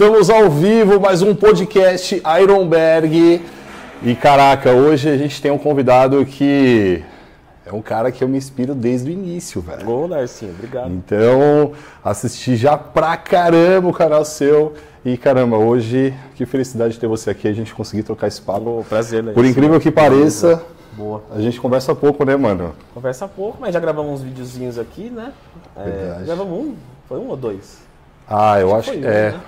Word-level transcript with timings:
Estamos 0.00 0.30
ao 0.30 0.48
vivo, 0.48 0.98
mais 0.98 1.20
um 1.20 1.34
podcast 1.34 2.22
Ironberg. 2.40 3.42
E 4.02 4.14
caraca, 4.14 4.72
hoje 4.72 5.10
a 5.10 5.16
gente 5.18 5.42
tem 5.42 5.50
um 5.50 5.58
convidado 5.58 6.24
que 6.24 7.04
é 7.66 7.70
um 7.70 7.82
cara 7.82 8.10
que 8.10 8.24
eu 8.24 8.28
me 8.28 8.38
inspiro 8.38 8.74
desde 8.74 9.10
o 9.10 9.12
início, 9.12 9.60
velho. 9.60 9.86
Ô, 9.86 10.08
Narcinho, 10.08 10.52
obrigado. 10.52 10.90
Então, 10.90 11.72
assisti 12.02 12.56
já 12.56 12.78
pra 12.78 13.14
caramba 13.18 13.88
o 13.88 13.92
canal 13.92 14.24
seu. 14.24 14.72
E 15.04 15.18
caramba, 15.18 15.58
hoje, 15.58 16.14
que 16.34 16.46
felicidade 16.46 16.98
ter 16.98 17.06
você 17.06 17.28
aqui, 17.28 17.46
a 17.46 17.52
gente 17.52 17.74
conseguir 17.74 18.02
trocar 18.02 18.26
esse 18.26 18.40
papo. 18.40 18.78
Ô, 18.78 18.82
prazer, 18.82 19.22
né? 19.22 19.32
Por 19.34 19.44
incrível 19.44 19.78
que 19.78 19.90
pareça, 19.90 20.64
Boa. 20.94 21.22
a 21.30 21.42
gente 21.42 21.60
conversa 21.60 21.94
pouco, 21.94 22.24
né, 22.24 22.36
mano? 22.36 22.74
Conversa 22.94 23.28
pouco, 23.28 23.58
mas 23.60 23.74
já 23.74 23.80
gravamos 23.80 24.12
uns 24.12 24.22
videozinhos 24.22 24.78
aqui, 24.78 25.10
né? 25.10 25.30
É, 25.76 26.22
gravamos 26.24 26.58
um, 26.58 26.74
foi 27.06 27.18
um 27.18 27.28
ou 27.28 27.36
dois? 27.36 27.82
Ah, 28.26 28.58
eu 28.58 28.74
acho 28.74 28.92
Foi 28.92 28.98
que 28.98 29.06
um, 29.06 29.10
é. 29.10 29.32
né? 29.32 29.40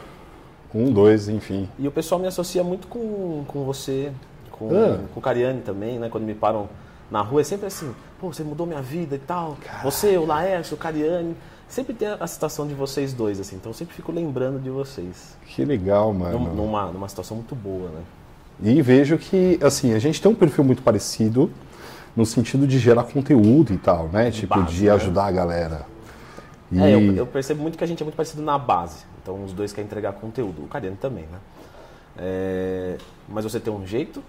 Um, 0.74 0.90
dois, 0.92 1.28
enfim. 1.28 1.68
E 1.78 1.86
o 1.86 1.90
pessoal 1.90 2.20
me 2.20 2.26
associa 2.26 2.62
muito 2.64 2.86
com, 2.88 3.44
com 3.46 3.64
você, 3.64 4.10
com, 4.50 4.68
Ah. 4.70 4.98
com 5.12 5.20
o 5.20 5.22
Cariani 5.22 5.60
também, 5.60 5.98
né? 5.98 6.08
Quando 6.08 6.24
me 6.24 6.34
param 6.34 6.68
na 7.10 7.20
rua, 7.20 7.42
é 7.42 7.44
sempre 7.44 7.66
assim, 7.66 7.92
pô, 8.20 8.32
você 8.32 8.42
mudou 8.42 8.66
minha 8.66 8.80
vida 8.80 9.14
e 9.14 9.18
tal. 9.18 9.56
Você, 9.82 10.16
o 10.16 10.24
Laércio, 10.24 10.74
o 10.74 10.78
Cariani. 10.78 11.36
Sempre 11.68 11.94
tem 11.94 12.06
a 12.08 12.26
citação 12.26 12.66
de 12.66 12.74
vocês 12.74 13.14
dois, 13.14 13.40
assim. 13.40 13.56
Então 13.56 13.70
eu 13.70 13.74
sempre 13.74 13.94
fico 13.94 14.12
lembrando 14.12 14.58
de 14.60 14.68
vocês. 14.68 15.36
Que 15.46 15.64
legal, 15.64 16.12
mano. 16.12 16.38
Num- 16.38 16.54
Numa, 16.54 16.86
numa 16.92 17.08
situação 17.08 17.34
muito 17.38 17.54
boa, 17.54 17.88
né? 17.88 18.00
E 18.62 18.82
vejo 18.82 19.16
que, 19.16 19.58
assim, 19.62 19.94
a 19.94 19.98
gente 19.98 20.20
tem 20.20 20.30
um 20.30 20.34
perfil 20.34 20.64
muito 20.64 20.82
parecido 20.82 21.50
no 22.14 22.26
sentido 22.26 22.66
de 22.66 22.78
gerar 22.78 23.04
conteúdo 23.04 23.72
e 23.72 23.78
tal, 23.78 24.08
né? 24.08 24.30
Tipo, 24.30 24.58
base, 24.60 24.74
de 24.74 24.84
né? 24.84 24.90
ajudar 24.92 25.24
a 25.26 25.30
galera. 25.30 25.86
E 26.70 26.78
É, 26.78 26.94
eu, 26.94 27.00
eu 27.14 27.26
percebo 27.26 27.62
muito 27.62 27.78
que 27.78 27.84
a 27.84 27.86
gente 27.86 28.02
é 28.02 28.04
muito 28.04 28.16
parecido 28.16 28.42
na 28.42 28.58
base. 28.58 29.04
Então 29.22 29.44
os 29.44 29.52
dois 29.52 29.72
querem 29.72 29.86
entregar 29.86 30.12
conteúdo. 30.14 30.64
O 30.64 30.68
Cariano 30.68 30.96
também, 30.96 31.24
né? 31.24 31.38
É, 32.18 32.96
mas 33.28 33.44
você 33.44 33.58
tem 33.58 33.72
um 33.72 33.86
jeito 33.86 34.22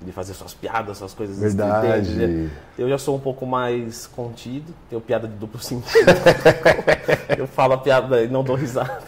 de 0.00 0.12
fazer 0.12 0.34
suas 0.34 0.52
piadas, 0.52 0.98
suas 0.98 1.14
coisas 1.14 1.38
Verdade. 1.38 2.02
estridentes. 2.02 2.52
Eu 2.78 2.88
já 2.88 2.98
sou 2.98 3.16
um 3.16 3.20
pouco 3.20 3.46
mais 3.46 4.06
contido, 4.06 4.74
tenho 4.90 5.00
piada 5.00 5.26
de 5.26 5.34
duplo 5.34 5.58
sentido. 5.60 6.04
eu 7.36 7.46
falo 7.46 7.72
a 7.74 7.78
piada 7.78 8.22
e 8.22 8.28
não 8.28 8.44
dou 8.44 8.56
risada. 8.56 9.00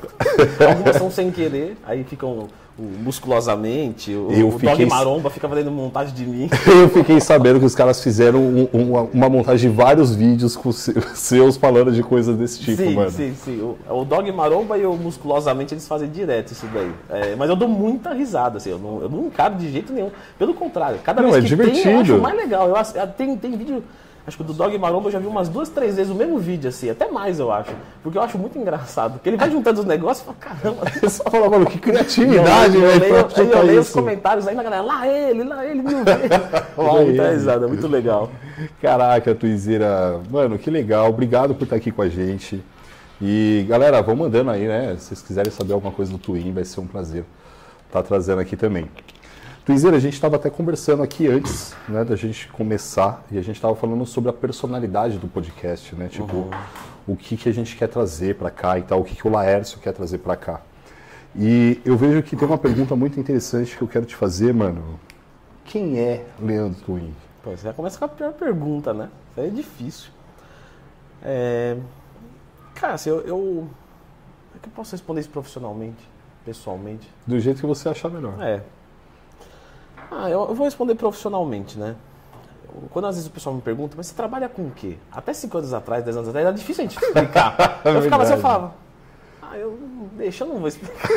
Algumas 0.67 0.97
são 0.97 1.11
sem 1.11 1.31
querer, 1.31 1.77
aí 1.85 2.05
ficam 2.05 2.49
o, 2.79 2.83
musculosamente. 3.03 4.13
O, 4.13 4.31
Eu 4.31 4.49
o 4.49 4.59
fiquei- 4.59 4.87
Maromba 4.87 5.31
fica 5.31 5.49
fazendo 5.49 5.71
montagem 5.71 6.15
de 6.15 6.25
mim. 6.25 6.49
eu 6.67 6.89
fiquei 6.89 7.21
sabendo 7.21 7.59
que 7.59 7.67
os 7.67 7.75
caras 7.75 8.03
fizeram 8.03 8.41
um- 8.41 8.69
uma, 8.73 9.03
uma 9.13 9.29
montagem 9.29 9.71
de 9.71 9.77
vários 9.77 10.15
vídeos 10.15 10.57
com 10.57 10.71
se- 10.73 10.95
seus 11.15 11.57
falando 11.57 11.91
de 11.93 12.03
coisas 12.03 12.37
desse 12.37 12.61
tipo, 12.61 12.83
sim, 12.83 12.95
mano. 12.95 13.11
sim, 13.11 13.35
sim. 13.45 13.61
O, 13.61 14.01
o 14.01 14.05
Dog 14.05 14.31
Maromba 14.33 14.79
e 14.79 14.87
o 14.87 14.95
Musculosamente 14.95 15.75
eles 15.75 15.87
fazem 15.87 16.09
direto 16.09 16.53
isso 16.53 16.67
daí. 16.73 16.93
É, 17.11 17.35
mas 17.37 17.49
eu 17.51 17.57
dou 17.57 17.69
muita 17.69 18.13
risada, 18.13 18.59
assim, 18.59 18.71
eu 18.71 18.79
não, 18.79 19.03
eu 19.03 19.09
não 19.09 19.27
encaro 19.27 19.55
de 19.57 19.71
jeito 19.71 19.93
nenhum. 19.93 20.11
Pelo 20.39 20.55
contrário, 20.55 20.99
cada 21.03 21.21
Não, 21.23 21.31
vez 21.33 21.45
é 21.45 21.49
que 21.49 21.57
tem, 21.57 21.67
eu 21.67 21.73
divertido. 21.75 22.15
acho 22.15 22.23
mais 22.23 22.37
legal. 22.37 22.69
Eu, 22.69 22.77
acho- 22.77 22.95
tem, 23.17 23.37
tem 23.37 23.57
vídeo, 23.57 23.83
acho 24.29 24.37
que 24.37 24.43
o 24.43 24.47
do 24.47 24.53
Dog 24.53 24.77
Maromba 24.79 25.09
eu 25.09 25.13
já 25.13 25.19
vi 25.19 25.27
umas 25.27 25.49
duas, 25.49 25.71
três 25.71 25.97
vezes 25.97 26.13
o 26.13 26.15
mesmo 26.15 26.39
vídeo, 26.39 26.69
assim, 26.69 26.91
até 26.91 27.11
mais 27.11 27.41
eu 27.41 27.51
acho. 27.51 27.73
Porque 28.03 28.19
eu 28.19 28.23
acho 28.23 28.39
muito 28.39 28.59
engraçado. 28.59 29.15
Porque 29.15 29.31
ele 29.31 29.39
vai 29.39 29.51
juntando 29.51 29.81
os 29.81 29.87
negócios 29.87 30.21
e 30.23 30.27
fala, 30.27 30.37
caramba. 30.39 30.83
Eu 31.03 31.09
só 31.09 31.25
falo, 31.25 31.51
mano, 31.51 31.67
que 31.67 31.77
eu, 31.77 31.81
criatividade, 31.81 32.77
eu, 32.77 32.83
velho, 32.83 33.01
leio, 33.01 33.15
pra 33.15 33.21
aí 33.21 33.23
eu 33.23 33.47
chutar 33.47 33.65
leio 33.65 33.81
os 33.81 33.91
comentários 33.91 34.47
aí 34.47 34.55
na 34.55 34.63
galera, 34.63 34.83
lá 34.83 35.09
ele, 35.09 35.45
lá 35.45 35.65
ele, 35.65 35.83
mil 35.83 36.05
vezes. 36.05 36.31
Muita 36.77 37.23
ele. 37.23 37.31
risada, 37.31 37.67
muito 37.67 37.89
legal. 37.89 38.31
Caraca, 38.83 39.35
Tuizeira, 39.35 40.21
mano, 40.31 40.59
que 40.59 40.71
legal. 40.71 41.09
Obrigado 41.09 41.55
por 41.55 41.65
estar 41.65 41.77
aqui 41.77 41.91
com 41.91 42.03
a 42.03 42.09
gente. 42.09 42.63
E 43.21 43.65
galera, 43.67 44.03
vão 44.03 44.15
mandando 44.15 44.51
aí, 44.51 44.69
né? 44.69 44.95
Se 44.99 45.07
vocês 45.07 45.23
quiserem 45.23 45.51
saber 45.51 45.73
alguma 45.73 45.93
coisa 45.93 46.13
do 46.13 46.19
Twin, 46.19 46.53
vai 46.53 46.65
ser 46.65 46.81
um 46.81 46.87
prazer 46.87 47.25
estar 47.87 48.03
trazendo 48.03 48.41
aqui 48.41 48.57
também. 48.57 48.89
Tuizeira, 49.69 49.99
a 49.99 50.01
gente 50.01 50.15
estava 50.15 50.37
até 50.37 50.49
conversando 50.49 51.03
aqui 51.03 51.27
antes, 51.27 51.77
né, 51.87 52.03
da 52.03 52.17
gente 52.17 52.49
começar, 52.49 53.23
e 53.31 53.37
a 53.37 53.43
gente 53.43 53.57
estava 53.57 53.75
falando 53.77 54.07
sobre 54.07 54.31
a 54.31 54.33
personalidade 54.33 55.19
do 55.19 55.29
podcast, 55.29 55.95
né? 55.95 56.09
Tipo, 56.09 56.49
o 57.07 57.15
que, 57.15 57.37
que 57.37 57.51
a 57.51 57.53
gente 57.53 57.77
quer 57.77 57.87
trazer 57.87 58.37
para 58.37 58.51
cá 58.51 58.79
e 58.79 58.83
tal, 58.83 59.03
o 59.03 59.05
que, 59.05 59.15
que 59.15 59.29
o 59.29 59.31
Laércio 59.31 59.79
quer 59.79 59.93
trazer 59.93 60.21
para 60.21 60.37
cá. 60.37 60.63
E 61.37 61.83
eu 61.85 61.99
vejo 61.99 62.23
que 62.23 62.35
tem 62.35 62.49
uma 62.49 62.57
pergunta 62.57 62.97
muito 62.97 63.21
interessante 63.21 63.77
que 63.77 63.83
eu 63.83 63.89
quero 63.89 64.07
te 64.07 64.17
fazer, 64.17 64.55
mano. 64.55 64.99
Quem 65.67 65.99
é 65.99 66.25
Leandro 66.41 66.81
Twin? 66.87 67.15
Pô, 67.45 67.51
você 67.51 67.65
já 67.65 67.75
começa 67.75 67.99
com 67.99 68.07
a 68.07 68.09
pior 68.09 68.33
pergunta, 68.33 68.95
né? 68.95 69.11
Isso 69.33 69.41
aí 69.41 69.49
é 69.49 69.51
difícil. 69.51 70.11
É... 71.23 71.77
Cara, 72.75 72.95
assim, 72.95 73.11
eu, 73.11 73.21
eu. 73.21 73.37
Como 73.37 73.71
é 74.57 74.59
que 74.63 74.69
eu 74.69 74.73
posso 74.75 74.93
responder 74.93 75.21
isso 75.21 75.29
profissionalmente, 75.29 76.09
pessoalmente? 76.43 77.07
Do 77.27 77.39
jeito 77.39 77.61
que 77.61 77.67
você 77.67 77.91
achar 77.91 78.09
melhor. 78.09 78.43
É. 78.43 78.63
Ah, 80.11 80.29
eu, 80.31 80.41
eu 80.49 80.55
vou 80.55 80.65
responder 80.65 80.95
profissionalmente, 80.95 81.79
né? 81.79 81.95
Quando 82.91 83.07
às 83.07 83.17
vezes 83.17 83.29
o 83.29 83.33
pessoal 83.33 83.55
me 83.55 83.61
pergunta, 83.63 83.95
mas 83.97 84.07
você 84.07 84.15
trabalha 84.15 84.49
com 84.49 84.63
o 84.63 84.71
quê? 84.71 84.97
Até 85.13 85.33
5 85.33 85.59
anos 85.59 85.73
atrás, 85.73 86.05
10 86.05 86.17
anos 86.17 86.29
atrás, 86.29 86.47
era 86.47 86.55
difícil 86.57 86.85
a 86.85 86.89
gente 86.89 87.03
explicar. 87.03 87.81
eu 87.85 88.03
ficava 88.03 88.23
assim, 88.23 88.35
eu 88.35 88.39
falava, 88.39 88.75
ah, 89.43 89.57
eu 89.59 89.79
deixa, 90.17 90.45
eu 90.45 90.49
não 90.49 90.59
vou 90.59 90.69
explicar. 90.69 91.09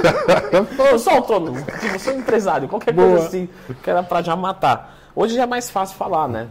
eu 0.91 0.97
sou 0.99 1.13
autônomo, 1.13 1.61
tipo, 1.79 1.95
eu 1.95 1.99
sou 1.99 2.13
empresário, 2.13 2.67
qualquer 2.67 2.93
Boa. 2.93 3.07
coisa 3.09 3.27
assim, 3.27 3.49
que 3.83 3.89
era 3.89 4.01
pra 4.01 4.21
já 4.21 4.35
matar. 4.35 4.97
Hoje 5.15 5.35
já 5.35 5.43
é 5.43 5.45
mais 5.45 5.69
fácil 5.69 5.97
falar, 5.97 6.27
né? 6.27 6.47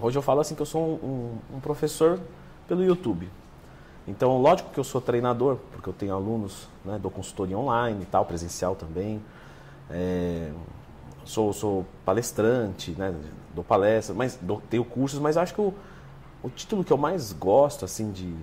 Hoje 0.00 0.18
eu 0.18 0.22
falo 0.22 0.40
assim 0.40 0.54
que 0.54 0.62
eu 0.62 0.66
sou 0.66 0.82
um, 0.82 1.06
um- 1.52 1.56
um 1.56 1.60
professor 1.60 2.18
pelo 2.66 2.82
YouTube. 2.82 3.30
Então, 4.08 4.36
lógico 4.42 4.70
que 4.70 4.80
eu 4.80 4.84
sou 4.84 5.00
treinador, 5.00 5.58
porque 5.70 5.88
eu 5.88 5.92
tenho 5.92 6.12
alunos, 6.14 6.68
né, 6.84 6.98
dou 7.00 7.10
consultoria 7.10 7.56
online 7.56 8.02
e 8.02 8.06
tal, 8.06 8.24
presencial 8.24 8.74
também. 8.74 9.22
É, 9.88 10.50
sou, 11.24 11.52
sou 11.52 11.86
palestrante, 12.04 12.92
né, 12.92 13.14
dou 13.54 13.64
palestras, 13.64 14.16
mas 14.16 14.38
dou, 14.40 14.62
tenho 14.70 14.84
cursos, 14.84 15.18
mas 15.18 15.36
acho 15.36 15.54
que 15.54 15.60
o, 15.60 15.72
o 16.42 16.50
título 16.50 16.84
que 16.84 16.92
eu 16.92 16.98
mais 16.98 17.32
gosto, 17.32 17.84
assim, 17.84 18.10
de, 18.10 18.34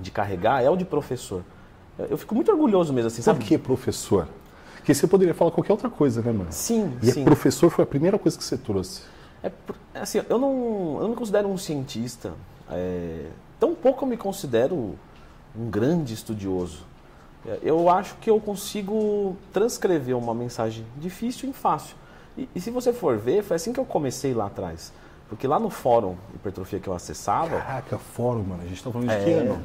de 0.00 0.10
carregar 0.10 0.62
é 0.62 0.70
o 0.70 0.76
de 0.76 0.84
professor. 0.84 1.42
Eu, 1.98 2.06
eu 2.06 2.18
fico 2.18 2.34
muito 2.34 2.50
orgulhoso 2.50 2.92
mesmo, 2.92 3.08
assim, 3.08 3.22
Por 3.22 3.24
sabe? 3.24 3.44
que 3.44 3.58
professor? 3.58 4.28
Porque 4.76 4.92
você 4.92 5.06
poderia 5.06 5.32
falar 5.32 5.50
qualquer 5.50 5.72
outra 5.72 5.88
coisa, 5.88 6.20
né, 6.20 6.30
mano? 6.30 6.48
Sim, 6.50 6.92
E 7.02 7.10
sim. 7.10 7.22
é 7.22 7.24
professor 7.24 7.70
foi 7.70 7.84
a 7.84 7.86
primeira 7.86 8.18
coisa 8.18 8.36
que 8.36 8.44
você 8.44 8.58
trouxe. 8.58 9.02
É, 9.42 9.50
é 9.94 10.00
assim, 10.00 10.20
eu 10.28 10.38
não, 10.38 10.96
eu 10.96 11.00
não 11.02 11.08
me 11.10 11.16
considero 11.16 11.48
um 11.48 11.56
cientista. 11.56 12.32
É, 12.70 13.26
tão 13.58 13.74
pouco 13.74 14.04
eu 14.04 14.08
me 14.08 14.16
considero 14.16 14.94
um 15.56 15.70
grande 15.70 16.12
estudioso. 16.12 16.84
É, 17.46 17.58
Eu 17.62 17.88
acho 17.88 18.16
que 18.16 18.28
eu 18.30 18.40
consigo 18.40 19.36
transcrever 19.52 20.16
uma 20.16 20.34
mensagem 20.34 20.84
difícil 20.96 21.48
em 21.48 21.52
fácil. 21.52 21.96
E, 22.36 22.48
e 22.54 22.60
se 22.60 22.70
você 22.70 22.92
for 22.92 23.16
ver, 23.18 23.42
foi 23.42 23.56
assim 23.56 23.72
que 23.72 23.78
eu 23.80 23.84
comecei 23.84 24.34
lá 24.34 24.46
atrás. 24.46 24.92
Porque 25.28 25.46
lá 25.46 25.58
no 25.58 25.70
fórum 25.70 26.16
hipertrofia 26.34 26.78
que 26.78 26.88
eu 26.88 26.94
acessava, 26.94 27.58
Caraca, 27.58 27.98
fórum, 27.98 28.42
mano. 28.42 28.62
A 28.62 28.66
gente 28.66 28.82
tá 28.82 28.90
falando 28.90 29.08
de 29.08 29.14
É. 29.14 29.24
que 29.24 29.30
ano? 29.32 29.62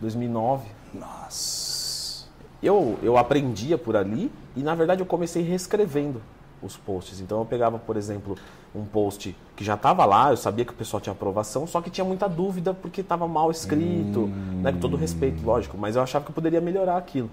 2009, 0.00 0.64
Nossa. 0.94 2.26
eu, 2.62 2.98
eu 3.02 3.16
aprendia 3.16 3.76
por 3.78 3.96
ali 3.96 4.30
e 4.56 4.60
na 4.62 4.74
verdade 4.74 5.00
eu 5.02 5.06
comecei 5.06 5.42
reescrevendo 5.42 6.20
os 6.62 6.76
posts. 6.76 7.20
Então 7.20 7.38
eu 7.38 7.44
pegava, 7.44 7.78
por 7.78 7.96
exemplo, 7.96 8.36
um 8.74 8.84
post 8.84 9.36
que 9.56 9.64
já 9.64 9.74
estava 9.74 10.04
lá, 10.04 10.30
eu 10.30 10.36
sabia 10.36 10.64
que 10.64 10.72
o 10.72 10.76
pessoal 10.76 11.00
tinha 11.00 11.12
aprovação, 11.12 11.66
só 11.66 11.80
que 11.80 11.90
tinha 11.90 12.04
muita 12.04 12.28
dúvida 12.28 12.72
porque 12.72 13.00
estava 13.00 13.26
mal 13.26 13.50
escrito, 13.50 14.28
né, 14.62 14.72
com 14.72 14.78
todo 14.78 14.96
respeito, 14.96 15.44
lógico, 15.44 15.76
mas 15.76 15.96
eu 15.96 16.02
achava 16.02 16.24
que 16.24 16.30
eu 16.30 16.34
poderia 16.34 16.60
melhorar 16.60 16.96
aquilo. 16.96 17.30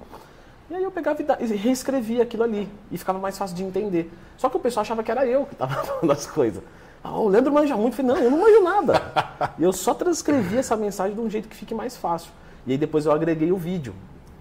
E 0.70 0.76
aí 0.76 0.84
eu 0.84 0.92
pegava 0.92 1.22
e 1.22 1.44
e 1.44 1.56
reescrevia 1.56 2.24
aquilo 2.24 2.44
ali 2.44 2.68
e 2.92 2.98
ficava 2.98 3.18
mais 3.20 3.38
fácil 3.38 3.56
de 3.56 3.64
entender. 3.64 4.12
Só 4.38 4.50
que 4.50 4.58
o 4.58 4.60
pessoal 4.60 4.82
achava 4.82 5.02
que 5.02 5.10
era 5.10 5.26
eu 5.26 5.46
que 5.46 5.54
estava 5.54 5.76
falando 5.84 6.12
as 6.12 6.26
coisas. 6.26 6.62
Ah, 7.04 7.18
o 7.18 7.30
Leandro 7.30 7.54
manja 7.54 7.76
muito. 7.78 7.94
Eu 7.94 8.06
falei, 8.06 8.12
não, 8.12 8.22
eu 8.22 8.32
não 8.32 8.40
manjo 8.40 8.64
nada. 8.64 9.54
E 9.58 9.64
eu 9.64 9.72
só 9.72 9.94
transcrevi 9.94 10.58
essa 10.58 10.76
mensagem 10.76 11.16
de 11.16 11.22
um 11.22 11.30
jeito 11.30 11.48
que 11.48 11.56
fique 11.56 11.74
mais 11.74 11.96
fácil. 11.96 12.32
E 12.66 12.74
aí 12.74 12.78
depois 12.78 13.06
eu 13.06 13.14
agreguei 13.14 13.50
o 13.50 13.56
vídeo. 13.56 13.94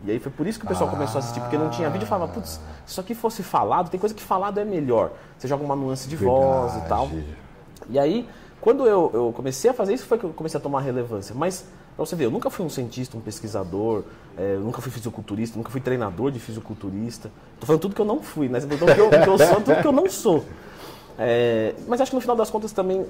E 0.06 0.10
aí 0.12 0.20
foi 0.20 0.30
por 0.30 0.46
isso 0.46 0.58
que 0.58 0.64
o 0.64 0.68
pessoal 0.68 0.88
começou 0.88 1.18
a 1.18 1.18
assistir, 1.18 1.40
porque 1.40 1.58
não 1.58 1.68
tinha 1.68 1.90
vídeo 1.90 2.04
e 2.04 2.08
falava, 2.08 2.32
putz, 2.32 2.60
se 2.84 2.92
isso 2.92 3.00
aqui 3.00 3.12
fosse 3.12 3.42
falado, 3.42 3.90
tem 3.90 3.98
coisa 3.98 4.14
que 4.14 4.22
falado 4.22 4.60
é 4.60 4.64
melhor. 4.64 5.10
Você 5.36 5.48
joga 5.48 5.64
uma 5.64 5.74
nuance 5.74 6.08
de 6.08 6.14
voz 6.14 6.76
e 6.76 6.88
tal. 6.88 7.08
Verdade. 7.08 7.36
E 7.90 7.98
aí, 7.98 8.28
quando 8.60 8.86
eu, 8.86 9.10
eu 9.12 9.32
comecei 9.34 9.68
a 9.68 9.74
fazer 9.74 9.94
isso, 9.94 10.06
foi 10.06 10.16
que 10.16 10.24
eu 10.24 10.30
comecei 10.30 10.58
a 10.58 10.62
tomar 10.62 10.80
relevância. 10.80 11.34
Mas, 11.34 11.66
pra 11.96 12.06
você 12.06 12.14
ver, 12.14 12.26
eu 12.26 12.30
nunca 12.30 12.48
fui 12.50 12.64
um 12.64 12.68
cientista, 12.68 13.16
um 13.16 13.20
pesquisador, 13.20 14.04
é, 14.38 14.56
nunca 14.56 14.80
fui 14.80 14.92
fisiculturista, 14.92 15.56
nunca 15.56 15.70
fui 15.70 15.80
treinador 15.80 16.30
de 16.30 16.38
fisiculturista. 16.38 17.28
Tô 17.58 17.66
falando 17.66 17.82
tudo 17.82 17.94
que 17.94 18.00
eu 18.00 18.06
não 18.06 18.22
fui, 18.22 18.48
né? 18.48 18.60
Então, 18.60 18.86
que 18.86 19.00
eu, 19.00 19.10
que 19.10 19.28
eu 19.28 19.38
sou, 19.38 19.60
tudo 19.60 19.82
que 19.82 19.88
eu 19.88 19.92
não 19.92 20.08
sou. 20.08 20.44
É, 21.18 21.74
mas 21.88 22.00
acho 22.00 22.12
que 22.12 22.14
no 22.14 22.20
final 22.20 22.36
das 22.36 22.48
contas 22.48 22.70
também, 22.70 23.06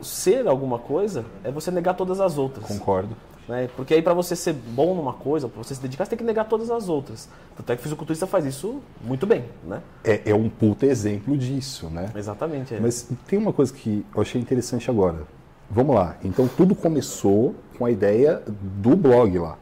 ser 0.00 0.46
alguma 0.46 0.78
coisa 0.78 1.24
é 1.42 1.50
você 1.50 1.70
negar 1.72 1.94
todas 1.94 2.20
as 2.20 2.38
outras. 2.38 2.64
Concordo. 2.64 3.16
Né? 3.48 3.68
Porque 3.74 3.94
aí 3.94 4.02
para 4.02 4.12
você 4.12 4.36
ser 4.36 4.52
bom 4.52 4.94
numa 4.94 5.14
coisa, 5.14 5.48
para 5.48 5.62
você 5.62 5.74
se 5.74 5.80
dedicar, 5.80 6.04
você 6.04 6.10
tem 6.10 6.18
que 6.18 6.24
negar 6.24 6.44
todas 6.44 6.70
as 6.70 6.88
outras. 6.88 7.28
Tanto 7.56 7.72
é 7.72 7.76
que 7.76 7.80
o 7.80 7.82
fisiculturista 7.82 8.26
faz 8.26 8.44
isso 8.44 8.80
muito 9.02 9.26
bem, 9.26 9.44
né? 9.64 9.80
É, 10.04 10.30
é 10.30 10.34
um 10.34 10.48
puta 10.50 10.84
exemplo 10.84 11.36
disso, 11.36 11.88
né? 11.88 12.10
Exatamente. 12.14 12.74
é. 12.74 12.80
Mas 12.80 13.08
tem 13.26 13.38
uma 13.38 13.52
coisa 13.52 13.72
que 13.72 14.04
eu 14.14 14.20
achei 14.20 14.40
interessante 14.40 14.90
agora. 14.90 15.22
Vamos 15.70 15.96
lá. 15.96 16.16
Então 16.22 16.46
tudo 16.46 16.74
começou 16.74 17.54
com 17.78 17.86
a 17.86 17.90
ideia 17.90 18.42
do 18.46 18.94
blog 18.94 19.38
lá. 19.38 19.56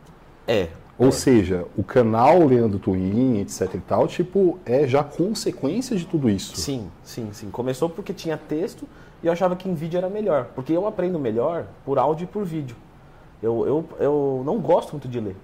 É, 0.48 0.68
Ou 0.98 1.12
seja, 1.12 1.66
o 1.76 1.84
canal 1.84 2.46
Leandro 2.46 2.78
Twin, 2.78 3.40
etc 3.40 3.74
e 3.74 3.78
tal, 3.78 4.08
tipo, 4.08 4.58
é 4.64 4.86
já 4.86 5.04
consequência 5.04 5.96
de 5.96 6.06
tudo 6.06 6.30
isso. 6.30 6.56
Sim, 6.56 6.88
sim, 7.04 7.28
sim. 7.32 7.50
Começou 7.50 7.90
porque 7.90 8.14
tinha 8.14 8.36
texto 8.36 8.86
e 9.22 9.26
eu 9.26 9.32
achava 9.32 9.54
que 9.56 9.68
em 9.68 9.74
vídeo 9.74 9.98
era 9.98 10.08
melhor. 10.08 10.46
Porque 10.54 10.72
eu 10.72 10.86
aprendo 10.86 11.18
melhor 11.18 11.66
por 11.84 11.98
áudio 11.98 12.24
e 12.24 12.26
por 12.26 12.44
vídeo. 12.44 12.76
Eu, 13.42 13.66
eu, 13.66 13.84
eu 14.00 14.42
não 14.44 14.58
gosto 14.58 14.92
muito 14.92 15.08
de 15.08 15.20
ler. 15.20 15.36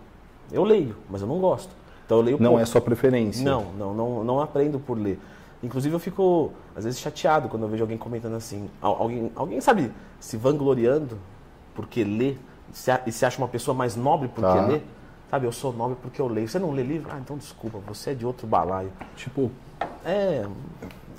Eu 0.51 0.65
leio, 0.65 0.97
mas 1.11 1.21
eu 1.23 1.29
não 1.29 1.39
gosto. 1.39 1.71
Então 2.07 2.19
eu 2.19 2.23
leio 2.23 2.37
Não 2.41 2.51
pouco. 2.51 2.63
é 2.63 2.67
sua 2.67 2.81
preferência. 2.81 3.45
Não, 3.45 3.67
não, 3.79 3.95
não, 3.95 4.25
não 4.25 4.41
aprendo 4.41 4.79
por 4.79 4.99
ler. 4.99 5.19
Inclusive 5.63 5.95
eu 5.95 6.01
fico, 6.01 6.53
às 6.77 6.85
vezes, 6.85 6.99
chateado 6.99 7.49
quando 7.49 7.63
eu 7.63 7.69
vejo 7.69 7.83
alguém 7.85 7.97
comentando 7.97 8.35
assim. 8.35 8.69
al- 8.81 8.97
Alguém, 9.01 9.31
alguém 9.37 9.61
sabe, 9.61 9.93
se 10.19 10.37
vangloriando 10.37 11.17
porque 11.75 12.03
lê 12.05 12.37
se 12.73 12.91
e 13.07 13.13
se 13.13 13.25
acha 13.25 13.39
uma 13.39 13.49
pessoa 13.49 13.75
mais 13.75 13.95
nobre 13.97 14.29
porque 14.29 14.41
Tá. 14.59 14.67
lê. 14.67 14.81
Sabe, 15.31 15.47
eu 15.47 15.53
sou 15.53 15.73
nobre 15.73 15.97
porque 16.03 16.21
eu 16.21 16.27
leio. 16.29 16.49
Você 16.49 16.59
não 16.59 16.73
lê 16.73 16.83
livro? 16.83 17.11
Ah, 17.13 17.19
então 17.19 17.37
desculpa, 17.39 17.79
você 17.87 18.11
é 18.11 18.15
de 18.15 18.27
outro 18.27 18.47
balaio. 18.47 18.91
Tipo, 19.17 19.51
É, 20.05 20.45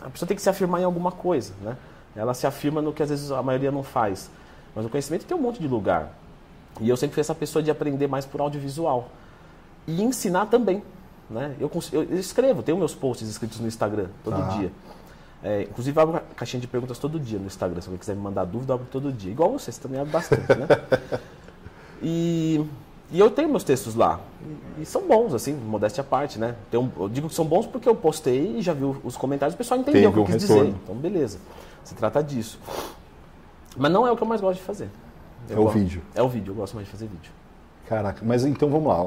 a 0.01 0.09
pessoa 0.09 0.27
tem 0.27 0.35
que 0.35 0.41
se 0.43 0.49
afirmar 0.49 0.81
em 0.81 0.83
alguma 0.83 1.11
coisa, 1.11 1.53
né? 1.61 1.75
Ela 2.15 2.33
se 2.33 2.45
afirma 2.45 2.81
no 2.81 2.91
que 2.93 3.01
às 3.01 3.09
vezes 3.09 3.31
a 3.31 3.41
maioria 3.41 3.71
não 3.71 3.81
faz. 3.81 4.29
Mas 4.75 4.85
o 4.85 4.89
conhecimento 4.89 5.25
tem 5.25 5.35
um 5.35 5.41
monte 5.41 5.59
de 5.61 5.67
lugar. 5.67 6.11
E 6.81 6.89
eu 6.89 6.97
sempre 6.97 7.13
fui 7.13 7.21
essa 7.21 7.35
pessoa 7.35 7.61
de 7.61 7.69
aprender 7.71 8.07
mais 8.07 8.25
por 8.25 8.41
audiovisual. 8.41 9.09
E 9.87 10.01
ensinar 10.01 10.47
também, 10.47 10.81
né? 11.29 11.55
Eu, 11.59 11.69
eu- 11.91 12.03
eu 12.03 12.19
escrevo, 12.19 12.63
tenho 12.63 12.77
meus 12.77 12.95
posts 12.95 13.27
escritos 13.27 13.59
no 13.59 13.67
Instagram 13.67 14.07
todo 14.23 14.37
Tá. 14.37 14.47
dia. 14.57 14.71
É, 15.43 15.63
inclusive, 15.63 15.99
abro 15.99 16.13
uma 16.15 16.21
caixinha 16.37 16.61
de 16.61 16.67
perguntas 16.67 16.97
todo 16.97 17.19
dia 17.19 17.37
no 17.37 17.45
Instagram. 17.47 17.81
Se 17.81 17.87
alguém 17.87 17.99
quiser 17.99 18.15
me 18.15 18.21
mandar 18.21 18.45
dúvida, 18.45 18.73
abro 18.73 18.87
todo 18.89 19.11
dia. 19.11 19.29
Igual 19.31 19.51
você, 19.51 19.71
você 19.71 19.81
também 19.81 19.99
abre 19.99 20.11
bastante, 20.13 20.47
né? 20.55 20.67
E, 22.01 22.65
e 23.11 23.19
eu 23.19 23.29
tenho 23.31 23.47
meus 23.49 23.63
textos 23.63 23.95
lá. 23.95 24.19
E, 24.77 24.81
e 24.81 24.85
são 24.85 25.03
bons, 25.07 25.33
assim, 25.33 25.53
modéstia 25.53 26.01
à 26.01 26.03
parte, 26.03 26.37
né? 26.39 26.55
Um- 26.73 26.89
eu 26.99 27.09
digo 27.09 27.29
que 27.29 27.35
são 27.35 27.45
bons 27.45 27.65
porque 27.65 27.87
eu 27.87 27.95
postei 27.95 28.57
e 28.57 28.61
já 28.61 28.73
vi 28.73 28.83
os 29.03 29.15
comentários, 29.15 29.53
o 29.55 29.57
pessoal 29.57 29.79
entendeu 29.79 30.01
Teve 30.01 30.07
o 30.07 30.11
que 30.13 30.19
eu 30.19 30.23
um 30.23 30.25
quis 30.37 30.41
retorno. 30.49 30.65
dizer. 30.71 30.79
Então, 30.83 30.95
beleza. 30.95 31.37
Se 31.83 31.93
trata 31.95 32.21
disso. 32.23 32.59
Mas 33.77 33.91
não 33.91 34.05
é 34.07 34.11
o 34.11 34.17
que 34.17 34.23
eu 34.23 34.27
mais 34.27 34.41
gosto 34.41 34.59
de 34.59 34.65
fazer. 34.65 34.89
Eu 35.49 35.57
É 35.57 35.59
o 35.59 35.63
gosto- 35.63 35.77
vídeo. 35.79 36.01
É 36.15 36.21
o 36.23 36.29
vídeo, 36.29 36.51
eu 36.51 36.55
gosto 36.55 36.75
mais 36.75 36.85
de 36.87 36.91
fazer 36.91 37.07
vídeo. 37.07 37.31
caraca, 37.87 38.21
mas 38.25 38.45
então 38.45 38.69
vamos 38.69 38.87
lá. 38.87 39.05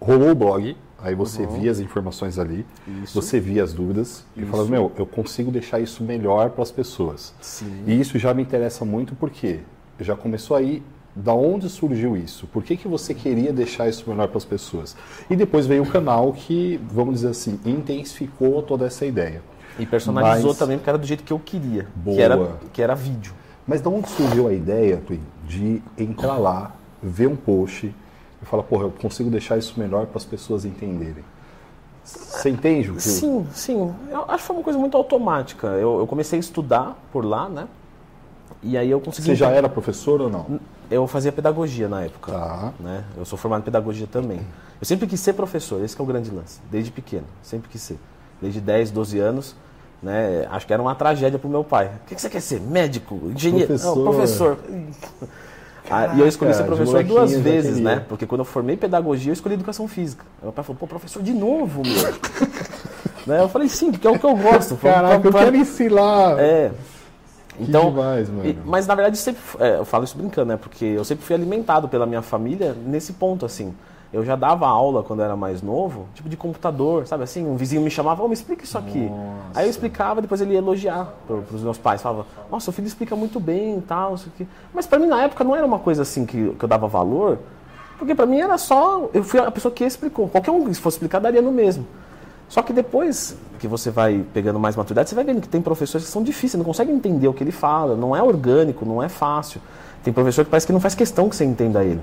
Rolou 0.00 0.30
o 0.30 0.34
blog, 0.34 0.76
aí 1.00 1.14
você 1.14 1.46
via 1.46 1.70
as 1.70 1.78
informações 1.80 2.38
ali, 2.38 2.66
Uhum. 2.86 3.02
Isso. 3.04 3.14
você 3.20 3.38
via 3.40 3.62
as 3.62 3.72
dúvidas 3.72 4.24
e 4.36 4.42
Isso. 4.42 4.50
falava, 4.50 4.68
meu, 4.68 4.92
eu 4.98 5.06
consigo 5.06 5.50
deixar 5.50 5.78
isso 5.80 6.02
melhor 6.02 6.50
para 6.50 6.62
as 6.62 6.70
pessoas. 6.70 7.32
Sim. 7.40 7.84
E 7.86 7.98
isso 7.98 8.18
já 8.18 8.34
me 8.34 8.42
interessa 8.42 8.84
muito 8.84 9.14
porque 9.14 9.60
já 10.00 10.14
começou 10.16 10.56
aí 10.56 10.82
da 11.16 11.32
onde 11.32 11.68
surgiu 11.70 12.16
isso? 12.16 12.46
Por 12.48 12.64
que, 12.64 12.76
que 12.76 12.88
você 12.88 13.14
queria 13.14 13.52
deixar 13.52 13.88
isso 13.88 14.10
melhor 14.10 14.26
para 14.28 14.38
as 14.38 14.44
pessoas? 14.44 14.96
E 15.30 15.36
depois 15.36 15.64
veio 15.64 15.84
o 15.84 15.86
canal 15.86 16.32
que, 16.32 16.80
vamos 16.90 17.14
dizer 17.14 17.28
assim, 17.28 17.58
intensificou 17.64 18.60
toda 18.62 18.84
essa 18.86 19.06
ideia. 19.06 19.40
E 19.78 19.86
personalizou 19.86 20.50
Mas- 20.50 20.58
também 20.58 20.76
porque 20.76 20.90
era 20.90 20.98
do 20.98 21.06
jeito 21.06 21.22
que 21.24 21.32
eu 21.32 21.38
queria. 21.38 21.86
Boa. 21.94 22.16
Que 22.16 22.22
era, 22.22 22.52
que 22.72 22.82
era 22.82 22.94
vídeo. 22.94 23.32
Mas 23.66 23.80
da 23.80 23.88
onde 23.88 24.08
surgiu 24.10 24.46
a 24.48 24.52
ideia, 24.52 25.00
Twin, 25.06 25.20
de 25.46 25.82
entrar 25.98 26.36
lá, 26.38 26.72
ver 27.02 27.28
um 27.28 27.36
post 27.36 27.94
e 28.42 28.46
falar, 28.46 28.62
porra, 28.62 28.84
eu 28.84 28.90
consigo 28.90 29.30
deixar 29.30 29.56
isso 29.58 29.78
melhor 29.78 30.06
para 30.06 30.18
as 30.18 30.24
pessoas 30.24 30.64
entenderem? 30.64 31.24
Você 32.04 32.50
entende 32.50 32.90
o 32.90 32.94
que 32.94 33.02
Sim, 33.02 33.46
sim. 33.52 33.94
Eu 34.10 34.24
acho 34.28 34.38
que 34.38 34.42
foi 34.42 34.56
uma 34.56 34.62
coisa 34.62 34.78
muito 34.78 34.94
automática. 34.96 35.68
Eu, 35.68 36.00
eu 36.00 36.06
comecei 36.06 36.38
a 36.38 36.40
estudar 36.40 36.98
por 37.10 37.24
lá, 37.24 37.48
né? 37.48 37.66
E 38.62 38.76
aí 38.76 38.90
eu 38.90 39.00
consegui. 39.00 39.28
Você 39.28 39.34
já 39.34 39.50
era 39.50 39.68
professor 39.68 40.20
ou 40.20 40.28
não? 40.28 40.60
Eu 40.90 41.06
fazia 41.06 41.32
pedagogia 41.32 41.88
na 41.88 42.02
época. 42.02 42.32
Tá. 42.32 42.72
Né? 42.78 43.04
Eu 43.16 43.24
sou 43.24 43.38
formado 43.38 43.62
em 43.62 43.64
pedagogia 43.64 44.06
também. 44.06 44.40
Eu 44.80 44.86
sempre 44.86 45.06
quis 45.06 45.20
ser 45.20 45.32
professor, 45.32 45.82
esse 45.82 45.98
é 45.98 46.02
o 46.02 46.06
grande 46.06 46.30
lance. 46.30 46.60
Desde 46.70 46.90
pequeno, 46.90 47.24
sempre 47.42 47.70
quis 47.70 47.80
ser. 47.80 47.98
Desde 48.40 48.60
10, 48.60 48.90
12 48.90 49.18
anos. 49.18 49.56
Né? 50.02 50.46
Acho 50.50 50.66
que 50.66 50.72
era 50.72 50.82
uma 50.82 50.94
tragédia 50.94 51.38
pro 51.38 51.48
meu 51.48 51.64
pai. 51.64 51.86
O 51.86 52.06
que 52.08 52.14
que 52.14 52.20
você 52.20 52.28
quer 52.28 52.40
ser? 52.40 52.60
Médico? 52.60 53.14
Engenheiro? 53.34 53.66
Professor. 53.68 53.96
Não, 53.96 54.04
professor. 54.04 54.58
Ah, 55.90 56.14
e 56.16 56.20
eu 56.20 56.26
escolhi 56.26 56.52
ser 56.52 56.62
Caraca, 56.62 56.76
professor 56.76 57.04
duas 57.04 57.32
vezes, 57.32 57.78
né? 57.78 58.02
Porque 58.08 58.26
quando 58.26 58.40
eu 58.40 58.44
formei 58.44 58.76
pedagogia, 58.76 59.30
eu 59.30 59.34
escolhi 59.34 59.54
educação 59.54 59.86
física. 59.86 60.24
Aí 60.38 60.44
meu 60.44 60.52
pai 60.52 60.64
falou, 60.64 60.78
pô, 60.78 60.86
professor 60.86 61.22
de 61.22 61.32
novo, 61.34 61.82
meu. 61.84 62.48
né? 63.26 63.42
Eu 63.42 63.48
falei, 63.48 63.68
sim, 63.68 63.90
porque 63.92 64.06
é 64.06 64.10
o 64.10 64.18
que 64.18 64.24
eu 64.24 64.34
gosto. 64.36 64.76
Caraca, 64.76 65.26
eu 65.26 65.30
Pra- 65.30 65.44
quero 65.44 65.56
ensinar! 65.56 66.38
É. 66.38 66.70
Então, 67.60 67.90
demais, 67.90 68.28
e- 68.28 68.58
mas 68.64 68.84
na 68.86 68.94
verdade 68.96 69.16
sempre, 69.16 69.40
é, 69.60 69.76
eu 69.78 69.84
falo 69.84 70.02
isso 70.02 70.16
brincando, 70.16 70.48
né? 70.48 70.56
Porque 70.56 70.84
eu 70.84 71.04
sempre 71.04 71.24
fui 71.24 71.36
alimentado 71.36 71.88
pela 71.88 72.04
minha 72.04 72.22
família 72.22 72.74
nesse 72.86 73.12
ponto, 73.12 73.46
assim. 73.46 73.72
Eu 74.14 74.24
já 74.24 74.36
dava 74.36 74.68
aula 74.68 75.02
quando 75.02 75.22
era 75.22 75.34
mais 75.34 75.60
novo, 75.60 76.06
tipo 76.14 76.28
de 76.28 76.36
computador, 76.36 77.04
sabe 77.04 77.24
assim? 77.24 77.44
Um 77.44 77.56
vizinho 77.56 77.82
me 77.82 77.90
chamava, 77.90 78.22
ô, 78.22 78.28
me 78.28 78.34
explica 78.34 78.62
isso 78.62 78.78
aqui. 78.78 79.10
Aí 79.52 79.66
eu 79.66 79.70
explicava, 79.70 80.22
depois 80.22 80.40
ele 80.40 80.52
ia 80.52 80.58
elogiar 80.58 81.12
para 81.26 81.34
os 81.34 81.62
meus 81.64 81.78
pais. 81.78 82.00
Falava, 82.00 82.24
nossa, 82.48 82.70
o 82.70 82.72
filho 82.72 82.86
explica 82.86 83.16
muito 83.16 83.40
bem 83.40 83.78
e 83.78 83.80
tal, 83.80 84.14
isso 84.14 84.30
aqui. 84.32 84.46
Mas 84.72 84.86
para 84.86 85.00
mim 85.00 85.08
na 85.08 85.20
época 85.20 85.42
não 85.42 85.56
era 85.56 85.66
uma 85.66 85.80
coisa 85.80 86.02
assim 86.02 86.24
que, 86.24 86.50
que 86.50 86.64
eu 86.64 86.68
dava 86.68 86.86
valor, 86.86 87.40
porque 87.98 88.14
para 88.14 88.24
mim 88.24 88.38
era 88.38 88.56
só, 88.56 89.08
eu 89.12 89.24
fui 89.24 89.40
a 89.40 89.50
pessoa 89.50 89.74
que 89.74 89.82
explicou. 89.82 90.28
Qualquer 90.28 90.52
um 90.52 90.64
que 90.64 90.74
fosse 90.74 90.94
explicar 90.94 91.18
daria 91.18 91.42
no 91.42 91.50
mesmo. 91.50 91.84
Só 92.48 92.62
que 92.62 92.72
depois 92.72 93.36
que 93.58 93.66
você 93.66 93.90
vai 93.90 94.24
pegando 94.32 94.60
mais 94.60 94.76
maturidade, 94.76 95.08
você 95.08 95.16
vai 95.16 95.24
vendo 95.24 95.40
que 95.40 95.48
tem 95.48 95.60
professores 95.60 96.06
que 96.06 96.12
são 96.12 96.22
difíceis, 96.22 96.56
não 96.56 96.64
conseguem 96.64 96.94
entender 96.94 97.26
o 97.26 97.34
que 97.34 97.42
ele 97.42 97.50
fala, 97.50 97.96
não 97.96 98.14
é 98.14 98.22
orgânico, 98.22 98.86
não 98.86 99.02
é 99.02 99.08
fácil. 99.08 99.60
Tem 100.04 100.12
professor 100.12 100.44
que 100.44 100.52
parece 100.52 100.68
que 100.68 100.72
não 100.72 100.78
faz 100.78 100.94
questão 100.94 101.28
que 101.28 101.34
você 101.34 101.44
entenda 101.44 101.82
ele. 101.82 102.00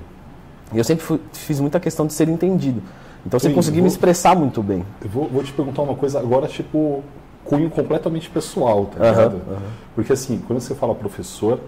E 0.72 0.78
eu 0.78 0.84
sempre 0.84 1.04
fui- 1.04 1.20
fiz 1.32 1.60
muita 1.60 1.78
questão 1.80 2.06
de 2.06 2.12
ser 2.12 2.28
entendido. 2.28 2.82
Então 3.26 3.36
eu 3.36 3.40
sempre 3.40 3.50
Sim, 3.50 3.54
consegui 3.54 3.80
me 3.82 3.88
expressar 3.88 4.34
muito 4.36 4.62
bem. 4.62 4.84
Eu 5.02 5.08
vou, 5.10 5.28
vou 5.28 5.42
te 5.42 5.52
perguntar 5.52 5.82
uma 5.82 5.94
coisa 5.94 6.18
agora, 6.18 6.46
tipo, 6.48 7.02
cunho 7.44 7.70
completamente 7.70 8.28
pessoal, 8.30 8.86
tá 8.86 9.04
ligado? 9.04 9.36
aham. 9.48 9.58
Porque 9.94 10.12
assim, 10.12 10.40
quando 10.46 10.60
você 10.60 10.74
fala 10.74 10.94
professor, 10.94 11.60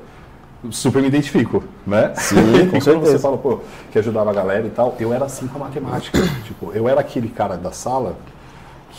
super 0.71 1.01
me 1.03 1.09
identifico, 1.09 1.63
né? 1.87 2.13
Sim, 2.17 2.37
com 2.67 2.71
quando 2.71 2.83
certeza. 2.83 3.13
você 3.13 3.19
fala, 3.19 3.37
pô, 3.39 3.61
que 3.93 3.99
ajudava 3.99 4.31
a 4.31 4.33
galera 4.33 4.67
e 4.67 4.71
tal, 4.71 4.97
eu 4.99 5.13
era 5.13 5.27
assim 5.27 5.47
com 5.47 5.57
a 5.59 5.61
matemática. 5.67 6.19
tipo, 6.45 6.73
eu 6.73 6.89
era 6.89 7.01
aquele 7.01 7.29
cara 7.29 7.57
da 7.57 7.71
sala 7.71 8.17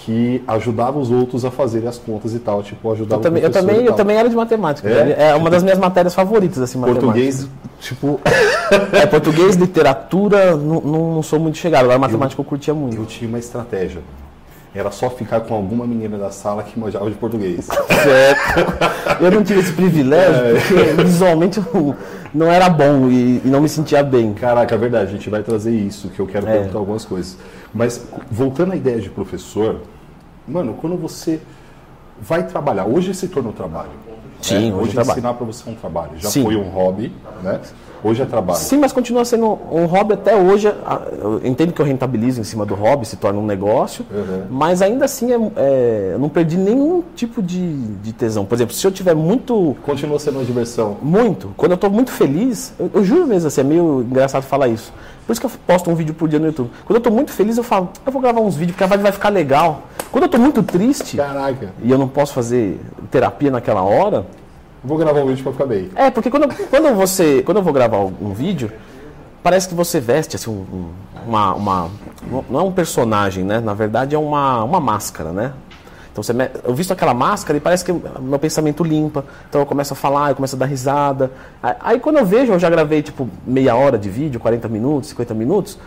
que 0.03 0.43
ajudava 0.47 0.99
os 0.99 1.09
outros 1.09 1.45
a 1.45 1.51
fazerem 1.51 1.87
as 1.87 1.97
contas 1.97 2.33
e 2.33 2.39
tal, 2.39 2.61
tipo, 2.61 2.91
ajudava 2.91 3.19
Eu 3.19 3.23
também, 3.23 3.43
o 3.43 3.45
eu, 3.45 3.51
também, 3.51 3.85
eu 3.85 3.93
também 3.93 4.17
era 4.17 4.29
de 4.29 4.35
matemática. 4.35 4.87
É? 4.89 5.29
É, 5.29 5.35
uma 5.35 5.49
das 5.49 5.63
minhas 5.63 5.79
matérias 5.79 6.13
favoritas, 6.13 6.61
assim, 6.61 6.77
matemática. 6.77 7.05
Português, 7.05 7.47
tipo, 7.79 8.19
É, 8.91 9.05
português, 9.05 9.55
literatura, 9.55 10.55
não, 10.55 10.81
não, 10.81 11.23
sou 11.23 11.39
muito 11.39 11.57
chegado. 11.57 11.83
Agora 11.85 11.97
matemática 11.97 12.39
eu 12.39 12.45
curtia 12.45 12.73
muito. 12.73 12.97
eu 12.97 13.05
tinha 13.05 13.27
uma 13.27 13.39
estratégia. 13.39 14.01
Era 14.73 14.91
só 14.91 15.09
ficar 15.09 15.39
com 15.39 15.55
alguma 15.55 15.87
menina 15.87 16.17
da 16.17 16.29
sala 16.31 16.61
que 16.61 16.77
manjava 16.77 17.09
de 17.09 17.15
português. 17.15 17.65
Certo. 18.03 19.23
Eu 19.23 19.31
não 19.31 19.41
tive 19.43 19.61
esse 19.61 19.71
privilégio 19.71 20.35
É. 20.35 20.53
porque 20.53 21.03
visualmente 21.03 21.59
eu 21.73 21.95
não 22.33 22.51
era 22.51 22.67
bom 22.69 23.07
e, 23.09 23.41
e 23.45 23.47
não 23.47 23.61
me 23.61 23.69
sentia 23.69 24.03
bem. 24.03 24.33
Caraca, 24.33 24.75
é 24.75 24.77
verdade, 24.77 25.05
a 25.05 25.11
gente 25.11 25.29
vai 25.29 25.41
trazer 25.41 25.71
isso, 25.71 26.09
que 26.09 26.19
eu 26.19 26.27
quero 26.27 26.45
É. 26.49 26.51
perguntar 26.51 26.77
algumas 26.77 27.05
coisas. 27.05 27.37
Mas, 27.75 28.01
voltando 28.31 28.71
à 28.71 28.75
ideia 28.77 29.01
de 29.01 29.09
professor, 29.09 29.81
mano, 30.47 30.75
quando 30.79 30.95
você 30.95 31.41
vai 32.21 32.47
trabalhar, 32.47 32.85
hoje 32.85 33.13
se 33.13 33.27
torna 33.27 33.49
um 33.49 33.51
trabalho. 33.51 33.89
Sim, 34.41 34.69
né? 34.71 34.75
hoje 34.75 34.97
hoje 34.97 34.99
é 34.99 35.01
ensinar 35.01 35.33
para 35.33 35.45
você 35.45 35.67
é 35.67 35.71
um 35.73 35.75
trabalho. 35.75 36.11
Já 36.17 36.29
Sim. 36.29 36.43
foi 36.43 36.55
um 36.55 36.69
hobby, 36.69 37.11
né? 37.43 37.59
Hoje 38.03 38.21
é 38.21 38.25
trabalho. 38.25 38.59
Sim, 38.59 38.77
mas 38.77 38.93
continua 38.93 39.25
sendo 39.25 39.57
um 39.71 39.85
hobby 39.87 40.13
até 40.13 40.35
hoje. 40.35 40.71
Eu 41.19 41.41
entendo 41.43 41.73
que 41.73 41.81
eu 41.81 41.85
rentabilizo 41.85 42.39
em 42.39 42.43
cima 42.43 42.63
do 42.65 42.75
hobby, 42.75 43.05
se 43.05 43.17
torna 43.17 43.39
um 43.39 43.45
negócio, 43.45 44.05
Uhum. 44.11 44.43
mas 44.49 44.81
ainda 44.83 45.05
assim 45.05 45.31
é, 45.33 45.51
é, 45.55 46.09
eu 46.13 46.19
não 46.19 46.29
perdi 46.29 46.55
nenhum 46.55 47.03
tipo 47.15 47.41
de, 47.41 47.87
de 47.97 48.13
tesão. 48.13 48.45
Por 48.45 48.53
exemplo, 48.55 48.75
se 48.75 48.85
eu 48.85 48.91
tiver 48.91 49.15
muito 49.15 49.75
Continua 49.83 50.19
sendo 50.19 50.37
uma 50.37 50.45
diversão. 50.45 50.97
Muito. 51.01 51.51
Quando 51.57 51.71
eu 51.71 51.77
tô 51.77 51.89
muito 51.89 52.11
feliz, 52.11 52.73
eu, 52.79 52.91
eu 52.93 53.03
juro 53.03 53.25
mesmo, 53.25 53.47
assim, 53.47 53.61
é 53.61 53.63
meio 53.63 54.01
engraçado 54.07 54.43
falar 54.43 54.67
isso. 54.67 54.93
Por 55.25 55.31
isso 55.31 55.41
que 55.41 55.47
eu 55.47 55.51
posto 55.65 55.89
um 55.89 55.95
vídeo 55.95 56.13
por 56.13 56.27
dia 56.29 56.37
no 56.39 56.45
YouTube. 56.45 56.69
Quando 56.85 56.97
eu 56.97 57.01
tô 57.01 57.09
muito 57.09 57.31
feliz, 57.31 57.57
eu 57.57 57.63
falo, 57.63 57.89
eu 58.05 58.11
vou 58.11 58.21
gravar 58.21 58.41
uns 58.41 58.55
vídeos, 58.55 58.73
porque 58.73 58.83
a 58.83 58.87
vibe 58.87 59.01
vai 59.01 59.11
ficar 59.11 59.29
legal. 59.29 59.83
Quando 60.11 60.25
eu 60.25 60.29
tô 60.29 60.37
muito 60.37 60.61
triste 60.61 61.17
Caraca, 61.17 61.71
e 61.81 61.89
eu 61.91 61.97
não 61.97 62.07
posso 62.07 62.33
fazer 62.33 62.79
terapia 63.09 63.49
naquela 63.49 63.81
hora, 63.81 64.25
vou 64.83 64.97
gravar 64.97 65.21
um 65.21 65.27
vídeo 65.27 65.43
para 65.43 65.51
ficar 65.51 65.65
bem. 65.65 65.89
é, 65.95 66.11
porque 66.11 66.29
quando, 66.29 66.47
quando, 66.69 66.93
você, 66.95 67.41
quando 67.43 67.57
eu 67.57 67.63
vou 67.63 67.73
gravar 67.73 67.97
um 67.99 68.33
vídeo, 68.33 68.71
parece 69.41 69.67
que 69.67 69.73
você 69.73 69.99
veste 69.99 70.35
assim, 70.35 70.49
um- 70.51 70.53
um- 70.75 70.89
uma, 71.27 71.53
uma- 71.55 71.89
Não 72.49 72.59
é 72.59 72.63
um 72.63 72.71
personagem, 72.71 73.43
né? 73.43 73.59
Na 73.59 73.73
verdade 73.73 74.15
é 74.15 74.17
uma, 74.19 74.63
uma 74.63 74.79
máscara, 74.79 75.31
né? 75.31 75.53
Então 76.15 76.23
você, 76.23 76.31
me- 76.31 76.49
eu 76.63 76.73
visto 76.73 76.91
aquela 76.93 77.13
máscara 77.13 77.57
e 77.57 77.59
parece 77.59 77.83
que 77.83 77.91
meu 77.91 78.39
pensamento 78.39 78.85
limpa. 78.85 79.25
Então 79.49 79.59
eu 79.59 79.65
começo 79.67 79.91
a 79.91 79.97
falar, 79.97 80.29
eu 80.29 80.35
começo 80.37 80.55
a 80.55 80.59
dar 80.59 80.65
risada. 80.65 81.29
Aí, 81.61 81.99
quando 81.99 82.17
eu 82.19 82.25
vejo, 82.25 82.53
eu 82.53 82.57
já 82.59 82.69
gravei 82.69 83.01
tipo 83.03 83.27
meia 83.45 83.75
hora 83.75 83.97
de 83.97 84.09
vídeo, 84.09 84.39
40 84.39 84.69
minutos, 84.69 85.09
50 85.09 85.33
minutos. 85.33 85.77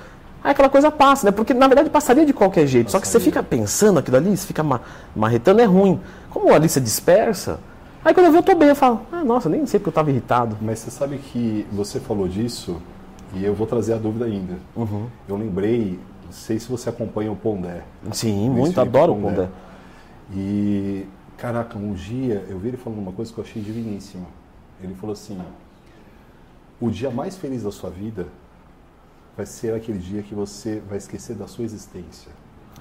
Aí 0.45 0.51
aquela 0.51 0.69
coisa 0.69 0.91
passa, 0.91 1.25
né? 1.25 1.31
Porque 1.33 1.55
na 1.55 1.67
verdade 1.67 1.89
passaria 1.89 2.27
de 2.27 2.35
qualquer 2.35 2.67
jeito. 2.67 2.91
Só 2.91 3.01
que 3.01 3.09
você 3.09 3.19
fica 3.19 3.43
pensando 3.43 3.99
aquilo 4.01 4.19
ali, 4.19 4.37
você 4.37 4.47
fica 4.47 4.63
ma- 4.63 4.83
marretando, 5.17 5.63
é 5.63 5.65
ruim. 5.65 5.99
Como 6.29 6.53
ali 6.55 6.69
você 6.69 6.79
dispersa, 6.79 7.59
aí 8.05 8.13
quando 8.13 8.27
eu 8.27 8.33
vejo 8.33 8.41
eu 8.41 8.47
tô 8.47 8.55
bem, 8.55 8.69
eu 8.69 8.77
falo, 8.77 9.01
ah, 9.11 9.25
nossa, 9.25 9.49
nem 9.49 9.65
sei 9.65 9.81
porque 9.81 9.89
eu 9.89 9.95
tava 9.95 10.11
irritado. 10.11 10.59
Mas 10.61 10.81
você 10.81 10.91
sabe 10.91 11.17
que 11.17 11.67
você 11.73 11.99
falou 12.01 12.29
disso 12.29 12.77
E 13.35 13.43
eu 13.45 13.55
vou 13.55 13.67
trazer 13.67 13.95
a 13.95 13.97
dúvida 13.97 14.27
ainda. 14.27 14.55
Uhum. 14.77 15.07
Eu 15.27 15.37
lembrei, 15.39 15.99
não 16.27 16.33
sei 16.33 16.59
se 16.59 16.69
você 16.69 16.91
acompanha 16.91 17.33
o 17.33 17.37
Pondé. 17.37 17.81
Sim, 18.13 18.51
muito, 18.51 18.79
adoro 18.79 19.13
o 19.13 19.17
Pondé. 19.17 19.49
E, 20.35 21.07
caraca, 21.37 21.79
um 21.79 21.93
dia 21.95 22.45
eu 22.49 22.59
vi 22.59 22.69
ele 22.69 22.77
falando 22.77 22.99
uma 22.99 23.13
coisa 23.13 23.33
que 23.33 23.39
eu 23.39 23.45
achei 23.45 23.63
diviníssima. 23.63 24.27
Ele 24.83 24.95
falou 24.95 25.13
assim: 25.13 25.39
o 26.81 26.91
dia 26.91 27.11
mais 27.11 27.37
feliz 27.37 27.63
da 27.63 27.73
sua 27.73 27.91
vida 27.91 28.27
vai 29.37 29.47
ser 29.47 29.75
aquele 29.75 29.99
dia 29.99 30.23
que 30.23 30.35
você 30.35 30.81
vai 30.89 30.99
esquecer 30.99 31.35
da 31.37 31.47
sua 31.47 31.65
existência, 31.65 32.31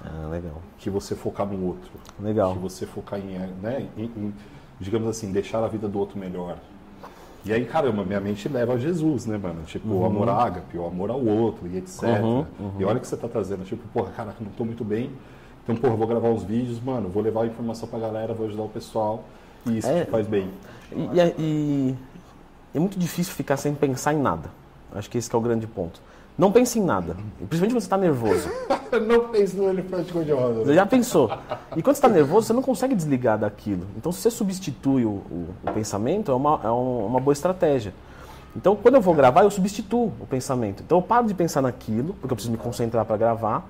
Ah, 0.04 0.28
legal. 0.28 0.60
que 0.76 0.90
você 0.90 1.14
focar 1.14 1.46
no 1.46 1.66
outro, 1.66 1.90
Legal. 2.20 2.52
que 2.52 2.58
você 2.58 2.84
focar 2.84 3.18
em, 3.20 3.38
né, 3.62 3.88
em- 3.96 4.04
em, 4.16 4.34
digamos 4.80 5.08
assim, 5.08 5.30
deixar 5.30 5.62
a 5.62 5.68
vida 5.68 5.88
do 5.88 5.98
outro 5.98 6.18
melhor. 6.18 6.58
E 7.44 7.52
aí, 7.52 7.64
caramba, 7.64 8.04
minha 8.04 8.20
mente 8.20 8.48
leva 8.48 8.74
a 8.74 8.76
Jesus, 8.78 9.24
né, 9.24 9.38
mano? 9.38 9.62
Tipo, 9.62 9.88
o 9.88 10.04
amor 10.04 10.28
ágape, 10.28 10.76
o 10.76 10.84
amor 10.84 11.10
ao 11.10 11.24
outro 11.24 11.68
e 11.68 11.76
etc. 11.78 12.02
Uhum, 12.02 12.44
E 12.78 12.84
olha 12.84 12.98
o 12.98 13.00
que 13.00 13.06
você 13.06 13.16
tá 13.16 13.28
trazendo, 13.28 13.64
tipo, 13.64 13.86
porra, 13.88 14.10
caraca, 14.10 14.36
não 14.40 14.50
tô 14.50 14.64
muito 14.64 14.84
bem, 14.84 15.12
então, 15.68 15.76
porra, 15.76 15.96
vou 15.96 16.06
gravar 16.06 16.28
uns 16.28 16.42
vídeos, 16.42 16.80
mano, 16.82 17.08
vou 17.08 17.22
levar 17.22 17.42
a 17.42 17.46
informação 17.46 17.88
pra 17.88 17.98
galera, 17.98 18.32
vou 18.32 18.46
ajudar 18.46 18.62
o 18.62 18.68
pessoal, 18.68 19.24
e 19.66 19.78
isso 19.78 19.88
É. 19.88 20.04
te 20.04 20.10
faz 20.10 20.26
bem. 20.26 20.48
E, 21.12 21.20
é- 21.20 21.34
e 21.38 21.94
é 22.74 22.78
muito 22.78 22.98
difícil 22.98 23.34
ficar 23.34 23.56
sem 23.56 23.74
pensar 23.74 24.14
em 24.14 24.18
nada. 24.18 24.50
Acho 24.94 25.10
que 25.10 25.18
esse 25.18 25.28
que 25.28 25.36
é 25.36 25.38
o 25.38 25.42
grande 25.42 25.66
ponto. 25.66 26.00
Não 26.38 26.50
pense 26.52 26.78
em 26.78 26.82
nada. 26.84 27.14
Principalmente 27.48 27.72
quando 27.72 27.80
você 27.80 27.86
está 27.86 27.96
nervoso. 27.98 28.48
não 29.06 29.28
fez 29.30 29.52
no 29.54 29.68
elefante 29.68 30.12
cor-de-rosa. 30.12 30.64
Você 30.64 30.74
já 30.74 30.86
pensou. 30.86 31.30
E 31.76 31.82
quando 31.82 31.96
você 31.96 31.98
está 31.98 32.08
nervoso, 32.08 32.46
você 32.46 32.52
não 32.52 32.62
consegue 32.62 32.94
desligar 32.94 33.36
daquilo. 33.36 33.84
Então, 33.96 34.10
se 34.12 34.20
você 34.22 34.30
substitui 34.30 35.04
o, 35.04 35.10
o- 35.10 35.48
o 35.66 35.72
pensamento, 35.72 36.30
é 36.30 36.34
uma, 36.34 36.60
é 36.64 36.70
um- 36.70 37.06
uma 37.06 37.20
boa 37.20 37.32
estratégia. 37.32 37.92
Então, 38.56 38.74
quando 38.76 38.94
eu 38.94 39.00
vou 39.00 39.14
gravar, 39.14 39.42
eu 39.42 39.50
substituo 39.50 40.12
o 40.20 40.26
pensamento. 40.26 40.82
Então, 40.82 40.98
eu 40.98 41.02
paro 41.02 41.26
de 41.26 41.34
pensar 41.34 41.60
naquilo, 41.60 42.14
porque 42.14 42.32
eu 42.32 42.36
preciso 42.36 42.52
me 42.52 42.56
concentrar 42.58 43.04
para 43.04 43.16
gravar. 43.16 43.68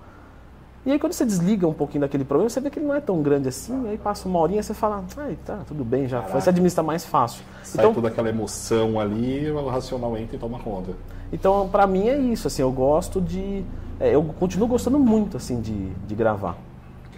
E 0.88 0.92
aí, 0.92 0.98
quando 0.98 1.12
você 1.12 1.26
desliga 1.26 1.68
um 1.68 1.74
pouquinho 1.74 2.00
daquele 2.00 2.24
problema, 2.24 2.48
você 2.48 2.62
vê 2.62 2.70
que 2.70 2.78
ele 2.78 2.86
não 2.86 2.94
é 2.94 3.00
tão 3.02 3.20
grande 3.20 3.46
assim. 3.46 3.86
Aí 3.90 3.98
passa 3.98 4.26
uma 4.26 4.38
horinha, 4.38 4.62
você 4.62 4.72
fala, 4.72 5.04
ai, 5.18 5.36
tá, 5.44 5.58
tudo 5.66 5.84
bem, 5.84 6.08
já 6.08 6.22
foi. 6.22 6.40
Você 6.40 6.48
administra 6.48 6.82
mais 6.82 7.04
fácil. 7.04 7.44
Sai 7.62 7.84
Então, 7.84 7.92
toda 7.92 8.08
aquela 8.08 8.30
emoção 8.30 8.98
ali, 8.98 9.50
o 9.50 9.68
racional 9.68 10.16
entra 10.16 10.36
e 10.36 10.38
toma 10.38 10.58
conta. 10.58 10.92
Então, 11.30 11.68
pra 11.68 11.86
mim 11.86 12.08
é 12.08 12.16
isso, 12.16 12.46
assim, 12.46 12.62
eu 12.62 12.72
gosto 12.72 13.20
de... 13.20 13.62
é, 14.00 14.14
eu 14.14 14.24
continuo 14.38 14.66
gostando 14.66 14.98
muito, 14.98 15.36
assim, 15.36 15.60
de, 15.60 15.90
de 15.90 16.14
gravar. 16.14 16.56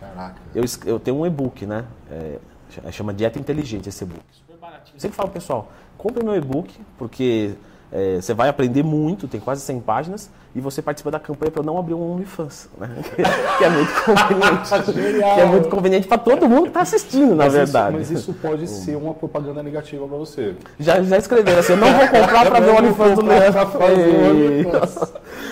Caraca. 0.01 0.35
Eu, 0.53 0.65
eu 0.87 0.99
tenho 0.99 1.19
um 1.19 1.25
e-book, 1.25 1.65
né? 1.65 1.85
É, 2.11 2.39
ch- 2.71 2.93
chama 2.93 3.15
Dieta 3.15 3.39
Inteligente 3.39 3.89
esse 3.89 4.03
e-book. 4.03 4.21
Super 4.33 4.57
baratinho. 4.61 4.97
Eu 4.97 5.01
sempre 5.01 5.17
falo, 5.17 5.29
pessoal, 5.29 5.71
compre 5.97 6.25
meu 6.25 6.35
e-book, 6.35 6.75
porque 6.99 7.53
é, 7.93 8.17
você 8.21 8.35
vai 8.35 8.49
aprender 8.49 8.83
muito, 8.83 9.29
tem 9.29 9.39
quase 9.41 9.61
100 9.61 9.79
páginas, 9.79 10.29
e 10.55 10.61
você 10.61 10.83
participa 10.83 11.11
da 11.11 11.21
campanha 11.21 11.51
para 11.53 11.61
eu 11.61 11.67
não 11.67 11.79
abrir 11.79 11.95
um 11.95 12.13
OnlyFans, 12.15 12.69
né? 12.79 12.89
que 13.59 13.65
é 13.65 13.69
muito 13.71 13.93
conveniente. 14.05 14.93
Genial. 14.93 15.35
que 15.35 15.41
é 15.41 15.45
muito 15.47 15.69
conveniente 15.69 16.09
para 16.09 16.19
todo 16.19 16.49
mundo 16.49 16.63
que 16.63 16.69
está 16.69 16.81
assistindo, 16.81 17.31
na 17.37 17.45
Mas 17.45 17.53
verdade. 17.53 17.99
Isso, 18.01 18.13
mas 18.13 18.21
isso 18.23 18.33
pode 18.35 18.67
ser 18.67 18.97
uma 18.97 19.15
propaganda 19.15 19.63
negativa 19.63 20.07
pra 20.09 20.17
você. 20.17 20.55
Já, 20.79 21.01
já 21.03 21.19
escreveram 21.19 21.61
assim, 21.61 21.73
eu 21.73 21.77
não 21.79 21.93
vou 21.93 22.09
comprar 22.09 22.47
para 22.47 22.61
ver 22.61 22.71
o 22.71 22.73
não 22.73 22.79
OnlyFans 22.79 23.15
do 23.15 23.25
Leandro. 23.27 23.61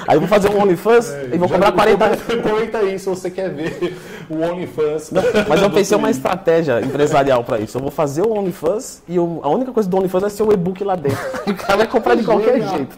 Aí 0.07 0.17
eu 0.17 0.21
vou 0.21 0.29
fazer 0.29 0.49
um 0.51 0.63
OnlyFans 0.63 1.15
e 1.33 1.37
vou 1.39 1.49
cobrar 1.49 1.73
40 1.73 2.09
comenta- 2.09 2.49
Comenta 2.49 2.79
aí 2.79 2.99
se 2.99 3.07
você 3.09 3.31
quer 3.31 3.51
ver 3.51 3.97
o 4.29 4.41
OnlyFans. 4.43 5.11
Mas 5.49 5.63
eu 5.63 5.71
pensei 5.71 5.97
uma 5.97 6.11
estratégia 6.11 6.81
empresarial 6.81 7.45
para 7.45 7.59
isso. 7.61 7.77
Eu 7.79 7.83
vou 7.83 7.91
fazer 7.91 8.23
o 8.23 8.33
OnlyFans 8.33 9.03
e 9.09 9.17
eu- 9.17 9.41
a 9.43 9.49
única 9.49 9.73
coisa 9.73 9.89
do 9.89 9.97
OnlyFans 9.97 10.23
vai 10.23 10.31
ser 10.31 10.43
o 10.43 10.53
e-book 10.53 10.83
lá 10.83 10.97
dentro. 10.97 11.19
O 11.49 11.55
cara 11.55 11.77
vai 11.79 11.87
comprar 11.87 12.15
de 12.15 12.25
qualquer 12.25 12.55
Genial. 12.55 12.77
jeito. 12.77 12.97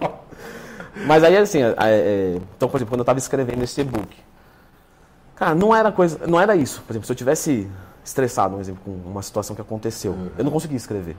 Mas 1.07 1.25
aí, 1.25 1.37
assim, 1.37 1.63
é, 1.63 1.75
é, 1.79 2.41
então, 2.57 2.69
por 2.69 2.77
exemplo, 2.77 2.93
quando 2.93 3.01
eu 3.01 3.03
estava 3.03 3.19
escrevendo 3.19 3.63
esse 3.63 3.81
e-book, 3.81 4.17
cara, 5.35 5.55
não 5.55 5.75
era 5.75 5.91
coisa, 5.91 6.27
não 6.27 6.41
era 6.41 6.55
isso. 6.57 6.83
Por 6.87 6.93
exemplo, 6.93 7.07
se 7.07 7.13
eu 7.13 7.17
tivesse 7.17 7.69
estressado, 8.05 8.57
um 8.57 8.61
exemplo, 8.61 8.83
com 8.85 8.91
uma 9.09 9.23
situação 9.23 9.55
que 9.55 9.63
aconteceu, 9.63 10.17
eu 10.37 10.45
não 10.45 10.51
conseguia 10.51 10.77
escrever, 10.77 11.17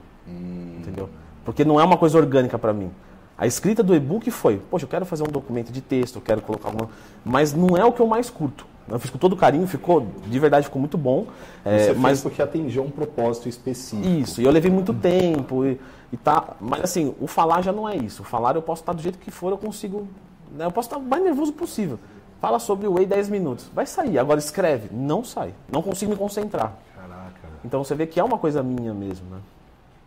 entendeu? 0.78 1.08
Porque 1.44 1.64
não 1.64 1.80
é 1.80 1.84
uma 1.84 1.96
coisa 1.96 2.18
orgânica 2.18 2.58
para 2.58 2.72
mim. 2.72 2.90
A 3.36 3.46
escrita 3.46 3.82
do 3.82 3.94
e-book 3.94 4.30
foi, 4.30 4.60
poxa, 4.70 4.84
eu 4.84 4.88
quero 4.88 5.04
fazer 5.04 5.22
um 5.24 5.30
documento 5.30 5.72
de 5.72 5.80
texto, 5.80 6.16
eu 6.16 6.22
quero 6.22 6.40
colocar 6.42 6.68
alguma, 6.68 6.90
mas 7.24 7.52
não 7.52 7.76
é 7.76 7.84
o 7.84 7.92
que 7.92 8.00
eu 8.00 8.06
mais 8.06 8.30
curto. 8.30 8.66
Eu 8.88 8.98
fiz 8.98 9.10
com 9.10 9.18
todo 9.18 9.36
carinho, 9.36 9.66
ficou, 9.66 10.06
de 10.26 10.38
verdade, 10.38 10.66
ficou 10.66 10.80
muito 10.80 10.98
bom. 10.98 11.26
É, 11.64 11.92
mas 11.94 12.20
porque 12.20 12.42
atingiu 12.42 12.82
um 12.82 12.90
propósito 12.90 13.48
específico. 13.48 14.06
isso, 14.08 14.40
e 14.40 14.44
eu 14.44 14.50
levei 14.50 14.70
muito 14.70 14.92
tempo 14.92 15.64
e, 15.64 15.80
e 16.12 16.16
tá. 16.16 16.56
Mas 16.60 16.82
assim, 16.82 17.14
o 17.18 17.26
falar 17.26 17.62
já 17.62 17.72
não 17.72 17.88
é 17.88 17.96
isso. 17.96 18.22
O 18.22 18.24
falar 18.24 18.54
eu 18.54 18.62
posso 18.62 18.82
estar 18.82 18.92
do 18.92 19.00
jeito 19.00 19.18
que 19.18 19.30
for, 19.30 19.50
eu 19.50 19.58
consigo. 19.58 20.06
né, 20.50 20.66
eu 20.66 20.70
posso 20.70 20.86
estar 20.86 20.98
o 20.98 21.02
mais 21.02 21.24
nervoso 21.24 21.52
possível. 21.54 21.98
Fala 22.40 22.58
sobre 22.58 22.86
o 22.86 22.94
Whey 22.94 23.06
10 23.06 23.28
minutos. 23.30 23.70
Vai 23.72 23.86
sair. 23.86 24.18
Agora 24.18 24.38
escreve. 24.38 24.94
Não 24.94 25.24
sai. 25.24 25.54
Não 25.70 25.80
consigo 25.80 26.10
me 26.10 26.18
concentrar. 26.18 26.76
Caraca. 26.94 27.48
Então 27.64 27.82
você 27.82 27.94
vê 27.94 28.06
que 28.06 28.20
é 28.20 28.24
uma 28.24 28.36
coisa 28.36 28.62
minha 28.62 28.92
mesmo, 28.92 29.30
né? 29.30 29.40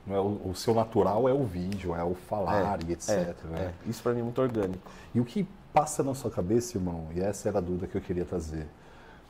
É 0.07 0.19
o, 0.19 0.49
o 0.49 0.53
seu 0.53 0.75
natural 0.75 1.27
é 1.27 1.33
o 1.33 1.43
vídeo, 1.43 1.95
é 1.95 2.03
o 2.03 2.13
falar 2.13 2.77
e 2.87 2.91
etc. 2.91 3.09
É, 3.09 3.35
né? 3.47 3.73
é. 3.85 3.89
Isso 3.89 4.03
pra 4.03 4.13
mim 4.13 4.19
é 4.19 4.23
muito 4.23 4.39
orgânico. 4.39 4.87
E 5.15 5.19
o 5.19 5.25
que 5.25 5.47
passa 5.73 6.03
na 6.03 6.13
sua 6.13 6.29
cabeça, 6.29 6.77
irmão, 6.77 7.07
e 7.15 7.19
essa 7.19 7.49
era 7.49 7.57
a 7.57 7.61
dúvida 7.61 7.87
que 7.87 7.97
eu 7.97 8.01
queria 8.01 8.23
trazer, 8.23 8.67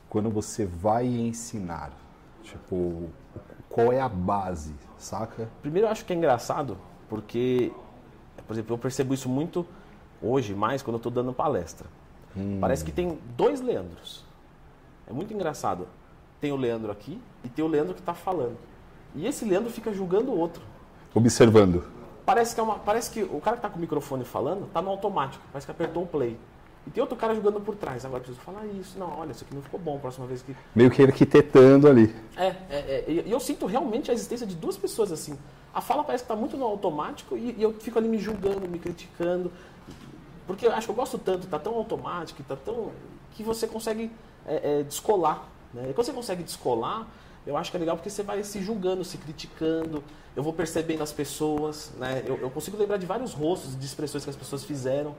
quando 0.09 0.29
você 0.29 0.65
vai 0.65 1.07
ensinar, 1.07 1.91
tipo, 2.43 3.09
qual 3.69 3.91
é 3.93 4.01
a 4.01 4.09
base, 4.09 4.73
saca? 5.05 5.47
Primeiro 5.61 5.87
eu 5.87 5.91
acho 5.91 6.03
que 6.03 6.11
é 6.11 6.15
engraçado, 6.15 6.77
porque, 7.07 7.71
por 8.47 8.53
exemplo, 8.53 8.73
eu 8.73 8.77
percebo 8.77 9.13
isso 9.13 9.29
muito 9.29 9.65
hoje, 10.21 10.53
mais 10.53 10.81
quando 10.81 10.95
eu 10.95 10.97
estou 10.97 11.11
dando 11.11 11.31
palestra. 11.31 11.87
Parece 12.59 12.83
que 12.83 12.91
tem 12.91 13.17
dois 13.37 13.61
Leandros. 13.61 14.25
É 15.07 15.13
muito 15.13 15.33
engraçado. 15.33 15.87
Tem 16.41 16.51
o 16.51 16.57
Leandro 16.57 16.91
aqui 16.91 17.21
e 17.43 17.47
tem 17.47 17.63
o 17.63 17.67
Leandro 17.67 17.93
que 17.93 18.01
está 18.01 18.13
falando. 18.13 18.57
E 19.15 19.25
esse 19.25 19.45
Leandro 19.45 19.71
fica 19.71 19.93
julgando 19.93 20.31
o 20.31 20.37
outro. 20.37 20.61
Observando. 21.13 21.85
Parece 22.25 22.53
que, 22.53 22.59
é 22.59 22.63
uma, 22.63 22.79
parece 22.79 23.09
que 23.09 23.23
o 23.23 23.39
cara 23.39 23.55
que 23.55 23.59
está 23.59 23.69
com 23.69 23.77
o 23.77 23.79
microfone 23.79 24.25
falando 24.25 24.65
está 24.65 24.81
no 24.81 24.89
automático. 24.89 25.41
Parece 25.51 25.65
que 25.65 25.71
apertou 25.71 26.03
o 26.03 26.07
play. 26.07 26.37
E 26.87 26.89
tem 26.91 27.01
outro 27.01 27.17
cara 27.17 27.33
jogando 27.33 27.59
por 27.59 27.75
trás. 27.75 28.05
Agora 28.05 28.19
eu 28.19 28.25
preciso 28.25 28.45
falar 28.45 28.65
isso. 28.67 28.97
Não, 28.97 29.19
olha, 29.19 29.31
isso 29.31 29.43
aqui 29.43 29.55
não 29.55 29.61
ficou 29.61 29.79
bom. 29.79 29.97
Próxima 29.99 30.27
vez 30.27 30.41
que 30.41 30.55
Meio 30.75 30.91
que 30.91 31.01
arquitetando 31.01 31.87
ali. 31.87 32.15
é, 32.37 32.47
é, 32.47 32.55
é, 32.69 33.05
e 33.25 33.31
eu 33.31 33.39
sinto 33.39 33.65
realmente 33.65 34.11
a 34.11 34.13
existência 34.13 34.45
de 34.45 34.55
duas 34.55 34.77
pessoas 34.77 35.11
assim. 35.11 35.37
A 35.73 35.81
fala 35.81 36.03
parece 36.03 36.23
que 36.23 36.31
está 36.31 36.39
muito 36.39 36.55
no 36.55 36.65
automático 36.65 37.35
e, 37.35 37.55
e 37.57 37.61
eu 37.61 37.73
fico 37.73 37.97
ali 37.97 38.07
me 38.07 38.19
julgando, 38.19 38.67
me 38.67 38.79
criticando. 38.79 39.51
Porque 40.47 40.67
eu 40.67 40.71
acho 40.71 40.85
que 40.87 40.91
eu 40.91 40.95
gosto 40.95 41.17
tanto, 41.17 41.45
está 41.45 41.57
tão 41.57 41.73
automático, 41.73 42.41
está 42.41 42.55
tão. 42.55 42.91
que 43.31 43.43
você 43.43 43.67
consegue 43.67 44.11
é, 44.45 44.79
é, 44.79 44.83
descolar. 44.83 45.49
Né? 45.73 45.89
E 45.89 45.93
quando 45.93 46.05
você 46.05 46.13
consegue 46.13 46.43
descolar, 46.43 47.07
eu 47.45 47.57
acho 47.57 47.71
que 47.71 47.77
é 47.77 47.79
legal 47.79 47.95
porque 47.95 48.09
você 48.09 48.23
vai 48.23 48.43
se 48.43 48.61
julgando, 48.61 49.03
se 49.03 49.17
criticando. 49.17 50.03
Eu 50.35 50.43
vou 50.43 50.53
percebendo 50.53 51.01
as 51.01 51.11
pessoas, 51.11 51.91
né? 51.97 52.23
eu, 52.25 52.37
eu 52.37 52.49
consigo 52.49 52.77
lembrar 52.77 52.97
de 52.97 53.05
vários 53.05 53.33
rostos, 53.33 53.77
de 53.77 53.85
expressões 53.85 54.23
que 54.23 54.29
as 54.29 54.35
pessoas 54.35 54.63
fizeram. 54.63 55.15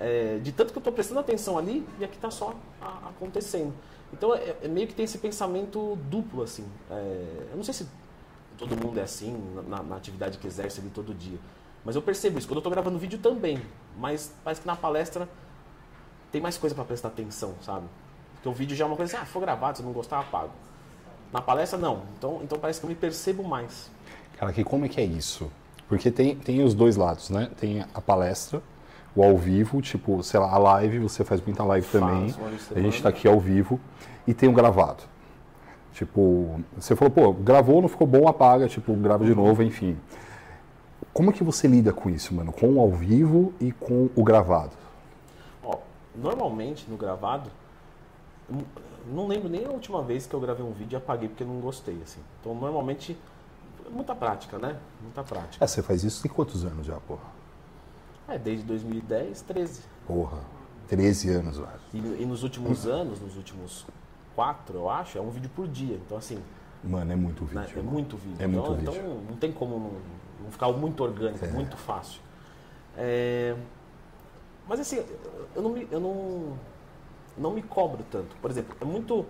É, 0.00 0.38
de 0.42 0.50
tanto 0.50 0.72
que 0.72 0.78
eu 0.78 0.80
estou 0.80 0.92
prestando 0.92 1.20
atenção 1.20 1.56
ali 1.58 1.86
e 2.00 2.04
aqui 2.04 2.16
está 2.16 2.30
só 2.30 2.54
a- 2.80 3.10
acontecendo. 3.10 3.72
Então 4.12 4.34
é, 4.34 4.56
é 4.62 4.66
meio 4.68 4.88
que 4.88 4.94
tem 4.94 5.04
esse 5.04 5.18
pensamento 5.18 5.96
duplo 6.10 6.42
assim. 6.42 6.66
É, 6.90 7.46
eu 7.50 7.56
não 7.56 7.62
sei 7.62 7.74
se 7.74 7.86
todo 8.58 8.76
mundo 8.76 8.98
é 8.98 9.02
assim 9.02 9.36
na, 9.68 9.82
na 9.82 9.96
atividade 9.96 10.38
que 10.38 10.46
exerce 10.46 10.80
ali 10.80 10.90
todo 10.90 11.14
dia, 11.14 11.38
mas 11.84 11.94
eu 11.96 12.02
percebo 12.02 12.38
isso. 12.38 12.48
Quando 12.48 12.56
eu 12.56 12.60
estou 12.60 12.72
gravando 12.72 12.98
vídeo 12.98 13.18
também, 13.18 13.62
mas 13.98 14.32
parece 14.42 14.62
que 14.62 14.66
na 14.66 14.74
palestra 14.74 15.28
tem 16.32 16.40
mais 16.40 16.56
coisa 16.56 16.74
para 16.74 16.84
prestar 16.84 17.08
atenção, 17.08 17.54
sabe? 17.62 17.86
Porque 18.34 18.48
o 18.48 18.52
vídeo 18.52 18.74
já 18.76 18.84
é 18.84 18.86
uma 18.86 18.96
coisa 18.96 19.14
assim, 19.14 19.22
ah, 19.22 19.26
for 19.26 19.40
gravado, 19.40 19.76
se 19.78 19.82
não 19.84 19.92
gostar, 19.92 20.20
apago. 20.20 20.50
Na 21.32 21.40
palestra 21.42 21.78
não. 21.78 22.02
Então, 22.16 22.40
então 22.42 22.58
parece 22.58 22.80
que 22.80 22.86
eu 22.86 22.88
me 22.88 22.96
percebo 22.96 23.42
mais. 23.44 23.90
Cara, 24.38 24.52
que 24.52 24.64
como 24.64 24.84
é 24.86 24.88
que 24.88 25.00
é 25.00 25.04
isso? 25.04 25.50
Porque 25.88 26.10
tem, 26.10 26.36
tem 26.36 26.62
os 26.64 26.72
dois 26.74 26.96
lados, 26.96 27.30
né? 27.30 27.50
Tem 27.58 27.84
a 27.92 28.00
palestra, 28.00 28.62
o 29.14 29.22
ao 29.24 29.36
vivo, 29.36 29.80
tipo, 29.82 30.22
sei 30.22 30.38
lá, 30.40 30.52
a 30.52 30.58
live, 30.58 30.98
você 31.00 31.24
faz 31.24 31.40
muita 31.44 31.62
live 31.64 31.86
também. 31.88 32.26
Vez 32.26 32.36
por 32.36 32.46
A 32.46 32.50
gente 32.50 32.66
semana. 32.96 33.02
tá 33.02 33.08
aqui 33.08 33.26
ao 33.28 33.38
vivo. 33.40 33.80
E 34.26 34.32
tem 34.34 34.48
o 34.48 34.52
gravado. 34.52 35.02
Tipo, 35.92 36.60
você 36.76 36.94
falou, 36.94 37.10
pô, 37.12 37.32
gravou, 37.32 37.82
não 37.82 37.88
ficou 37.88 38.06
bom, 38.06 38.28
apaga, 38.28 38.68
tipo, 38.68 38.94
grava 38.94 39.24
de 39.24 39.34
novo, 39.34 39.62
enfim. 39.62 39.96
Como 41.12 41.32
que 41.32 41.42
você 41.42 41.66
lida 41.66 41.92
com 41.92 42.08
isso, 42.08 42.32
mano? 42.34 42.52
Com 42.52 42.74
o 42.74 42.80
ao 42.80 42.90
vivo 42.90 43.52
e 43.60 43.72
com 43.72 44.08
o 44.14 44.22
gravado? 44.22 44.70
Ó, 45.64 45.78
normalmente 46.14 46.86
no 46.88 46.96
gravado, 46.96 47.50
n- 48.48 48.64
não 49.12 49.26
lembro 49.26 49.48
nem 49.48 49.64
a 49.66 49.70
última 49.70 50.00
vez 50.02 50.26
que 50.26 50.34
eu 50.34 50.40
gravei 50.40 50.64
um 50.64 50.70
vídeo 50.72 50.96
e 50.96 50.98
apaguei 50.98 51.28
porque 51.28 51.42
eu 51.42 51.48
não 51.48 51.58
gostei, 51.60 51.98
assim. 52.04 52.20
Então 52.40 52.54
normalmente, 52.54 53.18
muita 53.90 54.14
prática, 54.14 54.56
né? 54.58 54.76
Muita 55.02 55.24
prática. 55.24 55.62
É, 55.64 55.66
você 55.66 55.82
faz 55.82 56.04
isso 56.04 56.22
tem 56.22 56.30
quantos 56.30 56.64
anos 56.64 56.86
já, 56.86 56.96
porra? 57.00 57.39
É, 58.30 58.38
desde 58.38 58.64
2010, 58.64 59.42
13. 59.42 59.82
Porra, 60.06 60.38
13 60.88 61.30
anos, 61.30 61.58
velho. 61.58 61.70
E, 61.92 62.22
e 62.22 62.26
nos 62.26 62.42
últimos 62.44 62.86
anos, 62.88 63.20
nos 63.20 63.36
últimos 63.36 63.84
quatro, 64.36 64.78
eu 64.78 64.88
acho, 64.90 65.18
é 65.18 65.20
um 65.20 65.30
vídeo 65.30 65.50
por 65.54 65.66
dia. 65.66 65.96
Então, 65.96 66.16
assim, 66.16 66.40
Mano, 66.82 67.12
é 67.12 67.16
muito 67.16 67.44
vídeo. 67.44 67.60
né, 67.60 67.68
é 67.76 67.82
muito 67.82 68.16
vídeo. 68.16 68.36
É 68.38 68.46
então, 68.46 68.64
muito 68.66 68.82
então 68.82 68.94
vídeo. 68.94 69.22
não 69.28 69.36
tem 69.36 69.52
como 69.52 69.78
não, 69.78 69.92
não 70.44 70.50
ficar 70.50 70.70
muito 70.72 71.02
orgânico, 71.02 71.44
muito 71.48 71.76
fácil. 71.76 72.20
É, 72.96 73.54
Mas 74.66 74.80
assim, 74.80 75.04
eu 75.54 75.62
não 75.62 75.70
me, 75.70 75.88
eu 75.90 76.00
não, 76.00 76.58
não 77.36 77.52
me 77.52 77.62
cobro 77.62 78.04
tanto. 78.10 78.36
Por 78.36 78.50
exemplo, 78.50 78.76
é 78.80 78.84
muito. 78.84 79.26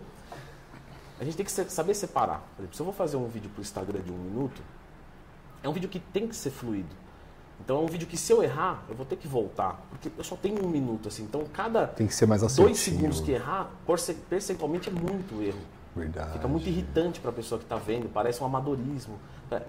A 1.19 1.25
gente 1.25 1.37
tem 1.37 1.45
que 1.45 1.53
saber 1.53 1.95
separar. 1.95 2.41
Por 2.57 2.63
exemplo, 2.63 2.77
se 2.77 2.83
eu 2.83 2.85
vou 2.85 2.95
fazer 2.95 3.17
um 3.17 3.27
vídeo 3.27 3.51
para 3.51 3.61
o 3.61 3.63
Instagram 3.63 4.01
de 4.01 4.11
um 4.13 4.17
minuto, 4.17 4.63
é 5.63 5.69
um 5.69 5.73
vídeo 5.73 5.89
que 5.89 5.99
tem 5.99 6.27
que 6.27 6.35
ser 6.37 6.51
fluido. 6.51 6.95
Então 7.63 7.79
é 7.79 7.81
um 7.81 7.87
vídeo 7.87 8.07
que 8.07 8.17
se 8.17 8.33
eu 8.33 8.43
errar, 8.43 8.83
eu 8.89 8.95
vou 8.95 9.07
ter 9.07 9.17
que 9.17 9.29
voltar. 9.29 9.81
Porque 9.91 10.11
eu 10.17 10.25
só 10.25 10.37
tenho 10.37 10.65
um 10.65 10.69
minuto, 10.69 11.09
assim. 11.09 11.25
Então 11.25 11.45
cada 11.53 11.87
tem 11.87 12.07
que 12.07 12.15
ser 12.15 12.27
mais 12.27 12.43
assertivo. 12.43 12.69
dois 12.69 12.79
segundos 12.79 13.21
que 13.21 13.33
errar, 13.33 13.71
percentualmente 14.29 14.89
é 14.89 14.93
muito 14.93 15.43
erro. 15.43 15.61
Verdade. 15.95 16.33
Fica 16.33 16.49
muito 16.49 16.69
irritante 16.69 17.21
para 17.21 17.31
a 17.31 17.33
pessoa 17.33 17.59
que 17.59 17.65
está 17.65 17.77
vendo, 17.77 18.09
parece 18.09 18.43
um 18.43 18.47
amadorismo. 18.47 19.19
É. 19.51 19.63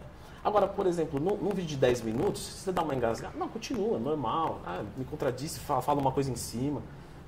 Agora, 0.43 0.67
por 0.67 0.87
exemplo, 0.87 1.19
num, 1.19 1.35
num, 1.37 1.49
vídeo 1.49 1.69
de 1.69 1.77
10 1.77 2.01
minutos, 2.01 2.41
se 2.41 2.63
você 2.63 2.71
dá 2.71 2.81
uma 2.81 2.95
engasgada, 2.95 3.37
não, 3.37 3.47
continua, 3.47 3.99
normal. 3.99 4.59
Ah, 4.65 4.83
me 4.97 5.05
contradiz, 5.05 5.57
fala, 5.57 5.81
fala 5.81 5.99
uma 5.99 6.11
coisa 6.11 6.31
em 6.31 6.35
cima. 6.35 6.81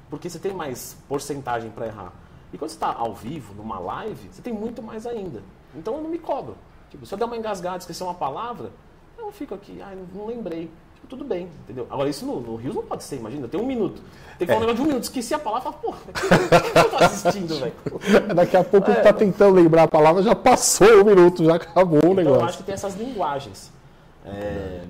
Porque 0.10 0.30
você 0.30 0.40
tem 0.40 0.54
mais 0.54 0.98
porcentagem 1.08 1.70
para 1.72 1.88
errar. 1.88 2.14
E 2.52 2.58
quando 2.58 2.70
você 2.70 2.76
está 2.76 2.94
ao 2.94 3.14
vivo, 3.14 3.54
numa 3.54 3.80
live, 3.80 4.30
você 4.32 4.42
tem 4.42 4.54
muito 4.54 4.82
mais 4.82 5.06
ainda. 5.06 5.42
Então 5.76 5.96
eu 5.96 6.02
não 6.04 6.10
me 6.10 6.20
cobro. 6.20 6.56
Tipo, 6.90 7.06
se 7.06 7.14
eu 7.14 7.18
der 7.18 7.26
uma 7.26 7.38
engasgada, 7.38 7.78
esquecer 7.78 8.04
uma 8.04 8.14
palavra, 8.14 8.72
eu 9.28 9.32
fico 9.32 9.54
aqui, 9.54 9.82
ai, 9.82 9.98
não 10.14 10.26
lembrei. 10.26 10.70
Tipo, 10.96 11.08
tudo 11.08 11.26
bem, 11.26 11.50
entendeu? 11.64 11.88
Agora, 11.90 12.10
isso 12.10 12.26
no, 12.26 12.40
no 12.40 12.56
Rio 12.56 12.74
não 12.74 12.84
pode 12.84 13.04
ser, 13.04 13.18
imagina, 13.18 13.48
tem 13.48 13.60
um 13.60 13.66
minuto. 13.66 14.02
Tem 14.38 14.48
que 14.48 14.54
falar 14.54 14.60
um 14.60 14.64
é. 14.64 14.68
negócio 14.68 14.76
de 14.76 14.82
um 14.82 14.86
minuto, 14.86 15.04
esqueci 15.04 15.34
a 15.34 15.40
palavra, 15.40 15.72
fala, 15.72 15.76
porra, 15.82 16.00
o 16.08 16.72
que 16.72 16.78
eu 16.78 16.90
tô 16.90 17.04
assistindo, 17.04 17.60
velho? 17.60 17.74
Daqui 18.34 18.58
a 18.58 18.64
pouco 18.64 18.90
é, 18.90 18.96
tá 18.96 19.14
tentando 19.14 19.56
lembrar 19.56 19.84
a 19.84 19.88
palavra, 19.88 20.24
já 20.24 20.36
passou 20.36 21.02
o 21.02 21.06
minuto, 21.06 21.44
já 21.44 21.56
acabou 21.56 22.12
o 22.12 22.14
negócio. 22.14 22.22
Então, 22.22 22.36
eu 22.36 22.46
acho 22.46 22.58
que 22.58 22.64
tem 22.64 22.74
essas 22.74 22.96
linguagens. 22.96 23.72
É, 24.26 24.82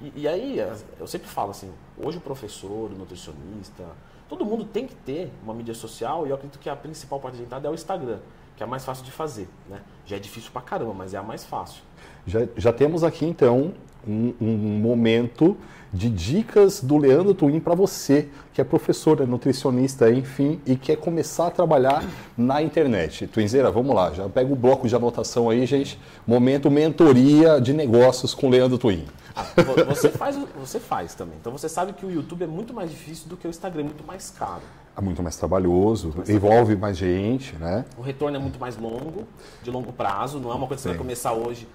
e, 0.00 0.22
e, 0.22 0.28
aí, 0.28 0.58
eu 0.98 1.06
sempre 1.06 1.28
falo 1.28 1.50
assim, 1.50 1.70
hoje 1.98 2.18
o 2.18 2.20
professor, 2.20 2.90
o 2.90 2.94
nutricionista, 2.96 3.84
todo 4.28 4.44
mundo 4.44 4.64
tem 4.64 4.86
que 4.86 4.94
ter 4.94 5.30
uma 5.42 5.54
mídia 5.54 5.74
social 5.74 6.26
e 6.26 6.30
eu 6.30 6.34
acredito 6.36 6.58
que 6.58 6.68
a 6.68 6.76
principal 6.76 7.20
parte 7.20 7.36
de 7.36 7.42
entrada 7.42 7.68
é 7.68 7.70
o 7.70 7.74
Instagram, 7.74 8.18
que 8.56 8.62
é 8.62 8.66
a 8.66 8.68
mais 8.68 8.84
fácil 8.84 9.04
de 9.04 9.10
fazer, 9.10 9.48
né? 9.68 9.80
Já 10.06 10.16
é 10.16 10.18
difícil 10.18 10.50
pra 10.52 10.62
caramba, 10.62 10.94
mas 10.94 11.14
é 11.14 11.18
a 11.18 11.22
mais 11.22 11.44
fácil. 11.44 11.82
Já, 12.26 12.40
já 12.56 12.72
temos 12.72 13.02
aqui 13.02 13.24
então 13.26 13.72
um, 14.06 14.32
um 14.40 14.56
momento 14.80 15.56
de 15.92 16.10
dicas 16.10 16.80
do 16.82 16.98
Leandro 16.98 17.34
Twin 17.34 17.60
para 17.60 17.74
você, 17.74 18.28
que 18.52 18.60
é 18.60 18.64
professor, 18.64 19.20
é 19.20 19.26
nutricionista, 19.26 20.10
enfim, 20.10 20.60
e 20.66 20.74
quer 20.74 20.96
começar 20.96 21.46
a 21.46 21.50
trabalhar 21.50 22.04
na 22.36 22.60
internet. 22.60 23.28
Twinzeira, 23.28 23.70
vamos 23.70 23.94
lá, 23.94 24.12
já 24.12 24.28
pega 24.28 24.52
o 24.52 24.56
bloco 24.56 24.88
de 24.88 24.96
anotação 24.96 25.48
aí, 25.48 25.64
gente. 25.66 25.98
Momento 26.26 26.68
mentoria 26.68 27.60
de 27.60 27.72
negócios 27.72 28.34
com 28.34 28.48
o 28.48 28.50
Leandro 28.50 28.76
Twin. 28.76 29.04
Ah, 29.36 29.44
você 29.86 30.10
faz, 30.10 30.38
você 30.58 30.78
faz 30.78 31.14
também. 31.14 31.36
Então 31.40 31.52
você 31.52 31.68
sabe 31.68 31.92
que 31.92 32.06
o 32.06 32.10
YouTube 32.10 32.44
é 32.44 32.46
muito 32.46 32.72
mais 32.72 32.90
difícil 32.90 33.28
do 33.28 33.36
que 33.36 33.46
o 33.46 33.50
Instagram, 33.50 33.80
é 33.80 33.84
muito 33.84 34.04
mais 34.06 34.30
caro. 34.30 34.62
É 34.96 35.00
muito 35.00 35.22
mais 35.22 35.36
trabalhoso, 35.36 36.06
muito 36.06 36.18
mais 36.18 36.30
envolve 36.30 36.76
trabalhoso. 36.76 36.80
mais 36.80 36.96
gente, 36.96 37.56
né? 37.56 37.84
O 37.98 38.02
retorno 38.02 38.36
é 38.36 38.40
muito 38.40 38.60
mais 38.60 38.76
longo, 38.76 39.26
de 39.62 39.70
longo 39.70 39.92
prazo, 39.92 40.38
não 40.38 40.52
é 40.52 40.54
uma 40.54 40.66
coisa 40.66 40.76
que 40.76 40.82
você 40.82 40.88
vai 40.90 40.98
começar 40.98 41.32
hoje 41.32 41.66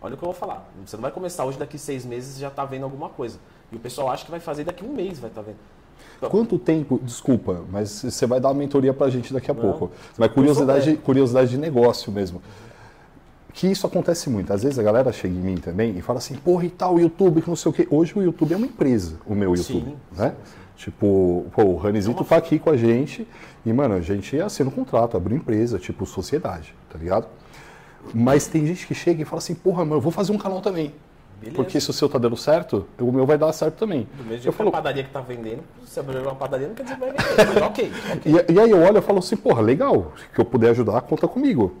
Olha 0.00 0.14
o 0.14 0.16
que 0.16 0.22
eu 0.22 0.28
vou 0.28 0.34
falar. 0.34 0.68
Você 0.84 0.96
não 0.96 1.02
vai 1.02 1.10
começar 1.10 1.44
hoje, 1.44 1.58
daqui 1.58 1.78
seis 1.78 2.04
meses 2.06 2.38
já 2.38 2.48
está 2.48 2.64
vendo 2.64 2.84
alguma 2.84 3.08
coisa. 3.08 3.38
E 3.72 3.76
o 3.76 3.80
pessoal 3.80 4.10
acha 4.10 4.24
que 4.24 4.30
vai 4.30 4.40
fazer 4.40 4.64
daqui 4.64 4.84
um 4.84 4.92
mês, 4.92 5.18
vai 5.18 5.28
estar 5.28 5.42
tá 5.42 5.46
vendo. 5.46 5.58
Então, 6.16 6.30
Quanto 6.30 6.58
tempo, 6.58 7.00
desculpa, 7.02 7.64
mas 7.70 7.90
você 7.90 8.26
vai 8.26 8.40
dar 8.40 8.48
uma 8.48 8.54
mentoria 8.54 8.94
para 8.94 9.06
a 9.06 9.10
gente 9.10 9.32
daqui 9.32 9.50
a 9.50 9.54
não, 9.54 9.60
pouco. 9.60 9.90
Mas 10.16 10.32
curiosidade, 10.32 10.96
curiosidade 10.96 11.50
de 11.50 11.58
negócio 11.58 12.12
mesmo. 12.12 12.40
Que 13.58 13.66
isso 13.66 13.88
acontece 13.88 14.30
muito. 14.30 14.52
Às 14.52 14.62
vezes 14.62 14.78
a 14.78 14.84
galera 14.84 15.12
chega 15.12 15.34
em 15.34 15.40
mim 15.40 15.56
também 15.56 15.98
e 15.98 16.00
fala 16.00 16.20
assim, 16.20 16.36
porra, 16.36 16.64
e 16.64 16.70
tal, 16.70 17.00
YouTube, 17.00 17.42
que 17.42 17.48
não 17.48 17.56
sei 17.56 17.70
o 17.70 17.72
quê. 17.72 17.88
Hoje 17.90 18.16
o 18.16 18.22
YouTube 18.22 18.54
é 18.54 18.56
uma 18.56 18.66
empresa, 18.66 19.16
o 19.26 19.34
meu 19.34 19.56
YouTube. 19.56 19.84
Sim, 19.84 19.96
né? 20.16 20.28
Sim, 20.28 20.34
sim. 20.44 20.84
Tipo, 20.84 21.44
pô, 21.52 21.64
o 21.64 21.76
Ranizito 21.76 22.22
é 22.22 22.24
tá 22.24 22.36
aqui 22.36 22.60
com 22.60 22.70
a 22.70 22.76
gente 22.76 23.26
e, 23.66 23.72
mano, 23.72 23.96
a 23.96 24.00
gente 24.00 24.40
assina 24.40 24.70
um 24.70 24.72
contrato, 24.72 25.16
abre 25.16 25.34
empresa, 25.34 25.76
tipo 25.76 26.06
sociedade, 26.06 26.72
tá 26.88 26.96
ligado? 26.96 27.26
Mas 28.14 28.46
tem 28.46 28.64
gente 28.64 28.86
que 28.86 28.94
chega 28.94 29.22
e 29.22 29.24
fala 29.24 29.38
assim, 29.38 29.56
porra, 29.56 29.84
mano, 29.84 29.96
eu 29.96 30.00
vou 30.00 30.12
fazer 30.12 30.30
um 30.30 30.38
canal 30.38 30.60
também. 30.60 30.94
Beleza. 31.40 31.56
Porque 31.56 31.80
se 31.80 31.90
o 31.90 31.92
seu 31.92 32.08
tá 32.08 32.16
dando 32.16 32.36
certo, 32.36 32.86
o 33.00 33.10
meu 33.10 33.26
vai 33.26 33.36
dar 33.36 33.52
certo 33.52 33.74
também. 33.74 34.08
Do 34.16 34.22
mesmo 34.22 34.48
eu 34.48 34.52
falo, 34.52 34.68
a 34.68 34.72
padaria 34.72 35.02
que 35.02 35.10
tá 35.10 35.20
vendendo, 35.20 35.64
se 35.84 35.94
você 35.94 36.00
abrir 36.00 36.18
uma 36.18 36.34
padaria, 36.36 36.68
não 36.68 36.76
quer 36.76 36.84
dizer 36.84 36.94
que 36.94 37.00
vai 37.00 37.10
vender. 37.44 37.62
ok. 37.64 37.92
okay. 38.16 38.32
E, 38.48 38.52
e, 38.52 38.60
aí 38.60 38.70
eu 38.70 38.80
olho 38.80 38.98
e 38.98 39.02
falo 39.02 39.18
assim, 39.18 39.36
porra, 39.36 39.60
legal, 39.60 40.12
que 40.32 40.40
eu 40.40 40.44
puder 40.44 40.70
ajudar, 40.70 41.00
conta 41.00 41.26
comigo. 41.26 41.76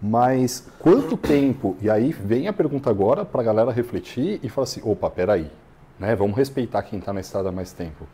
Mas 0.00 0.66
quanto 0.78 1.16
tempo? 1.16 1.76
E 1.80 1.90
aí 1.90 2.10
vem 2.10 2.48
a 2.48 2.52
pergunta 2.52 2.88
agora 2.88 3.24
para 3.24 3.42
a 3.42 3.44
galera 3.44 3.70
refletir 3.70 4.40
e 4.42 4.48
falar 4.48 4.64
assim, 4.64 4.80
opa, 4.82 5.10
peraí, 5.10 5.50
né? 5.98 6.16
Vamos 6.16 6.36
respeitar 6.36 6.82
quem 6.82 6.98
está 6.98 7.12
na 7.12 7.20
estrada 7.20 7.50
há 7.50 7.52
mais 7.52 7.72
tempo. 7.72 8.06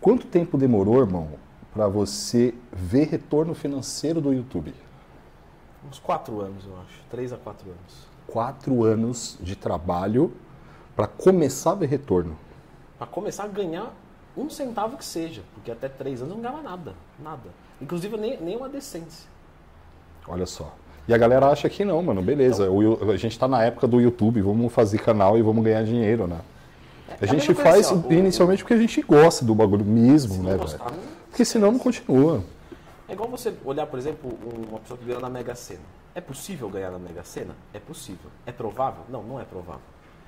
Quanto 0.00 0.26
tempo 0.26 0.56
demorou, 0.56 1.00
irmão, 1.00 1.28
para 1.74 1.86
você 1.86 2.54
ver 2.72 3.08
retorno 3.08 3.54
financeiro 3.54 4.20
do 4.20 4.32
YouTube? 4.32 4.72
Uns 5.86 5.98
quatro 5.98 6.40
anos, 6.40 6.64
eu 6.64 6.72
acho. 6.80 7.04
Três 7.10 7.32
a 7.32 7.36
quatro 7.36 7.68
anos. 7.68 8.08
Quatro 8.26 8.84
anos 8.84 9.36
de 9.40 9.54
trabalho 9.54 10.32
para 10.96 11.06
começar 11.06 11.72
a 11.72 11.74
ver 11.74 11.86
retorno. 11.86 12.38
Para 12.96 13.06
começar 13.06 13.44
a 13.44 13.48
ganhar 13.48 13.92
um 14.36 14.48
centavo 14.48 14.96
que 14.96 15.04
seja. 15.04 15.42
Porque 15.54 15.70
até 15.70 15.88
três 15.88 16.22
anos 16.22 16.34
não 16.34 16.42
ganhava 16.42 16.62
nada. 16.62 16.94
Nada. 17.22 17.50
Inclusive 17.80 18.16
nem, 18.16 18.40
nem 18.40 18.56
uma 18.56 18.68
decência. 18.68 19.28
Olha 20.26 20.46
só. 20.46 20.74
E 21.08 21.14
a 21.14 21.16
galera 21.16 21.46
acha 21.46 21.70
que 21.70 21.86
não, 21.86 22.02
mano, 22.02 22.20
beleza. 22.20 22.64
Então, 22.64 22.76
o, 22.76 23.10
a 23.10 23.16
gente 23.16 23.32
está 23.32 23.48
na 23.48 23.64
época 23.64 23.88
do 23.88 23.98
YouTube, 23.98 24.42
vamos 24.42 24.70
fazer 24.70 24.98
canal 24.98 25.38
e 25.38 25.42
vamos 25.42 25.64
ganhar 25.64 25.82
dinheiro, 25.82 26.26
né? 26.26 26.38
É, 27.08 27.16
a 27.22 27.26
gente 27.26 27.54
faz 27.54 27.86
assim, 27.86 28.04
ó, 28.06 28.12
inicialmente 28.12 28.62
o, 28.62 28.66
porque 28.66 28.74
a 28.74 28.78
gente 28.78 29.00
gosta 29.00 29.42
do 29.42 29.54
bagulho 29.54 29.86
mesmo, 29.86 30.42
né, 30.42 30.54
velho? 30.54 30.78
Porque 31.30 31.46
senão 31.46 31.72
não 31.72 31.78
continua. 31.78 32.44
É 33.08 33.14
igual 33.14 33.30
você 33.30 33.54
olhar, 33.64 33.86
por 33.86 33.98
exemplo, 33.98 34.38
uma 34.68 34.80
pessoa 34.80 34.98
que 34.98 35.06
ganhou 35.06 35.22
na 35.22 35.30
Mega 35.30 35.54
Sena. 35.54 35.80
É 36.14 36.20
possível 36.20 36.68
ganhar 36.68 36.90
na 36.90 36.98
Mega 36.98 37.24
Sena? 37.24 37.54
É 37.72 37.78
possível. 37.78 38.30
É 38.44 38.52
provável? 38.52 39.04
Não, 39.08 39.22
não 39.22 39.40
é 39.40 39.44
provável. 39.44 39.80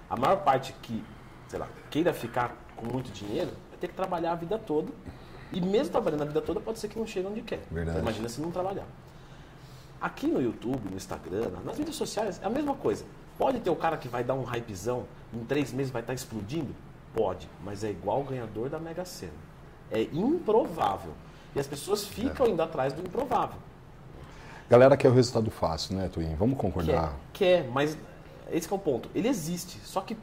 A 0.08 0.16
maior 0.16 0.36
parte 0.36 0.74
que, 0.80 1.04
sei 1.48 1.58
lá, 1.58 1.68
queira 1.90 2.14
ficar 2.14 2.56
com 2.74 2.90
muito 2.90 3.12
dinheiro, 3.12 3.50
vai 3.68 3.78
ter 3.78 3.88
que 3.88 3.94
trabalhar 3.94 4.32
a 4.32 4.34
vida 4.34 4.58
toda. 4.58 4.88
E 5.52 5.60
mesmo 5.60 5.92
trabalhando 5.92 6.22
a 6.22 6.24
vida 6.24 6.40
toda, 6.40 6.58
pode 6.58 6.78
ser 6.78 6.88
que 6.88 6.98
não 6.98 7.06
chegue 7.06 7.26
onde 7.26 7.42
quer. 7.42 7.60
Verdade. 7.70 7.98
Então, 7.98 8.00
imagina 8.00 8.28
se 8.30 8.40
não 8.40 8.50
trabalhar. 8.50 8.86
Aqui 10.00 10.26
no 10.26 10.40
YouTube, 10.40 10.88
no 10.88 10.96
Instagram, 10.96 11.50
nas 11.64 11.76
redes 11.76 11.94
sociais, 11.94 12.40
é 12.42 12.46
a 12.46 12.50
mesma 12.50 12.74
coisa. 12.74 13.04
Pode 13.36 13.60
ter 13.60 13.70
o 13.70 13.76
cara 13.76 13.96
que 13.96 14.08
vai 14.08 14.24
dar 14.24 14.34
um 14.34 14.44
hypezão, 14.44 15.04
em 15.32 15.44
três 15.44 15.72
meses 15.72 15.92
vai 15.92 16.00
estar 16.02 16.14
explodindo? 16.14 16.74
Pode, 17.14 17.48
mas 17.62 17.84
é 17.84 17.90
igual 17.90 18.20
o 18.20 18.24
ganhador 18.24 18.68
da 18.68 18.78
Mega 18.78 19.04
Sena. 19.04 19.32
É 19.90 20.02
improvável. 20.02 21.12
E 21.54 21.60
as 21.60 21.66
pessoas 21.66 22.06
ficam 22.06 22.46
é. 22.46 22.50
indo 22.50 22.62
atrás 22.62 22.92
do 22.92 23.02
improvável. 23.02 23.58
Galera 24.68 24.96
quer 24.96 25.08
o 25.08 25.12
resultado 25.12 25.50
fácil, 25.50 25.96
né, 25.96 26.08
Twin? 26.08 26.34
Vamos 26.36 26.56
concordar? 26.56 27.14
Quer, 27.32 27.62
quer, 27.62 27.70
mas 27.70 27.98
esse 28.50 28.72
é 28.72 28.74
o 28.74 28.78
ponto. 28.78 29.10
Ele 29.14 29.28
existe, 29.28 29.80
só 29.84 30.00
que 30.00 30.16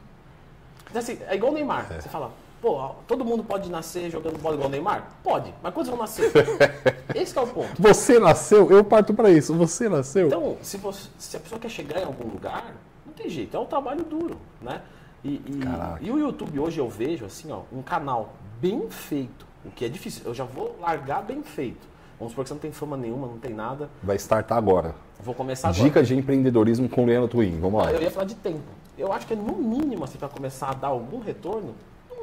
assim, 0.94 1.18
é 1.26 1.34
igual 1.34 1.52
o 1.52 1.54
Neymar. 1.54 1.92
É. 1.92 2.00
Você 2.00 2.08
fala, 2.08 2.32
pô, 2.60 2.90
todo 3.06 3.24
mundo 3.24 3.42
pode 3.44 3.70
nascer 3.70 4.10
jogando 4.10 4.38
bola 4.38 4.54
igual 4.54 4.68
o 4.68 4.72
Neymar? 4.72 5.08
Pode, 5.22 5.52
mas 5.62 5.72
quantos 5.72 5.90
vão 5.90 5.98
nascer? 5.98 6.32
esse 7.14 7.36
é 7.36 7.40
o 7.40 7.46
ponto. 7.46 7.80
Você 7.80 8.18
nasceu? 8.18 8.70
Eu 8.70 8.84
parto 8.84 9.14
para 9.14 9.30
isso. 9.30 9.54
Você 9.54 9.88
nasceu? 9.88 10.26
Então, 10.26 10.56
se, 10.62 10.76
você, 10.76 11.08
se 11.18 11.36
a 11.36 11.40
pessoa 11.40 11.60
quer 11.60 11.70
chegar 11.70 12.00
em 12.00 12.04
algum 12.04 12.28
lugar, 12.28 12.74
não 13.06 13.12
tem 13.12 13.28
jeito, 13.28 13.56
é 13.56 13.60
um 13.60 13.66
trabalho 13.66 14.04
duro, 14.04 14.36
né? 14.60 14.82
E, 15.24 15.30
e, 15.30 15.60
e 16.02 16.10
o 16.10 16.18
YouTube 16.18 16.58
hoje 16.60 16.78
eu 16.78 16.88
vejo 16.88 17.24
assim, 17.24 17.50
ó, 17.50 17.62
um 17.72 17.82
canal 17.82 18.34
bem 18.60 18.88
feito, 18.88 19.46
o 19.64 19.70
que 19.70 19.84
é 19.84 19.88
difícil. 19.88 20.22
Eu 20.24 20.34
já 20.34 20.44
vou 20.44 20.76
largar 20.80 21.22
bem 21.22 21.42
feito. 21.42 21.86
Vamos 22.18 22.32
supor 22.32 22.44
que 22.44 22.48
você 22.48 22.54
não 22.54 22.60
tem 22.60 22.72
fama 22.72 22.96
nenhuma, 22.96 23.26
não 23.26 23.38
tem 23.38 23.54
nada. 23.54 23.88
Vai 24.02 24.16
startar 24.16 24.58
agora. 24.58 24.94
Vou 25.20 25.34
começar 25.34 25.68
agora. 25.68 25.84
Dicas 25.84 26.08
de 26.08 26.16
empreendedorismo 26.16 26.88
com 26.88 27.04
o 27.04 27.06
Leandro 27.06 27.28
Twin. 27.28 27.58
Vamos 27.60 27.82
lá. 27.82 27.92
Eu 27.92 28.02
ia 28.02 28.10
falar 28.10 28.26
de 28.26 28.34
tempo. 28.34 28.60
Eu 28.96 29.12
acho 29.12 29.26
que 29.26 29.32
é 29.32 29.36
no 29.36 29.56
mínimo, 29.56 30.02
assim, 30.02 30.18
para 30.18 30.28
começar 30.28 30.70
a 30.70 30.74
dar 30.74 30.88
algum 30.88 31.20
retorno, 31.20 31.68
no 31.68 31.74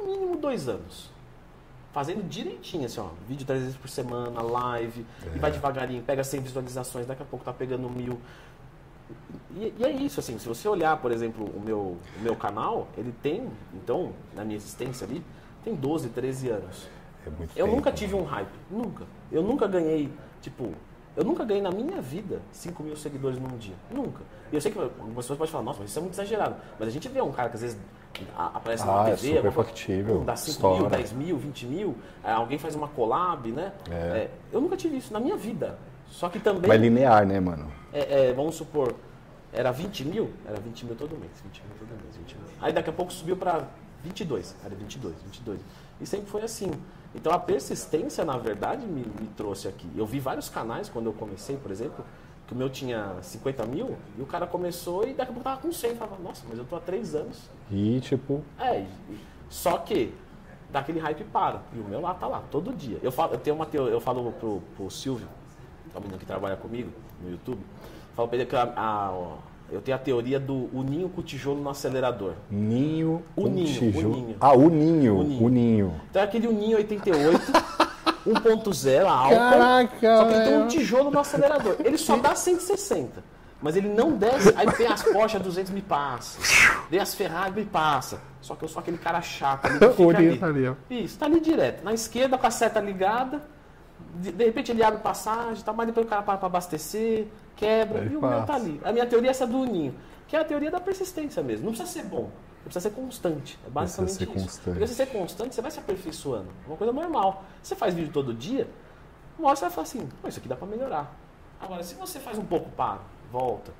mínimo 0.06 0.36
dois 0.36 0.68
anos. 0.68 1.10
Fazendo 1.92 2.28
direitinho, 2.28 2.86
assim, 2.86 3.00
ó. 3.00 3.08
Vídeo 3.26 3.46
três 3.46 3.62
vezes 3.62 3.76
por 3.76 3.88
semana, 3.88 4.42
live. 4.42 5.06
É. 5.24 5.36
E 5.36 5.38
vai 5.38 5.50
devagarinho, 5.50 6.02
pega 6.02 6.22
100 6.22 6.40
visualizações, 6.40 7.06
daqui 7.06 7.22
a 7.22 7.26
pouco 7.26 7.44
tá 7.44 7.52
pegando 7.52 7.88
mil. 7.88 8.18
E, 9.54 9.72
e, 9.78 9.84
é 9.84 9.90
isso, 9.90 10.20
assim, 10.20 10.38
se 10.38 10.46
você 10.46 10.68
olhar, 10.68 10.96
por 10.98 11.10
exemplo, 11.10 11.46
o 11.46 11.60
meu, 11.60 11.78
o 12.18 12.20
meu 12.20 12.36
canal, 12.36 12.88
ele 12.98 13.14
tem, 13.22 13.48
então, 13.72 14.12
na 14.34 14.44
minha 14.44 14.56
existência 14.56 15.06
ali, 15.06 15.24
tem 15.64 15.74
12, 15.74 16.10
13 16.10 16.50
anos. 16.50 16.88
É 17.26 17.30
muito 17.30 17.50
eu 17.56 17.64
tempo, 17.64 17.76
nunca 17.76 17.92
tive 17.92 18.14
né? 18.14 18.20
um 18.20 18.24
hype. 18.24 18.52
Nunca. 18.70 19.04
Eu 19.32 19.42
nunca 19.42 19.66
ganhei, 19.66 20.12
tipo, 20.42 20.72
eu 21.16 21.24
nunca 21.24 21.44
ganhei 21.44 21.62
na 21.62 21.70
minha 21.70 22.00
vida 22.00 22.42
5 22.52 22.82
mil 22.82 22.94
seguidores 22.94 23.38
num 23.38 23.56
dia. 23.56 23.74
Nunca. 23.90 24.22
E 24.52 24.54
eu 24.54 24.60
sei 24.60 24.70
que 24.70 24.78
algumas 24.78 25.24
pessoas 25.24 25.38
podem 25.38 25.50
falar, 25.50 25.64
nossa, 25.64 25.80
mas 25.80 25.88
isso 25.88 25.98
é 25.98 26.02
muito 26.02 26.14
exagerado. 26.14 26.56
Mas 26.78 26.88
a 26.88 26.90
gente 26.90 27.08
vê 27.08 27.22
um 27.22 27.32
cara 27.32 27.48
que 27.48 27.54
às 27.54 27.62
vezes 27.62 27.78
aparece 28.36 28.82
ah, 28.84 28.86
na 28.86 29.04
TV, 29.04 29.32
é 29.32 29.36
super 29.36 29.52
factível. 29.52 30.24
dá 30.24 30.36
5 30.36 30.76
mil, 30.76 30.88
10 30.88 31.12
mil, 31.12 31.36
20 31.36 31.66
mil, 31.66 31.96
alguém 32.22 32.58
faz 32.58 32.74
uma 32.74 32.88
collab, 32.88 33.50
né? 33.50 33.72
É. 33.90 33.94
É, 33.94 34.30
eu 34.52 34.60
nunca 34.60 34.76
tive 34.76 34.96
isso 34.96 35.12
na 35.12 35.20
minha 35.20 35.36
vida. 35.36 35.78
Só 36.08 36.28
que 36.28 36.38
também. 36.38 36.68
Mas 36.68 36.80
linear, 36.80 37.26
né, 37.26 37.40
mano? 37.40 37.70
É, 37.92 38.28
é, 38.28 38.32
vamos 38.32 38.54
supor, 38.54 38.94
era 39.52 39.70
20 39.70 40.04
mil? 40.04 40.30
Era 40.46 40.60
20 40.60 40.86
mil 40.86 40.96
todo 40.96 41.16
mês. 41.16 41.32
20 41.44 41.62
mil 41.62 41.78
todo 41.78 41.88
mês, 42.02 42.16
20 42.16 42.34
mil. 42.34 42.48
Aí 42.60 42.72
daqui 42.72 42.90
a 42.90 42.92
pouco 42.92 43.12
subiu 43.12 43.36
para 43.36 43.64
22, 44.02 44.54
era 44.64 44.74
22, 44.74 45.14
22. 45.24 45.60
E 46.00 46.06
sempre 46.06 46.28
foi 46.28 46.42
assim. 46.42 46.70
Então 47.14 47.32
a 47.32 47.38
persistência, 47.38 48.24
na 48.24 48.36
verdade, 48.36 48.86
me, 48.86 49.00
me 49.00 49.26
trouxe 49.36 49.66
aqui. 49.68 49.88
Eu 49.96 50.06
vi 50.06 50.20
vários 50.20 50.48
canais 50.48 50.88
quando 50.88 51.06
eu 51.06 51.12
comecei, 51.12 51.56
por 51.56 51.70
exemplo, 51.70 52.04
que 52.46 52.52
o 52.54 52.56
meu 52.56 52.70
tinha 52.70 53.14
50 53.22 53.66
mil, 53.66 53.96
e 54.18 54.22
o 54.22 54.26
cara 54.26 54.46
começou 54.46 55.02
e 55.04 55.08
daqui 55.14 55.30
a 55.30 55.34
pouco 55.34 55.42
tava 55.42 55.60
com 55.60 55.72
100. 55.72 55.90
Eu 55.90 55.96
falava, 55.96 56.22
nossa, 56.22 56.42
mas 56.48 56.58
eu 56.58 56.64
tô 56.64 56.76
há 56.76 56.80
3 56.80 57.14
anos. 57.14 57.38
E 57.70 57.98
tipo. 58.00 58.42
É, 58.58 58.84
só 59.48 59.78
que 59.78 60.12
daquele 60.70 60.98
hype 61.00 61.24
para. 61.24 61.62
E 61.74 61.78
o 61.80 61.84
meu 61.84 62.00
lá 62.00 62.14
tá 62.14 62.26
lá, 62.26 62.42
todo 62.50 62.72
dia. 62.72 62.98
Eu 63.02 63.10
falo, 63.12 63.34
eu 63.34 63.38
tenho 63.38 63.56
uma 63.56 63.66
teo- 63.66 63.88
eu 63.88 64.00
falo 64.00 64.32
pro, 64.32 64.62
pro 64.76 64.90
Silvio, 64.90 65.26
que 65.90 65.96
é 65.96 65.98
o 65.98 66.02
menino 66.02 66.18
que 66.18 66.26
trabalha 66.26 66.56
comigo 66.56 66.90
no 67.22 67.30
YouTube, 67.30 67.60
falo 68.14 68.28
pra 68.28 68.36
ele 68.38 68.46
que 68.46 68.54
a, 68.56 68.72
a- 68.76 69.36
eu 69.68 69.80
tenho 69.80 69.96
a 69.96 70.00
teoria 70.00 70.38
do 70.38 70.68
o 70.72 70.84
ninho 70.88 71.08
com 71.08 71.20
o 71.20 71.24
tijolo 71.24 71.60
no 71.60 71.68
acelerador. 71.70 72.34
Ninho. 72.48 73.22
O 73.34 73.42
com 73.42 73.48
ninho, 73.48 73.66
tijolo. 73.66 74.12
o 74.12 74.16
ninho. 74.16 74.36
Ah, 74.40 74.52
o 74.56 74.68
ninho. 74.70 75.14
O 75.16 75.20
O 75.20 75.24
ninho. 75.24 75.48
ninho. 75.48 75.94
Então 76.08 76.22
é 76.22 76.24
aquele 76.24 76.46
Uninho 76.46 76.76
88, 76.76 77.40
1.0 78.26 79.06
álcool, 79.06 79.34
Caraca, 79.36 80.16
só 80.16 80.24
que 80.26 80.34
ele 80.34 80.44
tem 80.44 80.58
um 80.58 80.68
tijolo 80.68 81.10
no 81.10 81.18
acelerador. 81.18 81.76
Ele 81.84 81.98
só 81.98 82.16
dá 82.16 82.34
160, 82.34 83.22
mas 83.60 83.76
ele 83.76 83.88
não 83.88 84.12
desce. 84.12 84.52
Aí 84.56 84.66
vem 84.76 84.86
as 84.86 85.02
Porsche 85.02 85.38
200 85.38 85.70
me 85.72 85.82
passa, 85.82 86.38
vem 86.90 87.00
as 87.00 87.14
Ferrari 87.14 87.52
me 87.52 87.64
passa. 87.64 88.20
Só 88.40 88.54
que 88.54 88.64
eu 88.64 88.68
sou 88.68 88.80
aquele 88.80 88.98
cara 88.98 89.20
chato 89.20 89.66
ali 89.66 89.78
que 89.78 89.84
O 89.86 89.90
fica 90.08 90.18
ninho 90.20 90.30
ali. 90.30 90.38
tá 90.38 90.46
ali, 90.46 90.68
ó. 90.68 90.74
Isso, 90.88 91.18
tá 91.18 91.26
ali 91.26 91.40
direto. 91.40 91.84
Na 91.84 91.92
esquerda 91.92 92.38
com 92.38 92.46
a 92.46 92.50
seta 92.50 92.80
ligada, 92.80 93.42
de, 94.16 94.30
de 94.32 94.44
repente 94.44 94.70
ele 94.70 94.84
abre 94.84 95.00
passagem, 95.00 95.62
tá, 95.64 95.72
mas 95.72 95.86
depois 95.86 96.06
o 96.06 96.08
cara 96.08 96.22
para 96.22 96.38
pra 96.38 96.46
abastecer, 96.46 97.26
quebra, 97.56 98.00
Aí 98.02 98.12
e 98.12 98.16
o 98.16 98.20
meu 98.20 98.30
passa. 98.30 98.46
tá 98.46 98.54
ali. 98.54 98.80
A 98.84 98.92
minha 98.92 99.06
teoria 99.06 99.30
é 99.30 99.32
essa 99.32 99.46
do 99.46 99.58
Uninho, 99.58 99.94
que 100.28 100.36
é 100.36 100.40
a 100.40 100.44
teoria 100.44 100.70
da 100.70 100.78
persistência 100.80 101.42
mesmo. 101.42 101.66
Não 101.66 101.72
precisa 101.72 101.90
ser 101.90 102.04
bom, 102.06 102.30
precisa 102.68 102.88
ser 102.88 102.94
constante. 102.94 103.58
É 103.66 103.70
basicamente 103.70 104.14
ser 104.14 104.24
isso. 104.24 104.32
constante. 104.32 104.64
Porque 104.64 104.86
se 104.86 104.94
você 104.94 105.06
ser 105.06 105.12
constante, 105.12 105.54
você 105.54 105.62
vai 105.62 105.70
se 105.70 105.78
aperfeiçoando. 105.78 106.48
É 106.64 106.68
uma 106.68 106.76
coisa 106.76 106.92
normal. 106.92 107.44
Você 107.62 107.74
faz 107.74 107.94
vídeo 107.94 108.12
todo 108.12 108.34
dia, 108.34 108.68
uma 109.38 109.48
hora 109.48 109.56
você 109.56 109.62
vai 109.62 109.70
falar 109.70 109.82
assim, 109.82 110.08
Pô, 110.20 110.28
isso 110.28 110.38
aqui 110.38 110.48
dá 110.48 110.56
pra 110.56 110.66
melhorar. 110.66 111.14
Agora, 111.60 111.82
se 111.82 111.94
você 111.94 112.18
faz 112.18 112.38
um 112.38 112.44
pouco, 112.44 112.70
para, 112.70 113.00
volta. 113.32 113.72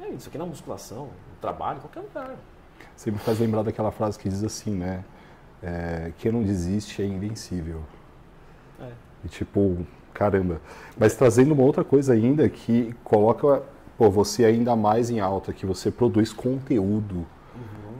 É 0.00 0.08
isso 0.10 0.28
aqui 0.28 0.36
na 0.38 0.46
musculação, 0.46 1.06
no 1.06 1.36
trabalho, 1.40 1.78
em 1.78 1.80
qualquer 1.80 2.00
lugar. 2.00 2.36
Você 2.94 3.10
me 3.10 3.18
faz 3.18 3.38
lembrar 3.38 3.62
daquela 3.62 3.90
frase 3.90 4.18
que 4.18 4.28
diz 4.28 4.44
assim, 4.44 4.74
né? 4.74 5.04
É, 5.62 6.12
quem 6.18 6.30
não 6.30 6.42
desiste 6.42 7.02
é 7.02 7.06
invencível. 7.06 7.82
É. 8.80 8.90
E 9.24 9.28
tipo, 9.28 9.86
caramba. 10.12 10.60
Mas 10.98 11.14
trazendo 11.14 11.52
uma 11.52 11.62
outra 11.62 11.82
coisa 11.82 12.12
ainda 12.12 12.48
que 12.48 12.94
coloca 13.02 13.62
pô, 13.96 14.10
você 14.10 14.44
ainda 14.44 14.76
mais 14.76 15.10
em 15.10 15.20
alta, 15.20 15.52
que 15.52 15.64
você 15.64 15.90
produz 15.90 16.32
conteúdo. 16.32 17.26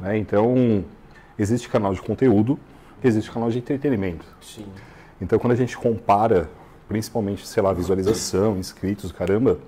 Né? 0.00 0.16
Então, 0.18 0.84
existe 1.38 1.68
canal 1.68 1.94
de 1.94 2.02
conteúdo, 2.02 2.58
existe 3.02 3.30
canal 3.30 3.50
de 3.50 3.58
entretenimento. 3.58 4.24
Sim. 4.40 4.66
Então, 5.20 5.38
quando 5.38 5.52
a 5.52 5.56
gente 5.56 5.76
compara, 5.76 6.48
principalmente, 6.88 7.46
sei 7.46 7.62
lá, 7.62 7.72
visualização, 7.72 8.58
inscritos, 8.58 9.12
caramba, 9.12 9.58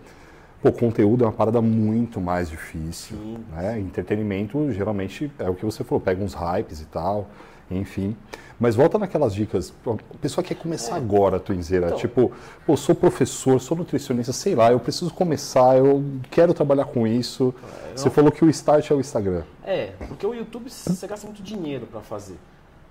pô, 0.62 0.72
conteúdo 0.72 1.24
é 1.24 1.26
uma 1.26 1.32
parada 1.32 1.60
muito 1.60 2.20
mais 2.20 2.48
difícil. 2.48 3.16
Sim, 3.16 3.38
Né? 3.52 3.78
Entretenimento, 3.80 4.70
geralmente, 4.72 5.30
é 5.38 5.48
o 5.48 5.54
que 5.54 5.64
você 5.64 5.82
falou, 5.84 6.00
pega 6.00 6.22
uns 6.22 6.34
hypes 6.34 6.80
e 6.80 6.86
tal, 6.86 7.28
enfim. 7.70 8.16
Mas 8.60 8.74
volta 8.74 8.98
naquelas 8.98 9.32
dicas, 9.32 9.72
a 9.86 10.18
pessoa 10.20 10.42
quer 10.44 10.56
começar 10.56 10.96
agora, 10.96 11.38
Twinzeira, 11.38 11.86
Então. 11.86 11.98
tipo, 11.98 12.32
pô, 12.66 12.76
sou 12.76 12.92
professor, 12.94 13.60
sou 13.60 13.76
nutricionista, 13.76 14.32
sei 14.32 14.54
lá, 14.56 14.72
eu 14.72 14.80
preciso 14.80 15.12
começar, 15.14 15.76
eu 15.76 16.02
quero 16.30 16.52
trabalhar 16.52 16.86
com 16.86 17.06
isso. 17.06 17.54
Você 17.94 18.10
falou 18.10 18.32
que 18.32 18.44
o 18.44 18.50
start 18.50 18.90
é 18.90 18.94
o 18.94 19.00
Instagram. 19.00 19.42
É, 19.64 19.92
porque 20.08 20.26
o 20.26 20.34
YouTube 20.34 20.68
você 20.70 21.06
gasta 21.06 21.26
muito 21.26 21.42
dinheiro 21.42 21.86
pra 21.86 22.00
fazer. 22.00 22.36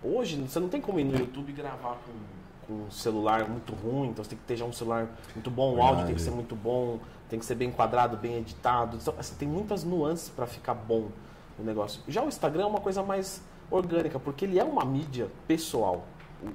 Hoje 0.02 0.38
você 0.48 0.60
não 0.60 0.70
tem 0.70 0.80
como 0.80 1.00
ir 1.00 1.04
no 1.04 1.18
YouTube 1.18 1.50
e 1.50 1.54
gravar 1.54 1.98
com, 2.06 2.68
com 2.74 2.84
um 2.86 2.92
celular 2.92 3.50
muito 3.50 3.74
ruim, 3.74 4.10
então 4.10 4.24
você 4.24 4.30
tem 4.30 4.40
que 4.40 4.46
ter 4.46 4.56
já 4.56 4.64
um 4.64 4.72
celular 4.72 5.08
muito 5.36 5.50
bom, 5.52 5.76
o 5.76 5.82
áudio 5.82 6.06
tem 6.06 6.16
que 6.16 6.22
ser 6.22 6.32
muito 6.32 6.56
bom, 6.56 7.00
tem 7.30 7.40
que 7.40 7.46
ser 7.46 7.56
bem 7.56 7.68
enquadrado, 7.70 8.16
bem 8.16 8.38
editado. 8.38 8.98
Então, 9.02 9.14
assim, 9.18 9.36
tem 9.36 9.48
muitas 9.48 9.84
nuances 9.84 10.30
pra 10.30 10.46
ficar 10.48 10.74
bom 10.76 11.08
o 11.60 11.64
negócio. 11.64 12.00
Já 12.08 12.24
o 12.24 12.28
Instagram 12.30 12.64
é 12.64 12.68
uma 12.68 12.80
coisa 12.80 13.04
mais 13.04 13.42
orgânica, 13.70 14.20
porque 14.20 14.46
ele 14.46 14.60
é 14.60 14.64
uma 14.64 14.86
mídia 14.86 15.28
pessoal. 15.48 16.06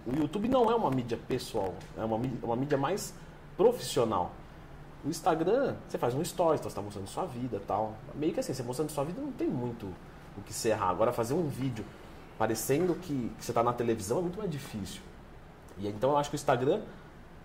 O, 0.07 0.16
YouTube 0.16 0.48
não 0.48 0.70
é 0.70 0.75
uma 0.75 0.90
mídia 0.90 1.18
pessoal, 1.29 1.75
é 1.96 2.05
uma, 2.05 2.20
uma 2.42 2.57
mídia 2.57 2.79
mais 2.79 3.12
profissional. 3.57 4.31
O 5.05 5.09
Instagram, 5.09 5.75
você 5.88 5.98
faz 5.98 6.14
um 6.14 6.25
stories, 6.25 6.61
então 6.61 6.70
você 6.70 6.75
está 6.75 6.83
mostrando 6.83 7.09
sua 7.09 7.27
vida 7.27 7.61
tal. 7.66 7.94
Meio 8.14 8.33
que 8.33 8.40
assim, 8.40 8.55
você 8.55 8.62
mostrando 8.62 8.90
sua 8.90 9.05
vida 9.05 9.20
não 9.20 9.33
tem 9.33 9.48
muito 9.48 9.87
o 10.38 10.42
que 10.42 10.53
se 10.53 10.68
errar. 10.68 10.90
Agora, 10.90 11.12
fazer 11.12 11.35
um 11.35 11.48
vídeo 11.48 11.85
parecendo 12.38 12.94
que, 12.94 13.33
que 13.37 13.44
você 13.44 13.51
está 13.51 13.62
na 13.62 13.72
televisão 13.72 14.18
é 14.18 14.22
muito 14.22 14.38
mais 14.38 14.51
difícil. 14.51 15.03
E 15.79 15.88
então 15.88 16.11
eu 16.11 16.16
acho 16.16 16.31
que 16.31 16.37
o 16.37 16.38
Instagram 16.38 16.81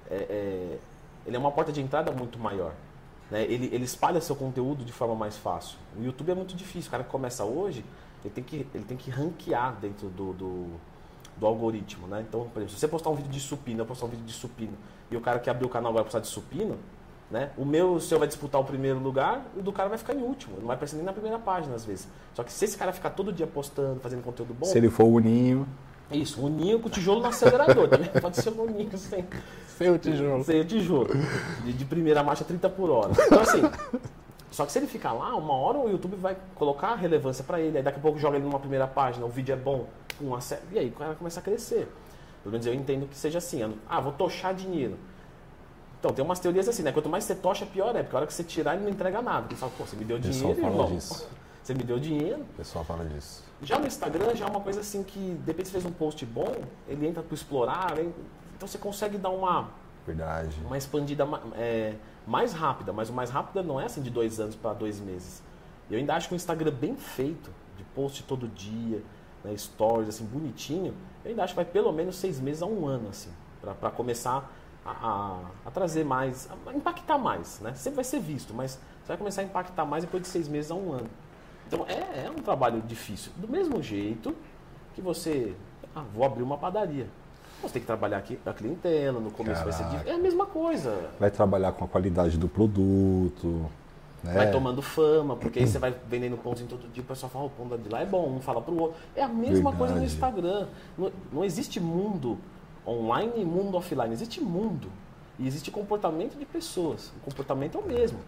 é, 0.10 0.16
é- 0.16 0.78
ele 1.26 1.36
é 1.36 1.40
uma 1.40 1.52
porta 1.52 1.72
de 1.72 1.82
entrada 1.82 2.12
muito 2.12 2.38
maior. 2.40 2.74
né? 3.30 3.44
Ele, 3.44 3.70
ele 3.74 3.84
espalha 3.84 4.22
seu 4.22 4.36
conteúdo 4.36 4.86
de 4.86 4.94
forma 4.94 5.16
mais 5.16 5.36
fácil. 5.36 5.78
O 6.00 6.04
YouTube 6.04 6.32
é 6.32 6.36
muito 6.36 6.56
difícil. 6.56 6.88
O 6.88 6.92
cara 6.92 7.04
que 7.04 7.10
começa 7.10 7.44
hoje, 7.44 7.84
ele 8.28 8.34
tem 8.34 8.44
que, 8.44 8.68
ele 8.74 8.84
tem 8.84 8.98
que 8.98 9.10
ranquear 9.10 9.76
dentro 9.80 10.10
do, 10.10 10.34
do, 10.34 10.66
do 11.38 11.46
algoritmo. 11.46 12.08
Né? 12.08 12.26
Então, 12.28 12.42
por 12.42 12.60
exemplo, 12.60 12.70
se 12.70 12.80
você 12.80 12.88
postar 12.88 13.10
um 13.10 13.16
vídeo 13.16 13.32
de 13.32 13.40
supino, 13.40 13.82
eu 13.82 13.86
postar 13.86 14.06
um 14.06 14.10
vídeo 14.10 14.26
de 14.26 14.34
supino, 14.34 14.74
e 15.10 15.16
o 15.16 15.22
cara 15.22 15.40
que 15.40 15.50
abriu 15.50 15.68
o 15.68 15.72
canal 15.72 15.94
vai 15.94 16.04
postar 16.04 16.20
de 16.20 16.28
supino, 16.28 16.78
né? 17.30 17.52
O 17.58 17.66
meu, 17.66 17.96
o 17.96 18.00
seu 18.00 18.18
vai 18.18 18.28
disputar 18.28 18.60
o 18.60 18.64
primeiro 18.64 19.00
lugar 19.00 19.46
e 19.56 19.60
o 19.60 19.62
do 19.62 19.74
cara 19.74 19.90
vai 19.90 19.98
ficar 19.98 20.14
em 20.14 20.22
último. 20.22 20.56
Não 20.60 20.68
vai 20.68 20.76
aparecer 20.76 20.96
nem 20.96 21.06
na 21.06 21.12
primeira 21.12 21.38
página, 21.38 21.76
às 21.76 21.84
vezes. 21.84 22.08
Só 22.34 22.42
que 22.42 22.52
se 22.52 22.64
esse 22.64 22.78
cara 22.78 22.94
ficar 22.94 23.10
todo 23.10 23.34
dia 23.34 23.46
postando, 23.46 24.00
fazendo 24.00 24.24
conteúdo 24.24 24.54
bom, 24.54 24.66
Se 24.66 24.78
ele 24.78 24.90
for 24.90 25.04
o 25.04 25.20
ninho, 25.20 25.68
isso, 26.12 26.42
um 26.42 26.48
ninho 26.48 26.80
com 26.80 26.90
tijolo 26.90 27.20
no 27.22 27.28
acelerador. 27.28 27.90
Também 27.90 28.10
pode 28.22 28.38
ser 28.38 28.50
um 28.50 28.66
ninho 28.66 28.98
sem, 28.98 29.26
seu 29.78 30.00
tijolo. 30.00 30.44
sem 30.44 30.62
o 30.62 30.66
tijolo. 30.66 31.10
De, 31.66 31.74
de 31.74 31.86
primeira 31.86 32.24
marcha 32.24 32.46
30 32.46 32.70
por 32.70 32.90
hora. 32.90 33.12
Então, 33.12 33.42
assim. 33.42 33.62
Só 34.52 34.66
que 34.66 34.72
se 34.72 34.80
ele 34.80 34.88
ficar 34.88 35.12
lá, 35.14 35.36
uma 35.36 35.54
hora 35.54 35.78
o 35.78 35.90
YouTube 35.90 36.16
vai 36.16 36.38
colocar 36.56 36.96
relevância 36.96 37.44
pra 37.44 37.60
ele. 37.60 37.78
Aí 37.78 37.84
daqui 37.84 38.00
a 38.00 38.02
pouco 38.02 38.18
joga 38.18 38.38
ele 38.38 38.46
numa 38.46 38.60
primeira 38.60 38.88
página, 38.88 39.26
o 39.26 39.30
vídeo 39.30 39.54
é 39.54 39.56
bom, 39.58 39.86
um 40.22 40.36
ace- 40.36 40.60
e 40.72 40.80
aí 40.80 40.88
o 40.88 40.92
cara 40.94 41.16
começa 41.16 41.40
a 41.40 41.44
crescer. 41.44 41.88
Pelo 42.44 42.52
menos 42.54 42.66
eu 42.66 42.74
entendo 42.74 43.08
que 43.10 43.18
seja 43.18 43.40
assim. 43.40 43.76
Ah, 43.90 44.00
vou 44.00 44.14
tochar 44.14 44.54
dinheiro. 44.54 44.98
Então, 46.00 46.14
tem 46.14 46.24
umas 46.24 46.40
teorias 46.40 46.68
assim, 46.70 46.84
né? 46.84 46.92
Quanto 46.92 47.10
mais 47.10 47.24
você 47.24 47.36
tocha, 47.36 47.66
pior 47.66 47.96
é. 47.96 48.04
Porque 48.04 48.16
a 48.16 48.20
hora 48.20 48.28
que 48.28 48.34
você 48.34 48.44
tirar, 48.44 48.76
ele 48.76 48.84
não 48.84 48.90
entrega 48.92 49.22
nada. 49.22 49.48
Você 49.50 49.56
fala, 49.56 49.72
pô, 49.78 49.84
você 49.84 49.96
me 49.96 50.06
deu 50.06 50.18
pessoal 50.18 50.54
dinheiro, 50.54 50.62
fala 50.62 50.74
irmão. 50.74 50.96
disso. 50.96 51.28
Você 51.68 51.74
me 51.74 51.84
deu 51.84 52.00
dinheiro. 52.00 52.40
O 52.44 52.54
pessoal 52.56 52.86
fala 52.86 53.04
disso. 53.04 53.44
Já 53.62 53.78
no 53.78 53.86
Instagram, 53.88 54.34
já 54.36 54.46
é 54.46 54.50
uma 54.50 54.62
coisa 54.62 54.80
assim 54.80 55.04
que, 55.04 55.20
de 55.20 55.46
repente, 55.48 55.66
você 55.66 55.74
fez 55.74 55.86
um 55.86 55.92
post 55.92 56.26
bom, 56.26 56.56
ele 56.88 57.06
entra 57.06 57.22
para 57.22 57.34
explorar, 57.36 58.00
hein? 58.00 58.14
então 58.56 58.66
você 58.66 58.78
consegue 58.78 59.18
dar 59.18 59.32
uma, 59.32 59.70
Verdade. 60.06 60.56
uma 60.66 60.78
expandida 60.78 61.28
é, 61.58 61.96
mais 62.28 62.54
rápida, 62.54 62.92
mas 62.94 63.10
o 63.10 63.14
mais 63.14 63.30
rápida 63.30 63.64
não 63.64 63.80
é 63.80 63.86
assim 63.86 64.02
de 64.02 64.10
dois 64.10 64.40
anos 64.40 64.56
para 64.56 64.74
dois 64.74 65.00
meses. 65.00 65.42
Eu 65.90 65.98
ainda 65.98 66.14
acho 66.16 66.28
que 66.28 66.34
o 66.34 66.36
Instagram 66.36 66.72
bem 66.72 66.96
feito, 66.96 67.50
de 67.78 67.84
post 67.96 68.24
todo 68.24 68.48
dia, 68.48 69.02
né, 69.44 69.56
stories, 69.56 70.10
assim, 70.10 70.26
bonitinho, 70.26 70.94
eu 71.24 71.30
ainda 71.32 71.44
acho 71.44 71.54
que 71.54 71.56
vai 71.56 71.66
pelo 71.66 71.92
menos 71.92 72.18
seis 72.18 72.40
meses 72.40 72.62
a 72.62 72.66
um 72.66 72.86
ano, 72.86 73.10
assim, 73.10 73.30
para 73.80 73.90
começar 73.92 74.52
a, 74.86 74.92
a- 74.92 75.42
a 75.66 75.72
trazer 75.72 76.04
mais, 76.04 76.50
a 76.66 76.74
impactar 76.74 77.18
mais, 77.18 77.60
né? 77.62 77.74
Sempre 77.76 77.96
vai 77.98 78.04
ser 78.04 78.20
visto, 78.20 78.54
mas 78.54 78.72
você 79.02 79.08
vai 79.10 79.18
começar 79.18 79.42
a 79.42 79.46
impactar 79.46 79.86
mais 79.86 80.04
depois 80.04 80.24
de 80.24 80.30
seis 80.30 80.48
meses 80.48 80.70
a 80.72 80.76
um 80.76 80.92
ano. 80.92 81.10
Então 81.68 81.86
é, 81.88 82.26
é 82.26 82.32
um 82.32 82.42
trabalho 82.42 82.82
difícil. 82.82 83.32
Do 83.38 83.48
mesmo 83.48 83.82
jeito 83.82 84.36
que 84.96 85.02
você, 85.02 85.54
ah, 85.96 86.04
vou 86.14 86.26
abrir 86.26 86.44
uma 86.44 86.58
padaria. 86.58 87.08
Você 87.62 87.74
tem 87.74 87.82
que 87.82 87.88
trabalhar 87.88 88.18
aqui 88.18 88.38
a 88.46 88.54
clientela, 88.54 89.20
no 89.20 89.32
começo 89.32 89.64
vai 89.64 89.74
ser 89.74 89.80
Caraca. 89.80 89.98
difícil. 89.98 90.14
É 90.14 90.20
a 90.20 90.22
mesma 90.22 90.46
coisa. 90.46 91.10
Vai 91.20 91.32
trabalhar 91.32 91.72
com 91.72 91.86
a 91.86 91.88
qualidade 91.88 92.38
do 92.38 92.48
produto. 92.48 93.66
Né? 94.24 94.34
Vai 94.34 94.52
tomando 94.52 94.82
fama, 94.82 95.36
porque 95.36 95.60
aí 95.60 95.68
você 95.68 95.80
vai 95.80 95.96
vendendo 96.10 96.38
pãozinho 96.38 96.68
todo 96.70 96.88
dia, 96.92 97.02
o 97.04 97.06
pessoal 97.06 97.30
fala, 97.32 97.46
o 97.46 97.50
pão 97.50 97.68
de 97.78 97.90
lá 97.90 98.02
é 98.02 98.06
bom, 98.06 98.30
um 98.30 98.40
fala 98.40 98.62
pro 98.62 98.76
outro. 98.80 98.98
É 99.16 99.24
a 99.24 99.28
mesma 99.28 99.72
coisa 99.74 99.94
no 99.96 100.00
Verdade. 100.02 100.14
Instagram. 100.14 100.68
Não, 100.98 101.12
não 101.32 101.44
existe 101.46 101.80
mundo 101.80 102.38
online 102.86 103.34
e 103.38 103.46
mundo 103.46 103.76
offline, 103.78 104.14
existe 104.14 104.42
mundo. 104.42 104.90
E 105.40 105.46
existe 105.48 105.70
comportamento 105.70 106.38
de 106.38 106.46
pessoas. 106.46 107.12
O 107.18 107.26
comportamento 107.26 107.78
é 107.78 107.82
o 107.82 107.86
mesmo. 107.86 108.20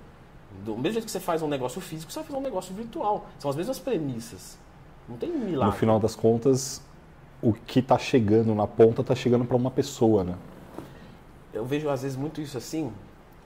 Do 0.63 0.73
mesmo 0.75 0.93
jeito 0.93 1.05
que 1.05 1.11
você 1.11 1.19
faz 1.19 1.41
um 1.41 1.47
negócio 1.47 1.79
físico, 1.81 2.11
você 2.11 2.19
vai 2.19 2.27
fazer 2.27 2.39
um 2.39 2.43
negócio 2.43 2.73
virtual. 2.73 3.25
São 3.39 3.49
as 3.49 3.55
mesmas 3.55 3.79
premissas. 3.79 4.57
Não 5.07 5.17
tem 5.17 5.29
No 5.31 5.39
milagre. 5.45 5.77
final 5.77 5.99
das 5.99 6.15
contas, 6.15 6.81
o 7.41 7.53
que 7.53 7.79
está 7.79 7.97
chegando 7.97 8.53
na 8.53 8.67
ponta 8.67 9.01
está 9.01 9.15
chegando 9.15 9.45
para 9.45 9.55
uma 9.55 9.71
pessoa, 9.71 10.23
né? 10.23 10.35
eu 11.53 11.65
vejo 11.65 11.89
às 11.89 12.03
vezes 12.03 12.15
muito 12.17 12.39
isso 12.39 12.57
assim, 12.57 12.91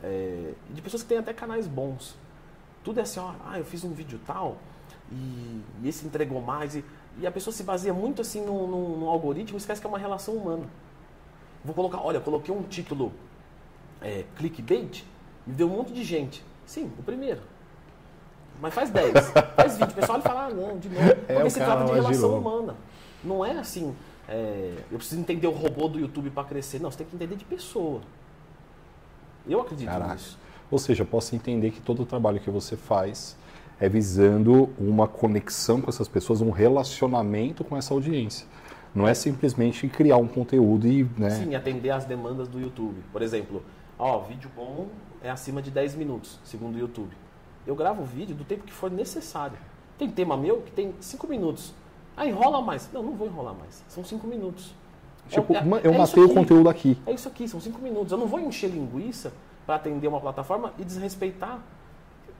é, 0.03 0.51
de 0.69 0.81
pessoas 0.81 1.03
que 1.03 1.09
têm 1.09 1.17
até 1.17 1.33
canais 1.33 1.67
bons. 1.67 2.15
Tudo 2.83 2.99
é 2.99 3.03
assim, 3.03 3.19
ó, 3.19 3.31
ah, 3.45 3.57
eu 3.57 3.63
fiz 3.65 3.83
um 3.83 3.91
vídeo 3.93 4.19
tal 4.27 4.57
e, 5.11 5.61
e 5.83 5.87
esse 5.87 6.05
entregou 6.05 6.41
mais. 6.41 6.75
E, 6.75 6.83
e 7.19 7.25
a 7.25 7.31
pessoa 7.31 7.53
se 7.53 7.63
baseia 7.63 7.93
muito 7.93 8.21
assim 8.21 8.43
no, 8.45 8.67
no- 8.67 8.97
no 8.97 9.07
algoritmo 9.09 9.55
e 9.55 9.59
esquece 9.59 9.79
que 9.79 9.87
é 9.87 9.89
uma 9.89 9.97
relação 9.99 10.33
humana. 10.35 10.65
Vou 11.63 11.73
colocar, 11.73 11.99
olha, 12.01 12.17
eu 12.17 12.21
coloquei 12.21 12.53
um 12.53 12.63
título 12.63 13.13
é, 14.01 14.25
clickbait 14.35 15.03
e 15.47 15.51
deu 15.51 15.67
um 15.67 15.77
monte 15.77 15.93
de 15.93 16.03
gente. 16.03 16.43
Sim, 16.65 16.91
o 16.99 17.03
primeiro. 17.03 17.41
mas 18.61 18.73
faz 18.73 18.89
10. 18.89 19.13
faz 19.55 19.77
20. 19.77 19.91
O 19.91 19.93
pessoal 19.93 20.17
olha 20.17 20.23
e 20.23 20.27
fala, 20.27 20.45
ah, 20.47 20.49
não, 20.49 20.77
de 20.77 20.89
novo. 20.89 21.15
Porque 21.15 21.31
É, 21.31 21.49
se 21.49 21.59
trata 21.59 21.85
de 21.85 21.89
lá 21.91 21.95
relação 21.95 22.13
girou. 22.13 22.37
humana. 22.39 22.75
Não 23.23 23.43
é 23.43 23.57
assim, 23.57 23.95
é, 24.27 24.73
eu 24.91 24.97
preciso 24.97 25.19
entender 25.19 25.47
o 25.47 25.51
robô 25.51 25.87
do 25.87 25.99
YouTube 25.99 26.29
para 26.29 26.43
crescer. 26.43 26.79
Não, 26.79 26.91
você 26.91 26.99
tem 26.99 27.07
que 27.07 27.15
entender 27.15 27.35
de 27.35 27.45
pessoa. 27.45 28.01
Eu 29.47 29.61
acredito 29.61 29.87
Caraca. 29.87 30.13
nisso. 30.13 30.37
Ou 30.71 30.79
seja, 30.79 31.03
eu 31.03 31.07
posso 31.07 31.35
entender 31.35 31.71
que 31.71 31.81
todo 31.81 32.01
o 32.01 32.05
trabalho 32.05 32.39
que 32.39 32.49
você 32.49 32.75
faz 32.75 33.37
é 33.79 33.89
visando 33.89 34.69
uma 34.79 35.07
conexão 35.07 35.81
com 35.81 35.89
essas 35.89 36.07
pessoas, 36.07 36.41
um 36.41 36.51
relacionamento 36.51 37.63
com 37.63 37.75
essa 37.75 37.93
audiência. 37.93 38.47
Não 38.95 39.07
é 39.07 39.13
simplesmente 39.13 39.87
criar 39.87 40.17
um 40.17 40.27
conteúdo 40.27 40.87
e, 40.87 41.03
né? 41.17 41.31
Sim, 41.31 41.55
atender 41.55 41.89
às 41.89 42.05
demandas 42.05 42.47
do 42.47 42.59
YouTube. 42.59 43.01
Por 43.11 43.21
exemplo, 43.21 43.63
ó, 43.97 44.19
vídeo 44.19 44.49
bom 44.55 44.87
é 45.21 45.29
acima 45.29 45.61
de 45.61 45.71
10 45.71 45.95
minutos, 45.95 46.39
segundo 46.43 46.75
o 46.75 46.79
YouTube. 46.79 47.11
Eu 47.65 47.75
gravo 47.75 48.03
o 48.03 48.05
vídeo 48.05 48.35
do 48.35 48.43
tempo 48.43 48.63
que 48.63 48.73
for 48.73 48.91
necessário. 48.91 49.57
Tem 49.97 50.09
tema 50.09 50.37
meu 50.37 50.61
que 50.61 50.71
tem 50.71 50.93
5 50.99 51.27
minutos. 51.27 51.73
Ah, 52.15 52.25
enrola 52.25 52.61
mais. 52.61 52.89
Não, 52.93 53.01
não 53.03 53.13
vou 53.13 53.27
enrolar 53.27 53.53
mais. 53.55 53.83
São 53.87 54.03
5 54.03 54.27
minutos. 54.27 54.73
Tipo, 55.29 55.53
É- 55.53 55.57
é 55.57 55.61
eu 55.87 55.91
isso 55.91 55.99
matei 55.99 56.23
o 56.23 56.33
conteúdo 56.33 56.69
aqui. 56.69 56.97
É 57.05 57.13
isso 57.13 57.27
aqui, 57.27 57.47
são 57.47 57.59
5 57.59 57.79
minutos. 57.81 58.11
Eu 58.11 58.17
não 58.17 58.27
vou 58.27 58.39
encher 58.39 58.69
linguiça 58.69 59.31
para 59.65 59.75
atender 59.75 60.07
uma 60.07 60.19
plataforma 60.19 60.73
e 60.77 60.83
desrespeitar 60.83 61.59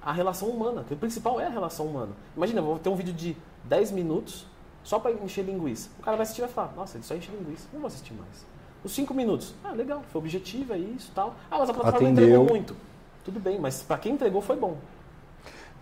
a 0.01 0.11
relação 0.11 0.49
humana. 0.49 0.83
que 0.85 0.93
O 0.93 0.97
principal 0.97 1.39
é 1.39 1.45
a 1.47 1.49
relação 1.49 1.85
humana. 1.87 2.11
Imagina, 2.35 2.59
eu 2.59 2.65
vou 2.65 2.77
ter 2.79 2.89
um 2.89 2.95
vídeo 2.95 3.13
de 3.13 3.37
10 3.63 3.89
minutos 3.91 4.45
só 4.83 4.99
para 4.99 5.11
encher 5.13 5.45
linguiça. 5.45 5.89
O 5.97 6.03
cara 6.03 6.17
vai 6.17 6.23
assistir 6.23 6.41
e 6.41 6.45
vai 6.45 6.53
falar, 6.53 6.73
nossa, 6.75 6.97
ele 6.97 7.05
só 7.05 7.15
enche 7.15 7.31
linguiça, 7.31 7.67
não 7.71 7.79
vou 7.79 7.87
assistir 7.87 8.13
mais. 8.13 8.45
Os 8.83 8.91
5 8.91 9.13
minutos, 9.13 9.55
ah, 9.63 9.71
legal, 9.71 10.03
foi 10.11 10.19
objetivo, 10.19 10.73
é 10.73 10.77
isso 10.77 11.09
tal. 11.15 11.35
Ah, 11.49 11.57
mas 11.57 11.69
a 11.69 11.73
plataforma 11.73 12.05
Atendeu. 12.09 12.25
entregou 12.25 12.45
muito. 12.49 12.75
Tudo 13.23 13.39
bem, 13.39 13.57
mas 13.57 13.81
para 13.81 13.97
quem 13.97 14.11
entregou 14.11 14.41
foi 14.41 14.57
bom. 14.57 14.75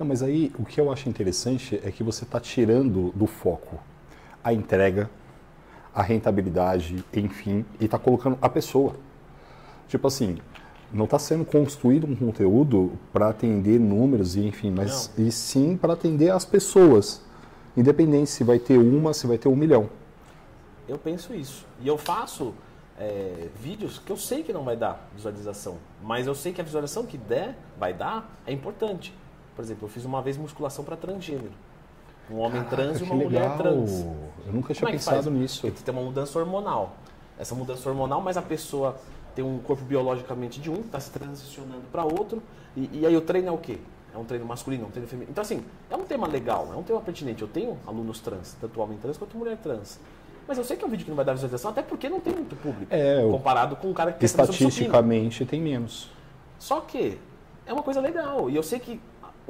Não, 0.01 0.07
mas 0.07 0.23
aí 0.23 0.51
o 0.57 0.65
que 0.65 0.81
eu 0.81 0.91
acho 0.91 1.07
interessante 1.07 1.79
é 1.83 1.91
que 1.91 2.01
você 2.01 2.23
está 2.23 2.39
tirando 2.39 3.11
do 3.11 3.27
foco 3.27 3.79
a 4.43 4.51
entrega, 4.51 5.07
a 5.93 6.01
rentabilidade, 6.01 7.05
enfim, 7.13 7.63
e 7.79 7.85
está 7.85 7.99
colocando 7.99 8.35
a 8.41 8.49
pessoa. 8.49 8.95
Tipo 9.87 10.07
assim, 10.07 10.39
não 10.91 11.05
está 11.05 11.19
sendo 11.19 11.45
construído 11.45 12.07
um 12.07 12.15
conteúdo 12.15 12.93
para 13.13 13.29
atender 13.29 13.79
números 13.79 14.35
e 14.35 14.43
enfim, 14.43 14.71
mas 14.71 15.11
e 15.19 15.31
sim 15.31 15.77
para 15.77 15.93
atender 15.93 16.31
as 16.31 16.45
pessoas, 16.45 17.21
independente 17.77 18.31
se 18.31 18.43
vai 18.43 18.57
ter 18.57 18.79
uma, 18.79 19.13
se 19.13 19.27
vai 19.27 19.37
ter 19.37 19.49
um 19.49 19.55
milhão. 19.55 19.87
Eu 20.87 20.97
penso 20.97 21.31
isso. 21.31 21.63
E 21.79 21.87
eu 21.87 21.99
faço 21.99 22.55
é, 22.97 23.49
vídeos 23.55 23.99
que 23.99 24.11
eu 24.11 24.17
sei 24.17 24.41
que 24.41 24.51
não 24.51 24.63
vai 24.63 24.75
dar 24.75 25.07
visualização, 25.13 25.77
mas 26.01 26.25
eu 26.25 26.33
sei 26.33 26.53
que 26.53 26.59
a 26.59 26.63
visualização 26.63 27.05
que 27.05 27.19
der, 27.19 27.55
vai 27.77 27.93
dar, 27.93 28.41
é 28.47 28.51
importante. 28.51 29.13
Por 29.55 29.63
exemplo, 29.63 29.85
eu 29.85 29.89
fiz 29.89 30.05
uma 30.05 30.21
vez 30.21 30.37
musculação 30.37 30.83
para 30.83 30.95
transgênero. 30.95 31.51
Um 32.29 32.39
homem 32.39 32.63
trans 32.63 32.97
e 32.97 32.99
Caraca, 32.99 33.13
uma 33.13 33.23
mulher 33.23 33.41
legal. 33.41 33.57
trans. 33.57 34.05
Eu 34.45 34.53
nunca 34.53 34.73
tinha 34.73 34.89
é 34.89 34.91
pensado 34.91 35.23
faz? 35.23 35.35
nisso. 35.35 35.61
Porque 35.61 35.83
tem 35.83 35.93
uma 35.93 36.03
mudança 36.03 36.39
hormonal. 36.39 36.95
Essa 37.37 37.53
mudança 37.55 37.89
hormonal, 37.89 38.21
mas 38.21 38.37
a 38.37 38.41
pessoa 38.41 38.97
tem 39.35 39.43
um 39.43 39.59
corpo 39.59 39.83
biologicamente 39.83 40.59
de 40.59 40.69
um, 40.69 40.81
está 40.81 40.99
se 40.99 41.11
transicionando 41.11 41.83
para 41.91 42.03
outro. 42.03 42.41
E, 42.75 42.89
e 42.93 43.05
aí 43.05 43.15
o 43.15 43.21
treino 43.21 43.49
é 43.49 43.51
o 43.51 43.57
quê? 43.57 43.77
É 44.13 44.17
um 44.17 44.25
treino 44.25 44.45
masculino, 44.45 44.83
é 44.83 44.87
um 44.87 44.91
treino 44.91 45.07
feminino. 45.07 45.31
Então, 45.31 45.41
assim, 45.41 45.63
é 45.89 45.95
um 45.95 46.03
tema 46.03 46.27
legal, 46.27 46.69
é 46.73 46.75
um 46.75 46.83
tema 46.83 46.99
pertinente. 47.01 47.41
Eu 47.41 47.47
tenho 47.47 47.77
alunos 47.87 48.19
trans, 48.19 48.55
tanto 48.59 48.79
homem 48.81 48.97
trans 48.97 49.17
quanto 49.17 49.37
mulher 49.37 49.57
trans. 49.57 49.99
Mas 50.47 50.57
eu 50.57 50.63
sei 50.63 50.75
que 50.75 50.83
é 50.83 50.87
um 50.87 50.89
vídeo 50.89 51.05
que 51.05 51.09
não 51.09 51.15
vai 51.15 51.23
dar 51.23 51.33
visualização, 51.33 51.71
até 51.71 51.81
porque 51.81 52.09
não 52.09 52.19
tem 52.19 52.33
muito 52.33 52.55
público. 52.57 52.87
É, 52.89 53.21
comparado 53.29 53.75
com 53.77 53.89
um 53.89 53.93
cara 53.93 54.11
que 54.11 54.27
supino. 54.27 54.49
Estatisticamente 54.49 55.45
tem 55.45 55.61
menos. 55.61 56.09
Só 56.59 56.81
que 56.81 57.17
é 57.65 57.71
uma 57.71 57.83
coisa 57.83 58.01
legal. 58.01 58.49
E 58.49 58.55
eu 58.55 58.63
sei 58.63 58.79
que 58.79 58.99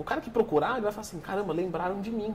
o 0.01 0.03
cara 0.03 0.19
que 0.19 0.29
procurar, 0.29 0.73
ele 0.73 0.81
vai 0.81 0.91
falar 0.91 1.01
assim, 1.01 1.19
caramba, 1.19 1.53
lembraram 1.53 2.01
de 2.01 2.09
mim. 2.11 2.33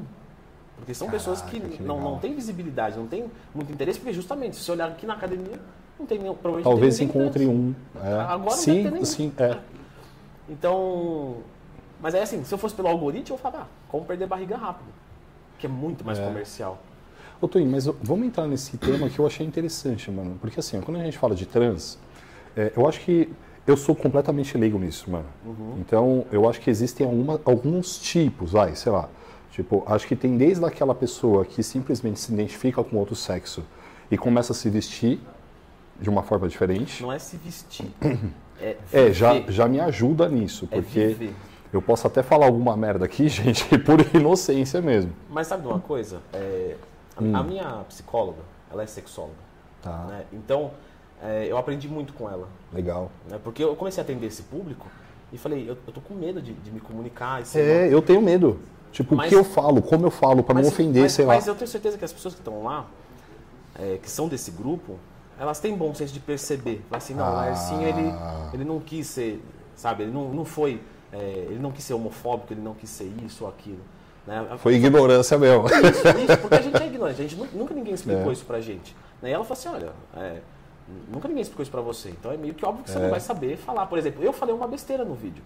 Porque 0.76 0.94
são 0.94 1.10
pessoas 1.10 1.40
que, 1.42 1.58
Caraca, 1.58 1.76
que 1.76 1.82
não, 1.82 2.00
não 2.00 2.18
têm 2.18 2.34
visibilidade, 2.34 2.96
não 2.96 3.06
têm 3.06 3.30
muito 3.54 3.72
interesse, 3.72 3.98
porque 3.98 4.12
justamente, 4.12 4.56
se 4.56 4.62
você 4.62 4.72
olhar 4.72 4.88
aqui 4.88 5.06
na 5.06 5.14
academia, 5.14 5.58
não 5.98 6.06
tem 6.06 6.18
nenhum, 6.18 6.34
provavelmente 6.34 6.64
Talvez 6.64 6.98
tem 6.98 7.08
encontre 7.08 7.46
um. 7.46 7.74
é. 8.02 8.12
Agora 8.20 8.56
sim, 8.56 9.04
sim, 9.04 9.32
é. 9.38 9.58
Então, 10.48 11.38
mas 12.00 12.14
é 12.14 12.22
assim, 12.22 12.44
se 12.44 12.52
eu 12.54 12.58
fosse 12.58 12.74
pelo 12.74 12.88
algoritmo, 12.88 13.34
eu 13.34 13.38
falava, 13.38 13.64
ah, 13.64 13.66
como 13.88 14.04
perder 14.04 14.26
barriga 14.26 14.56
rápido. 14.56 14.88
Que 15.58 15.66
é 15.66 15.68
muito 15.68 16.04
mais 16.04 16.18
É. 16.18 16.24
comercial. 16.24 16.78
Ô, 17.40 17.48
Toninho, 17.48 17.70
mas 17.70 17.86
vamos 17.86 18.26
entrar 18.26 18.46
nesse 18.46 18.76
tema 18.76 19.08
que 19.08 19.18
eu 19.18 19.26
achei 19.26 19.46
interessante, 19.46 20.10
mano. 20.10 20.38
Porque 20.40 20.60
assim, 20.60 20.80
quando 20.80 20.98
a 21.00 21.04
gente 21.04 21.18
fala 21.18 21.34
de 21.34 21.46
trans, 21.46 21.98
é, 22.56 22.72
eu 22.76 22.86
acho 22.86 23.00
que 23.00 23.30
eu 23.66 23.76
sou 23.76 23.94
completamente 23.94 24.56
leigo 24.56 24.78
nisso, 24.78 25.10
mano. 25.10 25.26
Então, 25.78 26.24
eu 26.30 26.48
acho 26.48 26.60
que 26.60 26.70
existem 26.70 27.06
alguma- 27.06 27.40
alguns 27.44 27.98
tipos, 27.98 28.52
vai, 28.52 28.74
sei 28.76 28.92
lá. 28.92 29.08
Tipo, 29.50 29.82
acho 29.86 30.06
que 30.06 30.14
tem 30.14 30.36
desde 30.36 30.64
aquela 30.64 30.94
pessoa 30.94 31.44
que 31.44 31.62
simplesmente 31.62 32.20
se 32.20 32.32
identifica 32.32 32.82
com 32.84 32.96
outro 32.96 33.16
sexo 33.16 33.64
e 34.10 34.16
começa 34.18 34.52
a 34.52 34.54
se 34.54 34.68
vestir 34.70 35.18
de 36.00 36.10
uma 36.10 36.22
forma 36.22 36.46
diferente. 36.48 37.02
Não 37.02 37.10
é 37.12 37.18
se 37.18 37.36
vestir. 37.36 37.90
É, 38.58 38.74
É, 38.90 39.12
já, 39.12 39.38
já 39.48 39.68
me 39.68 39.78
ajuda 39.78 40.30
nisso, 40.30 40.66
É 40.72 40.76
porque 40.80 41.08
viver. 41.08 41.34
eu 41.70 41.82
posso 41.82 42.06
até 42.06 42.22
falar 42.22 42.46
alguma 42.46 42.74
merda 42.74 43.04
aqui, 43.04 43.28
gente, 43.28 43.76
por 43.80 43.98
inocência 44.16 44.80
mesmo. 44.80 45.12
Mas 45.28 45.46
sabe 45.46 45.60
de 45.60 45.68
uma 45.68 45.78
coisa? 45.78 46.22
É, 46.32 46.74
a, 47.14 47.22
Hum. 47.22 47.36
a 47.36 47.42
minha 47.42 47.64
psicóloga, 47.86 48.38
ela 48.72 48.82
é 48.82 48.86
sexóloga. 48.86 49.34
Tá, 49.82 50.06
né? 50.08 50.24
Então, 50.32 50.70
é, 51.22 51.46
eu 51.50 51.56
aprendi 51.56 51.88
muito 51.88 52.12
com 52.12 52.28
ela. 52.30 52.48
legal. 52.72 53.10
né? 53.28 53.38
Porque 53.42 53.62
eu 53.64 53.74
comecei 53.76 54.00
a 54.00 54.04
atender 54.04 54.26
esse 54.26 54.42
público 54.42 54.86
e 55.32 55.38
falei, 55.38 55.62
eu, 55.68 55.76
eu 55.86 55.92
tô 55.92 56.00
com 56.00 56.14
medo 56.14 56.40
de, 56.42 56.52
de 56.52 56.70
me 56.70 56.80
comunicar. 56.80 57.42
É, 57.54 57.88
eu 57.92 58.00
tenho 58.02 58.20
medo. 58.22 58.58
Tipo, 58.92 59.14
o 59.14 59.18
Mas- 59.18 59.28
que 59.28 59.34
eu 59.34 59.44
falo, 59.44 59.82
como 59.82 60.06
eu 60.06 60.10
falo, 60.10 60.42
pra 60.42 60.54
não 60.54 60.62
Mas- 60.62 60.72
ofender, 60.72 61.02
mas, 61.02 61.12
sei 61.12 61.24
lá. 61.24 61.34
Mas 61.34 61.46
eu 61.46 61.54
tenho 61.54 61.68
certeza 61.68 61.98
que 61.98 62.04
as 62.04 62.12
pessoas 62.12 62.34
que 62.34 62.40
estão 62.40 62.62
lá, 62.64 62.86
é, 63.78 63.98
que 64.02 64.10
são 64.10 64.28
desse 64.28 64.50
grupo, 64.50 64.96
elas 65.38 65.58
têm 65.60 65.76
bom 65.76 65.94
senso 65.94 66.14
de 66.14 66.20
perceber. 66.20 66.82
Assim, 66.90 67.12
não, 67.14 67.24
o 67.24 67.28
Ah. 67.28 67.32
Laercinho, 67.32 67.82
ele, 67.82 68.12
ele 68.54 68.64
não 68.64 68.80
quis 68.80 69.06
ser, 69.06 69.42
sabe, 69.74 70.04
ele 70.04 70.12
não, 70.12 70.32
não 70.32 70.44
foi, 70.46 70.80
é, 71.12 71.46
ele 71.50 71.58
não 71.58 71.70
quis 71.72 71.84
ser 71.84 71.92
homofóbico, 71.94 72.52
ele 72.54 72.62
não 72.62 72.72
quis 72.74 72.88
ser 72.88 73.10
isso 73.24 73.44
ou 73.44 73.50
aquilo. 73.50 73.80
Né? 74.26 74.46
Foi 74.58 74.74
ignorância 74.74 75.36
mesmo. 75.38 75.66
Isso, 75.66 76.08
isso, 76.32 76.38
porque 76.40 76.54
a 76.54 76.62
gente 76.62 76.82
é 76.82 76.86
ignorante, 76.86 77.20
a 77.20 77.24
gente 77.24 77.36
nu- 77.36 77.48
nunca 77.52 77.74
ninguém 77.74 77.92
explicou 77.94 78.30
É. 78.30 78.32
isso 78.32 78.44
pra 78.46 78.60
gente. 78.60 78.96
Né? 79.20 79.30
E 79.30 79.32
ela 79.32 79.44
falou 79.44 79.58
assim, 79.60 79.68
olha, 79.68 79.92
é, 80.16 80.40
nunca 81.12 81.28
ninguém 81.28 81.42
explicou 81.42 81.62
isso 81.62 81.70
pra 81.72 81.80
você, 81.80 82.10
então 82.10 82.30
é 82.32 82.36
meio 82.36 82.54
que 82.54 82.64
óbvio 82.64 82.84
que 82.84 82.90
você 82.90 82.98
É. 82.98 83.02
não 83.02 83.10
vai 83.10 83.20
saber 83.20 83.56
falar. 83.56 83.86
Por 83.86 83.98
exemplo, 83.98 84.22
eu 84.22 84.32
falei 84.32 84.54
uma 84.54 84.66
besteira 84.66 85.04
no 85.04 85.14
vídeo. 85.14 85.42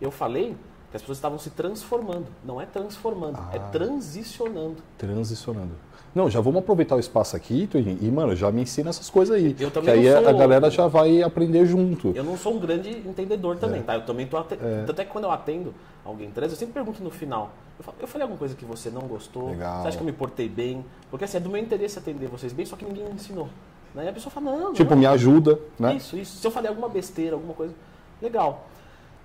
Eu 0.00 0.10
falei 0.10 0.54
que 0.90 0.96
as 0.96 1.02
pessoas 1.02 1.18
estavam 1.18 1.38
se 1.38 1.50
transformando. 1.50 2.26
Não 2.44 2.60
é 2.60 2.66
transformando, 2.66 3.38
é 3.52 3.56
Ah. 3.58 3.68
transicionando. 3.70 4.76
Transicionando. 4.98 5.72
Não, 6.14 6.30
já 6.30 6.40
vamos 6.40 6.60
aproveitar 6.60 6.96
o 6.96 6.98
espaço 6.98 7.36
aqui, 7.36 7.66
Toninho, 7.66 7.98
e, 8.00 8.10
mano, 8.10 8.34
já 8.34 8.50
me 8.50 8.62
ensina 8.62 8.88
essas 8.88 9.10
coisas 9.10 9.36
aí. 9.36 9.54
Eu 9.58 9.68
que 9.68 9.70
também 9.74 9.92
aí 9.94 10.04
não 10.10 10.18
a- 10.18 10.20
sou- 10.22 10.28
a 10.30 10.32
galera 10.32 10.70
já 10.70 10.86
vai 10.86 11.22
aprender 11.22 11.66
junto. 11.66 12.12
Eu 12.14 12.24
não 12.24 12.38
sou 12.38 12.54
um 12.54 12.58
grande 12.58 12.88
entendedor 12.90 13.56
É. 13.56 13.58
também, 13.58 13.82
tá? 13.82 13.94
Eu 13.96 14.06
também 14.06 14.26
tô 14.26 14.38
atendendo. 14.38 14.86
Tanto 14.86 15.00
é 15.02 15.04
que 15.04 15.10
quando 15.10 15.24
eu 15.24 15.30
atendo 15.30 15.74
alguém 16.04 16.30
trans, 16.30 16.52
eu 16.52 16.56
sempre 16.56 16.72
pergunto 16.72 17.02
no 17.04 17.10
final. 17.10 17.50
Eu, 17.78 17.84
falo, 17.84 17.96
eu 18.00 18.06
falei 18.08 18.22
alguma 18.22 18.38
coisa 18.38 18.54
que 18.54 18.64
você 18.64 18.88
não 18.88 19.02
gostou? 19.02 19.50
Legal. 19.50 19.82
Você 19.82 19.88
acha 19.88 19.96
que 19.98 20.02
eu 20.02 20.06
me 20.06 20.12
portei 20.12 20.48
bem? 20.48 20.82
Porque 21.10 21.24
assim, 21.26 21.36
é 21.36 21.40
do 21.40 21.50
meu 21.50 21.60
interesse 21.60 21.98
atender 21.98 22.28
vocês 22.28 22.50
bem, 22.54 22.64
só 22.64 22.76
que 22.76 22.84
ninguém 22.86 23.04
me 23.04 23.12
ensinou. 23.12 23.48
Né? 23.96 24.04
E 24.04 24.08
a 24.08 24.12
pessoa 24.12 24.30
fala, 24.30 24.50
não, 24.54 24.72
Tipo, 24.74 24.90
não. 24.90 24.98
me 24.98 25.06
ajuda, 25.06 25.58
né? 25.78 25.94
Isso, 25.96 26.16
isso. 26.16 26.36
Se 26.38 26.46
eu 26.46 26.50
falei 26.50 26.68
alguma 26.68 26.88
besteira, 26.88 27.34
alguma 27.34 27.54
coisa. 27.54 27.74
Legal. 28.20 28.66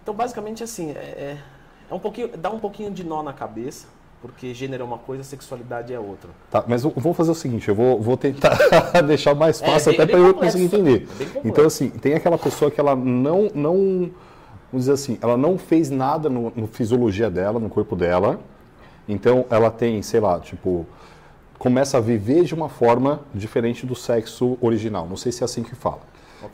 Então, 0.01 0.13
basicamente, 0.15 0.63
assim, 0.63 0.91
é, 0.91 1.37
é 1.89 1.93
um 1.93 1.99
pouquinho, 1.99 2.29
dá 2.37 2.49
um 2.49 2.57
pouquinho 2.59 2.89
de 2.89 3.03
nó 3.03 3.21
na 3.21 3.33
cabeça, 3.33 3.87
porque 4.21 4.53
gênero 4.53 4.83
é 4.83 4.85
uma 4.85 4.97
coisa, 4.97 5.23
sexualidade 5.23 5.93
é 5.93 5.99
outra. 5.99 6.29
Tá, 6.49 6.63
mas 6.67 6.83
eu 6.85 6.91
vou 6.95 7.13
fazer 7.13 7.31
o 7.31 7.35
seguinte, 7.35 7.67
eu 7.67 7.75
vou, 7.75 7.99
vou 7.99 8.15
tentar 8.15 8.57
deixar 9.05 9.35
mais 9.35 9.61
É, 9.61 9.65
fácil 9.65 9.91
bem- 9.91 10.01
até 10.01 10.11
para 10.11 10.19
eu 10.21 10.33
conseguir 10.33 10.63
entender. 10.63 11.07
é. 11.19 11.41
Então, 11.43 11.65
assim, 11.65 11.89
tem 11.89 12.13
aquela 12.13 12.37
pessoa 12.37 12.71
que 12.71 12.79
ela 12.79 12.95
não, 12.95 13.49
não, 13.53 13.75
vamos 14.71 14.85
dizer 14.85 14.93
assim, 14.93 15.17
ela 15.21 15.35
não 15.35 15.57
fez 15.57 15.89
nada 15.89 16.29
no, 16.29 16.51
no 16.55 16.65
fisiologia 16.67 17.29
dela, 17.29 17.59
no 17.59 17.69
corpo 17.69 17.95
dela. 17.95 18.39
Então, 19.07 19.45
ela 19.49 19.69
tem, 19.69 20.01
sei 20.01 20.19
lá, 20.21 20.39
tipo, 20.39 20.85
começa 21.61 21.99
a 21.99 22.01
viver 22.01 22.43
de 22.43 22.55
uma 22.55 22.67
forma 22.67 23.21
diferente 23.35 23.85
do 23.85 23.93
sexo 23.95 24.57
original. 24.59 25.07
Não 25.07 25.15
sei 25.15 25.31
se 25.31 25.43
é 25.43 25.45
assim 25.45 25.61
que 25.61 25.75
fala. 25.75 26.01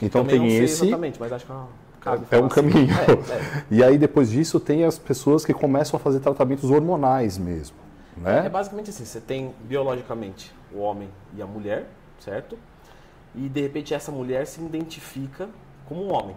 Então 0.01 0.21
Também 0.25 0.37
tem 0.37 0.39
não 0.41 0.49
sei 0.49 0.65
esse, 0.65 0.83
Exatamente, 0.85 1.17
mas 1.17 1.31
acho 1.31 1.45
que 1.45 1.51
é 1.53 1.55
uma- 1.55 1.67
cabe 2.01 2.25
é 2.29 2.37
um 2.37 2.45
assim. 2.47 2.55
caminho. 2.55 2.89
É, 2.93 3.33
é. 3.33 3.63
E 3.71 3.81
aí 3.81 3.97
depois 3.97 4.29
disso 4.29 4.59
tem 4.59 4.83
as 4.83 4.99
pessoas 4.99 5.45
que 5.45 5.53
começam 5.53 5.97
a 5.97 5.99
fazer 6.01 6.19
tratamentos 6.19 6.69
hormonais 6.69 7.37
mesmo, 7.37 7.77
É 8.17 8.41
né? 8.43 8.49
basicamente 8.49 8.89
assim, 8.89 9.05
você 9.05 9.21
tem 9.21 9.53
biologicamente 9.61 10.53
o 10.73 10.79
homem 10.79 11.07
e 11.33 11.41
a 11.41 11.45
mulher, 11.45 11.85
certo? 12.19 12.57
E 13.33 13.47
de 13.47 13.61
repente 13.61 13.93
essa 13.93 14.11
mulher 14.11 14.45
se 14.45 14.59
identifica 14.59 15.47
como 15.87 16.03
um 16.03 16.11
homem. 16.13 16.35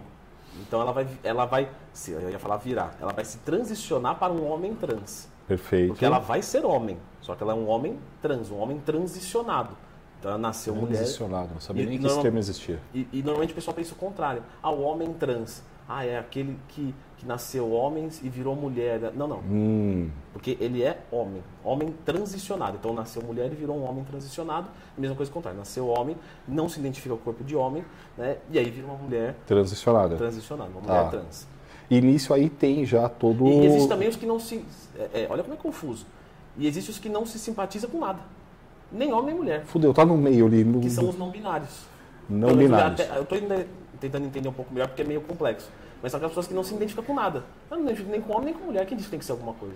Então 0.61 0.79
ela 0.79 0.93
vai, 0.93 1.05
ela 1.25 1.45
vai, 1.45 1.67
se 1.91 2.11
eu 2.11 2.29
ia 2.29 2.39
falar 2.39 2.55
virar, 2.55 2.95
ela 3.01 3.11
vai 3.11 3.25
se 3.25 3.37
transicionar 3.39 4.15
para 4.17 4.31
um 4.31 4.49
homem 4.49 4.73
trans. 4.75 5.27
Perfeito. 5.51 5.87
Porque 5.89 6.05
ela 6.05 6.19
vai 6.19 6.41
ser 6.41 6.65
homem, 6.65 6.97
só 7.21 7.35
que 7.35 7.43
ela 7.43 7.51
é 7.51 7.55
um 7.55 7.67
homem 7.67 7.99
trans, 8.21 8.49
um 8.49 8.57
homem 8.57 8.79
transicionado. 8.79 9.75
Então 10.19 10.31
ela 10.31 10.39
nasceu 10.39 10.73
mulher. 10.73 10.97
Transicionado, 10.97 11.49
não 11.53 11.59
sabia 11.59 11.83
E 11.83 11.87
nem 11.87 11.97
que 11.99 12.05
esse 12.05 12.21
termo 12.21 12.37
existia. 12.37 12.79
E, 12.93 13.05
e 13.11 13.21
normalmente 13.21 13.51
o 13.51 13.55
pessoal 13.55 13.75
pensa 13.75 13.93
o 13.93 13.97
contrário. 13.97 14.43
Ah, 14.63 14.71
o 14.71 14.81
homem 14.81 15.11
trans. 15.13 15.61
ah, 15.89 16.05
é 16.05 16.17
aquele 16.17 16.57
que, 16.69 16.95
que 17.17 17.25
nasceu 17.25 17.69
homem 17.71 18.07
e 18.23 18.29
virou 18.29 18.55
mulher. 18.55 19.11
Não, 19.13 19.27
não. 19.27 19.39
Hum, 19.39 20.09
Porque 20.31 20.57
ele 20.61 20.83
é 20.83 21.01
homem, 21.11 21.43
homem 21.65 21.93
transicionado. 22.05 22.77
Então 22.79 22.93
nasceu 22.93 23.21
mulher 23.23 23.51
e 23.51 23.55
virou 23.55 23.75
um 23.77 23.83
homem 23.83 24.05
transicionado. 24.05 24.69
Mesma 24.97 25.17
coisa 25.17 25.29
contrária, 25.31 25.57
nasceu 25.57 25.87
homem, 25.87 26.15
não 26.47 26.69
se 26.69 26.79
identifica 26.79 27.13
com 27.15 27.21
o 27.21 27.23
corpo 27.25 27.43
de 27.43 27.55
homem, 27.57 27.83
né? 28.17 28.37
E 28.51 28.57
aí 28.57 28.69
vira 28.69 28.85
uma 28.87 28.95
mulher 28.95 29.35
transicionada. 29.45 30.15
transicionada, 30.15 30.69
uma 30.69 30.81
mulher 30.81 31.03
Tá. 31.03 31.09
trans. 31.09 31.47
E 31.91 31.99
nisso 31.99 32.33
aí 32.33 32.49
tem 32.49 32.85
já 32.85 33.09
todo. 33.09 33.45
E 33.47 33.65
existem 33.65 33.89
também 33.89 34.07
os 34.07 34.15
que 34.15 34.25
não 34.25 34.39
se. 34.39 34.63
é, 34.97 35.23
é, 35.23 35.27
olha 35.29 35.43
como 35.43 35.55
é 35.55 35.57
confuso. 35.57 36.05
E 36.57 36.65
existem 36.65 36.93
os 36.93 36.97
que 36.99 37.09
não 37.09 37.25
se 37.25 37.37
simpatiza 37.37 37.85
com 37.85 37.99
nada. 37.99 38.19
Nem 38.89 39.11
homem 39.11 39.27
nem 39.27 39.35
mulher. 39.35 39.65
Fudeu, 39.65 39.93
tá 39.93 40.05
no 40.05 40.15
meio 40.17 40.45
ali. 40.45 40.63
No... 40.63 40.79
Que 40.79 40.89
são 40.89 41.09
os 41.09 41.17
não 41.17 41.29
binários. 41.29 41.81
Não 42.29 42.49
eu- 42.51 42.55
binários. 42.55 43.01
até- 43.01 43.17
Eu 43.17 43.23
estou 43.23 43.37
ainda 43.37 43.67
tentando 43.99 44.25
entender 44.25 44.47
um 44.47 44.53
pouco 44.53 44.73
melhor 44.73 44.87
porque 44.87 45.01
é 45.01 45.05
meio 45.05 45.19
complexo. 45.19 45.69
Mas 46.01 46.11
são 46.11 46.17
aquelas 46.17 46.31
pessoas 46.31 46.47
que 46.47 46.53
não 46.53 46.63
se 46.63 46.73
identificam 46.73 47.03
com 47.03 47.13
nada. 47.13 47.43
Eu 47.69 47.75
não 47.75 47.83
me 47.83 47.83
identifico 47.91 48.09
nem 48.09 48.21
com 48.21 48.31
homem 48.33 48.45
nem 48.45 48.53
com 48.53 48.65
mulher. 48.65 48.85
Quem 48.85 48.95
diz 48.95 49.05
que 49.07 49.11
tem 49.11 49.19
que 49.19 49.25
ser 49.25 49.33
alguma 49.33 49.53
coisa? 49.53 49.75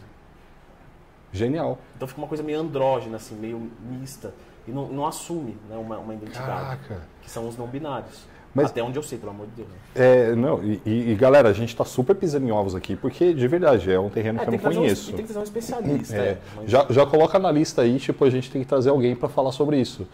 Genial. 1.33 1.77
Então 1.97 2.07
fica 2.07 2.21
uma 2.21 2.27
coisa 2.27 2.41
meio 2.41 2.59
andrógena, 2.61 3.17
assim, 3.17 3.35
meio 3.35 3.69
mista. 3.81 4.33
E 4.65 4.71
não, 4.71 4.87
não 4.87 5.05
assume 5.05 5.57
né, 5.69 5.75
uma, 5.75 5.97
uma 5.97 6.13
identidade. 6.13 6.47
Caraca. 6.47 7.01
Que 7.21 7.29
são 7.29 7.47
os 7.47 7.57
não 7.57 7.67
binários. 7.67 8.25
Mas- 8.55 8.67
Até 8.67 8.81
onde 8.81 8.97
eu 8.97 9.03
sei, 9.03 9.17
pelo 9.17 9.31
amor 9.31 9.47
de 9.47 9.51
Deus. 9.57 9.67
É, 9.93 10.33
não, 10.33 10.63
e, 10.63 10.81
e- 10.85 11.15
galera, 11.15 11.49
a 11.49 11.53
gente 11.53 11.75
tá 11.75 11.83
super 11.83 12.15
pisando 12.15 12.47
em 12.47 12.51
ovos 12.51 12.73
aqui, 12.73 12.95
porque 12.95 13.33
de 13.33 13.47
verdade 13.49 13.91
é 13.91 13.99
um 13.99 14.09
terreno 14.09 14.39
que 14.39 14.45
eu 14.47 14.51
não 14.53 14.57
um- 14.57 14.61
conheço. 14.61 15.11
e 15.11 15.13
tem 15.13 15.25
que 15.25 15.33
trazer 15.33 15.39
um 15.39 15.43
especialista. 15.43 16.15
É, 16.15 16.19
é, 16.19 16.37
mas- 16.55 16.71
já, 16.71 16.85
já 16.89 17.05
coloca 17.05 17.37
na 17.37 17.51
lista 17.51 17.81
aí, 17.81 17.99
tipo, 17.99 18.23
a 18.23 18.29
gente 18.29 18.49
tem 18.49 18.61
que 18.61 18.67
trazer 18.67 18.89
alguém 18.91 19.13
para 19.13 19.27
falar 19.27 19.51
sobre 19.51 19.77
isso. 19.79 20.07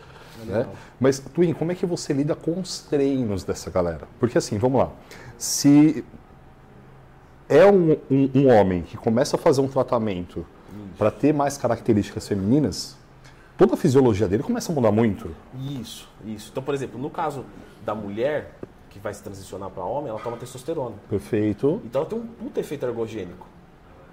Né? 0.44 0.66
Mas, 1.00 1.20
Twin, 1.20 1.54
como 1.54 1.72
é 1.72 1.76
que 1.76 1.86
você 1.86 2.14
lida 2.14 2.34
com 2.34 2.60
os 2.60 2.80
treinos 2.80 3.44
dessa 3.44 3.70
galera? 3.70 4.08
Porque 4.20 4.40
assim, 4.40 4.58
vamos 4.58 4.80
lá. 4.82 4.90
Se 5.38 6.04
é 7.48 7.64
um, 7.66 7.92
um- 8.10 8.30
um 8.34 8.48
homem 8.48 8.82
que 8.82 8.98
começa 8.98 9.36
a 9.36 9.40
fazer 9.40 9.62
um 9.62 9.68
tratamento 9.68 10.44
para 10.98 11.12
ter 11.12 11.32
mais 11.32 11.58
características 11.58 12.28
femininas, 12.28 12.98
toda 13.58 13.74
a 13.74 13.78
fisiologia 13.78 14.28
dele 14.28 14.44
começa 14.44 14.72
a 14.72 14.76
mudar 14.76 14.92
muito. 14.92 15.34
Isso, 15.80 16.08
isso. 16.26 16.50
Então, 16.52 16.64
por 16.64 16.74
exemplo, 16.74 17.00
no 17.00 17.10
caso 17.10 17.46
da 17.86 17.94
mulher 17.96 18.56
que 18.90 19.00
vai 19.00 19.14
se 19.14 19.24
transicionar 19.24 19.70
para 19.70 19.84
homem, 19.84 20.10
ela 20.10 20.20
toma 20.20 20.38
testosterona. 20.38 20.96
Perfeito. 21.10 21.82
Então 21.86 22.02
ela 22.02 22.10
tem 22.10 22.20
um 22.20 22.28
puta 22.28 22.60
efeito 22.60 22.86
ergogênico. 22.86 23.48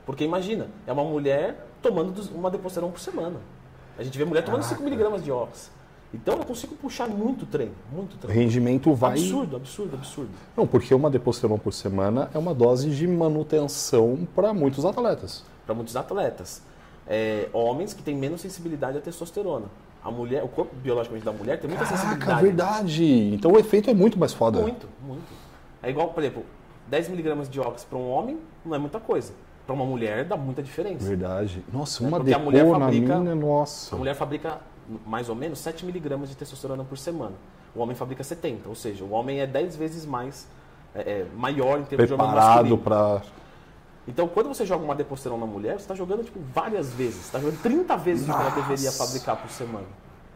Porque 0.06 0.24
imagina, 0.24 0.68
é 0.86 0.92
uma 0.92 1.04
mulher 1.04 1.66
tomando 1.82 2.22
uma 2.34 2.50
deposterona 2.50 2.92
por 2.92 3.00
semana. 3.00 3.36
A 3.98 4.02
gente 4.02 4.16
vê 4.16 4.24
mulher 4.24 4.44
tomando 4.44 4.62
5mg 4.62 5.20
de 5.20 5.32
ox. 5.32 5.70
Então 6.14 6.38
eu 6.38 6.44
consigo 6.44 6.74
puxar 6.76 7.06
muito 7.06 7.44
treino, 7.44 7.74
muito 7.92 8.14
O 8.14 8.18
treino. 8.18 8.40
rendimento 8.40 8.94
vai. 8.94 9.12
Absurdo, 9.12 9.56
absurdo, 9.56 9.96
absurdo. 9.96 10.30
Não, 10.56 10.66
porque 10.66 10.94
uma 10.94 11.10
deposterona 11.10 11.60
por 11.60 11.72
semana 11.74 12.30
é 12.32 12.38
uma 12.38 12.54
dose 12.54 12.88
de 12.88 13.06
manutenção 13.06 14.26
para 14.34 14.54
muitos 14.54 14.86
atletas. 14.86 15.44
Para 15.66 15.74
muitos 15.74 15.94
atletas. 15.96 16.62
É, 17.08 17.48
homens 17.52 17.94
que 17.94 18.02
têm 18.02 18.14
menos 18.16 18.40
sensibilidade 18.40 18.98
à 18.98 19.00
testosterona. 19.00 19.66
A 20.04 20.10
mulher, 20.10 20.44
o 20.44 20.48
corpo 20.48 20.74
biologicamente 20.76 21.24
da 21.24 21.32
mulher 21.32 21.58
tem 21.58 21.68
muita 21.68 21.84
Caraca, 21.84 22.02
sensibilidade. 22.04 22.42
verdade. 22.42 23.34
Então 23.34 23.50
o 23.52 23.58
efeito 23.58 23.88
é 23.90 23.94
muito 23.94 24.18
mais 24.18 24.32
foda. 24.32 24.60
Muito, 24.60 24.86
muito. 25.02 25.24
É 25.82 25.90
igual, 25.90 26.08
por 26.10 26.22
exemplo, 26.22 26.44
10mg 26.90 27.48
de 27.48 27.60
ox 27.60 27.84
para 27.84 27.98
um 27.98 28.10
homem 28.10 28.38
não 28.64 28.74
é 28.74 28.78
muita 28.78 29.00
coisa. 29.00 29.32
Para 29.66 29.74
uma 29.74 29.84
mulher 29.84 30.24
dá 30.24 30.36
muita 30.36 30.62
diferença. 30.62 31.06
Verdade. 31.06 31.62
Nossa, 31.72 32.02
É, 32.04 32.06
uma 32.08 32.18
porque 32.18 32.32
a 32.32 32.38
mulher 32.38 32.64
depo 32.64 32.78
na 32.78 32.84
fabrica- 32.86 33.18
mina, 33.18 33.34
nossa. 33.34 33.94
A 33.94 33.98
mulher 33.98 34.14
fabrica 34.14 34.58
mais 35.06 35.28
ou 35.28 35.34
menos 35.34 35.58
7mg 35.58 36.26
de 36.26 36.36
testosterona 36.36 36.84
por 36.84 36.96
semana. 36.96 37.34
O 37.74 37.80
homem 37.80 37.94
fabrica 37.94 38.24
70, 38.24 38.68
ou 38.68 38.74
seja, 38.74 39.04
o 39.04 39.10
homem 39.10 39.40
é 39.40 39.46
10 39.46 39.76
vezes 39.76 40.06
mais 40.06 40.46
é, 40.94 41.00
é, 41.00 41.26
maior 41.36 41.78
em 41.80 41.84
termos 41.84 42.06
de 42.06 42.12
hormônio 42.14 42.32
preparado 42.34 42.54
masculino. 42.70 42.78
para 42.78 43.22
Então, 44.08 44.26
quando 44.26 44.48
você 44.48 44.64
joga 44.64 44.82
uma 44.82 44.94
deposterona 44.94 45.44
na 45.44 45.52
mulher, 45.52 45.72
você 45.74 45.82
está 45.82 45.94
jogando 45.94 46.24
tipo, 46.24 46.40
várias 46.54 46.90
vezes. 46.94 47.16
Você 47.16 47.26
está 47.26 47.38
jogando 47.38 47.60
30 47.60 47.96
vezes 47.98 48.22
o 48.26 48.32
que 48.32 48.40
ela 48.40 48.50
deveria 48.50 48.86
Nossa. 48.86 49.04
fabricar 49.06 49.36
por 49.36 49.50
semana. 49.50 49.84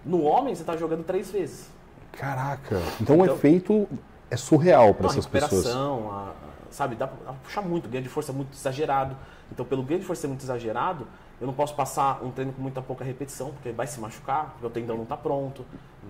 No 0.04 0.22
homem, 0.24 0.54
você 0.54 0.60
está 0.62 0.76
jogando 0.76 1.02
3 1.04 1.30
vezes. 1.30 1.70
Caraca. 2.12 2.80
Então, 3.00 3.18
o 3.18 3.22
Então- 3.24 3.34
efeito 3.34 3.88
é 4.30 4.36
surreal 4.36 4.92
para 4.92 5.06
essas 5.06 5.24
pessoas. 5.26 5.66
a- 5.66 6.32
sabe, 6.70 6.96
dá 6.96 7.06
pra 7.06 7.32
puxar 7.42 7.62
muito, 7.62 7.88
ganho 7.88 8.02
de 8.02 8.10
força 8.10 8.30
é 8.30 8.34
muito 8.34 8.52
exagerado. 8.54 9.16
Então, 9.50 9.64
pelo 9.64 9.82
ganho 9.82 10.00
de 10.00 10.06
força 10.06 10.22
ser 10.22 10.28
muito 10.28 10.42
exagerado, 10.42 11.06
eu 11.40 11.46
não 11.46 11.54
posso 11.54 11.74
passar 11.74 12.22
um 12.22 12.30
treino 12.30 12.52
com 12.52 12.60
muita 12.60 12.82
pouca 12.82 13.02
repetição, 13.04 13.50
porque 13.52 13.72
vai 13.72 13.86
se 13.86 13.98
machucar, 14.00 14.50
porque 14.52 14.66
o 14.66 14.70
tendão 14.70 14.96
não 14.96 15.04
está 15.04 15.16
pronto. 15.16 15.64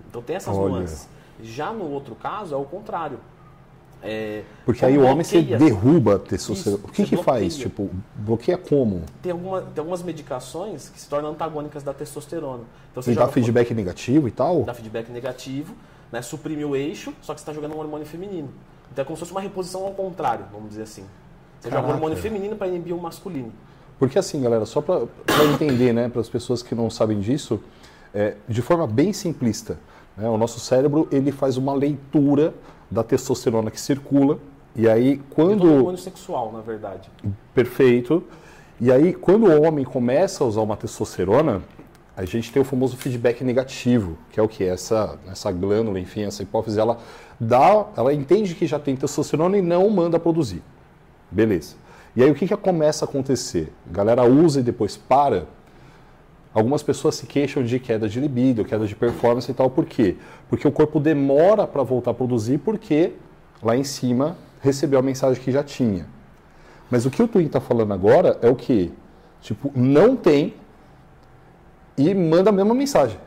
Então 0.09 0.21
tem 0.21 0.35
essas 0.35 0.55
Olha. 0.55 0.69
nuances. 0.75 1.07
Já 1.41 1.71
no 1.71 1.89
outro 1.89 2.13
caso, 2.15 2.53
é 2.53 2.57
o 2.57 2.63
contrário. 2.65 3.19
É, 4.03 4.43
Porque 4.65 4.83
aí 4.83 4.97
o 4.97 5.03
homem 5.03 5.23
você 5.23 5.41
derruba 5.41 6.15
a 6.15 6.19
testosterona. 6.19 6.77
Isso, 6.83 6.89
o 6.89 6.91
que 6.91 7.05
que 7.05 7.17
faz? 7.23 7.55
Tipo, 7.55 7.89
bloqueia 8.15 8.57
como? 8.57 9.03
Tem, 9.21 9.31
alguma, 9.31 9.61
tem 9.61 9.79
algumas 9.79 10.03
medicações 10.03 10.89
que 10.89 10.99
se 10.99 11.07
tornam 11.07 11.31
antagônicas 11.31 11.83
da 11.83 11.93
testosterona. 11.93 12.63
Então 12.91 13.01
você 13.01 13.11
Você 13.11 13.15
dá 13.15 13.21
joga 13.21 13.33
feedback 13.33 13.73
negativo 13.73 14.27
e 14.27 14.31
tal? 14.31 14.63
dá 14.63 14.73
feedback 14.73 15.09
negativo, 15.09 15.73
né, 16.11 16.21
suprime 16.21 16.65
o 16.65 16.75
eixo, 16.75 17.13
só 17.21 17.33
que 17.33 17.39
você 17.39 17.43
está 17.43 17.53
jogando 17.53 17.75
um 17.75 17.79
hormônio 17.79 18.05
feminino. 18.05 18.49
Então 18.91 19.03
é 19.03 19.05
como 19.05 19.15
se 19.15 19.21
fosse 19.21 19.31
uma 19.31 19.41
reposição 19.41 19.85
ao 19.85 19.93
contrário, 19.93 20.45
vamos 20.51 20.69
dizer 20.69 20.83
assim. 20.83 21.05
Você 21.61 21.69
joga 21.69 21.75
Caraca. 21.81 21.87
um 21.87 21.95
hormônio 21.95 22.17
feminino 22.17 22.57
para 22.57 22.67
inibir 22.67 22.93
o 22.93 22.99
masculino. 23.01 23.53
Porque 23.97 24.19
assim, 24.19 24.41
galera, 24.41 24.65
só 24.65 24.81
para 24.81 25.07
entender, 25.53 25.93
né, 25.93 26.09
para 26.09 26.19
as 26.19 26.27
pessoas 26.27 26.61
que 26.61 26.75
não 26.75 26.89
sabem 26.89 27.21
disso, 27.21 27.57
é, 28.13 28.35
de 28.49 28.61
forma 28.61 28.85
bem 28.85 29.13
simplista, 29.13 29.77
né, 30.17 30.27
o 30.27 30.37
nosso 30.37 30.59
cérebro 30.59 31.07
ele 31.09 31.31
faz 31.31 31.55
uma 31.55 31.73
leitura 31.73 32.53
da 32.93 33.03
testosterona 33.03 33.71
que 33.71 33.81
circula 33.81 34.37
e 34.75 34.87
aí 34.87 35.13
É 35.13 35.33
quando 35.33 35.71
hormônio 35.71 35.97
sexual, 35.97 36.51
na 36.51 36.61
verdade. 36.61 37.09
perfeito 37.53 38.23
e 38.79 38.91
aí 38.91 39.13
quando 39.13 39.47
o 39.47 39.61
homem 39.63 39.83
começa 39.83 40.43
a 40.43 40.47
usar 40.47 40.61
uma 40.61 40.77
testosterona 40.77 41.61
a 42.15 42.25
gente 42.25 42.51
tem 42.51 42.61
o 42.61 42.65
famoso 42.65 42.95
feedback 42.95 43.43
negativo, 43.43 44.17
que 44.31 44.39
é 44.39 44.43
o 44.43 44.47
que 44.47 44.63
essa 44.63 45.17
essa 45.27 45.51
glândula, 45.51 45.99
enfim, 45.99 46.21
essa 46.21 46.43
hipófise, 46.43 46.79
ela 46.79 46.99
dá, 47.39 47.87
ela 47.97 48.13
entende 48.13 48.53
que 48.53 48.67
já 48.67 48.77
tem 48.77 48.95
testosterona 48.95 49.57
e 49.57 49.61
não 49.61 49.89
manda 49.89 50.19
produzir. 50.19 50.61
Beleza. 51.31 51.75
E 52.15 52.23
aí 52.23 52.29
o 52.29 52.35
que, 52.35 52.47
que 52.47 52.55
começa 52.55 53.05
a 53.05 53.07
acontecer? 53.07 53.73
A 53.89 53.93
galera 53.93 54.23
usa 54.23 54.59
e 54.59 54.63
depois 54.63 54.95
para. 54.95 55.47
Algumas 56.53 56.83
pessoas 56.83 57.15
se 57.15 57.25
queixam 57.25 57.63
de 57.63 57.79
queda 57.79 58.07
de 58.07 58.19
libido, 58.19 58.63
queda 58.63 58.85
de 58.85 58.95
performance 58.95 59.49
e 59.49 59.53
tal. 59.53 59.69
Por 59.69 59.85
quê? 59.85 60.17
Porque 60.47 60.67
o 60.67 60.71
corpo 60.71 60.99
demora 60.99 61.65
para 61.65 61.81
voltar 61.81 62.11
a 62.11 62.13
produzir 62.13 62.59
porque 62.59 63.13
lá 63.61 63.75
em 63.75 63.83
cima 63.83 64.37
recebeu 64.61 64.99
a 64.99 65.01
mensagem 65.01 65.41
que 65.41 65.51
já 65.51 65.63
tinha. 65.63 66.05
Mas 66.91 67.05
o 67.05 67.09
que 67.09 67.23
o 67.23 67.27
Twin 67.27 67.45
está 67.45 67.59
falando 67.59 67.93
agora 67.93 68.37
é 68.41 68.49
o 68.49 68.55
que? 68.55 68.93
Tipo, 69.41 69.71
não 69.75 70.15
tem 70.15 70.53
e 71.97 72.13
manda 72.13 72.49
a 72.49 72.53
mesma 72.53 72.75
mensagem. 72.75 73.17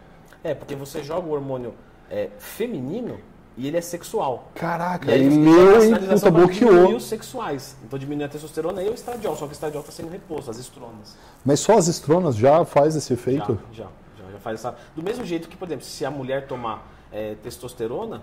É, 0.45 0.55
porque 0.55 0.77
você 0.77 1.03
joga 1.03 1.27
o 1.27 1.33
hormônio 1.33 1.75
é, 2.09 2.31
feminino 2.39 3.19
e 3.57 3.67
ele 3.67 3.77
é 3.77 3.81
sexual. 3.81 4.49
Caraca, 4.55 5.11
E 5.11 5.15
aí 5.15 5.25
ele 5.25 5.37
a 5.37 5.53
leu 5.53 5.85
e 5.97 5.99
puta, 6.15 6.31
bloqueou. 6.31 6.95
os 6.97 7.05
sexuais. 7.05 7.77
Então 7.85 7.99
diminui 7.99 8.25
a 8.25 8.29
testosterona 8.29 8.83
e 8.83 8.89
o 8.89 8.95
estradiol, 8.95 9.35
só 9.37 9.47
que 9.47 9.53
o 9.53 9.55
estradiol 9.55 9.81
está 9.81 9.93
sendo 9.93 10.11
reposto, 10.11 10.51
as 10.51 10.59
estronas. 10.59 11.17
Mas 11.45 11.61
só 11.61 11.77
as 11.79 11.89
estronas 11.89 12.37
já 12.37 12.65
faz 12.65 12.95
esse 12.97 13.09
Já, 13.09 13.15
efeito? 13.15 13.59
já, 13.73 13.85
já, 14.19 14.31
já 14.33 14.39
faz 14.41 14.61
essa. 14.61 14.77
Do 14.95 15.03
mesmo 15.03 15.25
jeito 15.25 15.49
que, 15.49 15.57
por 15.57 15.67
exemplo, 15.69 15.85
se 15.85 16.05
a 16.05 16.11
mulher 16.11 16.47
tomar 16.47 16.87
é, 17.13 17.35
testosterona, 17.43 18.23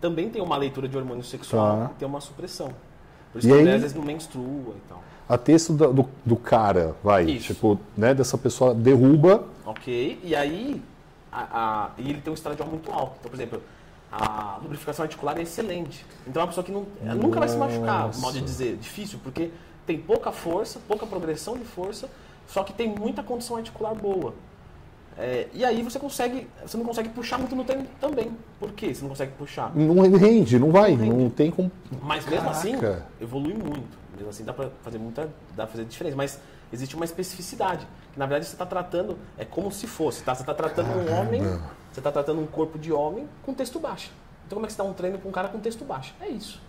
também 0.00 0.28
tem 0.30 0.42
uma 0.42 0.56
leitura 0.56 0.88
de 0.88 0.96
hormônio 0.96 1.22
sexual 1.22 1.76
Tá. 1.86 1.90
e 1.94 1.98
tem 2.00 2.08
uma 2.08 2.20
supressão. 2.20 2.70
Por 3.32 3.38
isso 3.38 3.46
E 3.46 3.50
que 3.50 3.52
a 3.52 3.56
aí- 3.56 3.60
mulher 3.62 3.74
às 3.76 3.80
vezes 3.82 3.96
não 3.96 4.02
menstrua 4.04 4.74
e 4.76 4.88
tal. 4.88 5.02
A 5.28 5.38
texto 5.38 5.72
da- 5.72 5.86
do, 5.86 6.06
do 6.26 6.36
cara, 6.36 6.96
vai, 7.04 7.24
Isso. 7.24 7.54
tipo, 7.54 7.78
né, 7.96 8.12
dessa 8.12 8.36
pessoa 8.36 8.74
derruba. 8.74 9.44
Ok? 9.64 10.18
E 10.24 10.34
aí, 10.34 10.82
a, 11.30 11.40
a- 11.52 11.90
e 11.96 12.10
ele 12.10 12.20
tem 12.20 12.30
um 12.32 12.34
estradiol 12.34 12.68
muito 12.68 12.90
alto. 12.90 13.14
Então, 13.20 13.30
por 13.30 13.36
exemplo, 13.36 13.62
a 14.12 14.58
lubrificação 14.62 15.04
articular 15.04 15.38
é 15.38 15.42
excelente. 15.42 16.04
Então, 16.26 16.42
é 16.42 16.44
uma 16.44 16.48
pessoa 16.48 16.62
que 16.62 16.70
não, 16.70 16.86
nunca 17.16 17.40
vai 17.40 17.48
se 17.48 17.56
machucar, 17.56 18.14
mal 18.18 18.30
de 18.30 18.42
dizer. 18.42 18.76
Difícil, 18.76 19.18
porque 19.24 19.50
tem 19.86 19.98
pouca 19.98 20.30
força, 20.30 20.78
pouca 20.86 21.06
progressão 21.06 21.56
de 21.56 21.64
força, 21.64 22.10
só 22.46 22.62
que 22.62 22.74
tem 22.74 22.88
muita 22.88 23.22
condição 23.22 23.56
articular 23.56 23.94
boa. 23.94 24.34
É, 25.16 25.48
e 25.52 25.64
aí 25.64 25.82
você 25.82 25.98
consegue, 25.98 26.48
você 26.64 26.76
não 26.76 26.84
consegue 26.84 27.08
puxar 27.10 27.38
muito 27.38 27.54
no 27.54 27.64
treino 27.64 27.86
também. 28.00 28.36
Por 28.58 28.72
quê? 28.72 28.94
Você 28.94 29.02
não 29.02 29.10
consegue 29.10 29.32
puxar. 29.32 29.74
Não 29.74 30.00
rende, 30.16 30.58
não 30.58 30.70
vai, 30.70 30.96
Não 30.96 31.06
não, 31.06 31.30
tem 31.30 31.50
como. 31.50 31.70
Mas 32.02 32.26
mesmo 32.26 32.48
assim, 32.48 32.78
Caraca. 32.78 33.06
evolui 33.20 33.54
muito. 33.54 33.98
Mesmo 34.16 34.30
assim, 34.30 34.44
dá 34.44 34.52
pra 34.52 34.68
fazer 34.82 34.98
muita, 34.98 35.24
dá 35.54 35.64
pra 35.64 35.66
fazer 35.68 35.84
diferença. 35.84 36.16
Mas 36.16 36.38
existe 36.72 36.94
uma 36.96 37.04
especificidade. 37.04 37.86
Que, 38.12 38.18
na 38.18 38.26
verdade, 38.26 38.46
você 38.46 38.54
está 38.54 38.64
tratando, 38.64 39.18
é 39.36 39.44
como 39.44 39.70
se 39.70 39.86
fosse, 39.86 40.22
tá? 40.22 40.34
Você 40.34 40.42
está 40.42 40.54
tratando 40.54 40.88
um 40.88 41.14
homem, 41.14 41.42
você 41.92 42.00
está 42.00 42.10
tratando 42.10 42.40
um 42.40 42.46
corpo 42.46 42.78
de 42.78 42.92
homem 42.92 43.28
com 43.44 43.52
texto 43.54 43.78
baixo. 43.78 44.10
Então, 44.46 44.56
como 44.56 44.66
é 44.66 44.68
que 44.68 44.72
você 44.72 44.78
dá 44.82 44.84
um 44.88 44.92
treino 44.92 45.18
com 45.18 45.28
um 45.28 45.32
cara 45.32 45.48
com 45.48 45.60
texto 45.60 45.84
baixo? 45.84 46.14
É 46.20 46.28
isso. 46.28 46.60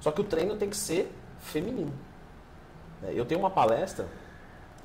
Só 0.00 0.10
que 0.10 0.20
o 0.20 0.24
treino 0.24 0.56
tem 0.56 0.68
que 0.68 0.76
ser 0.76 1.12
feminino. 1.40 1.92
É, 3.02 3.12
Eu 3.14 3.24
tenho 3.24 3.40
uma 3.40 3.50
palestra. 3.50 4.06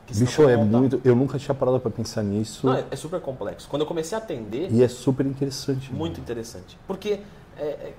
Que 0.05 0.13
Bicho, 0.15 0.47
é 0.49 0.57
monta- 0.57 0.77
muito. 0.77 1.01
Eu 1.03 1.15
nunca 1.15 1.39
tinha 1.39 1.55
parado 1.55 1.79
pra 1.79 1.89
pensar 1.89 2.23
nisso. 2.23 2.67
Não, 2.67 2.73
é, 2.75 2.85
é 2.91 2.95
super 2.95 3.21
complexo. 3.21 3.67
Quando 3.69 3.83
eu 3.83 3.87
comecei 3.87 4.17
a 4.17 4.21
atender, 4.21 4.69
E 4.71 4.83
é 4.83 4.87
super 4.87 5.25
interessante. 5.25 5.91
né? 5.91 5.97
muito 5.97 6.19
interessante. 6.19 6.77
Porque 6.85 7.21
é, 7.57 7.63
é, 7.63 7.93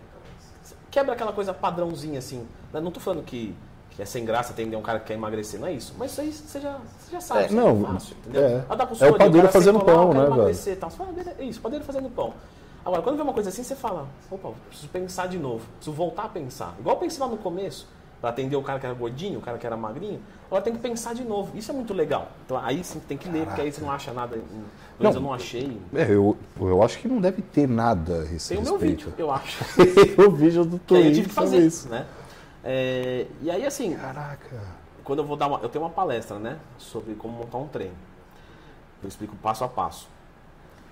quebra 0.91 1.15
aquela 1.15 1.33
coisa 1.33 1.55
padrãozinha 1.55 2.19
assim. 2.19 2.47
Né? 2.73 2.81
Não 2.81 2.91
tô 2.91 3.01
falando 3.01 3.23
que, 3.25 3.55
que 3.95 4.03
é 4.03 4.05
sem 4.05 4.25
graça 4.25 4.53
atender 4.53 4.77
um 4.77 4.83
cara 4.83 4.99
que 4.99 5.07
quer 5.07 5.15
emagrecer, 5.15 5.61
não 5.61 5.69
é 5.69 5.73
isso. 5.73 5.95
Mas 5.97 6.13
isso 6.13 6.21
aí 6.21 6.33
você 6.33 6.61
já, 6.61 6.79
você 6.99 7.13
já 7.13 7.21
sabe, 7.21 7.41
É, 7.43 7.47
isso 7.47 7.55
não, 7.55 7.85
fácil, 7.85 8.17
entendeu? 8.19 8.43
é. 8.43 8.65
Ah, 8.69 8.75
dá 8.75 8.89
É 9.01 9.11
o 9.11 9.17
padeiro 9.17 9.49
fazendo 9.49 9.79
lá, 9.79 9.85
pão, 9.85 10.03
eu 10.03 10.09
quero 10.09 10.15
né, 10.15 10.25
velho? 10.25 10.35
emagrecer 10.35 10.77
e 10.77 10.91
fala, 10.91 11.11
é 11.39 11.45
isso, 11.45 11.61
padeiro 11.61 11.85
fazendo 11.85 12.11
pão. 12.11 12.35
Agora, 12.85 13.03
quando 13.03 13.17
vê 13.17 13.23
uma 13.23 13.33
coisa 13.33 13.49
assim, 13.49 13.63
você 13.63 13.75
fala, 13.75 14.07
opa, 14.31 14.51
preciso 14.69 14.89
pensar 14.89 15.27
de 15.29 15.39
novo, 15.39 15.65
preciso 15.77 15.97
voltar 15.97 16.25
a 16.25 16.29
pensar. 16.29 16.75
Igual 16.79 16.97
eu 16.97 17.01
pensei 17.01 17.21
lá 17.21 17.29
no 17.29 17.37
começo, 17.39 17.87
para 18.21 18.31
atender 18.31 18.57
o 18.57 18.63
cara 18.63 18.81
que 18.81 18.87
era 18.87 18.95
gordinho, 18.95 19.39
o 19.39 19.43
cara 19.43 19.59
que 19.59 19.67
era 19.67 19.77
magrinho, 19.77 20.19
agora 20.47 20.63
tem 20.63 20.73
que 20.73 20.79
pensar 20.79 21.15
de 21.15 21.23
novo. 21.23 21.57
Isso 21.57 21.71
é 21.71 21.75
muito 21.75 21.93
legal. 21.93 22.29
Então 22.45 22.59
aí 22.59 22.83
sim 22.83 22.99
tem 23.07 23.19
que 23.19 23.29
ler, 23.29 23.45
porque 23.45 23.61
aí 23.61 23.71
você 23.71 23.83
não 23.83 23.91
acha 23.91 24.13
nada. 24.15 24.39
Menos 24.99 25.15
eu 25.17 25.21
não 25.21 25.33
achei. 25.33 25.79
É, 25.95 26.11
eu, 26.11 26.35
eu 26.59 26.83
acho 26.83 26.99
que 26.99 27.07
não 27.07 27.21
deve 27.21 27.43
ter 27.43 27.69
nada 27.69 28.23
a 28.23 28.35
esse 28.35 28.49
Tem 28.49 28.59
o 28.59 28.63
meu 28.63 28.73
respeito. 28.79 29.11
vídeo, 29.11 29.15
eu 29.19 29.31
acho. 29.31 29.63
o 30.27 30.31
vídeo 30.31 30.65
do 30.65 30.81
aí 30.95 31.09
eu 31.09 31.13
tive 31.13 31.29
que 31.29 31.35
fazer 31.35 31.59
isso, 31.67 31.89
né? 31.89 32.07
É, 32.65 33.27
e 33.43 33.51
aí 33.51 33.67
assim, 33.67 33.95
Caraca. 33.95 34.61
quando 35.05 35.19
eu 35.19 35.25
vou 35.27 35.37
dar 35.37 35.47
uma. 35.49 35.59
Eu 35.61 35.69
tenho 35.69 35.85
uma 35.85 35.91
palestra, 35.91 36.39
né? 36.39 36.59
Sobre 36.79 37.15
como 37.15 37.37
montar 37.39 37.59
um 37.59 37.69
treino. 37.69 37.95
Eu 39.03 39.09
explico 39.09 39.37
passo 39.37 39.65
a 39.65 39.69
passo. 39.69 40.09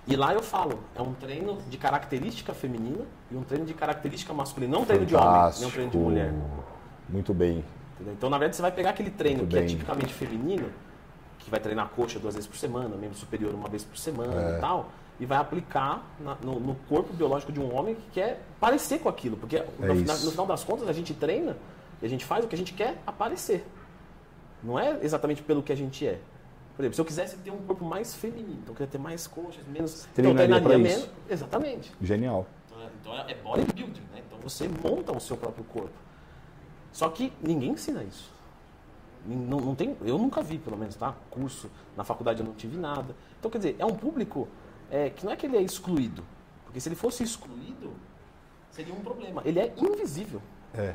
E 0.06 0.16
lá 0.16 0.34
eu 0.34 0.42
falo, 0.42 0.80
é 0.96 1.00
um 1.00 1.14
treino 1.14 1.62
de 1.70 1.78
característica 1.78 2.52
feminina 2.52 3.04
e 3.30 3.36
um 3.36 3.42
treino 3.44 3.64
de 3.64 3.72
característica 3.72 4.34
masculina. 4.34 4.72
Não 4.74 4.82
um 4.82 4.84
treino 4.84 5.06
de 5.06 5.14
homem, 5.14 5.52
nem 5.58 5.66
um 5.68 5.70
treino 5.70 5.90
de 5.90 5.96
mulher. 5.96 6.34
Muito 7.08 7.32
bem. 7.32 7.64
entendeu? 7.94 8.12
Então, 8.14 8.28
na 8.28 8.36
verdade, 8.36 8.56
você 8.56 8.62
vai 8.62 8.72
pegar 8.72 8.90
aquele 8.90 9.10
treino 9.10 9.38
Muito 9.40 9.50
que 9.52 9.56
é 9.56 9.60
bem. 9.60 9.68
tipicamente 9.68 10.12
feminino, 10.12 10.68
que 11.38 11.48
vai 11.48 11.60
treinar 11.60 11.88
coxa 11.90 12.18
duas 12.18 12.34
vezes 12.34 12.48
por 12.48 12.56
semana, 12.56 12.96
membro 12.96 13.16
superior 13.16 13.54
uma 13.54 13.68
vez 13.68 13.84
por 13.84 13.96
semana 13.96 14.34
É. 14.54 14.58
e 14.58 14.60
tal, 14.60 14.90
e 15.22 15.26
vai 15.26 15.38
aplicar 15.38 16.04
na- 16.18 16.36
no, 16.42 16.58
no 16.58 16.74
corpo 16.88 17.12
biológico 17.12 17.52
de 17.52 17.60
um 17.60 17.72
homem 17.76 17.94
que 17.94 18.10
quer 18.10 18.42
parecer 18.58 18.98
com 18.98 19.08
aquilo. 19.08 19.36
Porque 19.36 19.56
no, 19.78 19.92
É 19.92 19.94
fina- 19.94 20.12
isso. 20.14 20.24
no 20.24 20.30
final 20.32 20.46
das 20.46 20.64
contas, 20.64 20.88
a 20.88 20.92
gente 20.92 21.14
treina 21.14 21.56
e 22.02 22.06
a 22.06 22.08
gente 22.08 22.24
faz 22.24 22.44
o 22.44 22.48
que 22.48 22.56
a 22.56 22.58
gente 22.58 22.74
quer 22.74 23.00
aparecer. 23.06 23.64
Não 24.64 24.76
é 24.76 24.98
exatamente 25.00 25.40
pelo 25.40 25.62
que 25.62 25.70
a 25.72 25.76
gente 25.76 26.04
é. 26.04 26.18
Por 26.74 26.82
exemplo, 26.82 26.96
se 26.96 27.00
eu 27.00 27.04
quisesse 27.04 27.36
ter 27.36 27.52
um 27.52 27.58
corpo 27.58 27.84
mais 27.84 28.16
feminino, 28.16 28.54
então 28.62 28.70
eu 28.72 28.74
queria 28.74 28.88
ter 28.90 28.98
mais 28.98 29.28
coxas, 29.28 29.64
menos. 29.68 30.08
Então 30.12 30.24
eu 30.24 30.34
treinaria 30.34 30.60
pra 30.60 30.70
treinaria 30.72 30.96
menos. 30.98 31.10
Exatamente. 31.30 31.92
Genial. 32.00 32.44
Então 33.00 33.16
é 33.16 33.34
bodybuilding, 33.34 34.00
né? 34.12 34.22
Então 34.26 34.38
você 34.40 34.68
monta 34.82 35.16
o 35.16 35.20
seu 35.20 35.36
próprio 35.36 35.62
corpo. 35.66 35.90
Só 36.90 37.08
que 37.08 37.32
ninguém 37.40 37.70
ensina 37.70 38.02
isso. 38.02 38.28
Não, 39.24 39.60
não 39.60 39.74
tem, 39.76 39.96
eu 40.04 40.18
nunca 40.18 40.42
vi, 40.42 40.58
pelo 40.58 40.76
menos, 40.76 40.96
tá? 40.96 41.14
Curso, 41.30 41.70
na 41.96 42.02
faculdade 42.02 42.40
eu 42.40 42.46
não 42.46 42.54
tive 42.54 42.76
nada. 42.76 43.14
Então, 43.38 43.48
quer 43.48 43.58
dizer, 43.58 43.76
é 43.78 43.86
um 43.86 43.94
público 43.94 44.48
é, 44.92 45.08
que 45.10 45.24
não 45.24 45.32
é 45.32 45.36
que 45.36 45.46
ele 45.46 45.56
é 45.56 45.62
excluído. 45.62 46.22
Porque 46.64 46.78
se 46.78 46.88
ele 46.88 46.94
fosse 46.96 47.22
excluído, 47.24 47.92
seria 48.70 48.94
um 48.94 49.00
problema. 49.00 49.42
Ele 49.44 49.58
é 49.58 49.72
invisível. 49.76 50.40
É. 50.74 50.94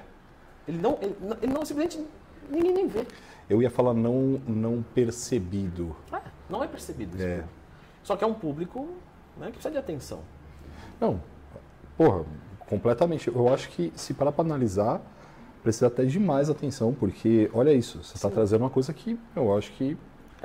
Ele 0.68 0.78
não, 0.78 0.98
ele, 1.02 1.16
não- 1.20 1.38
ele 1.42 1.54
não 1.54 1.66
simplesmente 1.66 2.06
ninguém 2.50 2.74
nem 2.74 2.88
vê. 2.88 3.06
Eu 3.50 3.62
ia 3.62 3.70
falar 3.70 3.94
não, 3.94 4.40
não 4.48 4.84
percebido. 4.94 5.96
Ah, 6.12 6.22
não 6.50 6.64
é 6.64 6.68
percebido 6.68 7.22
É. 7.22 7.44
Só 8.04 8.16
que 8.16 8.24
é 8.24 8.28
um 8.28 8.34
público 8.34 8.88
né, 9.38 9.48
que 9.48 9.54
precisa 9.54 9.72
de 9.72 9.78
atenção. 9.78 10.20
Não, 11.00 11.22
porra, 11.98 12.24
completamente. 12.60 13.28
Eu 13.28 13.54
acho 13.54 13.70
que 13.70 13.92
se 13.96 14.14
parar 14.14 14.32
para 14.32 14.44
analisar, 14.46 15.02
precisa 15.64 15.88
até 15.88 16.06
de 16.06 16.20
mais 16.20 16.50
atenção, 16.50 16.94
porque 16.94 17.50
olha 17.54 17.74
isso, 17.74 18.04
você 18.04 18.16
está 18.16 18.30
trazendo 18.30 18.62
uma 18.62 18.70
coisa 18.70 18.94
que 18.94 19.20
eu 19.36 19.58
acho 19.58 19.72
que 19.74 19.98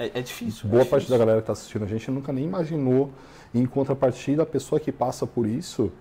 É, 0.05 0.19
é 0.19 0.23
difícil. 0.23 0.69
boa 0.69 0.83
é 0.83 0.85
parte 0.85 0.93
da 0.93 0.99
difícil. 0.99 1.19
galera 1.19 1.39
que 1.41 1.43
está 1.45 1.53
assistindo 1.53 1.85
a 1.85 1.89
gente 1.89 2.11
nunca 2.11 2.33
nem 2.33 2.45
imaginou. 2.45 3.11
Em 3.55 3.67
contrapartida, 3.67 4.43
a 4.43 4.47
pessoa 4.47 4.81
que 4.81 4.91
passa 4.91 5.27
por 5.27 5.47
isso 5.47 5.93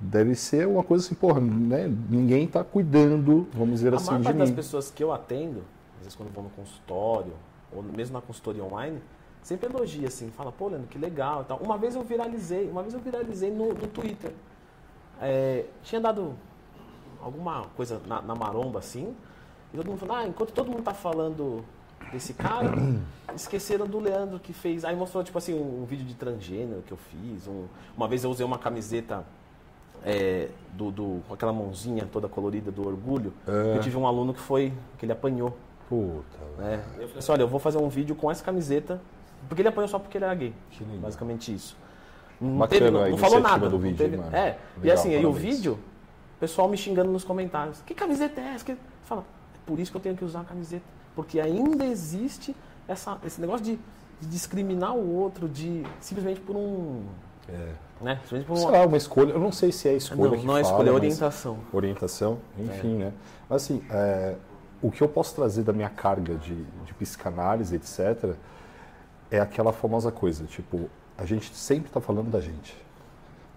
deve 0.00 0.34
ser 0.34 0.66
uma 0.66 0.82
coisa 0.82 1.04
assim, 1.04 1.14
porra, 1.14 1.40
né? 1.40 1.86
Ninguém 2.08 2.44
está 2.44 2.64
cuidando, 2.64 3.46
vamos 3.52 3.74
dizer 3.76 3.92
A 3.92 3.96
assim, 3.96 4.06
maior 4.06 4.18
de 4.18 4.24
parte 4.24 4.38
das 4.38 4.50
mim. 4.50 4.56
pessoas 4.56 4.90
que 4.90 5.02
eu 5.04 5.12
atendo, 5.12 5.62
às 5.98 6.04
vezes 6.04 6.14
quando 6.16 6.32
vou 6.32 6.44
no 6.44 6.50
consultório, 6.50 7.32
ou 7.72 7.82
mesmo 7.82 8.14
na 8.14 8.20
consultoria 8.22 8.64
online, 8.64 8.98
sempre 9.42 9.68
elogia 9.68 10.08
assim, 10.08 10.30
fala, 10.30 10.50
pô, 10.50 10.68
Leandro, 10.68 10.88
que 10.88 10.98
legal 10.98 11.42
e 11.42 11.44
tal. 11.44 11.58
Uma 11.58 11.76
vez 11.76 11.94
eu 11.94 12.02
viralizei, 12.02 12.68
uma 12.70 12.82
vez 12.82 12.94
eu 12.94 13.00
viralizei 13.00 13.50
no, 13.50 13.68
no 13.74 13.86
Twitter. 13.88 14.32
É, 15.20 15.64
tinha 15.82 16.00
dado 16.00 16.34
alguma 17.20 17.64
coisa 17.76 18.00
na, 18.06 18.22
na 18.22 18.34
maromba 18.34 18.78
assim, 18.78 19.14
e 19.74 19.76
todo 19.76 19.86
mundo 19.88 19.98
falou, 19.98 20.16
ah, 20.16 20.26
enquanto 20.26 20.52
todo 20.52 20.70
mundo 20.70 20.82
tá 20.82 20.94
falando 20.94 21.64
desse 22.12 22.32
cara, 22.34 22.72
esqueceram 23.34 23.86
do 23.86 23.98
Leandro 24.00 24.38
que 24.38 24.52
fez. 24.52 24.84
Aí 24.84 24.96
mostrou, 24.96 25.22
tipo 25.22 25.36
assim, 25.38 25.54
um, 25.54 25.82
um 25.82 25.84
vídeo 25.84 26.04
de 26.06 26.14
transgênero 26.14 26.82
que 26.86 26.92
eu 26.92 26.98
fiz. 26.98 27.46
um- 27.46 27.66
uma 27.96 28.08
vez 28.08 28.24
eu 28.24 28.30
usei 28.30 28.44
uma 28.46 28.58
camiseta 28.58 29.24
é, 30.04 30.48
do, 30.74 30.90
do- 30.92 31.22
com 31.26 31.34
aquela 31.34 31.52
mãozinha 31.52 32.06
toda 32.10 32.28
colorida 32.28 32.70
do 32.70 32.86
orgulho. 32.86 33.32
É. 33.46 33.76
Eu 33.76 33.80
tive 33.80 33.96
um 33.96 34.06
aluno 34.06 34.32
que 34.32 34.40
foi, 34.40 34.72
que 34.96 35.04
ele 35.04 35.12
apanhou. 35.12 35.56
Puta, 35.88 36.22
Né? 36.58 36.82
Eu 36.98 37.06
falei 37.08 37.18
assim, 37.18 37.32
olha, 37.32 37.42
eu 37.42 37.48
vou 37.48 37.58
fazer 37.58 37.78
um 37.78 37.88
vídeo 37.88 38.14
com 38.14 38.30
essa 38.30 38.44
camiseta, 38.44 39.00
porque 39.48 39.60
ele 39.62 39.68
apanhou 39.68 39.88
só 39.88 39.98
porque 39.98 40.16
ele 40.18 40.24
era 40.24 40.34
gay. 40.34 40.54
Basicamente 41.00 41.52
isso. 41.52 41.76
Não, 42.40 42.58
Bacana 42.58 42.78
teve, 42.78 42.90
não, 42.92 43.10
não 43.10 43.18
falou 43.18 43.40
nada. 43.40 43.68
do 43.68 43.76
vídeo, 43.78 43.96
teve- 43.98 44.16
mano. 44.16 44.34
É, 44.36 44.56
e 44.76 44.80
Legal, 44.82 44.94
assim, 44.94 45.14
aí 45.16 45.26
o 45.26 45.32
vídeo, 45.32 45.72
o 46.36 46.38
pessoal 46.40 46.68
me 46.68 46.76
xingando 46.76 47.10
nos 47.10 47.24
comentários. 47.24 47.82
Que 47.84 47.92
camiseta 47.94 48.40
é 48.40 48.54
essa? 48.54 48.64
Que... 48.64 48.76
Fala, 49.02 49.22
é 49.22 49.58
por 49.66 49.80
isso 49.80 49.90
que 49.90 49.96
eu 49.96 50.00
tenho 50.00 50.16
que 50.16 50.24
usar 50.24 50.42
a 50.42 50.44
camiseta. 50.44 50.84
Porque 51.18 51.40
ainda 51.40 51.84
existe 51.84 52.54
essa, 52.86 53.18
esse 53.26 53.40
negócio 53.40 53.66
de, 53.66 53.76
de 54.20 54.28
discriminar 54.28 54.94
o 54.94 55.16
outro, 55.16 55.48
de 55.48 55.84
simplesmente 55.98 56.38
por 56.38 56.54
um. 56.54 57.02
é. 57.48 57.72
Né? 58.00 58.20
Por 58.46 58.56
Sei 58.56 58.66
uma. 58.66 58.70
lá, 58.70 58.86
uma 58.86 58.96
escolha, 58.96 59.32
eu 59.32 59.40
não 59.40 59.50
sei 59.50 59.72
se 59.72 59.88
é 59.88 59.94
escolha 59.94 60.36
Não, 60.36 60.44
não 60.44 60.56
é 60.56 60.62
fala, 60.62 60.74
escolha, 60.74 60.90
é 60.90 60.92
orientação. 60.92 61.58
orientação, 61.72 62.38
enfim, 62.56 62.98
né? 62.98 63.12
Mas 63.50 63.64
assim, 63.64 63.82
é, 63.90 64.36
o 64.80 64.92
que 64.92 65.02
eu 65.02 65.08
posso 65.08 65.34
trazer 65.34 65.64
da 65.64 65.72
minha 65.72 65.88
carga 65.90 66.36
de, 66.36 66.54
de 66.84 66.94
psicanálise, 66.94 67.74
etc., 67.74 68.36
é 69.28 69.40
aquela 69.40 69.72
famosa 69.72 70.12
coisa, 70.12 70.44
tipo, 70.44 70.88
a 71.16 71.24
gente 71.24 71.52
sempre 71.52 71.88
está 71.88 72.00
falando 72.00 72.30
da 72.30 72.40
gente. 72.40 72.76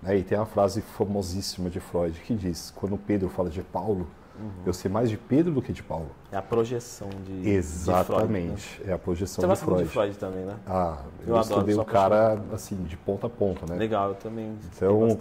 Né? 0.02 0.18
E 0.18 0.24
tem 0.24 0.36
a 0.36 0.48
frase 0.48 0.82
famosíssima 0.82 1.70
de 1.70 1.80
Freud 1.80 2.20
que 2.22 2.34
diz, 2.34 2.74
quando 2.76 2.98
Pedro 2.98 3.30
fala 3.30 3.52
de 3.52 3.62
Paulo, 3.62 4.08
Uhum. 4.42 4.52
eu 4.66 4.74
sei 4.74 4.90
mais 4.92 5.10
de 5.10 5.18
Pedro 5.18 5.54
do 5.54 5.62
que 5.62 5.72
de 5.72 5.84
Paulo. 5.84 6.10
É 6.32 6.38
a 6.38 6.42
projeção 6.42 7.10
de. 7.26 7.50
Exatamente, 7.50 8.56
De 8.56 8.62
Freud, 8.62 8.86
né? 8.86 8.92
é 8.92 8.96
a 8.96 8.98
projeção 8.98 9.48
Você 9.48 9.60
de 9.60 9.66
Freud. 9.66 9.84
de 9.84 9.90
Freud 9.90 10.18
também, 10.18 10.46
né? 10.46 10.56
Ah, 10.68 10.98
eu, 11.26 11.36
Eu 11.36 11.42
estudei 11.42 11.76
o 11.76 11.86
cara, 11.86 12.42
assim, 12.54 12.76
de 12.84 12.98
ponta 12.98 13.28
a 13.28 13.30
ponta, 13.30 13.66
né? 13.72 13.78
Legal, 13.78 14.10
eu 14.10 14.16
também. 14.16 14.58
Então. 14.76 15.18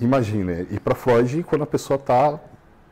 Imagina, 0.00 0.66
e 0.70 0.80
para 0.80 0.94
Freud, 0.94 1.42
quando 1.44 1.62
a 1.62 1.66
pessoa 1.66 1.96
está 1.96 2.38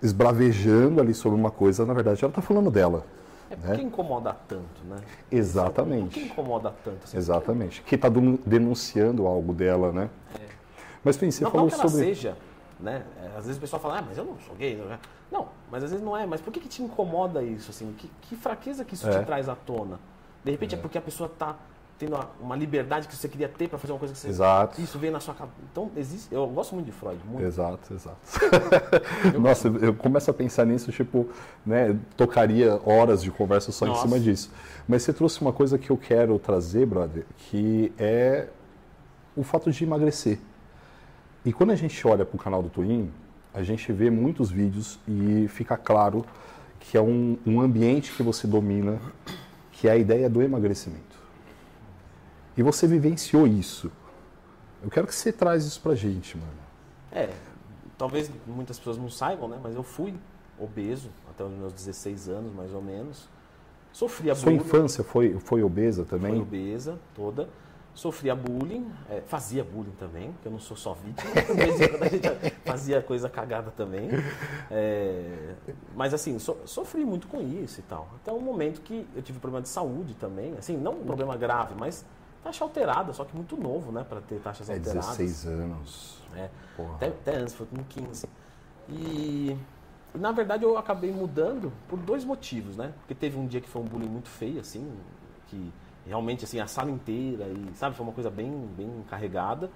esbravejando 0.03 1.01
ali 1.01 1.12
sobre 1.12 1.39
uma 1.39 1.51
coisa, 1.51 1.85
na 1.85 1.93
verdade 1.93 2.22
ela 2.22 2.31
está 2.31 2.41
falando 2.43 2.70
dela. 2.70 3.05
É 3.51 3.57
né? 3.57 3.62
porque 3.68 3.83
incomoda 3.83 4.37
tanto, 4.47 4.81
né? 4.89 4.97
Por 4.97 5.05
que 5.28 5.37
Exatamente. 5.37 6.20
incomoda 6.20 6.72
tanto? 6.85 6.99
Assim? 7.05 7.16
Exatamente. 7.16 7.83
Que 7.83 7.97
está 7.97 8.09
denunciando 8.47 9.26
algo 9.26 9.53
dela, 9.53 9.91
né? 9.91 10.09
Mas, 11.03 11.16
Fim, 11.16 11.31
você 11.31 11.43
não, 11.45 11.51
falou 11.51 11.66
não 11.66 11.74
que 11.74 11.81
ela 11.81 11.89
sobre. 11.89 12.05
seja, 12.07 12.37
né? 12.83 13.05
É, 13.22 13.26
Às 13.39 13.45
vezes 13.47 13.57
o 13.57 13.61
pessoal 13.61 13.81
fala, 13.81 13.99
ah, 13.99 14.03
mas 14.07 14.18
eu 14.18 14.24
não 14.24 14.39
sou 14.41 14.55
gay. 14.57 14.76
Não, 14.76 14.93
é?" 14.93 14.99
não 15.31 15.49
mas 15.70 15.85
às 15.85 15.91
vezes 15.91 16.05
não 16.05 16.16
é. 16.16 16.26
Mas 16.26 16.41
por 16.41 16.53
que, 16.53 16.61
que 16.61 16.68
te 16.68 16.83
incomoda 16.83 17.43
isso? 17.43 17.70
Assim? 17.70 17.95
Que, 17.97 18.11
que 18.22 18.37
fraqueza 18.37 18.85
que 18.85 18.95
isso 18.95 19.09
É. 19.09 19.18
te 19.18 19.24
traz 19.26 19.49
à 19.49 19.55
tona? 19.55 19.99
De 20.45 20.51
repente 20.51 20.74
é, 20.74 20.78
porque 20.78 20.97
a 20.99 21.03
pessoa 21.03 21.26
está 21.28 21.57
tendo 21.99 22.14
uma, 22.16 22.31
uma 22.41 22.57
liberdade 22.57 23.07
que 23.07 23.14
você 23.14 23.28
queria 23.28 23.47
ter 23.47 23.68
para 23.68 23.78
fazer 23.78 23.93
uma 23.93 23.99
coisa 23.99 24.14
que 24.14 24.20
você... 24.20 24.28
Exato. 24.28 24.81
Isso 24.81 24.99
veio 24.99 25.12
na 25.12 25.20
sua 25.20 25.35
cabeça. 25.35 25.59
Então, 25.70 25.91
existe... 25.95 26.35
Eu 26.35 26.47
gosto 26.47 26.74
muito 26.74 26.87
de 26.87 26.93
Freud, 26.93 27.20
muito. 27.26 27.45
Exato, 27.45 27.93
exato. 27.93 28.16
Nossa, 29.39 29.68
eu 29.68 29.93
começo 29.95 30.31
a 30.31 30.35
pensar 30.35 30.64
nisso, 30.64 30.91
tipo, 30.91 31.28
né, 31.64 31.95
tocaria 32.16 32.81
horas 32.87 33.22
de 33.22 33.31
conversa 33.31 33.70
só 33.70 33.85
Nossa. 33.85 34.01
em 34.01 34.03
cima 34.09 34.18
disso. 34.18 34.51
Mas 34.89 35.03
você 35.03 35.12
trouxe 35.12 35.43
uma 35.43 35.53
coisa 35.53 35.78
que 35.78 35.91
eu 35.91 35.97
quero 35.99 36.39
trazer, 36.39 36.87
brother, 36.87 37.26
que 37.37 37.93
é 37.99 38.49
o 39.37 39.43
fato 39.43 39.70
de 39.70 39.85
emagrecer. 39.85 40.39
E 41.45 41.53
quando 41.53 41.70
a 41.70 41.74
gente 41.74 42.07
olha 42.07 42.24
para 42.24 42.36
o 42.36 42.38
canal 42.38 42.62
do 42.62 42.68
Twin, 42.68 43.11
a 43.55 43.62
gente 43.62 43.93
vê 43.93 44.11
muitos 44.11 44.51
vídeos 44.51 44.99
e 45.09 45.49
fica 45.49 45.76
claro 45.76 46.24
que 46.78 46.97
é 46.97 47.01
um, 47.01 47.38
um 47.47 47.61
ambiente 47.61 48.12
que 48.12 48.22
você 48.22 48.47
domina, 48.47 49.01
que 49.72 49.88
é 49.88 49.93
a 49.93 49.97
ideia 49.97 50.28
do 50.28 50.43
emagrecimento. 50.43 51.18
E 52.57 52.62
você 52.62 52.86
vivenciou 52.86 53.47
isso. 53.47 53.91
Eu 54.82 54.91
quero 54.91 55.07
que 55.07 55.14
você 55.14 55.32
traz 55.32 55.64
isso 55.64 55.80
pra 55.80 55.95
gente, 55.95 56.36
mano. 56.36 56.53
É, 57.12 57.30
talvez 57.97 58.30
muitas 58.47 58.78
pessoas 58.78 58.99
não 58.99 59.09
saibam, 59.11 59.49
né? 59.49 59.59
Mas 59.62 59.74
eu 59.74 59.82
fui 59.82 60.14
obeso 60.59 61.11
até 61.30 61.43
os 61.43 61.53
meus 61.53 61.72
16 61.72 62.28
anos, 62.28 62.55
mais 62.55 62.72
ou 62.72 62.82
menos. 62.82 63.28
Sofria 63.93 64.34
Sua 64.34 64.51
bullying. 64.51 64.57
infância 64.64 65.03
foi, 65.03 65.38
foi 65.41 65.62
obesa 65.62 66.05
também? 66.05 66.32
Foi 66.32 66.41
obesa 66.41 66.99
toda. 67.14 67.49
Sofria 68.01 68.34
bullying, 68.34 68.90
é, 69.11 69.20
fazia 69.26 69.62
bullying 69.62 69.92
também, 69.98 70.32
porque 70.32 70.48
eu 70.48 70.53
não 70.53 70.59
sou 70.59 70.74
só 70.74 70.94
vítima. 70.94 71.30
A 72.01 72.09
gente 72.09 72.57
fazia 72.64 73.03
coisa 73.03 73.28
cagada 73.28 73.70
também. 73.76 74.09
É, 74.70 75.53
mas 75.94 76.14
assim, 76.14 76.38
so- 76.38 76.57
sofri 76.64 77.05
muito 77.05 77.26
com 77.28 77.42
isso 77.42 77.80
e 77.80 77.82
tal. 77.82 78.09
Até 78.16 78.32
um 78.32 78.40
momento 78.40 78.80
que 78.80 79.07
eu 79.14 79.20
tive 79.20 79.38
problema 79.38 79.61
de 79.62 79.68
saúde 79.68 80.14
também. 80.14 80.57
Assim, 80.57 80.78
não 80.78 80.92
um 80.92 81.05
problema 81.05 81.36
grave, 81.36 81.74
mas 81.76 82.03
taxa 82.42 82.64
alterada, 82.64 83.12
só 83.12 83.22
que 83.22 83.36
muito 83.36 83.55
novo, 83.55 83.92
né, 83.92 84.03
para 84.09 84.22
ter 84.22 84.40
taxas 84.40 84.70
É 84.70 84.76
alteradas. 84.76 85.18
16 85.18 85.46
anos. 85.46 86.22
É, 86.34 86.48
até, 86.94 87.09
até 87.09 87.36
antes, 87.36 87.53
foi 87.53 87.66
com 87.66 87.84
15. 87.84 88.26
E 88.88 89.55
na 90.14 90.32
verdade 90.32 90.64
eu 90.64 90.78
acabei 90.78 91.12
mudando 91.12 91.70
por 91.86 91.98
dois 91.98 92.24
motivos, 92.24 92.78
né? 92.78 92.94
Porque 93.01 93.14
teve 93.14 93.36
um 93.36 93.46
dia 93.46 93.61
que 93.61 93.68
foi 93.68 93.82
um 93.82 93.84
bullying 93.84 94.09
muito 94.09 94.30
feio, 94.30 94.59
assim, 94.59 94.90
que 95.48 95.70
realmente 96.07 96.44
assim 96.44 96.61
a 96.61 96.66
sala 96.66 96.90
inteira 96.90 97.46
e 97.46 97.76
sabe 97.76 97.96
foi 97.96 98.05
uma 98.05 98.12
coisa 98.12 98.30
bem 98.30 98.51
bem 98.76 99.05
carregada 99.09 99.70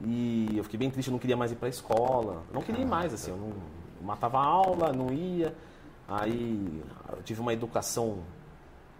e 0.00 0.48
eu 0.54 0.64
fiquei 0.64 0.78
bem 0.78 0.90
triste, 0.90 1.08
eu 1.08 1.12
não 1.12 1.18
queria 1.18 1.36
mais 1.36 1.52
ir 1.52 1.56
para 1.56 1.68
a 1.68 1.70
escola, 1.70 2.42
não 2.52 2.60
queria 2.60 2.82
ir 2.82 2.86
mais 2.86 3.14
assim, 3.14 3.30
eu 3.30 3.36
não 3.36 3.48
eu 3.48 4.06
matava 4.06 4.38
a 4.38 4.44
aula, 4.44 4.92
não 4.92 5.12
ia, 5.12 5.54
aí 6.06 6.82
eu 7.12 7.22
tive 7.22 7.40
uma 7.40 7.52
educação 7.52 8.18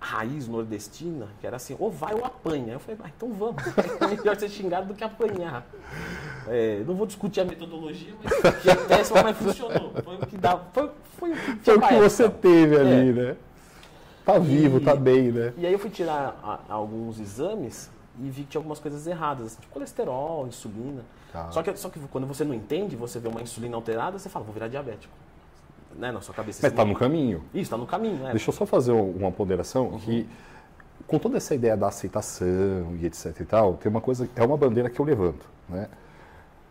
raiz 0.00 0.46
nordestina, 0.46 1.28
que 1.40 1.46
era 1.46 1.56
assim, 1.56 1.76
ou 1.78 1.90
vai 1.90 2.14
ou 2.14 2.24
apanha. 2.24 2.74
Eu 2.74 2.80
falei, 2.80 3.00
ah, 3.02 3.10
então 3.14 3.32
vamos. 3.32 3.62
É 4.00 4.06
melhor 4.06 4.36
ser 4.36 4.48
xingado 4.48 4.88
do 4.88 4.94
que 4.94 5.02
apanhar. 5.02 5.66
É, 6.46 6.82
não 6.86 6.94
vou 6.94 7.06
discutir 7.06 7.40
a 7.40 7.44
metodologia, 7.44 8.14
mas 8.22 8.62
que 8.62 8.70
é 8.70 8.74
péssima, 8.74 9.22
mas 9.22 9.36
funcionou. 9.36 9.92
Foi 10.04 10.16
o 10.16 10.26
que 10.26 10.36
dá. 10.36 10.58
Foi, 10.72 10.90
foi 11.18 11.32
o 11.32 11.34
que, 11.34 11.64
foi 11.64 11.76
o 11.76 11.80
que 11.80 11.94
você 11.94 12.28
teve 12.28 12.76
ali, 12.76 13.10
é. 13.10 13.12
né? 13.12 13.36
Tá 14.26 14.38
vivo, 14.38 14.78
e, 14.78 14.80
tá 14.80 14.96
bem, 14.96 15.30
né? 15.30 15.54
E 15.56 15.64
aí 15.64 15.72
eu 15.72 15.78
fui 15.78 15.88
tirar 15.88 16.36
a, 16.42 16.74
alguns 16.74 17.20
exames 17.20 17.88
e 18.20 18.28
vi 18.28 18.42
que 18.42 18.48
tinha 18.48 18.58
algumas 18.58 18.80
coisas 18.80 19.06
erradas, 19.06 19.46
assim, 19.46 19.60
tipo 19.60 19.72
colesterol, 19.72 20.46
insulina. 20.48 21.02
Tá. 21.32 21.50
Só, 21.52 21.62
que, 21.62 21.76
só 21.76 21.88
que 21.88 22.00
quando 22.10 22.26
você 22.26 22.44
não 22.44 22.52
entende, 22.52 22.96
você 22.96 23.20
vê 23.20 23.28
uma 23.28 23.40
insulina 23.40 23.76
alterada, 23.76 24.18
você 24.18 24.28
fala, 24.28 24.44
vou 24.44 24.52
virar 24.52 24.66
diabético 24.66 25.14
né, 25.96 26.10
na 26.10 26.20
sua 26.20 26.34
cabeça. 26.34 26.58
Mas 26.60 26.72
está 26.72 26.84
no 26.84 26.96
caminho. 26.96 27.44
Isso, 27.54 27.62
está 27.62 27.76
no 27.76 27.86
caminho. 27.86 28.16
Né? 28.16 28.30
Deixa 28.32 28.50
eu 28.50 28.54
só 28.54 28.66
fazer 28.66 28.92
uma 28.92 29.30
ponderação 29.30 29.90
uhum. 29.90 29.98
que 30.00 30.28
com 31.06 31.18
toda 31.20 31.36
essa 31.36 31.54
ideia 31.54 31.76
da 31.76 31.86
aceitação 31.86 32.96
e 33.00 33.06
etc 33.06 33.38
e 33.40 33.44
tal, 33.44 33.74
tem 33.74 33.88
uma 33.88 34.00
coisa, 34.00 34.28
é 34.34 34.42
uma 34.42 34.56
bandeira 34.56 34.90
que 34.90 34.98
eu 34.98 35.04
levanto, 35.04 35.48
né? 35.68 35.88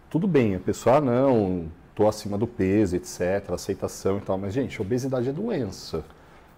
Tudo 0.10 0.28
bem, 0.28 0.56
a 0.56 0.60
pessoa, 0.60 0.98
ah, 0.98 1.02
não, 1.02 1.68
estou 1.90 2.08
acima 2.08 2.38
do 2.38 2.46
peso, 2.46 2.96
etc, 2.98 3.52
aceitação 3.54 4.18
e 4.18 4.22
tal, 4.22 4.38
mas 4.38 4.54
gente, 4.54 4.82
obesidade 4.82 5.30
é 5.30 5.32
doença. 5.32 6.04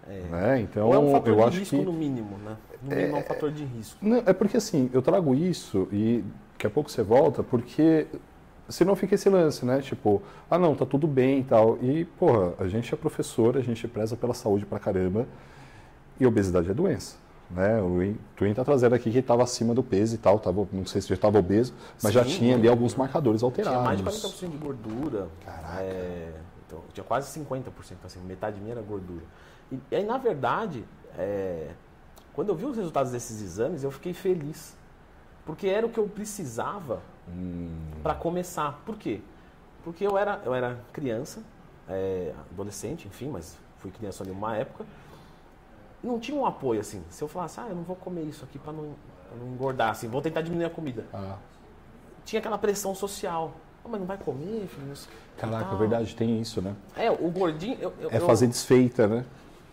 É. 0.10 0.22
Né? 0.32 0.62
Então, 0.62 0.88
Ou 0.88 0.94
é 0.94 1.00
um 1.00 1.12
fator 1.12 1.30
eu 1.30 1.36
de 1.36 1.44
acho 1.44 1.60
risco 1.60 1.78
que 1.78 1.84
no 1.84 1.94
mínimo, 1.94 2.38
né? 2.38 2.58
No 2.82 2.90
mínimo 2.96 3.16
é, 3.16 3.20
é 3.20 3.22
um 3.22 3.26
fator 3.26 3.52
de 3.52 3.66
risco. 3.66 3.98
Não, 4.02 4.24
é 4.26 4.34
porque 4.34 4.58
assim, 4.58 4.90
eu 4.94 5.02
trago 5.02 5.36
isso 5.36 5.88
e 5.92 6.24
daqui 6.54 6.68
a 6.68 6.70
pouco 6.70 6.90
você 6.90 7.04
volta, 7.04 7.44
porque 7.44 8.08
senão 8.70 8.96
fica 8.96 9.16
esse 9.16 9.30
lance, 9.30 9.66
né? 9.66 9.82
Tipo, 9.82 10.22
ah 10.50 10.58
não, 10.58 10.76
tá 10.76 10.86
tudo 10.86 11.08
bem 11.08 11.40
e 11.40 11.44
tal. 11.44 11.78
E, 11.82 12.06
porra, 12.18 12.54
a 12.60 12.68
gente 12.68 12.94
é 12.94 12.98
professor, 12.98 13.58
a 13.58 13.62
gente 13.62 13.88
preza 13.88 14.16
pela 14.16 14.34
saúde 14.34 14.66
pra 14.66 14.80
caramba. 14.80 15.28
E 16.20 16.26
obesidade 16.26 16.70
é 16.70 16.74
doença. 16.74 17.16
Né? 17.50 17.82
O 17.82 18.16
Twin 18.36 18.54
tá 18.54 18.64
trazendo 18.64 18.94
aqui 18.94 19.10
que 19.10 19.20
estava 19.20 19.44
acima 19.44 19.74
do 19.74 19.82
peso 19.82 20.16
e 20.16 20.18
tal, 20.18 20.38
tava, 20.38 20.68
não 20.74 20.86
sei 20.86 21.00
se 21.00 21.08
já 21.08 21.16
estava 21.16 21.40
obeso, 21.40 21.74
mas 22.04 22.12
Sim, 22.12 22.20
já 22.20 22.26
tinha 22.26 22.56
ali 22.56 22.68
alguns 22.68 22.94
marcadores 22.96 23.42
alterados. 23.42 23.80
Tinha 23.80 24.04
mais 24.04 24.22
de 24.22 24.28
40% 24.28 24.50
de 24.50 24.58
gordura. 24.58 25.28
Caraca. 25.46 25.82
É, 25.82 26.34
então, 26.68 26.84
tinha 26.94 27.04
quase 27.04 27.40
50%, 27.40 27.72
assim, 28.04 28.20
metade 28.20 28.60
minha 28.60 28.74
era 28.74 28.82
gordura. 28.82 29.24
E, 29.72 29.80
e 29.90 29.96
aí, 29.96 30.06
na 30.06 30.18
verdade, 30.18 30.86
é, 31.18 31.72
quando 32.34 32.50
eu 32.50 32.56
vi 32.56 32.66
os 32.66 32.76
resultados 32.78 33.12
desses 33.12 33.42
exames, 33.42 33.84
eu 33.84 33.90
fiquei 33.90 34.14
feliz. 34.14 34.76
Porque 35.46 35.68
era 35.68 35.86
o 35.86 35.90
que 35.90 35.98
eu 35.98 36.08
precisava 36.10 37.02
hum. 37.28 37.72
para 38.04 38.14
começar. 38.14 38.82
Por 38.86 38.98
quê? 38.98 39.22
Porque 39.84 40.06
eu 40.06 40.18
era, 40.18 40.42
eu 40.46 40.54
era 40.54 40.78
criança, 40.92 41.42
é, 41.88 42.34
adolescente, 42.52 43.08
enfim, 43.08 43.30
mas 43.30 43.58
fui 43.78 43.90
criança 43.90 44.26
em 44.26 44.32
uma 44.32 44.56
época. 44.58 44.86
Não 46.04 46.20
tinha 46.20 46.38
um 46.38 46.46
apoio 46.46 46.82
assim. 46.82 47.02
Se 47.10 47.24
eu 47.24 47.30
falasse, 47.30 47.60
ah, 47.62 47.68
eu 47.70 47.76
não 47.76 47.84
vou 47.84 47.96
comer 47.96 48.24
isso 48.24 48.44
aqui 48.44 48.60
para 48.60 48.74
não, 48.74 48.94
não, 49.40 49.48
engordar, 49.48 49.92
assim, 49.92 50.10
vou 50.10 50.22
tentar 50.22 50.42
diminuir 50.42 50.66
a 50.66 50.70
comida. 50.70 51.06
Ah. 51.14 51.38
Tinha 52.26 52.40
aquela 52.40 52.58
pressão 52.58 52.94
social. 52.94 53.54
Ah, 53.88 53.90
mas 53.90 54.00
não 54.02 54.08
vai 54.08 54.18
comer, 54.18 54.68
filho? 54.68 54.94
Caraca, 55.38 55.74
é 55.74 55.78
verdade, 55.78 56.14
tem 56.14 56.42
isso, 56.42 56.62
né? 56.62 56.76
É, 56.98 57.10
o 57.10 57.30
gordinho. 57.30 57.78
Eu, 57.80 57.94
eu, 58.02 58.10
é 58.12 58.20
fazer 58.20 58.48
desfeita, 58.48 59.08
né? 59.08 59.24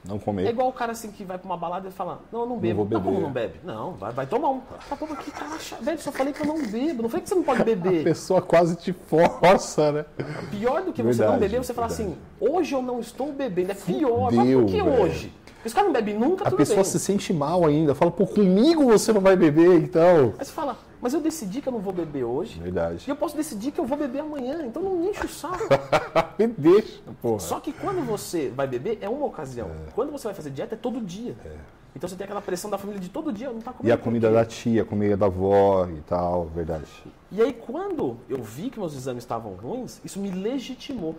Não 0.07 0.19
comer. 0.19 0.47
É 0.47 0.51
igual 0.51 0.69
o 0.69 0.73
cara 0.73 0.93
assim 0.93 1.11
que 1.11 1.25
vai 1.25 1.39
pra 1.39 1.47
uma 1.47 1.57
balada 1.57 1.89
e 1.89 1.91
fala, 1.91 2.21
não, 2.31 2.41
eu 2.41 2.47
não 2.47 2.59
bebo. 2.59 2.69
Não 2.69 2.77
vou 2.77 2.85
beber. 2.85 3.03
Tá 3.03 3.11
como 3.11 3.21
não 3.21 3.33
bebe? 3.33 3.55
Não, 3.65 3.93
vai, 3.95 4.13
vai 4.13 4.27
tomar 4.27 4.51
um. 4.51 4.61
Tá 4.61 4.95
bom, 4.95 5.07
que 5.17 5.31
cara 5.31 5.59
Velho, 5.81 5.99
só 5.99 6.13
falei 6.13 6.33
que 6.33 6.43
eu 6.43 6.47
não 6.47 6.63
bebo. 6.63 7.03
Não 7.03 7.09
falei 7.09 7.23
que 7.23 7.29
você 7.29 7.35
não 7.35 7.43
pode 7.43 7.65
beber. 7.65 8.03
A 8.03 8.05
pessoa 8.05 8.43
quase 8.43 8.77
te 8.77 8.93
força, 8.93 9.91
né? 9.91 10.05
Pior 10.51 10.83
do 10.83 10.93
que 10.93 11.03
verdade, 11.03 11.17
você 11.17 11.33
não 11.33 11.39
beber, 11.39 11.65
você 11.65 11.75
falar 11.75 11.87
assim, 11.89 12.17
hoje 12.39 12.75
eu 12.75 12.83
não 12.83 13.01
estou 13.01 13.33
bebendo. 13.33 13.73
É 13.73 13.75
pior. 13.75 14.31
Mas 14.31 14.55
por 14.55 14.67
que 14.67 14.83
velho. 14.83 15.03
hoje? 15.03 15.33
Esse 15.65 15.75
cara 15.75 15.87
não 15.87 15.93
bebe 15.93 16.13
nunca, 16.13 16.47
A 16.47 16.51
pessoa 16.51 16.77
bem. 16.77 16.85
se 16.85 16.99
sente 16.99 17.33
mal 17.33 17.65
ainda. 17.65 17.95
Fala, 17.95 18.11
pô, 18.11 18.27
comigo 18.27 18.85
você 18.85 19.13
não 19.13 19.21
vai 19.21 19.35
beber, 19.35 19.83
então. 19.83 20.35
Aí 20.39 20.45
você 20.45 20.53
fala, 20.53 20.77
mas 21.01 21.15
eu 21.15 21.21
decidi 21.21 21.61
que 21.61 21.69
eu 21.69 21.73
não 21.73 21.81
vou 21.81 21.93
beber 21.93 22.25
hoje. 22.25 22.61
Verdade. 22.61 23.05
E 23.07 23.11
eu 23.11 23.17
posso 23.17 23.37
decidir 23.37 23.73
que 23.73 23.81
eu 23.81 23.87
vou 23.87 23.97
beber 23.97 24.21
amanhã, 24.21 24.65
então 24.67 24.83
não 24.83 24.97
me 24.97 25.09
enche 25.09 25.25
o 25.25 25.29
saco. 25.29 25.65
me 26.39 26.47
deixa, 26.47 27.01
porra. 27.21 27.41
Só 27.41 27.61
que 27.61 27.73
quando 27.73 28.05
você 28.05 28.51
vai 28.55 28.67
beber, 28.67 28.99
é 29.01 29.09
uma 29.09 29.27
ocasião. 29.27 29.69
É. 29.69 29.91
Quando 29.95 30.13
você 30.13 30.29
vai 30.29 30.35
fazer 30.35 30.51
dieta, 30.51 30.75
é 30.75 30.79
todo 30.79 31.01
dia. 31.01 31.35
É. 31.45 31.51
Então 31.97 32.09
você 32.09 32.17
tem 32.17 32.25
aquela 32.25 32.43
pressão 32.43 32.69
da 32.69 32.77
família 32.77 33.01
de 33.01 33.09
todo 33.09 33.33
dia, 33.33 33.51
não 33.51 33.61
tá 33.61 33.73
comendo. 33.73 33.89
E 33.89 33.93
a 33.93 33.97
comida 33.97 34.31
da 34.31 34.45
tia, 34.45 34.83
a 34.83 34.85
comida 34.85 35.17
da 35.17 35.27
avó 35.27 35.87
e 35.89 36.01
tal, 36.01 36.47
verdade. 36.47 36.87
E 37.31 37.41
aí 37.41 37.53
quando 37.53 38.17
eu 38.29 38.43
vi 38.43 38.69
que 38.69 38.79
meus 38.81 38.95
exames 38.97 39.23
estavam 39.23 39.53
ruins, 39.53 40.01
isso 40.05 40.19
me 40.19 40.31
legitimou. 40.31 41.15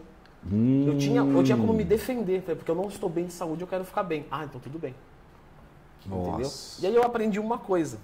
Hum. 0.51 0.85
Eu, 0.87 0.97
tinha, 0.97 1.21
eu 1.21 1.43
tinha 1.43 1.57
como 1.57 1.73
me 1.73 1.83
defender, 1.83 2.41
porque 2.41 2.69
eu 2.69 2.75
não 2.75 2.87
estou 2.87 3.09
bem 3.09 3.25
de 3.25 3.33
saúde, 3.33 3.61
eu 3.61 3.67
quero 3.67 3.83
ficar 3.83 4.03
bem. 4.03 4.25
Ah, 4.29 4.45
então 4.45 4.61
tudo 4.61 4.77
bem. 4.77 4.93
Nossa. 6.05 6.29
Entendeu? 6.29 6.51
E 6.81 6.87
aí 6.87 6.95
eu 6.95 7.03
aprendi 7.03 7.39
uma 7.39 7.57
coisa. 7.57 7.97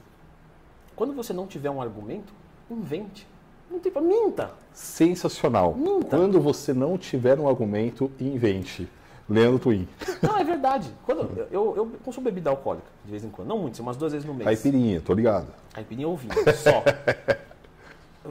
Quando 0.95 1.13
você 1.13 1.33
não 1.33 1.45
tiver 1.45 1.69
um 1.69 1.81
argumento, 1.81 2.33
invente. 2.69 3.27
Não 3.69 3.79
tem 3.79 3.91
pra... 3.91 4.01
Minta. 4.01 4.51
Sensacional. 4.73 5.73
Minta. 5.75 6.17
Quando 6.17 6.41
você 6.41 6.73
não 6.73 6.97
tiver 6.97 7.39
um 7.39 7.47
argumento, 7.47 8.11
invente. 8.19 8.87
Leandro 9.29 9.59
Twin. 9.59 9.87
Não, 10.21 10.37
é 10.37 10.43
verdade. 10.43 10.93
Quando 11.05 11.47
eu, 11.51 11.73
eu 11.77 11.91
consumo 12.03 12.25
bebida 12.25 12.49
alcoólica, 12.49 12.87
de 13.05 13.11
vez 13.11 13.23
em 13.23 13.29
quando. 13.29 13.47
Não 13.47 13.59
muito, 13.59 13.79
umas 13.81 13.95
duas 13.95 14.11
vezes 14.11 14.27
no 14.27 14.33
mês. 14.33 14.43
Caipirinha, 14.43 14.99
tô 14.99 15.13
ligado. 15.13 15.47
Caipirinha 15.73 16.07
ou 16.07 16.17
vinho, 16.17 16.33
só. 16.55 16.83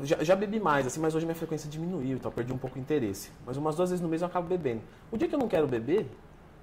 Já, 0.03 0.23
já, 0.23 0.37
bebi 0.37 0.61
mais, 0.61 0.87
assim, 0.87 1.01
mas 1.01 1.15
hoje 1.15 1.27
minha 1.27 1.35
frequência 1.35 1.69
diminuiu, 1.69 2.17
então 2.17 2.31
perdi 2.31 2.53
um 2.53 2.59
pouco 2.59 2.79
o 2.79 2.81
interesse. 2.81 3.31
Mas 3.45 3.57
umas 3.57 3.75
duas 3.75 3.91
vezes 3.91 4.01
no 4.01 4.09
mês 4.09 4.23
eu 4.23 4.29
acabo 4.29 4.47
bebendo. 4.47 4.83
O 5.11 5.19
dia 5.19 5.27
que 5.27 5.35
eu 5.35 5.39
não 5.39 5.49
quero 5.49 5.67
beber, 5.67 6.09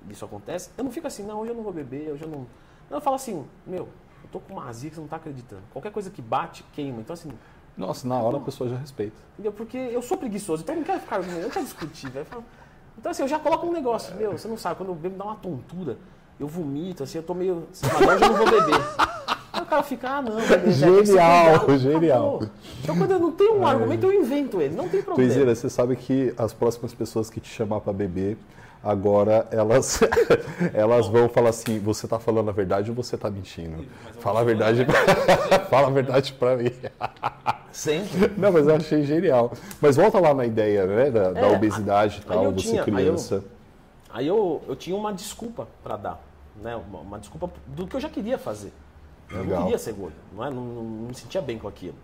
isso 0.09 0.23
acontece, 0.23 0.69
eu 0.77 0.83
não 0.83 0.91
fico 0.91 1.07
assim, 1.07 1.23
não, 1.23 1.41
hoje 1.41 1.51
eu 1.51 1.55
não 1.55 1.63
vou 1.63 1.73
beber, 1.73 2.13
hoje 2.13 2.23
eu 2.23 2.29
não. 2.29 2.47
Não, 2.89 2.97
eu 2.97 3.01
falo 3.01 3.17
assim, 3.17 3.45
meu, 3.65 3.89
eu 4.23 4.29
tô 4.31 4.39
com 4.39 4.53
uma 4.53 4.67
azia 4.67 4.89
que 4.89 4.95
você 4.95 5.01
não 5.01 5.07
tá 5.07 5.17
acreditando. 5.17 5.61
Qualquer 5.71 5.91
coisa 5.91 6.09
que 6.09 6.21
bate, 6.21 6.63
queima. 6.73 7.01
Então, 7.01 7.13
assim. 7.13 7.31
Nossa, 7.75 8.07
na 8.07 8.15
hora 8.15 8.33
não, 8.33 8.41
a 8.41 8.45
pessoa 8.45 8.69
já 8.69 8.75
respeita. 8.77 9.15
Entendeu? 9.33 9.51
Porque 9.51 9.77
eu 9.77 10.01
sou 10.01 10.17
preguiçoso, 10.17 10.63
então 10.63 10.73
eu 10.73 10.79
não 10.79 10.85
quero 10.85 10.99
ficar. 10.99 11.21
Eu 11.21 11.43
não 11.43 11.49
quero 11.49 11.65
discutir, 11.65 12.09
velho. 12.09 12.25
Então, 12.97 13.11
assim, 13.11 13.21
eu 13.21 13.27
já 13.27 13.39
coloco 13.39 13.67
um 13.67 13.71
negócio. 13.71 14.15
Meu, 14.15 14.37
você 14.37 14.47
não 14.47 14.57
sabe, 14.57 14.77
quando 14.77 14.89
eu 14.89 14.95
bebo 14.95 15.17
dá 15.17 15.25
uma 15.25 15.35
tontura. 15.35 15.97
Eu 16.39 16.47
vomito, 16.47 17.03
assim, 17.03 17.17
eu 17.17 17.23
tô 17.23 17.33
meio. 17.33 17.67
Mas 17.81 17.93
hoje 17.93 18.23
eu 18.23 18.29
não 18.29 18.37
vou 18.37 18.49
beber. 18.49 19.36
Aí 19.57 19.63
o 19.63 19.65
cara 19.65 19.83
fica, 19.83 20.09
ah, 20.09 20.21
não, 20.21 20.35
beber, 20.35 20.71
Genial, 20.71 21.77
genial. 21.79 22.41
Então, 22.83 22.97
quando 22.97 23.11
eu 23.11 23.19
não 23.19 23.31
tenho 23.31 23.57
um 23.57 23.65
argumento, 23.65 24.05
eu 24.05 24.13
invento 24.13 24.61
ele, 24.61 24.75
não 24.75 24.87
tem 24.87 25.01
problema. 25.01 25.29
Tuizeira, 25.29 25.55
você 25.55 25.69
sabe 25.69 25.95
que 25.95 26.33
as 26.37 26.53
próximas 26.53 26.93
pessoas 26.93 27.29
que 27.29 27.39
te 27.39 27.49
chamar 27.49 27.81
para 27.81 27.91
beber 27.91 28.37
Agora 28.83 29.47
elas, 29.51 29.99
elas 30.73 31.07
vão 31.07 31.27
falar 31.27 31.49
assim: 31.49 31.79
você 31.79 32.05
está 32.05 32.19
falando 32.19 32.49
a 32.49 32.53
verdade 32.53 32.89
ou 32.89 32.95
você 32.95 33.15
está 33.15 33.29
mentindo? 33.29 33.85
Fala 34.19 34.41
a 34.41 34.43
verdade, 34.43 34.85
fala 35.69 35.87
a 35.87 35.89
verdade 35.89 36.33
para 36.33 36.57
mim. 36.57 36.71
Sempre. 37.71 38.31
Não, 38.37 38.51
mas 38.51 38.67
eu 38.67 38.75
achei 38.75 39.03
genial. 39.03 39.51
Mas 39.81 39.95
volta 39.95 40.19
lá 40.19 40.33
na 40.33 40.45
ideia 40.45 40.85
né, 40.85 41.11
da, 41.11 41.23
é, 41.23 41.33
da 41.33 41.47
obesidade 41.49 42.21
e 42.21 42.25
tal, 42.25 42.51
você 42.51 42.69
tinha, 42.69 42.83
criança. 42.83 43.43
Aí 44.09 44.27
eu, 44.27 44.35
aí 44.35 44.37
eu, 44.39 44.61
eu 44.69 44.75
tinha 44.75 44.95
uma 44.95 45.13
desculpa 45.13 45.67
para 45.83 45.97
dar, 45.97 46.23
né? 46.61 46.75
Uma, 46.75 46.99
uma, 46.99 47.19
desculpa 47.19 47.51
do 47.67 47.87
que 47.87 47.95
eu 47.95 47.99
já 47.99 48.09
queria 48.09 48.37
fazer. 48.37 48.71
Eu 49.29 49.39
Legal. 49.41 49.59
não 49.59 49.63
queria 49.65 49.77
ser 49.77 49.93
gordo, 49.93 50.15
não, 50.33 50.45
é? 50.45 50.49
não, 50.49 50.63
não, 50.63 50.83
não 50.83 51.07
me 51.07 51.15
sentia 51.15 51.41
bem 51.41 51.57
com 51.59 51.67
aquilo. 51.67 51.95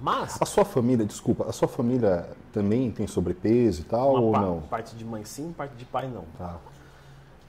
Mas. 0.00 0.40
A 0.40 0.46
sua 0.46 0.64
família, 0.64 1.04
desculpa, 1.04 1.46
a 1.48 1.52
sua 1.52 1.68
família 1.68 2.28
também 2.52 2.90
tem 2.90 3.06
sobrepeso 3.06 3.82
e 3.82 3.84
tal, 3.84 4.22
ou 4.22 4.32
não? 4.32 4.60
Parte 4.62 4.94
de 4.94 5.04
mãe 5.04 5.24
sim, 5.24 5.52
parte 5.56 5.74
de 5.74 5.84
pai 5.84 6.08
não. 6.08 6.24
Tá. 6.38 6.58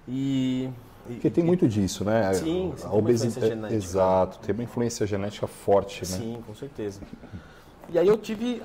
E. 0.08 0.70
Porque 1.06 1.30
tem 1.30 1.44
muito 1.44 1.68
disso, 1.68 2.04
né? 2.04 2.34
Sim, 2.34 2.74
a 2.84 2.94
obesidade. 2.94 3.48
Genética. 3.48 3.76
Exato, 3.76 4.40
tem 4.40 4.54
uma 4.54 4.64
influência 4.64 5.06
genética 5.06 5.46
forte, 5.46 6.02
né? 6.02 6.18
Sim, 6.18 6.44
com 6.46 6.56
certeza. 6.56 7.02
E 7.90 8.00
aí 8.00 8.08
eu 8.08 8.18
tive 8.18 8.64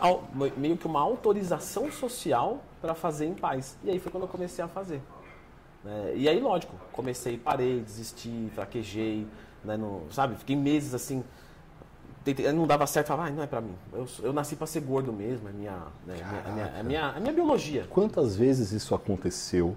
meio 0.57 0.79
que 0.79 0.87
uma 0.87 1.01
autorização 1.01 1.93
social 1.93 2.63
para 2.81 2.95
fazer 2.95 3.27
em 3.27 3.35
paz. 3.35 3.77
E 3.85 3.91
aí 3.91 3.99
foi 3.99 4.11
quando 4.11 4.25
eu 4.25 4.29
comecei 4.29 4.65
a 4.65 4.69
fazer. 4.69 5.03
Né? 5.85 6.13
E 6.17 6.29
aí, 6.29 6.41
lógico, 6.41 6.75
comecei, 6.93 7.37
parei, 7.37 7.81
desisti, 7.81 8.51
fraquejei, 8.55 9.27
né? 9.65 9.77
no, 9.77 10.03
sabe? 10.11 10.37
Fiquei 10.37 10.57
meses 10.57 10.95
assim 10.95 11.23
tentei, 12.25 12.51
não 12.53 12.67
dava 12.67 12.87
certo, 12.87 13.09
falava, 13.09 13.29
ah, 13.29 13.33
não 13.33 13.43
é 13.43 13.47
para 13.47 13.61
mim. 13.61 13.75
Eu, 13.93 14.07
eu 14.23 14.33
nasci 14.33 14.57
para 14.57 14.67
ser 14.67 14.81
gordo 14.81 15.13
mesmo, 15.13 15.49
é 15.49 15.53
minha, 15.53 15.79
né, 16.07 16.17
é 16.19 16.53
minha, 16.53 16.67
é 16.67 16.83
minha, 16.83 17.15
é 17.17 17.21
minha 17.21 17.33
biologia. 17.33 17.87
Quantas 17.89 18.37
vezes 18.37 18.73
isso 18.73 18.95
aconteceu 18.95 19.77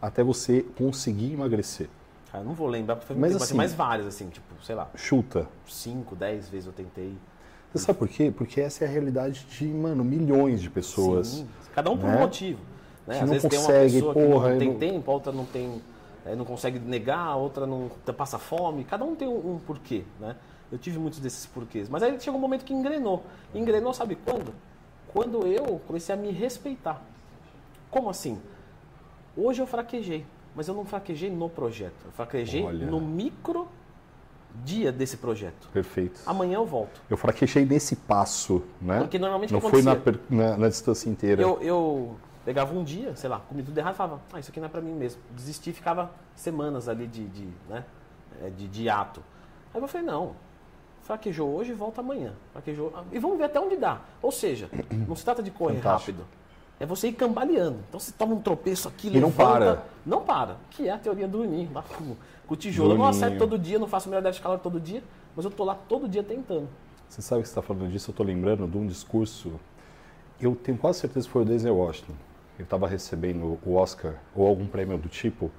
até 0.00 0.22
você 0.22 0.62
conseguir 0.76 1.32
emagrecer? 1.32 1.88
Eu 2.34 2.44
não 2.44 2.54
vou 2.54 2.66
lembrar, 2.66 2.96
porque 2.96 3.08
foi 3.12 3.16
mas, 3.16 3.32
tempo, 3.32 3.44
assim, 3.44 3.54
mas 3.54 3.74
várias, 3.74 4.06
assim, 4.06 4.28
tipo, 4.28 4.46
sei 4.64 4.74
lá. 4.74 4.88
Chuta. 4.94 5.46
Cinco, 5.68 6.16
dez 6.16 6.48
vezes 6.48 6.66
eu 6.66 6.72
tentei. 6.72 7.14
Você 7.72 7.84
sabe 7.84 7.98
por 7.98 8.08
quê? 8.08 8.32
Porque 8.34 8.60
essa 8.60 8.84
é 8.84 8.88
a 8.88 8.90
realidade 8.90 9.46
de, 9.50 9.66
mano, 9.66 10.02
milhões 10.04 10.60
de 10.60 10.70
pessoas. 10.70 11.28
Sim, 11.28 11.48
cada 11.74 11.90
um 11.90 11.96
por 11.96 12.08
né? 12.08 12.16
um 12.16 12.20
motivo. 12.20 12.60
Né? 13.06 13.16
Que 13.18 13.20
Às 13.20 13.20
não 13.20 13.34
vezes 13.34 13.48
tem 13.48 13.58
uma 13.58 13.66
consegue, 13.66 13.92
pessoa 13.94 14.14
porra, 14.14 14.46
que 14.46 14.52
não 14.52 14.58
tem 14.58 14.68
não- 14.68 14.78
tempo, 14.78 15.10
a 15.10 15.14
outra 15.14 15.32
não 15.32 15.44
tem, 15.44 15.82
não 16.36 16.44
consegue 16.44 16.78
negar, 16.78 17.26
a 17.26 17.36
outra 17.36 17.66
não 17.66 17.90
passa 18.16 18.38
fome. 18.38 18.84
Cada 18.84 19.04
um 19.04 19.14
tem 19.14 19.26
um, 19.26 19.54
um 19.54 19.58
porquê, 19.58 20.04
né? 20.20 20.36
Eu 20.70 20.78
tive 20.78 20.98
muitos 20.98 21.18
desses 21.18 21.44
porquês. 21.44 21.88
Mas 21.88 22.02
aí 22.02 22.18
chegou 22.20 22.38
um 22.38 22.40
momento 22.40 22.64
que 22.64 22.72
engrenou. 22.72 23.24
Engrenou, 23.54 23.92
sabe 23.92 24.16
quando? 24.16 24.54
Quando 25.08 25.46
eu 25.46 25.80
comecei 25.86 26.14
a 26.14 26.18
me 26.18 26.30
respeitar. 26.30 27.02
Como 27.90 28.08
assim? 28.08 28.40
Hoje 29.36 29.60
eu 29.60 29.66
fraquejei, 29.66 30.24
mas 30.54 30.68
eu 30.68 30.74
não 30.74 30.84
fraquejei 30.84 31.30
no 31.30 31.48
projeto. 31.48 32.06
Eu 32.06 32.12
fraquejei 32.12 32.62
Olha. 32.62 32.86
no 32.86 33.00
micro 33.00 33.68
dia 34.64 34.92
desse 34.92 35.16
projeto. 35.16 35.68
Perfeito. 35.72 36.20
Amanhã 36.26 36.56
eu 36.56 36.66
volto. 36.66 37.00
Eu 37.08 37.16
fraquejei 37.16 37.64
nesse 37.64 37.96
passo, 37.96 38.62
né? 38.80 39.00
Porque 39.00 39.18
normalmente 39.18 39.52
não 39.52 39.60
foi 39.60 39.82
na, 39.82 39.96
na, 40.28 40.56
na 40.56 40.68
distância 40.68 41.08
inteira. 41.08 41.42
Eu, 41.42 41.60
eu 41.62 42.16
pegava 42.44 42.74
um 42.74 42.82
dia, 42.82 43.14
sei 43.16 43.28
lá, 43.28 43.40
comi 43.40 43.62
tudo 43.62 43.76
errado 43.78 43.94
e 43.94 43.96
falava, 43.96 44.20
ah, 44.32 44.40
isso 44.40 44.50
aqui 44.50 44.60
não 44.60 44.66
é 44.66 44.70
pra 44.70 44.80
mim 44.80 44.92
mesmo. 44.92 45.20
Desisti 45.30 45.70
e 45.70 45.72
ficava 45.72 46.10
semanas 46.34 46.88
ali 46.88 47.06
de, 47.06 47.26
de, 47.26 47.48
né, 47.68 47.84
é, 48.42 48.50
de, 48.50 48.68
de 48.68 48.88
ato. 48.88 49.22
Aí 49.72 49.80
eu 49.80 49.88
falei, 49.88 50.06
não, 50.06 50.32
fraquejou 51.02 51.54
hoje, 51.54 51.72
volta 51.72 52.00
amanhã. 52.00 52.34
Fraquejou, 52.52 52.92
e 53.10 53.18
vamos 53.18 53.38
ver 53.38 53.44
até 53.44 53.60
onde 53.60 53.76
dá. 53.76 54.00
Ou 54.20 54.32
seja, 54.32 54.68
não 55.08 55.16
se 55.16 55.24
trata 55.24 55.42
de 55.42 55.50
correr 55.50 55.76
Fantástico. 55.76 56.18
rápido. 56.18 56.42
É 56.80 56.86
você 56.86 57.08
ir 57.08 57.12
cambaleando. 57.12 57.78
Então 57.88 58.00
você 58.00 58.10
toma 58.10 58.34
um 58.34 58.40
tropeço 58.40 58.88
aqui, 58.88 59.08
E 59.08 59.20
não 59.20 59.30
para. 59.30 59.84
Não 60.04 60.24
para. 60.24 60.56
Que 60.70 60.88
é 60.88 60.90
a 60.90 60.98
teoria 60.98 61.28
do 61.28 61.42
Uninho, 61.42 61.70
lá 61.72 61.82
com, 61.82 62.16
com 62.46 62.54
o 62.54 62.56
tijolo. 62.56 62.92
Eu 62.92 62.98
não 62.98 63.06
acerto 63.06 63.38
todo 63.38 63.56
dia, 63.56 63.78
não 63.78 63.86
faço 63.86 64.08
melhor 64.08 64.32
de 64.32 64.40
calor 64.40 64.58
todo 64.58 64.80
dia, 64.80 65.02
mas 65.36 65.44
eu 65.44 65.50
tô 65.50 65.62
lá 65.62 65.76
todo 65.76 66.08
dia 66.08 66.24
tentando. 66.24 66.68
Você 67.08 67.22
sabe 67.22 67.42
que 67.42 67.48
você 67.48 67.52
está 67.52 67.62
falando 67.62 67.88
disso, 67.88 68.10
eu 68.10 68.12
estou 68.12 68.26
lembrando 68.26 68.66
de 68.66 68.76
um 68.76 68.86
discurso, 68.86 69.60
eu 70.40 70.56
tenho 70.56 70.76
quase 70.78 70.98
certeza 70.98 71.26
que 71.26 71.32
foi 71.32 71.42
o 71.42 71.44
Denzel 71.44 71.76
Washington. 71.76 72.14
Ele 72.62 72.66
estava 72.66 72.86
recebendo 72.86 73.58
o 73.66 73.74
Oscar 73.74 74.14
ou 74.36 74.46
algum 74.46 74.68
prêmio 74.68 74.96
do 74.96 75.08
tipo, 75.08 75.50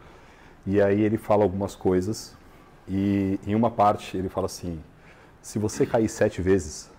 e 0.65 0.81
aí 0.81 1.01
ele 1.01 1.17
fala 1.17 1.43
algumas 1.43 1.75
coisas, 1.75 2.33
e 2.87 3.37
em 3.45 3.53
uma 3.53 3.69
parte 3.69 4.15
ele 4.15 4.29
fala 4.29 4.45
assim, 4.45 4.81
se 5.41 5.59
você 5.59 5.85
cair 5.85 6.07
sete 6.07 6.41
vezes, 6.41 6.89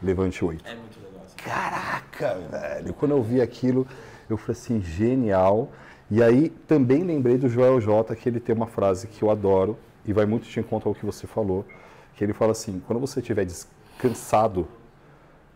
levante 0.00 0.44
oito. 0.44 0.64
É 0.64 0.76
muito 0.76 0.96
legal. 1.00 1.24
Assim. 1.24 1.34
Caraca, 1.38 2.38
velho. 2.38 2.94
Quando 2.94 3.10
eu 3.10 3.20
vi 3.20 3.40
aquilo, 3.40 3.84
eu 4.30 4.36
falei 4.36 4.52
assim, 4.52 4.80
genial. 4.80 5.72
E 6.08 6.22
aí 6.22 6.48
também 6.48 7.02
lembrei 7.02 7.36
do 7.36 7.48
Joel 7.48 7.80
J, 7.80 8.14
que 8.14 8.28
ele 8.28 8.38
tem 8.38 8.54
uma 8.54 8.68
frase 8.68 9.08
que 9.08 9.22
eu 9.22 9.30
adoro 9.30 9.76
e 10.06 10.12
vai 10.12 10.24
muito 10.24 10.46
de 10.46 10.60
encontro 10.60 10.88
ao 10.88 10.94
que 10.94 11.04
você 11.04 11.26
falou, 11.26 11.66
que 12.14 12.22
ele 12.22 12.32
fala 12.32 12.52
assim, 12.52 12.80
quando 12.86 13.00
você 13.00 13.18
estiver 13.18 13.44
descansado, 13.44 14.68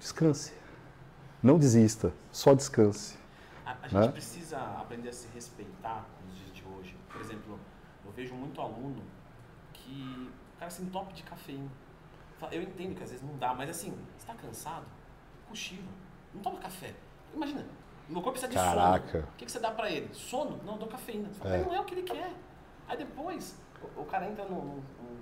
descanse. 0.01 0.53
Não 1.41 1.57
desista, 1.57 2.13
só 2.33 2.53
descanse. 2.53 3.25
A, 3.67 3.73
a 3.83 3.89
gente 3.89 3.95
Né? 4.01 4.09
precisa 4.13 4.59
aprender 4.81 5.09
a 5.09 5.13
se 5.13 5.27
respeitar 5.35 6.07
nos 6.25 6.39
dias 6.39 6.55
de 6.55 6.65
hoje. 6.65 6.97
Por 7.11 7.21
exemplo, 7.21 7.59
eu 8.05 8.13
vejo 8.13 8.35
muito 8.35 8.61
aluno 8.61 9.03
que 9.73 10.31
o 10.55 10.59
cara 10.59 10.71
se 10.71 10.83
entope 10.83 11.13
de 11.13 11.23
cafeína. 11.25 11.69
Eu 12.53 12.63
entendo 12.63 12.95
que 12.95 13.03
às 13.03 13.11
vezes 13.11 13.27
não 13.27 13.37
dá, 13.39 13.53
mas 13.55 13.69
assim, 13.71 13.91
você 13.91 14.19
está 14.31 14.35
cansado? 14.35 14.85
Cochila. 15.49 15.89
Não 16.35 16.41
toma 16.43 16.59
café. 16.59 16.95
Imagina, 17.35 17.65
meu 18.09 18.23
corpo 18.23 18.39
precisa 18.39 18.49
de 18.49 18.55
Caraca. 18.57 19.09
sono. 19.21 19.25
O 19.25 19.37
que, 19.37 19.45
que 19.47 19.53
você 19.53 19.59
dá 19.59 19.71
pra 19.71 19.91
ele? 19.91 20.15
Sono? 20.15 20.59
Não, 20.65 20.75
eu 20.75 20.79
dou 20.79 20.89
cafeína. 20.89 21.29
Fala, 21.31 21.57
É. 21.57 21.65
Não 21.65 21.75
é 21.75 21.81
o 21.81 21.85
que 21.85 21.95
ele 21.95 22.03
quer. 22.03 22.33
Aí 22.89 22.97
depois, 22.97 23.59
o, 23.97 24.03
o 24.03 24.05
cara 24.05 24.29
entra 24.29 24.45
num- 24.45 24.77
num 24.77 25.17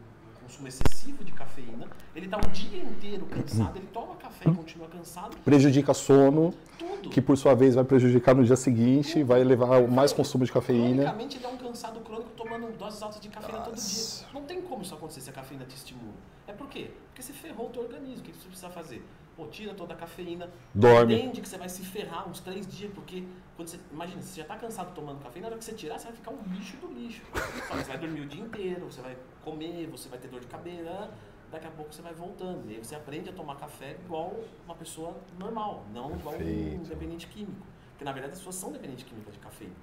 consumo 0.45 0.68
excessivo 0.68 1.24
de 1.24 1.32
cafeína, 1.32 1.88
ele 2.14 2.28
tá 2.28 2.38
o 2.38 2.49
dia 2.51 2.82
inteiro 2.82 3.26
cansado, 3.26 3.76
ele 3.76 3.88
toma 3.92 4.14
café 4.16 4.49
e 4.49 4.55
continua 4.55 4.88
cansado, 4.88 5.36
Prejudica 5.45 5.95
sono, 5.95 6.55
tudo. 6.78 7.11
que 7.11 7.20
por 7.20 7.36
sua 7.36 7.55
vez 7.55 7.74
vai 7.74 7.84
prejudicar 7.84 8.34
no 8.34 8.45
dia 8.45 8.57
seguinte, 8.57 9.22
vai 9.22 9.42
levar 9.42 9.88
mais 9.88 10.12
consumo 10.12 10.45
de 10.45 10.53
cafeína. 10.53 11.03
Cronicamente 11.03 11.36
ele 11.38 11.47
é 11.47 11.49
um 11.49 11.57
cansado 11.57 12.01
crônico 12.01 12.30
tomando 12.36 12.76
doses 12.76 13.03
altas 13.03 13.20
de 13.20 13.28
cafeína 13.28 13.61
todo 13.61 13.74
Nossa. 13.74 14.20
dia. 14.20 14.28
Não 14.34 14.42
tem 14.42 14.61
como 14.61 14.82
isso 14.82 14.95
acontecer 14.95 15.22
se 15.22 15.30
a 15.30 15.32
cafeína 15.32 15.64
te 15.64 15.74
estimula. 15.76 16.14
É 16.47 16.53
por 16.53 16.68
quê? 16.68 16.90
Porque 17.09 17.22
você 17.22 17.32
ferrou 17.32 17.66
o 17.66 17.70
teu 17.70 17.82
organismo. 17.82 18.18
O 18.18 18.22
que 18.22 18.32
você 18.32 18.47
precisa 18.47 18.68
fazer? 18.68 19.03
Pô, 19.37 19.47
tira 19.47 19.74
toda 19.74 19.95
a 19.95 19.97
cafeína. 19.97 20.49
Dorme. 20.72 21.14
Entende 21.14 21.41
que 21.41 21.49
você 21.49 21.59
vai 21.59 21.68
se 21.68 21.85
ferrar 21.85 22.28
uns 22.28 22.41
três 22.41 22.66
dias, 22.66 22.93
porque 22.95 23.26
quando 23.57 23.68
você. 23.68 23.80
Imagina, 23.91 24.22
você 24.22 24.41
já 24.41 24.47
tá 24.47 24.57
cansado 24.57 24.95
tomando 24.95 25.20
cafeína, 25.20 25.49
na 25.49 25.53
hora 25.53 25.59
que 25.59 25.64
você 25.64 25.72
tirar, 25.72 25.99
você 25.99 26.07
vai 26.07 26.16
ficar 26.16 26.30
um 26.30 26.43
lixo 26.53 26.76
do 26.76 26.87
lixo. 26.93 27.22
Só 27.66 27.74
você 27.74 27.89
vai 27.89 27.99
dormir 27.99 28.20
o 28.20 28.26
dia 28.26 28.43
inteiro, 28.43 28.85
você 28.87 29.01
vai 29.01 29.16
comer, 29.43 29.87
você 29.89 30.09
vai 30.09 30.18
ter 30.18 30.28
dor 30.28 30.41
de 30.41 30.47
cabeça. 30.47 31.11
Daqui 31.51 31.66
a 31.66 31.70
pouco 31.70 31.93
você 31.93 32.03
vai 32.03 32.12
voltando. 32.12 32.68
E 32.70 32.74
aí 32.74 32.85
você 32.85 32.95
aprende 32.95 33.30
a 33.30 33.32
tomar 33.32 33.57
café 33.57 33.97
igual 34.05 34.35
uma 34.64 34.74
pessoa 34.74 35.16
normal, 35.39 35.85
não 35.93 36.14
igual 36.16 36.35
um 36.35 36.39
Perfeito. 36.39 36.89
dependente 36.89 37.26
químico. 37.28 37.66
Porque 37.91 38.05
na 38.05 38.12
verdade 38.12 38.32
as 38.32 38.39
pessoas 38.39 38.57
são 38.57 38.72
dependentes 38.72 39.05
químicas 39.05 39.35
de 39.35 39.41
cafeína. 39.41 39.74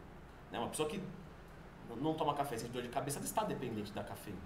Né? 0.52 0.60
Uma 0.60 0.68
pessoa 0.68 0.90
que 0.90 1.02
não 2.02 2.14
toma 2.14 2.34
café 2.34 2.58
sem 2.58 2.70
dor 2.70 2.82
de 2.82 2.90
cabeça, 2.90 3.20
ela 3.20 3.26
está 3.26 3.44
dependente 3.44 3.92
da 3.94 4.04
cafeína. 4.04 4.40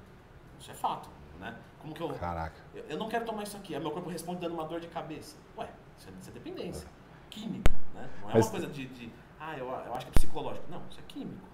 Isso 0.59 0.69
é 0.69 0.73
fato. 0.73 1.09
Né? 1.39 1.55
Como 1.79 1.93
que 1.93 2.01
eu, 2.01 2.09
Caraca. 2.09 2.55
eu, 2.73 2.83
eu 2.89 2.97
não 2.97 3.07
quero 3.09 3.25
tomar 3.25 3.43
isso 3.43 3.57
aqui, 3.57 3.75
aí 3.75 3.81
meu 3.81 3.91
corpo 3.91 4.09
responde 4.09 4.39
dando 4.41 4.53
uma 4.53 4.65
dor 4.65 4.79
de 4.79 4.87
cabeça. 4.87 5.35
Ué, 5.57 5.67
isso 5.97 6.07
é, 6.09 6.11
isso 6.19 6.29
é 6.29 6.33
dependência. 6.33 6.87
Química, 7.29 7.71
né? 7.93 8.09
Não 8.21 8.29
é 8.29 8.33
Mas- 8.33 8.45
uma 8.45 8.51
coisa 8.51 8.67
de, 8.67 8.85
de, 8.87 9.11
ah, 9.39 9.57
eu, 9.57 9.65
eu 9.67 9.93
acho 9.93 10.05
que 10.05 10.11
é 10.11 10.15
psicológico. 10.15 10.65
Não, 10.69 10.81
isso 10.89 10.99
é 10.99 11.03
químico. 11.07 11.45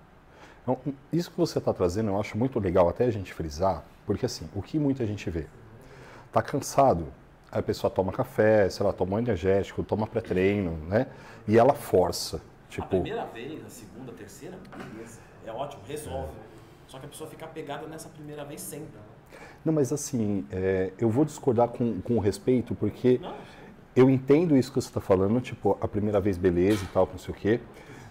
Então, 0.64 0.80
isso 1.12 1.32
que 1.32 1.38
você 1.38 1.58
está 1.58 1.74
trazendo 1.74 2.10
eu 2.10 2.20
acho 2.20 2.38
muito 2.38 2.60
legal 2.60 2.88
até 2.88 3.06
a 3.06 3.10
gente 3.12 3.34
frisar, 3.34 3.84
porque 4.06 4.26
assim, 4.26 4.48
o 4.56 4.62
que 4.62 4.78
muita 4.78 5.06
gente 5.08 5.28
vê? 5.30 5.48
Tá 6.32 6.42
cansado, 6.42 7.12
a 7.52 7.62
pessoa 7.62 7.90
toma 7.90 8.12
café, 8.12 8.70
sei 8.70 8.86
lá, 8.86 8.94
toma 8.94 9.16
um 9.16 9.20
energético, 9.20 9.84
toma 9.84 10.06
pré-treino, 10.08 10.78
né? 10.88 11.08
E 11.48 11.58
ela 11.58 11.74
força. 11.74 12.38
A 12.38 12.70
Tipo, 12.72 12.88
primeira 12.88 13.26
vez, 13.26 13.66
a 13.66 13.70
segunda, 13.70 14.12
a 14.12 14.16
terceira, 14.16 14.58
beleza. 14.78 15.20
É 15.46 15.52
ótimo, 15.52 15.82
resolve. 15.86 16.32
Só 16.88 17.00
que 17.00 17.06
a 17.06 17.10
pessoa 17.10 17.30
fica 17.30 17.46
pegada 17.48 17.86
nessa 17.88 18.08
primeira 18.08 18.46
vez 18.46 18.62
sempre. 18.62 18.98
Não, 19.64 19.74
mas 19.74 19.94
assim, 19.94 20.46
é, 20.52 20.92
eu 20.98 21.10
vou 21.10 21.24
discordar 21.24 21.70
com, 21.70 22.02
com 22.02 22.18
respeito, 22.20 22.74
porque 22.74 23.20
eu 23.96 24.10
entendo 24.10 24.58
isso 24.58 24.72
que 24.72 24.82
você 24.82 24.88
está 24.88 25.02
falando, 25.02 25.40
tipo, 25.40 25.78
a 25.80 25.88
primeira 25.88 26.20
vez 26.20 26.38
beleza 26.38 26.84
e 26.84 26.88
tal, 26.88 27.08
não 27.12 27.20
sei 27.20 27.34
o 27.34 27.38
quê, 27.38 27.60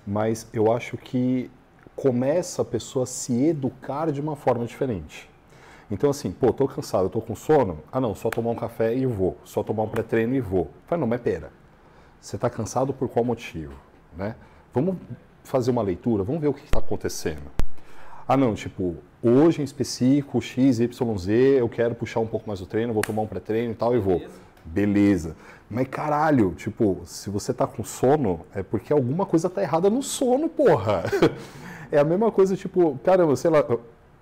mas 0.07 0.49
eu 0.53 0.73
acho 0.73 0.97
que 0.97 1.51
começa 1.97 2.63
a 2.63 2.65
pessoa 2.65 3.03
a 3.03 3.07
se 3.07 3.47
educar 3.47 4.11
de 4.13 4.21
uma 4.21 4.37
forma 4.37 4.65
diferente. 4.65 5.29
Então, 5.91 6.09
assim, 6.09 6.31
pô, 6.31 6.53
tô 6.53 6.69
cansado, 6.69 7.09
tô 7.11 7.21
com 7.21 7.35
sono. 7.35 7.81
Ah, 7.91 8.01
não, 8.01 8.15
só 8.15 8.31
tomar 8.31 8.51
um 8.51 8.55
café 8.55 8.95
e 8.95 9.05
vou. 9.05 9.37
Só 9.45 9.63
tomar 9.63 9.83
um 9.83 9.89
pré-treino 9.89 10.35
e 10.35 10.41
vou. 10.41 10.71
Fala, 10.87 11.01
não, 11.01 11.07
mas 11.09 11.21
pera. 11.21 11.51
Você 12.21 12.39
tá 12.39 12.49
cansado 12.49 12.95
por 12.95 13.09
qual 13.09 13.25
motivo? 13.25 13.75
Né? 14.17 14.37
Vamos 14.73 14.97
fazer 15.43 15.73
uma 15.73 15.83
leitura, 15.83 16.23
vamos 16.23 16.41
ver 16.41 16.49
o 16.49 16.55
que 16.55 16.65
está 16.65 16.79
acontecendo. 16.79 17.51
Ah, 18.29 18.37
não, 18.37 18.55
tipo, 18.55 18.97
hoje 19.23 19.61
em 19.61 19.65
específico, 19.65 20.41
X, 20.41 20.81
Y, 20.81 21.19
Z, 21.19 21.33
eu 21.61 21.69
quero 21.69 21.95
puxar 21.95 22.21
um 22.21 22.27
pouco 22.27 22.49
mais 22.49 22.61
o 22.61 22.67
treino, 22.67 22.93
vou 22.93 23.03
tomar 23.03 23.23
um 23.23 23.27
pré-treino 23.27 23.73
e 23.73 23.75
tal 23.75 23.95
e 23.95 23.99
vou. 23.99 24.23
Beleza. 24.65 25.37
Mas 25.71 25.87
caralho, 25.89 26.53
tipo, 26.57 27.01
se 27.07 27.31
você 27.31 27.53
tá 27.55 27.67
com 27.67 27.83
sono, 27.85 28.41
é 28.55 28.63
porque 28.63 28.93
alguma 28.93 29.25
coisa 29.25 29.49
tá 29.49 29.63
errada 29.63 29.89
no 29.91 30.03
sono, 30.03 30.49
porra. 30.49 31.05
É 31.93 31.99
a 31.99 32.05
mesma 32.05 32.31
coisa, 32.31 32.57
tipo, 32.57 32.97
caramba, 33.03 33.35
sei 33.35 33.51
lá, 33.51 33.65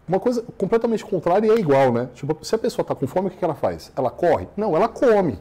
uma 0.08 0.18
coisa 0.18 0.42
completamente 0.56 1.04
contrária 1.04 1.46
e 1.46 1.50
é 1.50 1.58
igual, 1.60 1.92
né? 1.92 2.08
Tipo, 2.14 2.38
se 2.42 2.54
a 2.54 2.58
pessoa 2.58 2.82
tá 2.82 2.94
com 2.94 3.06
fome, 3.06 3.28
o 3.28 3.30
que, 3.30 3.36
que 3.36 3.44
ela 3.44 3.54
faz? 3.54 3.92
Ela 3.94 4.10
corre? 4.10 4.48
Não, 4.56 4.74
ela 4.74 4.88
come. 4.88 5.38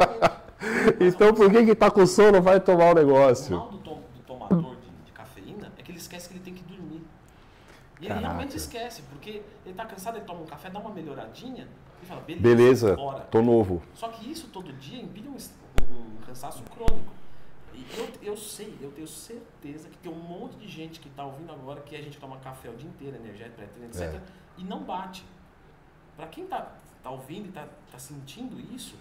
então 0.98 1.34
por 1.34 1.50
que 1.50 1.64
que 1.66 1.74
tá 1.74 1.90
com 1.90 2.06
sono 2.06 2.40
vai 2.40 2.58
tomar 2.58 2.86
o 2.86 2.90
O 2.92 2.94
negócio? 2.94 3.54
mal 3.54 3.68
do, 3.68 3.76
tom- 3.78 4.00
do 4.14 4.22
tomador 4.26 4.76
de, 4.76 4.88
de 5.04 5.12
cafeína 5.12 5.70
é 5.78 5.82
que 5.82 5.90
ele 5.90 5.98
esquece 5.98 6.26
que 6.28 6.34
ele 6.36 6.42
tem 6.42 6.54
que 6.54 6.62
dormir. 6.64 7.02
E 8.06 8.08
ele 8.08 8.14
Caraca. 8.14 8.34
realmente 8.34 8.56
esquece, 8.56 9.02
porque 9.10 9.42
ele 9.64 9.74
tá 9.74 9.84
cansado, 9.84 10.16
ele 10.16 10.24
toma 10.24 10.40
um 10.42 10.46
café, 10.46 10.70
dá 10.70 10.78
uma 10.78 10.90
melhoradinha 10.90 11.66
e 12.00 12.06
fala, 12.06 12.20
beleza, 12.20 12.42
Beleza, 12.42 12.96
bora. 12.96 13.20
tô 13.24 13.42
novo. 13.42 13.82
Só 13.94 14.08
que 14.08 14.30
isso 14.30 14.46
todo 14.48 14.72
dia 14.74 15.02
impede 15.02 15.28
um, 15.28 15.34
es- 15.34 15.52
um- 15.90 16.16
um 16.18 16.20
cansaço 16.24 16.62
crônico. 16.64 17.12
E 17.74 17.84
eu, 17.98 18.08
eu 18.32 18.36
sei, 18.36 18.78
eu 18.80 18.92
tenho 18.92 19.08
certeza 19.08 19.88
que 19.88 19.98
tem 19.98 20.10
um 20.10 20.14
monte 20.18 20.56
de 20.56 20.68
gente 20.68 21.00
que 21.00 21.08
está 21.08 21.24
ouvindo 21.24 21.52
agora 21.52 21.80
que 21.80 21.96
a 21.96 22.00
gente 22.00 22.16
toma 22.18 22.36
café 22.38 22.70
o 22.70 22.76
dia 22.76 22.88
inteiro, 22.88 23.16
energético, 23.16 23.56
pré-treino, 23.56 23.88
etc. 23.88 24.02
É. 24.14 24.20
E 24.58 24.64
não 24.64 24.82
bate. 24.84 25.24
Para 26.16 26.28
quem 26.28 26.44
está 26.44 26.72
tá 27.02 27.10
ouvindo 27.10 27.46
e 27.46 27.48
está 27.48 27.66
tá 27.90 27.98
sentindo 27.98 28.58
isso, 28.74 28.94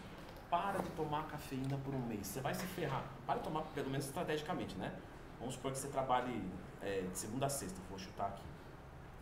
para 0.50 0.80
de 0.80 0.90
tomar 0.90 1.28
cafeína 1.28 1.78
por 1.86 1.94
um 1.94 2.00
mês. 2.08 2.28
Você 2.28 2.42
vai 2.42 2.54
se 2.56 2.66
ferrar. 2.66 3.04
Para 3.26 3.38
de 3.38 3.44
tomar, 3.46 3.62
pelo 3.74 3.90
menos 3.90 4.06
estrategicamente, 4.08 4.76
né? 4.76 4.92
Vamos 5.40 5.54
supor 5.56 5.72
que 5.72 5.78
você 5.78 5.88
trabalhe 5.90 6.42
é, 6.82 7.02
de 7.02 7.18
segunda 7.18 7.46
a 7.46 7.50
sexta, 7.50 7.78
vou 7.90 7.98
chutar 8.00 8.28
aqui. 8.28 8.44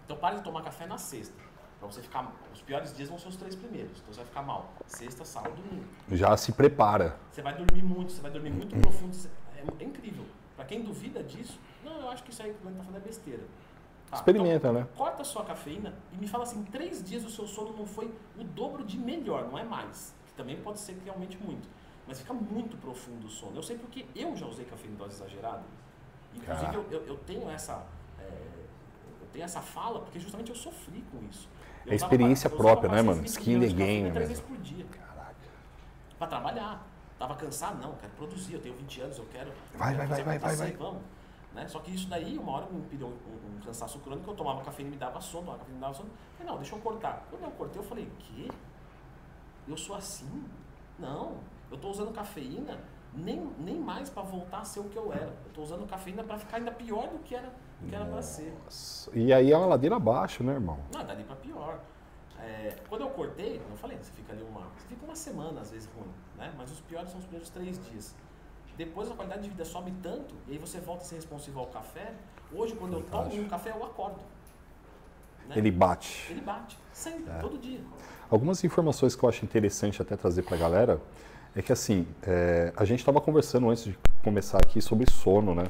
Então 0.06 0.18
pare 0.18 0.38
de 0.38 0.44
tomar 0.44 0.62
café 0.64 0.86
na 0.86 0.98
sexta. 0.98 1.36
Pra 1.80 1.92
você 1.92 2.02
ficar. 2.02 2.32
Os 2.54 2.62
piores 2.62 2.96
dias 2.96 3.10
vão 3.10 3.20
ser 3.20 3.28
os 3.28 3.36
três 3.36 3.56
primeiros. 3.56 4.00
Então 4.00 4.14
você 4.14 4.20
vai 4.20 4.26
ficar 4.26 4.42
mal. 4.42 4.72
Sexta, 4.86 5.26
sábado, 5.26 5.56
domingo. 5.56 5.86
Já 6.12 6.36
se 6.38 6.52
prepara. 6.54 7.18
Você 7.32 7.42
vai 7.42 7.54
dormir 7.56 7.84
muito, 7.84 8.12
você 8.12 8.22
vai 8.22 8.32
dormir 8.32 8.52
muito 8.52 8.76
profundo. 8.80 9.16
É, 9.56 9.84
é 9.84 9.86
incrível. 9.86 10.26
Pra 10.56 10.66
quem 10.66 10.82
duvida 10.82 11.24
disso, 11.24 11.60
não, 11.84 12.00
eu 12.02 12.10
acho 12.10 12.24
que 12.24 12.32
isso 12.32 12.42
aí 12.42 12.54
que 12.54 12.66
o 12.66 12.72
tá 12.72 12.84
falando 12.84 12.98
é 12.98 13.00
besteira. 13.00 13.44
Tá, 14.10 14.18
Experimenta, 14.18 14.70
então, 14.70 14.74
né? 14.74 14.88
Corta 14.96 15.24
a 15.24 15.26
sua 15.26 15.44
cafeína 15.44 15.94
e 16.14 16.18
me 16.18 16.28
fala 16.28 16.44
assim, 16.44 16.60
em 16.60 16.64
três 16.64 17.04
dias 17.04 17.26
o 17.26 17.30
seu 17.30 17.48
sono 17.48 17.76
não 17.76 17.86
foi 17.86 18.14
o 18.38 18.44
dobro 18.44 18.84
de 18.84 18.98
melhor, 18.98 19.46
não 19.46 19.58
é 19.58 19.64
mais. 19.64 20.14
Que 20.28 20.34
também 20.34 20.56
pode 20.62 20.80
ser 20.80 20.94
que 20.96 21.10
aumente 21.10 21.38
muito. 21.38 21.68
Mas 22.08 22.20
fica 22.20 22.34
muito 22.34 22.78
profundo 22.78 23.26
o 23.26 23.30
sono. 23.30 23.56
Eu 23.56 23.64
sei 23.64 23.78
porque 23.78 24.06
eu 24.16 24.36
já 24.36 24.46
usei 24.46 24.66
cafeína 24.66 24.94
em 24.94 24.98
dose 24.98 25.16
exagerada. 25.16 25.64
Inclusive, 26.36 26.76
eu, 26.76 26.86
eu, 26.92 27.06
eu, 27.08 27.18
tenho 27.18 27.50
essa. 27.50 27.86
É, 28.20 28.24
tenho 29.34 29.44
essa 29.44 29.62
fala 29.62 30.00
porque 30.00 30.20
justamente 30.20 30.50
eu 30.50 30.56
sofri 30.56 31.04
com 31.12 31.18
isso. 31.30 31.50
Eu 31.86 31.92
é 31.92 31.96
experiência 31.96 32.50
própria, 32.50 32.90
né, 32.90 33.02
mano? 33.02 33.26
Skin 33.26 33.60
the 33.60 33.68
game. 33.68 34.12
Três 34.12 34.30
vezes 34.30 34.44
por 34.44 34.58
dia. 34.58 34.86
Caraca. 34.86 35.36
Pra 36.18 36.28
trabalhar. 36.28 36.88
Tava 37.20 37.36
cansado? 37.36 37.82
Não, 37.82 37.96
quero 37.96 38.14
produzir. 38.14 38.54
Eu 38.54 38.62
tenho 38.62 38.76
20 38.76 39.02
anos, 39.02 39.18
eu 39.18 39.26
quero. 39.32 39.52
Vai, 39.76 39.96
vai, 39.96 40.08
vai, 40.08 40.24
vai, 40.24 40.40
vai, 40.40 40.56
vai. 40.56 40.72
Vamos. 40.72 41.02
Né? 41.54 41.68
Só 41.68 41.80
que 41.80 41.94
isso 41.94 42.08
daí, 42.08 42.38
uma 42.38 42.54
hora 42.54 42.68
me 42.72 42.80
impediu 42.80 43.08
um, 43.08 43.12
um, 43.12 43.58
um 43.58 43.62
cansaço 43.62 44.00
crônico, 44.00 44.30
eu 44.30 44.36
tomava 44.36 44.64
café 44.64 44.82
e 44.82 44.86
me 44.86 44.96
dava 44.96 45.22
sono, 45.22 45.46
tomava 45.46 45.60
cafeína 45.60 45.76
me 45.76 45.82
dava 45.82 45.94
sono. 45.94 46.10
Eu 46.10 46.38
falei, 46.38 46.52
não, 46.52 46.58
deixa 46.60 46.76
eu 46.76 46.80
cortar. 46.80 47.28
Quando 47.30 47.44
eu 47.44 47.52
cortei, 47.52 47.80
eu 47.80 47.86
falei, 47.86 48.10
que? 48.20 48.50
Eu 49.68 49.78
sou 49.78 49.96
assim? 49.96 50.46
Não, 50.98 51.38
eu 51.70 51.76
estou 51.76 51.92
usando 51.92 52.12
cafeína 52.12 52.80
nem, 53.14 53.52
nem 53.60 53.80
mais 53.80 54.10
para 54.10 54.24
voltar 54.24 54.60
a 54.60 54.66
ser 54.66 54.80
o 54.80 54.86
que 54.86 54.98
eu 54.98 55.14
era. 55.14 55.34
Eu 55.44 55.48
estou 55.50 55.64
usando 55.64 55.88
cafeína 55.88 56.24
para 56.24 56.40
ficar 56.40 56.58
ainda 56.58 56.72
pior 56.72 57.08
do 57.08 57.20
que 57.20 57.36
era 57.36 57.54
que 57.90 57.96
era 57.96 58.06
para 58.06 58.22
ser. 58.22 58.54
E 59.14 59.34
aí 59.34 59.52
é 59.52 59.58
uma 59.58 59.68
ladeira 59.68 59.96
abaixo, 59.96 60.44
né, 60.44 60.54
irmão? 60.54 60.80
Não, 60.94 61.06
dali 61.06 61.24
para 61.24 61.36
pior. 61.36 61.80
É, 62.40 62.76
quando 62.90 63.02
eu 63.02 63.10
cortei, 63.10 63.62
eu 63.70 63.78
falei, 63.78 63.98
você 63.98 64.12
fica 64.12 64.34
ali 64.34 64.44
uma, 64.44 64.62
você 64.78 64.88
fica 64.88 65.06
uma 65.06 65.16
semana 65.16 65.62
às 65.62 65.72
vezes 65.72 65.90
ruim, 65.96 66.12
né? 66.38 66.54
Mas 66.58 66.72
os 66.72 66.82
piores 66.82 67.10
são 67.10 67.20
os 67.20 67.26
primeiros 67.26 67.50
três 67.50 67.80
dias. 67.90 68.16
Depois 68.76 69.10
a 69.10 69.14
qualidade 69.14 69.44
de 69.44 69.50
vida 69.50 69.64
sobe 69.64 69.94
tanto 70.02 70.34
e 70.48 70.54
aí 70.54 70.58
você 70.58 70.80
volta 70.80 71.04
a 71.04 71.06
ser 71.06 71.16
responsivo 71.16 71.60
ao 71.60 71.68
café. 71.68 72.14
Hoje, 72.52 72.76
quando 72.76 72.96
Fantástico. 72.96 73.18
eu 73.18 73.30
tomo 73.30 73.44
um 73.44 73.50
café, 73.50 73.70
eu 73.70 73.84
acordo. 73.84 74.20
Né? 75.48 75.58
Ele 75.58 75.72
bate. 75.72 76.28
Ele 76.32 76.42
bate, 76.42 76.78
sempre, 76.92 77.32
é. 77.32 77.40
todo 77.40 77.58
dia. 77.58 77.82
Algumas 78.30 78.64
informações 78.64 79.16
que 79.16 79.24
eu 79.24 79.30
acho 79.30 79.46
interessante 79.46 80.02
até 80.02 80.16
trazer 80.16 80.42
para 80.44 80.56
a 80.56 80.60
galera 80.60 81.02
é 81.56 81.62
que 81.62 81.72
assim, 81.72 82.08
é, 82.24 82.74
a 82.76 82.84
gente 82.84 83.00
estava 83.00 83.22
conversando 83.22 83.70
antes 83.70 83.84
de 83.84 83.98
começar 84.24 84.58
aqui 84.58 84.82
sobre 84.82 85.10
sono, 85.10 85.54
né? 85.54 85.66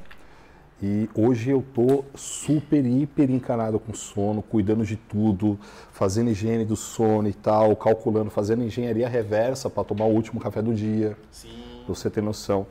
E 0.85 1.09
hoje 1.15 1.49
eu 1.49 1.63
tô 1.73 2.03
super, 2.13 2.85
hiper 2.85 3.31
encanado 3.31 3.79
com 3.79 3.93
sono, 3.93 4.41
cuidando 4.41 4.85
de 4.85 4.97
tudo, 4.97 5.57
fazendo 5.93 6.29
higiene 6.29 6.65
do 6.65 6.75
sono 6.75 7.29
e 7.29 7.33
tal, 7.33 7.73
calculando, 7.77 8.29
fazendo 8.29 8.65
engenharia 8.65 9.07
reversa 9.07 9.69
para 9.69 9.85
tomar 9.85 10.03
o 10.03 10.09
último 10.09 10.41
café 10.41 10.61
do 10.61 10.73
dia. 10.73 11.17
Sim. 11.31 11.83
Pra 11.85 11.95
você 11.95 12.09
ter 12.09 12.21
noção. 12.21 12.67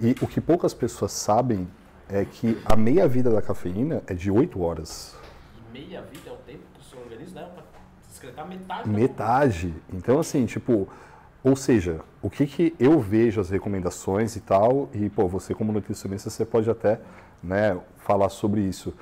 E 0.00 0.16
o 0.22 0.26
que 0.26 0.40
poucas 0.40 0.72
pessoas 0.72 1.12
sabem 1.12 1.68
é 2.08 2.24
que 2.24 2.56
a 2.64 2.74
meia-vida 2.74 3.30
da 3.30 3.42
cafeína 3.42 4.02
é 4.06 4.14
de 4.14 4.30
8 4.30 4.58
horas. 4.62 5.14
E 5.54 5.78
meia 5.78 6.00
vida 6.00 6.30
é 6.30 6.32
o 6.32 6.36
tempo 6.36 6.62
que 6.72 6.80
o 6.80 6.82
seu 6.82 6.98
organismo 6.98 7.36
leva 7.36 7.50
para 7.50 7.64
excretar 8.10 8.48
metade. 8.48 8.88
Metade. 8.88 9.74
Então, 9.92 10.18
assim, 10.18 10.46
tipo, 10.46 10.88
ou 11.44 11.54
seja, 11.54 12.00
o 12.22 12.30
que, 12.30 12.46
que 12.46 12.74
eu 12.80 12.98
vejo 13.00 13.38
as 13.38 13.50
recomendações 13.50 14.34
e 14.34 14.40
tal, 14.40 14.88
e 14.94 15.10
pô, 15.10 15.28
você 15.28 15.54
como 15.54 15.72
nutricionista, 15.72 16.30
você 16.30 16.46
pode 16.46 16.70
até 16.70 16.98
né, 17.42 17.80
falar 17.98 18.28
sobre 18.28 18.60
isso. 18.60 18.94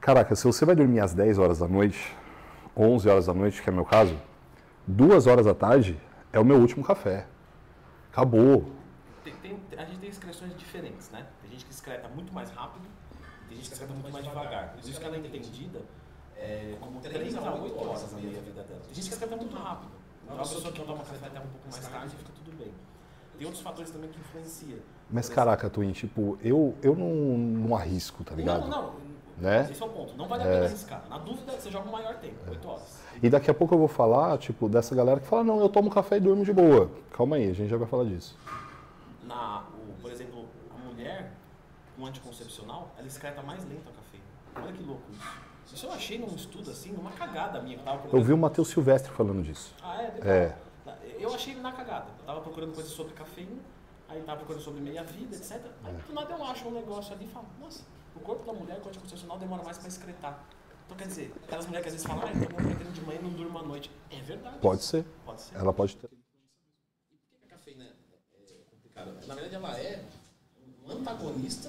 Caraca, 0.00 0.34
se 0.34 0.44
você 0.44 0.64
vai 0.64 0.74
dormir 0.74 1.00
às 1.00 1.14
10 1.14 1.38
horas 1.38 1.58
da 1.58 1.68
noite, 1.68 2.16
11 2.76 3.08
horas 3.08 3.26
da 3.26 3.34
noite, 3.34 3.62
que 3.62 3.68
é 3.68 3.72
meu 3.72 3.84
caso, 3.84 4.18
duas 4.86 5.26
horas 5.26 5.46
da 5.46 5.54
tarde 5.54 5.98
é 6.32 6.40
o 6.40 6.44
meu 6.44 6.56
último 6.56 6.84
café. 6.84 7.26
Acabou. 8.10 8.70
Tem, 9.22 9.32
tem, 9.34 9.58
a 9.78 9.84
gente 9.84 9.98
tem 9.98 10.10
excreções 10.10 10.56
diferentes, 10.56 11.10
né? 11.10 11.26
Tem 11.40 11.50
gente 11.50 11.64
que 11.64 11.72
excreta 11.72 12.08
muito 12.08 12.32
mais 12.32 12.50
rápido, 12.50 12.84
tem 13.48 13.56
gente 13.56 13.68
que 13.68 13.74
excreta 13.74 13.92
muito 13.92 14.12
mais 14.12 14.24
devagar. 14.24 14.70
Por 14.70 14.80
isso 14.80 14.98
que 14.98 15.06
ela 15.06 15.16
é 15.16 15.18
entendida 15.18 15.80
é, 16.36 16.76
como 16.80 17.00
3 17.00 17.36
a 17.36 17.54
8 17.54 17.78
horas 17.78 18.12
na 18.12 18.18
meia 18.18 18.40
vida 18.40 18.62
dela. 18.62 18.80
Tem 18.86 18.94
gente 18.94 19.08
que 19.08 19.14
excreta 19.14 19.36
muito 19.36 19.56
rápido. 19.56 19.92
Então, 20.24 20.36
a 20.36 20.38
pessoa 20.40 20.72
que 20.72 20.82
toma 20.82 20.98
café 20.98 21.26
até 21.26 21.38
um 21.38 21.42
pouco 21.42 21.70
mais 21.70 21.88
tarde 21.88 22.16
fica 22.16 22.32
tudo 22.32 22.56
bem. 22.56 22.72
Tem 23.42 23.46
outros 23.48 23.64
fatores 23.64 23.90
também 23.90 24.08
que 24.08 24.20
influenciam. 24.20 24.78
Mas 25.10 25.28
caraca, 25.28 25.68
Twin, 25.68 25.90
tipo, 25.90 26.38
eu, 26.40 26.76
eu 26.80 26.94
não, 26.94 27.10
não 27.10 27.76
arrisco, 27.76 28.22
tá 28.22 28.36
ligado? 28.36 28.68
Não, 28.68 28.82
não, 28.82 28.94
Né? 29.36 29.66
Esse 29.68 29.82
é 29.82 29.84
o 29.84 29.88
ponto. 29.88 30.16
Não 30.16 30.28
vale 30.28 30.44
a 30.44 30.46
pena 30.46 30.58
é. 30.58 30.66
arriscar. 30.66 31.02
Na 31.10 31.18
dúvida, 31.18 31.50
você 31.50 31.68
joga 31.68 31.88
o 31.88 31.92
maior 31.92 32.14
tempo, 32.18 32.36
é. 32.46 32.50
8 32.50 32.68
horas. 32.68 33.00
E 33.20 33.28
daqui 33.28 33.50
a 33.50 33.54
pouco 33.54 33.74
eu 33.74 33.78
vou 33.80 33.88
falar, 33.88 34.38
tipo, 34.38 34.68
dessa 34.68 34.94
galera 34.94 35.18
que 35.18 35.26
fala, 35.26 35.42
não, 35.42 35.58
eu 35.58 35.68
tomo 35.68 35.90
café 35.90 36.18
e 36.18 36.20
durmo 36.20 36.44
de 36.44 36.52
boa. 36.52 36.88
Calma 37.10 37.34
aí, 37.34 37.50
a 37.50 37.52
gente 37.52 37.68
já 37.68 37.76
vai 37.76 37.88
falar 37.88 38.04
disso. 38.04 38.38
Na, 39.24 39.64
o, 39.88 40.00
por 40.00 40.12
exemplo, 40.12 40.44
a 40.70 40.88
mulher 40.88 41.32
com 41.96 42.06
anticoncepcional, 42.06 42.92
ela 42.96 43.08
excreta 43.08 43.42
mais 43.42 43.64
lento 43.64 43.88
a 43.88 43.92
cafeína. 43.92 44.24
Olha 44.54 44.72
que 44.72 44.84
louco 44.84 45.02
isso. 45.10 45.74
Isso 45.74 45.86
eu 45.86 45.92
achei 45.92 46.16
num 46.16 46.32
estudo 46.32 46.70
assim, 46.70 46.92
numa 46.92 47.10
cagada 47.10 47.60
minha 47.60 47.78
tava 47.78 48.02
Eu 48.12 48.22
vi 48.22 48.32
o 48.32 48.38
Matheus 48.38 48.68
Silvestre 48.68 49.10
falando 49.10 49.42
disso. 49.42 49.74
Ah, 49.82 50.00
é? 50.00 50.20
É. 50.22 50.56
Eu 51.22 51.32
achei 51.32 51.54
na 51.54 51.70
cagada. 51.70 52.10
Eu 52.18 52.24
tava 52.26 52.40
procurando 52.40 52.74
coisas 52.74 52.92
sobre 52.92 53.14
cafeína, 53.14 53.62
aí 54.08 54.20
tava 54.22 54.38
procurando 54.38 54.60
sobre 54.60 54.80
meia-vida, 54.80 55.36
etc. 55.36 55.64
Aí 55.84 55.94
do 55.94 56.12
nada 56.12 56.34
eu 56.34 56.44
acho 56.44 56.66
um 56.66 56.72
negócio 56.72 57.14
ali 57.14 57.26
e 57.26 57.28
falo, 57.28 57.46
nossa, 57.60 57.84
o 58.16 58.20
corpo 58.20 58.44
da 58.44 58.52
mulher 58.52 58.80
com 58.80 58.88
anticoncepcional 58.88 59.38
demora 59.38 59.62
mais 59.62 59.78
para 59.78 59.86
excretar. 59.86 60.44
Então 60.84 60.96
quer 60.96 61.06
dizer, 61.06 61.32
aquelas 61.44 61.64
mulheres 61.66 61.84
que 61.84 61.88
às 61.90 61.94
vezes 61.94 62.06
falam, 62.08 62.24
ah, 62.26 62.32
eu 62.32 62.48
tomo 62.48 62.92
de 62.92 63.00
manhã 63.02 63.20
e 63.20 63.22
não 63.22 63.30
durmo 63.30 63.56
à 63.56 63.62
noite. 63.62 63.88
É 64.10 64.20
verdade. 64.20 64.58
Pode 64.58 64.82
ser. 64.82 65.04
Pode 65.24 65.42
ser. 65.42 65.54
Ela 65.54 65.72
pode 65.72 65.96
ter. 65.96 66.10
E 66.12 67.16
por 67.16 67.38
que 67.38 67.46
a 67.46 67.56
cafeína 67.56 67.84
é 67.84 68.64
complicada? 68.68 69.12
Na 69.12 69.34
verdade 69.36 69.54
ela 69.54 69.78
é 69.78 70.04
um 70.84 70.90
antagonista 70.90 71.68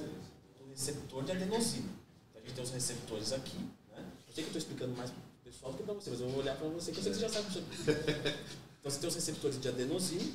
do 0.58 0.68
receptor 0.68 1.24
de 1.24 1.32
adenosina. 1.32 1.89
Então, 2.32 2.41
a 2.41 2.45
gente 2.45 2.56
tem 2.56 2.64
os 2.64 2.72
receptores 2.72 3.32
aqui, 3.32 3.70
eu 3.95 4.34
sei 4.34 4.43
que 4.43 4.49
eu 4.49 4.58
estou 4.58 4.58
explicando 4.58 4.97
mais 4.97 5.12
para 5.12 5.20
o 5.20 5.43
pessoal 5.43 5.72
do 5.72 5.78
que 5.78 5.84
para 5.84 5.93
você, 5.93 6.10
mas 6.10 6.22
eu 6.22 6.28
vou 6.28 6.39
olhar 6.39 6.58
para 6.58 6.68
você 6.70 6.91
que 6.91 6.97
eu 6.97 7.04
sei 7.04 7.12
que 7.12 7.20
você 7.20 7.28
já 7.28 7.30
sabe 7.30 7.49
disso. 7.51 7.62
então 8.84 8.92
você 8.92 9.00
tem 9.00 9.08
os 9.08 9.16
receptores 9.16 9.62
de 9.62 9.70
adenosina, 9.70 10.30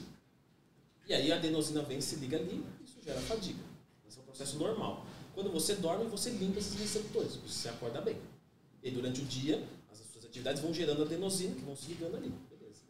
e 1.07 1.13
aí 1.13 1.31
a 1.31 1.37
adenosina 1.37 1.83
vem, 1.83 2.01
se 2.01 2.17
liga 2.17 2.39
ali, 2.39 2.65
e 2.81 2.85
isso 2.85 2.97
gera 3.05 3.21
fadiga. 3.21 3.61
Esse 4.09 4.19
é 4.19 4.23
um 4.23 4.25
processo 4.25 4.57
normal. 4.57 5.05
Quando 5.35 5.53
você 5.53 5.75
dorme, 5.75 6.07
você 6.07 6.31
limpa 6.31 6.59
esses 6.59 6.75
receptores, 6.81 7.37
por 7.37 7.47
isso 7.47 7.59
você 7.59 7.69
acorda 7.69 8.01
bem. 8.01 8.17
E 8.83 8.91
durante 8.91 9.21
o 9.21 9.25
dia, 9.27 9.63
as 9.93 9.99
suas 9.99 10.25
atividades 10.25 10.63
vão 10.63 10.73
gerando 10.73 11.03
adenosina, 11.03 11.55
que 11.55 11.61
vão 11.61 11.77
se 11.77 11.89
ligando 11.89 12.17
ali. 12.17 12.33
Beleza. 12.49 12.81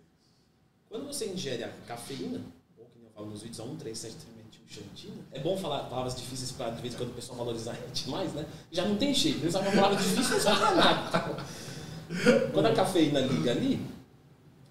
Quando 0.88 1.06
você 1.08 1.26
ingere 1.26 1.64
a 1.64 1.68
cafeína, 1.88 2.40
ou 2.76 2.86
que 2.86 2.98
eu 3.04 3.10
falo 3.10 3.26
nos 3.26 3.42
vídeos, 3.42 3.58
a 3.58 3.64
1, 3.64 3.76
3, 3.78 3.98
7, 3.98 4.14
3, 4.14 4.38
Chantina. 4.68 5.14
É 5.32 5.40
bom 5.40 5.56
falar 5.56 5.84
palavras 5.84 6.14
difíceis 6.14 6.52
para 6.52 6.70
de 6.70 6.82
vez 6.82 6.92
em 6.92 6.98
quando 6.98 7.10
o 7.10 7.14
pessoal 7.14 7.38
valorizar 7.38 7.72
a 7.72 7.74
gente 7.74 8.08
mais, 8.10 8.34
né? 8.34 8.46
Já 8.70 8.84
não 8.84 8.96
tem 8.96 9.14
jeito, 9.14 9.38
eles 9.40 9.54
uma 9.54 9.64
palavra 9.64 9.96
difícil 9.96 10.34
não 10.34 10.40
sabe 10.40 10.76
nada. 10.76 11.44
Quando 12.52 12.66
a 12.66 12.74
cafeína 12.74 13.20
liga 13.20 13.50
ali, 13.50 13.80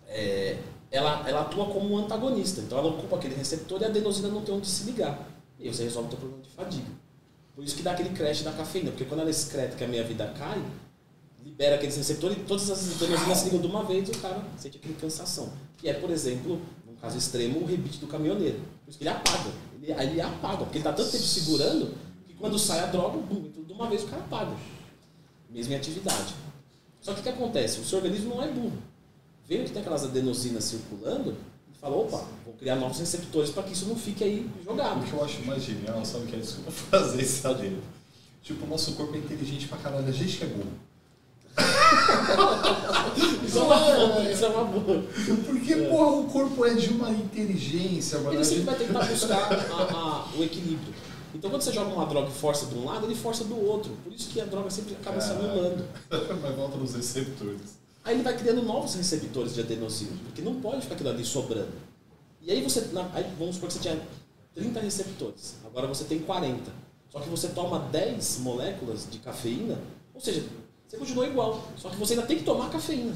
é, 0.08 0.62
ela, 0.92 1.28
ela 1.28 1.42
atua 1.42 1.66
como 1.66 1.94
um 1.94 1.98
antagonista. 1.98 2.62
Então 2.62 2.78
ela 2.78 2.90
ocupa 2.90 3.18
aquele 3.18 3.36
receptor 3.36 3.82
e 3.82 3.86
a 3.86 3.88
adenosina 3.88 4.28
não 4.28 4.42
tem 4.42 4.56
onde 4.56 4.68
se 4.68 4.84
ligar. 4.84 5.28
E 5.60 5.72
você 5.72 5.84
resolve 5.84 6.08
o 6.08 6.10
teu 6.12 6.20
problema 6.20 6.44
de 6.44 6.50
fadiga. 6.50 6.92
Por 7.56 7.64
isso 7.64 7.76
que 7.76 7.82
dá 7.82 7.92
aquele 7.92 8.10
crash 8.10 8.44
da 8.44 8.52
cafeína, 8.52 8.92
porque 8.92 9.06
quando 9.06 9.22
ela 9.22 9.30
excreta 9.30 9.76
que 9.76 9.84
a 9.84 9.88
minha 9.88 10.04
vida 10.04 10.32
cai, 10.38 10.64
libera 11.44 11.76
aqueles 11.76 11.98
receptores 11.98 12.38
e 12.38 12.42
todas 12.42 12.70
as 12.70 13.02
adenosinas 13.02 13.38
se 13.40 13.46
ligam 13.46 13.62
de 13.62 13.68
uma 13.68 13.84
vez 13.84 14.08
e 14.08 14.12
o 14.12 14.18
cara 14.20 14.44
sente 14.58 14.78
aquele 14.78 14.94
cansação. 14.94 15.52
Que 15.78 15.90
é, 15.90 15.94
por 15.94 16.12
exemplo, 16.12 16.62
no 16.86 16.94
caso 16.98 17.18
extremo, 17.18 17.60
o 17.60 17.66
rebite 17.66 17.98
do 17.98 18.08
caminhoneiro. 18.08 18.60
Por 18.84 18.90
isso 18.90 18.98
que 19.00 19.04
ele 19.04 19.10
apaga. 19.10 19.50
Ele, 19.82 19.92
ele 19.92 20.22
apaga, 20.22 20.58
porque 20.58 20.78
ele 20.78 20.88
está 20.88 20.94
tanto 20.94 21.12
tempo 21.12 21.24
segurando 21.24 21.96
que 22.28 22.34
quando 22.36 22.60
sai 22.60 22.80
a 22.82 22.86
droga, 22.86 23.18
bum, 23.18 23.50
de 23.66 23.74
uma 23.74 23.90
vez 23.90 24.04
o 24.04 24.08
cara 24.08 24.22
apaga. 24.22 24.56
Mesmo 25.50 25.74
em 25.74 25.78
atividade. 25.78 26.36
Só 27.02 27.14
que 27.14 27.22
o 27.22 27.24
que 27.24 27.30
acontece? 27.30 27.80
O 27.80 27.86
seu 27.86 27.98
organismo 27.98 28.36
não 28.36 28.44
é 28.44 28.50
burro. 28.50 28.78
Vendo 29.48 29.66
que 29.66 29.72
tem 29.72 29.82
aquelas 29.82 30.04
adenosinas 30.04 30.66
circulando, 30.66 31.30
ele 31.30 31.78
fala, 31.80 31.96
opa, 31.96 32.26
vou 32.44 32.54
criar 32.56 32.76
novos 32.76 33.00
receptores 33.00 33.50
para 33.50 33.64
que 33.64 33.72
isso 33.72 33.86
não 33.86 33.96
fique 33.96 34.24
aí 34.24 34.50
jogado. 34.66 35.02
O 35.02 35.06
que 35.06 35.14
eu 35.14 35.24
acho 35.24 35.42
mais 35.44 35.64
genial, 35.64 36.04
sabe 36.04 36.26
o 36.26 36.28
que 36.28 36.36
é? 36.36 36.40
Desculpa 36.40 36.70
fazer 36.92 37.22
esse 37.22 37.48
adendo. 37.48 37.82
Tipo, 38.44 38.66
o 38.66 38.70
nosso 38.70 38.94
corpo 38.94 39.16
é 39.16 39.20
inteligente 39.20 39.68
pra 39.68 39.78
caralho, 39.78 40.08
a 40.08 40.12
gente 40.12 40.38
que 40.38 40.44
é 40.44 40.48
burro. 40.48 40.72
isso, 43.46 43.58
é 43.58 43.62
uma 43.62 43.78
boa, 43.78 44.32
isso 44.32 44.46
é 44.46 44.50
uma 44.50 44.64
boa. 44.66 45.04
Porque, 45.46 45.76
porra, 45.76 46.18
o 46.18 46.26
corpo 46.26 46.66
é 46.66 46.74
de 46.74 46.90
uma 46.90 47.10
inteligência, 47.10 48.20
mano. 48.20 48.34
Ele 48.34 48.46
sempre 48.46 48.64
vai 48.64 48.76
tentar 48.76 49.06
buscar 49.06 49.52
a, 49.52 49.84
a, 49.94 50.28
o 50.38 50.44
equilíbrio. 50.44 50.94
Então, 51.34 51.50
quando 51.50 51.62
você 51.62 51.72
joga 51.72 51.94
uma 51.94 52.06
droga 52.06 52.30
e 52.30 52.34
força 52.34 52.66
de 52.68 52.76
um 52.76 52.86
lado, 52.86 53.06
ele 53.06 53.16
força 53.16 53.44
do 53.44 53.56
outro. 53.66 53.92
Por 54.04 54.14
isso 54.14 54.30
que 54.30 54.42
a 54.42 54.46
droga 54.46 54.70
sempre 54.70 54.96
acaba 54.96 55.20
se 55.22 55.32
anulando. 55.32 55.86
Mas 56.42 56.56
volta 56.56 56.78
nos 56.78 56.96
receptores. 56.96 57.87
Aí 58.08 58.16
ele 58.16 58.24
vai 58.24 58.38
criando 58.38 58.64
novos 58.64 58.96
receptores 58.96 59.54
de 59.54 59.60
adenosina, 59.60 60.12
porque 60.24 60.42
não 60.42 60.62
pode 60.62 60.82
ficar 60.84 60.96
aquilo 60.96 61.10
ali 61.10 61.26
sobrando. 61.26 61.74
E 62.42 62.50
aí 62.50 62.64
você, 62.64 62.80
aí 63.14 63.26
vamos 63.38 63.56
supor 63.56 63.68
que 63.68 63.74
você 63.74 63.82
tinha 63.82 64.02
30 64.56 64.80
receptores, 64.80 65.56
agora 65.66 65.88
você 65.88 66.06
tem 66.06 66.20
40. 66.20 66.72
Só 67.10 67.20
que 67.20 67.28
você 67.28 67.50
toma 67.50 67.80
10 67.80 68.40
moléculas 68.40 69.08
de 69.12 69.20
cafeína, 69.20 69.78
ou 70.14 70.22
seja, 70.22 70.42
você 70.88 70.96
continua 70.96 71.28
igual. 71.28 71.62
Só 71.76 71.90
que 71.90 71.98
você 71.98 72.14
ainda 72.14 72.26
tem 72.26 72.38
que 72.38 72.46
tomar 72.46 72.70
cafeína. 72.70 73.14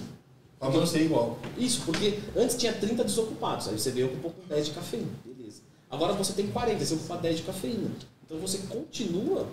Pra 0.59 0.67
você 0.67 1.03
igual. 1.03 1.39
Isso, 1.57 1.83
porque 1.85 2.19
antes 2.35 2.57
tinha 2.57 2.73
30 2.73 3.05
desocupados. 3.05 3.69
Aí 3.69 3.79
você 3.79 3.91
veio 3.91 4.09
com 4.09 4.15
um 4.17 4.21
pouco 4.21 4.41
10 4.45 4.65
de 4.65 4.71
cafeína. 4.73 5.07
Beleza. 5.23 5.61
Agora 5.89 6.11
você 6.11 6.33
tem 6.33 6.47
40, 6.47 6.83
você 6.83 6.95
ocupa 6.95 7.15
10 7.15 7.37
de 7.37 7.43
cafeína. 7.43 7.91
Então 8.25 8.37
você 8.39 8.57
continua 8.67 9.47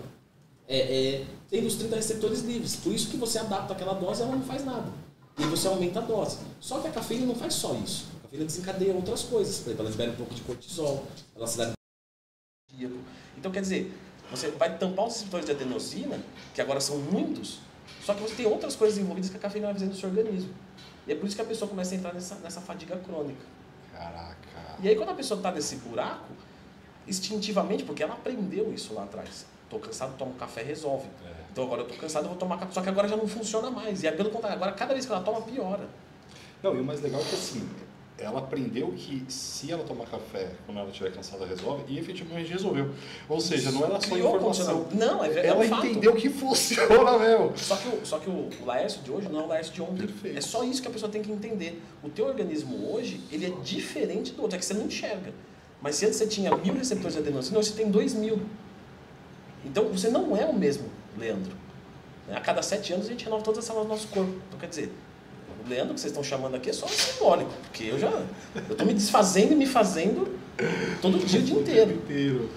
é, 0.67 0.79
é, 0.79 1.25
tendo 1.49 1.65
os 1.65 1.75
30 1.75 1.95
receptores 1.95 2.41
livres. 2.41 2.75
Por 2.75 2.93
isso 2.93 3.07
que 3.07 3.15
você 3.15 3.39
adapta 3.39 3.71
aquela 3.71 3.93
dose 3.93 4.19
e 4.19 4.23
ela 4.25 4.35
não 4.35 4.43
faz 4.43 4.65
nada. 4.65 5.07
E 5.39 5.43
você 5.43 5.67
aumenta 5.67 5.99
a 5.99 6.01
dose. 6.01 6.39
Só 6.59 6.79
que 6.79 6.87
a 6.87 6.91
cafeína 6.91 7.25
não 7.25 7.35
faz 7.35 7.53
só 7.53 7.73
isso. 7.75 8.07
A 8.19 8.23
cafeína 8.23 8.45
desencadeia 8.45 8.93
outras 8.93 9.23
coisas. 9.23 9.59
Por 9.59 9.69
exemplo, 9.69 9.81
ela 9.83 9.89
libera 9.89 10.11
um 10.11 10.15
pouco 10.15 10.35
de 10.35 10.41
cortisol, 10.41 11.07
ela 11.35 11.47
se 11.47 11.57
dá 11.57 11.71
Então 13.37 13.51
quer 13.51 13.61
dizer, 13.61 13.93
Você 14.31 14.51
vai 14.51 14.77
tampar 14.77 15.07
os 15.07 15.13
receptores 15.13 15.45
de 15.45 15.53
adenosina, 15.53 16.21
que 16.53 16.61
agora 16.61 16.79
são 16.79 16.99
muitos, 16.99 17.59
só 18.03 18.13
que 18.13 18.21
você 18.21 18.35
tem 18.35 18.45
outras 18.45 18.75
coisas 18.75 18.97
envolvidas 18.99 19.29
que 19.29 19.37
a 19.37 19.39
cafeína 19.39 19.67
vai 19.67 19.73
fazer 19.75 19.87
no 19.87 19.95
seu 19.95 20.09
organismo. 20.09 20.53
E 21.07 21.11
é 21.11 21.15
por 21.15 21.25
isso 21.25 21.35
que 21.35 21.41
a 21.41 21.45
pessoa 21.45 21.67
começa 21.67 21.95
a 21.95 21.97
entrar 21.97 22.13
nessa, 22.13 22.35
nessa 22.35 22.61
fadiga 22.61 22.97
crônica. 22.97 23.41
Caraca. 23.91 24.37
E 24.81 24.87
aí 24.87 24.95
quando 24.95 25.09
a 25.09 25.13
pessoa 25.15 25.39
está 25.39 25.51
nesse 25.51 25.77
buraco, 25.77 26.31
instintivamente, 27.07 27.83
porque 27.83 28.03
ela 28.03 28.13
aprendeu 28.13 28.71
isso 28.73 28.93
lá 28.93 29.03
atrás. 29.03 29.45
Tô 29.69 29.79
cansado, 29.79 30.15
tomo 30.17 30.33
café, 30.35 30.61
resolve. 30.61 31.07
É. 31.25 31.38
Então 31.51 31.63
agora 31.63 31.81
eu 31.81 31.87
tô 31.87 31.95
cansado, 31.95 32.25
eu 32.25 32.29
vou 32.29 32.37
tomar 32.37 32.57
café. 32.57 32.71
Só 32.73 32.81
que 32.81 32.89
agora 32.89 33.07
já 33.07 33.17
não 33.17 33.27
funciona 33.27 33.69
mais. 33.69 34.03
E 34.03 34.07
é 34.07 34.11
pelo 34.11 34.29
contrário, 34.29 34.55
agora 34.57 34.71
cada 34.71 34.93
vez 34.93 35.05
que 35.05 35.11
ela 35.11 35.21
toma, 35.21 35.41
piora. 35.41 35.87
Não, 36.61 36.75
e 36.75 36.79
o 36.79 36.83
mais 36.83 37.01
legal 37.01 37.21
é 37.21 37.23
que 37.23 37.35
assim, 37.35 37.67
ela 38.17 38.39
aprendeu 38.39 38.91
que 38.91 39.23
se 39.29 39.71
ela 39.71 39.83
tomar 39.83 40.05
café 40.05 40.51
quando 40.65 40.77
ela 40.77 40.89
estiver 40.89 41.11
cansada, 41.11 41.45
resolve, 41.45 41.83
e 41.87 41.97
efetivamente 41.97 42.51
resolveu. 42.51 42.91
Ou 43.27 43.39
seja, 43.39 43.71
não 43.71 43.85
era 43.85 43.99
só 43.99 44.09
Criou 44.09 44.35
informação. 44.35 44.87
Não, 44.93 45.23
é, 45.23 45.29
é 45.29 45.47
Ela 45.47 45.63
fato. 45.65 45.85
entendeu 45.85 46.13
que 46.15 46.27
funciona 46.29 47.17
mesmo. 47.17 47.57
Só 47.57 47.75
que, 47.77 47.87
o, 47.87 48.05
só 48.05 48.19
que 48.19 48.29
o, 48.29 48.49
o 48.61 48.65
Laércio 48.65 49.01
de 49.01 49.11
hoje 49.11 49.29
não 49.29 49.39
é 49.39 49.43
o 49.43 49.47
Laércio 49.47 49.73
de 49.73 49.81
ontem. 49.81 50.05
Perfeito. 50.05 50.37
É 50.37 50.41
só 50.41 50.63
isso 50.63 50.81
que 50.81 50.87
a 50.87 50.91
pessoa 50.91 51.11
tem 51.11 51.21
que 51.21 51.31
entender. 51.31 51.81
O 52.03 52.09
teu 52.09 52.25
organismo 52.25 52.93
hoje, 52.93 53.21
ele 53.31 53.45
é 53.45 53.49
diferente 53.63 54.33
do 54.33 54.41
outro, 54.41 54.57
é 54.57 54.59
que 54.59 54.65
você 54.65 54.73
não 54.73 54.85
enxerga. 54.85 55.33
Mas 55.81 55.95
se 55.95 56.05
antes 56.05 56.17
você 56.17 56.27
tinha 56.27 56.55
mil 56.57 56.73
receptores 56.73 57.13
de 57.13 57.19
adenosina, 57.19 57.57
hoje 57.57 57.69
você 57.69 57.75
tem 57.75 57.89
dois 57.89 58.13
mil. 58.13 58.41
Então 59.63 59.85
você 59.85 60.09
não 60.09 60.35
é 60.35 60.45
o 60.45 60.53
mesmo 60.53 60.98
Leandro. 61.17 61.51
Né? 62.27 62.35
A 62.35 62.41
cada 62.41 62.61
sete 62.61 62.93
anos 62.93 63.07
a 63.07 63.09
gente 63.09 63.25
renova 63.25 63.43
todas 63.43 63.59
as 63.59 63.65
células 63.65 63.87
do 63.87 63.93
nosso 63.93 64.07
corpo. 64.07 64.33
Então 64.47 64.59
quer 64.59 64.67
dizer, 64.67 64.93
o 65.65 65.69
Leandro 65.69 65.93
que 65.93 65.99
vocês 65.99 66.11
estão 66.11 66.23
chamando 66.23 66.55
aqui 66.55 66.69
é 66.69 66.73
só 66.73 66.87
simbólico, 66.87 67.51
porque 67.63 67.83
eu 67.83 67.99
já 67.99 68.09
eu 68.09 68.71
estou 68.71 68.85
me 68.85 68.93
desfazendo 68.93 69.53
e 69.53 69.55
me 69.55 69.65
fazendo 69.65 70.37
todo 71.01 71.17
dia, 71.25 71.39
o 71.39 71.43
dia 71.43 71.59
inteiro. 71.59 71.91
inteiro. 72.03 72.49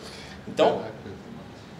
Então, 0.46 0.84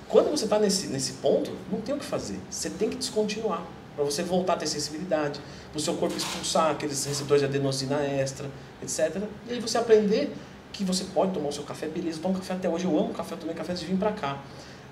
quando 0.08 0.30
você 0.30 0.44
está 0.44 0.58
nesse, 0.58 0.88
nesse 0.88 1.14
ponto, 1.14 1.50
não 1.70 1.80
tem 1.80 1.94
o 1.94 1.98
que 1.98 2.04
fazer. 2.04 2.38
Você 2.50 2.70
tem 2.70 2.88
que 2.88 2.96
descontinuar 2.96 3.66
para 3.94 4.04
você 4.04 4.22
voltar 4.22 4.54
a 4.54 4.56
ter 4.56 4.66
sensibilidade, 4.66 5.40
para 5.70 5.78
o 5.78 5.80
seu 5.80 5.94
corpo 5.94 6.16
expulsar 6.16 6.70
aqueles 6.70 7.04
receptores 7.04 7.42
de 7.42 7.46
adenosina 7.46 8.02
extra, 8.02 8.48
etc. 8.82 9.22
E 9.48 9.54
aí 9.54 9.60
você 9.60 9.78
aprender 9.78 10.34
que 10.72 10.84
você 10.84 11.04
pode 11.04 11.32
tomar 11.32 11.48
o 11.48 11.52
seu 11.52 11.64
café, 11.64 11.86
beleza, 11.86 12.18
eu 12.18 12.22
tomo 12.22 12.34
café 12.34 12.54
até 12.54 12.68
hoje, 12.68 12.84
eu 12.84 12.98
amo 12.98 13.12
café, 13.12 13.34
eu 13.34 13.38
tomei 13.38 13.54
café 13.54 13.72
antes 13.72 13.82
de 13.82 13.90
vir 13.90 13.98
para 13.98 14.12
cá. 14.12 14.38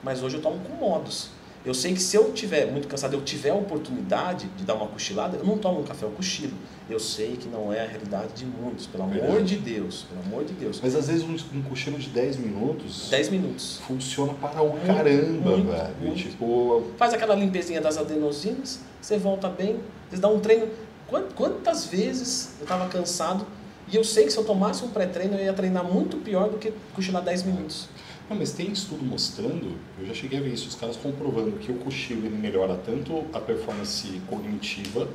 Mas 0.02 0.22
hoje 0.22 0.36
eu 0.36 0.42
tomo 0.42 0.58
com 0.60 0.74
modos. 0.74 1.30
Eu 1.64 1.74
sei 1.74 1.92
que 1.92 2.00
se 2.00 2.16
eu 2.16 2.32
tiver 2.32 2.66
muito 2.72 2.88
cansado, 2.88 3.12
eu 3.14 3.20
tiver 3.20 3.50
a 3.50 3.54
oportunidade 3.54 4.46
de 4.56 4.64
dar 4.64 4.74
uma 4.74 4.86
cochilada, 4.86 5.36
eu 5.36 5.44
não 5.44 5.58
tomo 5.58 5.80
um 5.80 5.84
café, 5.84 6.06
eu 6.06 6.10
cochilo. 6.10 6.54
Eu 6.88 6.98
sei 6.98 7.36
que 7.36 7.48
não 7.48 7.70
é 7.72 7.84
a 7.84 7.86
realidade 7.86 8.32
de 8.32 8.46
muitos, 8.46 8.86
pelo 8.86 9.04
amor 9.04 9.14
Verdade. 9.20 9.44
de 9.44 9.56
Deus, 9.58 10.06
pelo 10.08 10.20
amor 10.22 10.44
de 10.44 10.54
Deus. 10.54 10.80
Mas 10.82 10.96
às 10.96 11.06
vezes 11.08 11.22
um, 11.22 11.36
um 11.58 11.62
cochilo 11.62 11.98
de 11.98 12.08
10 12.08 12.36
minutos 12.38 13.08
10 13.10 13.28
minutos. 13.28 13.78
funciona 13.86 14.32
para 14.32 14.62
o 14.62 14.72
caramba, 14.80 15.50
muito, 15.50 15.70
velho. 15.70 15.94
Muito. 16.00 16.16
Tipo, 16.16 16.82
Faz 16.96 17.12
aquela 17.12 17.34
limpezinha 17.34 17.80
das 17.80 17.98
adenosinas, 17.98 18.80
você 19.00 19.18
volta 19.18 19.48
bem, 19.48 19.78
você 20.10 20.16
dá 20.16 20.28
um 20.28 20.40
treino. 20.40 20.66
Quan- 21.06 21.26
Quantas 21.36 21.84
vezes 21.84 22.54
eu 22.58 22.62
estava 22.64 22.88
cansado 22.88 23.46
e 23.92 23.96
eu 23.96 24.02
sei 24.04 24.24
que 24.24 24.30
se 24.32 24.38
eu 24.38 24.44
tomasse 24.44 24.82
um 24.84 24.88
pré-treino 24.88 25.34
eu 25.36 25.44
ia 25.44 25.52
treinar 25.52 25.84
muito 25.84 26.16
pior 26.16 26.48
do 26.48 26.56
que 26.58 26.72
cochilar 26.94 27.22
10 27.22 27.42
minutos. 27.42 27.88
Não, 28.30 28.36
mas 28.36 28.52
tem 28.52 28.70
estudo 28.70 29.04
mostrando, 29.04 29.76
eu 29.98 30.06
já 30.06 30.14
cheguei 30.14 30.38
a 30.38 30.42
ver 30.42 30.52
isso, 30.52 30.68
os 30.68 30.76
caras 30.76 30.96
comprovando 30.96 31.50
que 31.58 31.72
o 31.72 31.74
cochilo 31.78 32.24
ele 32.26 32.36
melhora 32.36 32.76
tanto 32.86 33.24
a 33.32 33.40
performance 33.40 34.06
cognitiva 34.28 35.08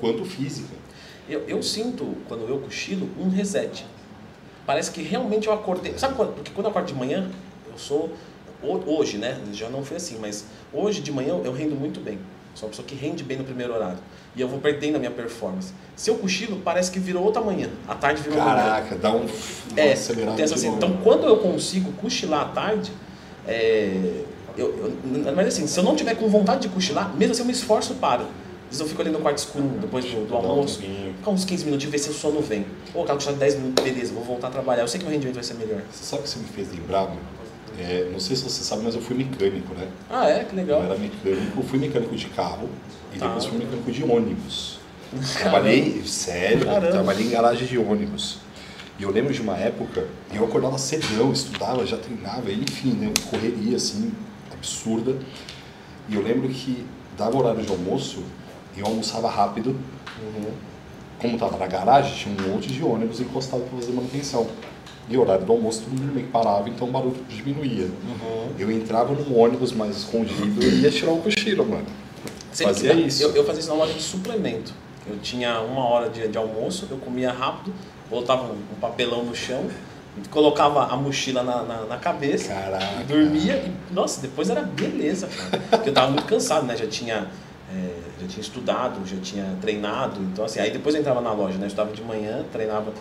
quanto 0.00 0.24
física. 0.24 0.74
Eu, 1.28 1.40
eu 1.46 1.62
sinto, 1.62 2.16
quando 2.26 2.48
eu 2.48 2.58
cochilo, 2.60 3.10
um 3.18 3.28
reset. 3.28 3.84
Parece 4.64 4.90
que 4.90 5.02
realmente 5.02 5.46
eu 5.48 5.52
acordei. 5.52 5.98
Sabe 5.98 6.14
quando? 6.14 6.34
Porque 6.34 6.50
quando 6.50 6.64
eu 6.66 6.70
acordo 6.70 6.86
de 6.86 6.94
manhã, 6.94 7.30
eu 7.70 7.76
sou. 7.78 8.16
ho- 8.62 8.82
Hoje, 8.86 9.18
né? 9.18 9.38
Já 9.52 9.68
não 9.68 9.84
foi 9.84 9.98
assim, 9.98 10.16
mas 10.18 10.46
hoje 10.72 11.02
de 11.02 11.12
manhã 11.12 11.38
eu 11.44 11.52
rendo 11.52 11.76
muito 11.76 12.00
bem. 12.00 12.18
Sou 12.56 12.66
uma 12.66 12.70
pessoa 12.70 12.88
que 12.88 12.94
rende 12.94 13.22
bem 13.22 13.36
no 13.36 13.44
primeiro 13.44 13.74
horário. 13.74 13.98
E 14.34 14.40
eu 14.40 14.48
vou 14.48 14.58
perdendo 14.58 14.96
a 14.96 14.98
minha 14.98 15.10
performance. 15.10 15.72
Se 15.94 16.10
eu 16.10 16.16
cochilo, 16.16 16.60
parece 16.64 16.90
que 16.90 16.98
virou 16.98 17.22
outra 17.22 17.40
manhã. 17.42 17.68
A 17.86 17.94
tarde 17.94 18.22
virou 18.22 18.38
manhã. 18.38 18.54
Caraca, 18.56 18.96
dá 18.96 19.12
um, 19.12 19.26
É, 19.76 19.92
acelerada 19.92 20.36
tem 20.36 20.44
essa 20.44 20.54
de 20.54 20.60
assim, 20.66 20.74
então 20.74 20.96
quando 21.04 21.26
eu 21.26 21.36
consigo 21.36 21.92
cochilar 21.92 22.40
à 22.40 22.44
tarde, 22.46 22.90
é, 23.46 24.22
eu, 24.56 24.66
eu- 25.14 25.34
mas 25.34 25.48
assim, 25.48 25.66
se 25.66 25.78
eu 25.78 25.84
não 25.84 25.94
tiver 25.94 26.14
com 26.16 26.28
vontade 26.28 26.62
de 26.62 26.68
cochilar, 26.70 27.14
mesmo 27.14 27.32
assim 27.32 27.42
eu 27.42 27.46
me 27.46 27.52
esforço 27.52 27.94
para. 27.96 28.22
Às 28.22 28.70
vezes 28.70 28.80
eu 28.80 28.86
fico 28.88 29.00
ali 29.02 29.10
no 29.10 29.20
quarto 29.20 29.38
escuro 29.38 29.68
depois 29.80 30.04
do, 30.06 30.26
do 30.26 30.34
um 30.34 30.38
almoço, 30.38 30.80
ficar 30.80 31.30
uns 31.30 31.44
15 31.44 31.64
minutinhos, 31.66 31.92
ver 31.92 31.98
se 31.98 32.10
o 32.10 32.12
sono 32.14 32.40
vem. 32.40 32.66
Ou 32.94 33.04
cochilada 33.04 33.34
de 33.34 33.38
10 33.38 33.54
minutos, 33.56 33.84
beleza, 33.84 34.12
vou 34.12 34.24
voltar 34.24 34.48
a 34.48 34.50
trabalhar. 34.50 34.82
Eu 34.82 34.88
sei 34.88 34.98
que 34.98 35.06
o 35.06 35.08
rendimento 35.10 35.34
vai 35.36 35.44
ser 35.44 35.54
melhor. 35.54 35.82
Você 35.92 36.04
sabe 36.04 36.20
o 36.20 36.24
que 36.24 36.30
você 36.30 36.38
me 36.40 36.46
fez 36.46 36.68
lembrar, 36.72 37.02
meu? 37.04 37.18
É, 37.78 38.08
não 38.10 38.18
sei 38.18 38.34
se 38.36 38.42
você 38.44 38.62
sabe, 38.64 38.82
mas 38.84 38.94
eu 38.94 39.00
fui 39.02 39.16
mecânico, 39.16 39.74
né? 39.74 39.86
Ah, 40.08 40.28
é? 40.28 40.44
Que 40.44 40.56
legal. 40.56 40.80
Eu 40.82 40.86
era 40.92 40.98
mecânico, 40.98 41.62
fui 41.62 41.78
mecânico 41.78 42.14
de 42.16 42.26
carro 42.26 42.68
e 43.14 43.18
Tá. 43.18 43.26
depois 43.26 43.44
fui 43.44 43.58
mecânico 43.58 43.90
de 43.92 44.02
ônibus. 44.04 44.78
Trabalhei, 45.38 46.02
sério, 46.04 46.64
Caramba. 46.64 46.90
trabalhei 46.90 47.26
em 47.26 47.30
garagem 47.30 47.66
de 47.66 47.78
ônibus. 47.78 48.38
E 48.98 49.02
eu 49.02 49.10
lembro 49.10 49.32
de 49.32 49.42
uma 49.42 49.56
época, 49.58 50.06
eu 50.32 50.42
acordava 50.44 50.78
cedão, 50.78 51.30
estudava, 51.32 51.84
já 51.86 51.98
treinava, 51.98 52.50
enfim, 52.50 52.92
né, 52.92 53.12
correria 53.30 53.76
assim, 53.76 54.10
absurda. 54.52 55.16
E 56.08 56.14
eu 56.14 56.22
lembro 56.22 56.48
que 56.48 56.84
dava 57.16 57.36
horário 57.36 57.62
de 57.62 57.70
almoço, 57.70 58.22
eu 58.76 58.86
almoçava 58.86 59.28
rápido. 59.28 59.70
Uhum. 60.22 60.50
Como 61.18 61.34
estava 61.34 61.56
na 61.58 61.66
garagem, 61.66 62.14
tinha 62.14 62.34
um 62.46 62.52
monte 62.54 62.68
de 62.68 62.82
ônibus 62.82 63.20
encostado 63.20 63.62
para 63.68 63.78
fazer 63.80 63.92
manutenção. 63.92 64.46
E 65.08 65.16
o 65.16 65.20
horário 65.20 65.44
do 65.44 65.52
almoço 65.52 65.82
todo 65.82 66.00
mundo 66.00 66.12
meio 66.12 66.26
parava, 66.28 66.68
então 66.68 66.88
o 66.88 66.90
barulho 66.90 67.16
diminuía. 67.28 67.84
Uhum. 67.84 68.48
Eu 68.58 68.70
entrava 68.70 69.14
num 69.14 69.38
ônibus 69.38 69.72
mais 69.72 69.96
escondido 69.96 70.62
e 70.62 70.80
ia 70.80 70.90
tirar 70.90 71.12
o 71.12 71.18
cochilo, 71.18 71.64
mano. 71.64 71.86
Sempre 72.52 72.74
Fazia 72.74 72.94
que 72.94 73.00
isso. 73.02 73.22
Eu, 73.22 73.36
eu 73.36 73.44
fazia 73.44 73.60
isso 73.60 73.68
na 73.68 73.76
loja 73.76 73.92
de 73.92 74.02
suplemento. 74.02 74.72
Eu 75.06 75.18
tinha 75.18 75.60
uma 75.60 75.84
hora 75.84 76.10
de, 76.10 76.26
de 76.26 76.36
almoço, 76.36 76.88
eu 76.90 76.96
comia 76.96 77.30
rápido, 77.30 77.72
botava 78.10 78.44
um, 78.44 78.56
um 78.56 78.80
papelão 78.80 79.24
no 79.24 79.34
chão, 79.34 79.66
colocava 80.30 80.86
a 80.86 80.96
mochila 80.96 81.42
na, 81.42 81.62
na, 81.62 81.84
na 81.84 81.96
cabeça, 81.98 82.52
Caraca. 82.52 83.04
dormia 83.06 83.56
e, 83.56 83.94
nossa, 83.94 84.20
depois 84.20 84.50
era 84.50 84.62
beleza, 84.62 85.28
cara. 85.28 85.62
Porque 85.70 85.90
eu 85.90 85.94
tava 85.94 86.10
muito 86.10 86.24
cansado, 86.24 86.66
né? 86.66 86.76
Já 86.76 86.86
tinha, 86.86 87.28
é, 87.72 88.22
já 88.22 88.26
tinha 88.26 88.40
estudado, 88.40 89.06
já 89.06 89.18
tinha 89.18 89.56
treinado. 89.60 90.20
Então, 90.22 90.44
assim, 90.44 90.58
aí 90.58 90.70
depois 90.70 90.94
eu 90.94 91.00
entrava 91.00 91.20
na 91.20 91.32
loja, 91.32 91.58
né? 91.58 91.64
Eu 91.64 91.68
estudava 91.68 91.92
de 91.92 92.02
manhã, 92.02 92.44
treinava 92.50 92.92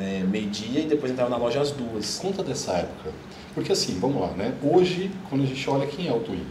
é, 0.00 0.22
meio-dia 0.24 0.80
e 0.80 0.86
depois 0.86 1.12
entrava 1.12 1.30
na 1.30 1.36
loja 1.36 1.60
às 1.60 1.70
duas. 1.70 2.18
Conta 2.18 2.42
dessa 2.42 2.72
época. 2.72 3.10
Porque 3.54 3.72
assim, 3.72 3.98
vamos 4.00 4.20
lá, 4.22 4.28
né? 4.32 4.54
Hoje, 4.62 5.10
quando 5.28 5.42
a 5.42 5.46
gente 5.46 5.68
olha 5.68 5.86
quem 5.86 6.08
é 6.08 6.12
o 6.12 6.20
Twin, 6.20 6.44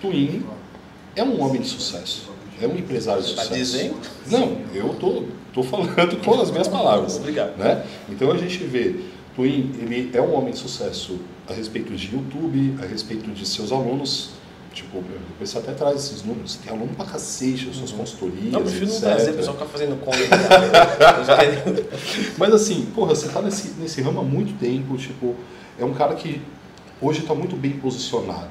Twin 0.00 0.44
é 1.16 1.22
um 1.24 1.40
homem 1.42 1.60
de 1.60 1.68
sucesso. 1.68 2.30
É 2.60 2.66
um 2.66 2.76
empresário 2.76 3.22
de 3.22 3.34
Tá 3.34 3.42
sucesso. 3.42 3.58
dizendo? 3.60 3.96
Não, 4.30 4.58
eu 4.72 4.94
tô, 4.94 5.24
tô 5.52 5.62
falando 5.62 6.16
com 6.24 6.40
as 6.40 6.50
minhas 6.50 6.68
palavras. 6.68 7.16
Obrigado. 7.16 7.56
Né? 7.58 7.84
Então 8.08 8.30
a 8.30 8.36
gente 8.38 8.58
vê, 8.64 8.94
Twin, 9.34 9.72
ele 9.80 10.10
é 10.14 10.20
um 10.22 10.34
homem 10.34 10.52
de 10.52 10.58
sucesso 10.58 11.18
a 11.48 11.52
respeito 11.52 11.92
de 11.94 12.14
YouTube, 12.14 12.76
a 12.82 12.86
respeito 12.86 13.30
de 13.30 13.46
seus 13.46 13.72
alunos. 13.72 14.30
Tipo, 14.76 15.02
depois 15.02 15.48
você 15.48 15.56
até 15.56 15.72
traz 15.72 15.96
esses 16.04 16.22
números. 16.22 16.56
Tem 16.56 16.70
aluno 16.70 16.94
pra 16.94 17.06
cacete, 17.06 17.68
as 17.70 17.76
suas 17.76 17.92
consultorias, 17.92 18.52
Não, 18.52 18.60
eu 18.60 18.64
prefiro 18.66 18.86
não 18.92 19.00
trazer, 19.00 19.30
o 19.30 19.34
pessoal 19.34 19.56
ficar 19.56 19.68
fazendo 19.70 19.98
conta. 20.04 20.18
Quero- 20.18 21.86
Mas 22.36 22.52
assim, 22.54 22.86
porra, 22.94 23.14
você 23.14 23.28
tá 23.28 23.40
nesse, 23.40 23.68
nesse 23.80 24.02
ramo 24.02 24.20
há 24.20 24.22
muito 24.22 24.58
tempo, 24.58 24.96
tipo, 24.98 25.34
é 25.78 25.84
um 25.84 25.94
cara 25.94 26.14
que 26.14 26.42
hoje 27.00 27.20
está 27.20 27.34
muito 27.34 27.56
bem 27.56 27.72
posicionado, 27.72 28.50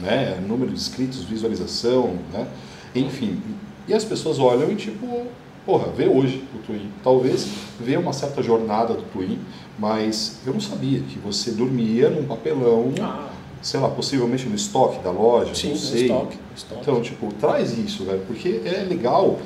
né? 0.00 0.38
Número 0.46 0.70
de 0.72 0.76
inscritos, 0.76 1.22
visualização, 1.24 2.16
né? 2.32 2.46
Enfim, 2.94 3.40
e 3.86 3.94
as 3.94 4.04
pessoas 4.04 4.38
olham 4.40 4.70
e 4.70 4.74
tipo, 4.76 5.26
porra, 5.64 5.86
vê 5.96 6.06
hoje 6.06 6.44
o 6.54 6.58
Twin. 6.66 6.90
Talvez 7.04 7.46
vê 7.80 7.96
uma 7.96 8.12
certa 8.12 8.42
jornada 8.42 8.94
do 8.94 9.02
Twin, 9.12 9.38
mas 9.78 10.38
eu 10.46 10.52
não 10.52 10.60
sabia 10.60 11.00
que 11.00 11.18
você 11.18 11.52
dormia 11.52 12.10
num 12.10 12.24
papelão, 12.24 12.92
Ah, 13.00 13.28
sei 13.62 13.80
lá, 13.80 13.88
possivelmente 13.88 14.46
no 14.46 14.54
estoque 14.56 15.02
da 15.02 15.10
loja, 15.10 15.54
sim, 15.54 15.68
não 15.68 15.74
no 15.74 15.80
sei. 15.80 16.02
estoque. 16.02 16.36
no 16.36 16.56
estoque. 16.56 16.80
Então, 16.82 17.00
tipo, 17.00 17.32
traz 17.34 17.78
isso, 17.78 18.04
velho, 18.04 18.22
porque 18.26 18.60
é 18.64 18.84
legal 18.88 19.38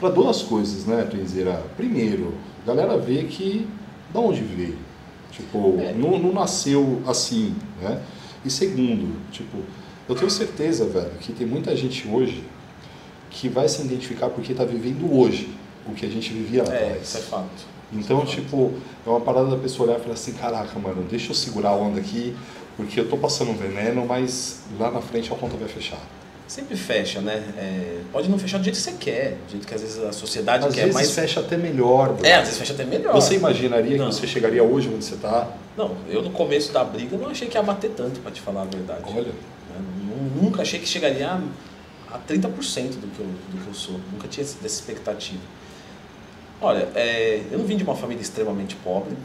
para 0.00 0.08
duas 0.10 0.42
coisas, 0.42 0.84
né, 0.84 1.02
Twinzeira? 1.04 1.62
Primeiro, 1.76 2.34
a 2.64 2.66
galera 2.66 2.98
vê 2.98 3.22
que 3.24 3.66
da 4.12 4.18
onde 4.20 4.42
veio. 4.42 4.76
Tipo, 5.30 5.78
É. 5.80 5.92
não, 5.94 6.18
não 6.18 6.32
nasceu 6.32 7.00
assim, 7.06 7.54
né? 7.80 8.00
E 8.44 8.50
segundo, 8.50 9.16
tipo, 9.30 9.58
eu 10.08 10.14
tenho 10.14 10.30
certeza, 10.30 10.84
velho, 10.84 11.12
que 11.20 11.32
tem 11.32 11.46
muita 11.46 11.74
gente 11.76 12.06
hoje 12.08 12.44
que 13.30 13.48
vai 13.48 13.68
se 13.68 13.80
identificar 13.82 14.28
porque 14.28 14.52
tá 14.52 14.64
vivendo 14.64 15.10
hoje 15.16 15.48
o 15.88 15.92
que 15.94 16.04
a 16.04 16.08
gente 16.08 16.32
vivia 16.32 16.64
lá 16.64 16.74
É, 16.74 16.84
atrás. 16.86 17.02
isso 17.08 17.18
é 17.18 17.20
fato. 17.20 17.72
Então, 17.92 18.24
tipo, 18.24 18.72
é 19.06 19.08
uma 19.10 19.20
parada 19.20 19.50
da 19.50 19.56
pessoa 19.56 19.88
olhar 19.88 19.98
e 19.98 20.02
falar 20.02 20.14
assim, 20.14 20.32
caraca, 20.32 20.78
mano, 20.78 21.04
deixa 21.08 21.30
eu 21.30 21.34
segurar 21.34 21.70
a 21.70 21.76
onda 21.76 22.00
aqui, 22.00 22.34
porque 22.76 23.00
eu 23.00 23.08
tô 23.08 23.16
passando 23.16 23.50
um 23.50 23.56
veneno, 23.56 24.04
mas 24.06 24.60
lá 24.78 24.90
na 24.90 25.00
frente 25.00 25.32
a 25.32 25.36
conta 25.36 25.56
vai 25.56 25.68
fechar. 25.68 25.98
Sempre 26.48 26.76
fecha, 26.76 27.20
né? 27.20 27.36
É, 27.56 28.00
pode 28.12 28.28
não 28.28 28.38
fechar 28.38 28.58
do 28.58 28.64
jeito 28.64 28.76
que 28.76 28.82
você 28.82 28.92
quer, 28.92 29.36
do 29.46 29.50
jeito 29.52 29.66
que 29.66 29.74
às 29.74 29.80
vezes 29.80 30.02
a 30.04 30.12
sociedade 30.12 30.66
Às 30.66 30.74
quer 30.74 30.80
vezes 30.82 30.94
mais. 30.94 31.10
fecha 31.12 31.40
até 31.40 31.56
melhor. 31.56 32.08
Bruno. 32.12 32.26
É, 32.26 32.34
às 32.34 32.44
vezes 32.44 32.58
fecha 32.58 32.72
até 32.74 32.84
melhor. 32.84 33.14
Você 33.14 33.36
imaginaria 33.36 33.96
Não. 33.96 34.08
que 34.08 34.14
você 34.14 34.26
chegaria 34.26 34.62
hoje 34.62 34.88
onde 34.92 35.04
você 35.04 35.14
está? 35.14 35.48
Não, 35.76 35.96
eu 36.10 36.20
no 36.22 36.30
começo 36.30 36.70
da 36.72 36.84
briga 36.84 37.16
não 37.16 37.28
achei 37.28 37.48
que 37.48 37.56
ia 37.56 37.62
bater 37.62 37.90
tanto, 37.92 38.20
pra 38.20 38.30
te 38.30 38.40
falar 38.40 38.62
a 38.62 38.64
verdade. 38.66 39.02
Olha. 39.06 39.22
Né? 39.28 39.32
Nu- 40.04 40.42
Nunca 40.42 40.60
achei 40.62 40.78
que 40.78 40.86
chegaria 40.86 41.26
a, 41.30 42.14
a 42.14 42.18
30% 42.18 42.42
do 43.00 43.06
que, 43.14 43.20
eu, 43.20 43.26
do 43.26 43.62
que 43.64 43.68
eu 43.68 43.74
sou. 43.74 43.98
Nunca 44.12 44.28
tinha 44.28 44.44
dessa 44.44 44.66
expectativa. 44.66 45.40
Olha, 46.60 46.88
é, 46.94 47.42
eu 47.50 47.58
não 47.58 47.64
vim 47.64 47.76
de 47.76 47.82
uma 47.82 47.96
família 47.96 48.20
extremamente 48.20 48.76
pobre, 48.76 49.16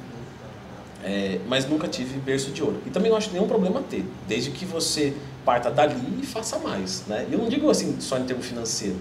é, 1.08 1.40
mas 1.48 1.66
nunca 1.66 1.88
tive 1.88 2.20
berço 2.20 2.52
de 2.52 2.62
ouro. 2.62 2.82
E 2.86 2.90
também 2.90 3.10
não 3.10 3.18
acho 3.18 3.32
nenhum 3.32 3.48
problema 3.48 3.82
ter, 3.90 4.04
desde 4.28 4.52
que 4.52 4.66
você 4.66 5.14
parta 5.46 5.72
dali 5.72 5.96
e 6.22 6.26
faça 6.26 6.60
mais. 6.60 7.06
Né? 7.08 7.26
Eu 7.32 7.40
não 7.40 7.48
digo 7.48 7.70
assim 7.70 7.96
só 8.02 8.18
em 8.18 8.26
termos 8.26 8.46
financeiro, 8.46 8.98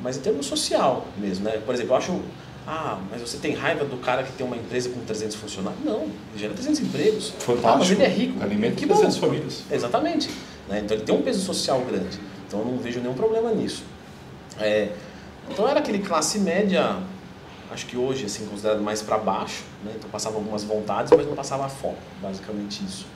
mas 0.00 0.16
em 0.16 0.20
termos 0.20 0.46
social 0.46 1.06
mesmo. 1.18 1.44
Né? 1.44 1.60
Por 1.64 1.74
exemplo, 1.74 1.92
eu 1.92 1.96
acho, 1.98 2.22
ah, 2.66 2.98
mas 3.10 3.20
você 3.20 3.36
tem 3.36 3.52
raiva 3.52 3.84
do 3.84 3.98
cara 3.98 4.22
que 4.22 4.32
tem 4.32 4.46
uma 4.46 4.56
empresa 4.56 4.88
com 4.88 5.00
300 5.00 5.36
funcionários? 5.36 5.84
Não, 5.84 6.04
ele 6.04 6.38
gera 6.38 6.54
300 6.54 6.80
empregos. 6.80 7.34
Fantástico. 7.38 7.68
Ah, 7.68 7.76
mas 7.76 7.90
ele 7.90 8.02
é 8.02 8.08
rico. 8.08 8.42
Alimenta 8.42 8.76
que 8.76 8.86
bom. 8.86 8.94
300 8.94 9.18
famílias. 9.18 9.62
Exatamente. 9.70 10.30
Né? 10.66 10.80
Então 10.82 10.96
ele 10.96 11.04
tem 11.04 11.14
um 11.14 11.20
peso 11.20 11.44
social 11.44 11.82
grande. 11.82 12.18
Então 12.48 12.60
eu 12.60 12.64
não 12.64 12.78
vejo 12.78 12.98
nenhum 13.00 13.14
problema 13.14 13.52
nisso. 13.52 13.84
É, 14.58 14.88
então 15.50 15.68
era 15.68 15.80
aquele 15.80 15.98
classe 15.98 16.38
média, 16.38 16.96
acho 17.70 17.86
que 17.86 17.96
hoje 17.96 18.26
assim 18.26 18.46
considerado 18.46 18.80
mais 18.80 19.02
para 19.02 19.18
baixo. 19.18 19.64
Né? 19.84 19.92
Então 19.96 20.08
passava 20.10 20.36
algumas 20.36 20.64
vontades, 20.64 21.12
mas 21.16 21.26
não 21.26 21.34
passava 21.34 21.68
fome. 21.68 21.96
Basicamente 22.22 22.84
isso. 22.84 23.06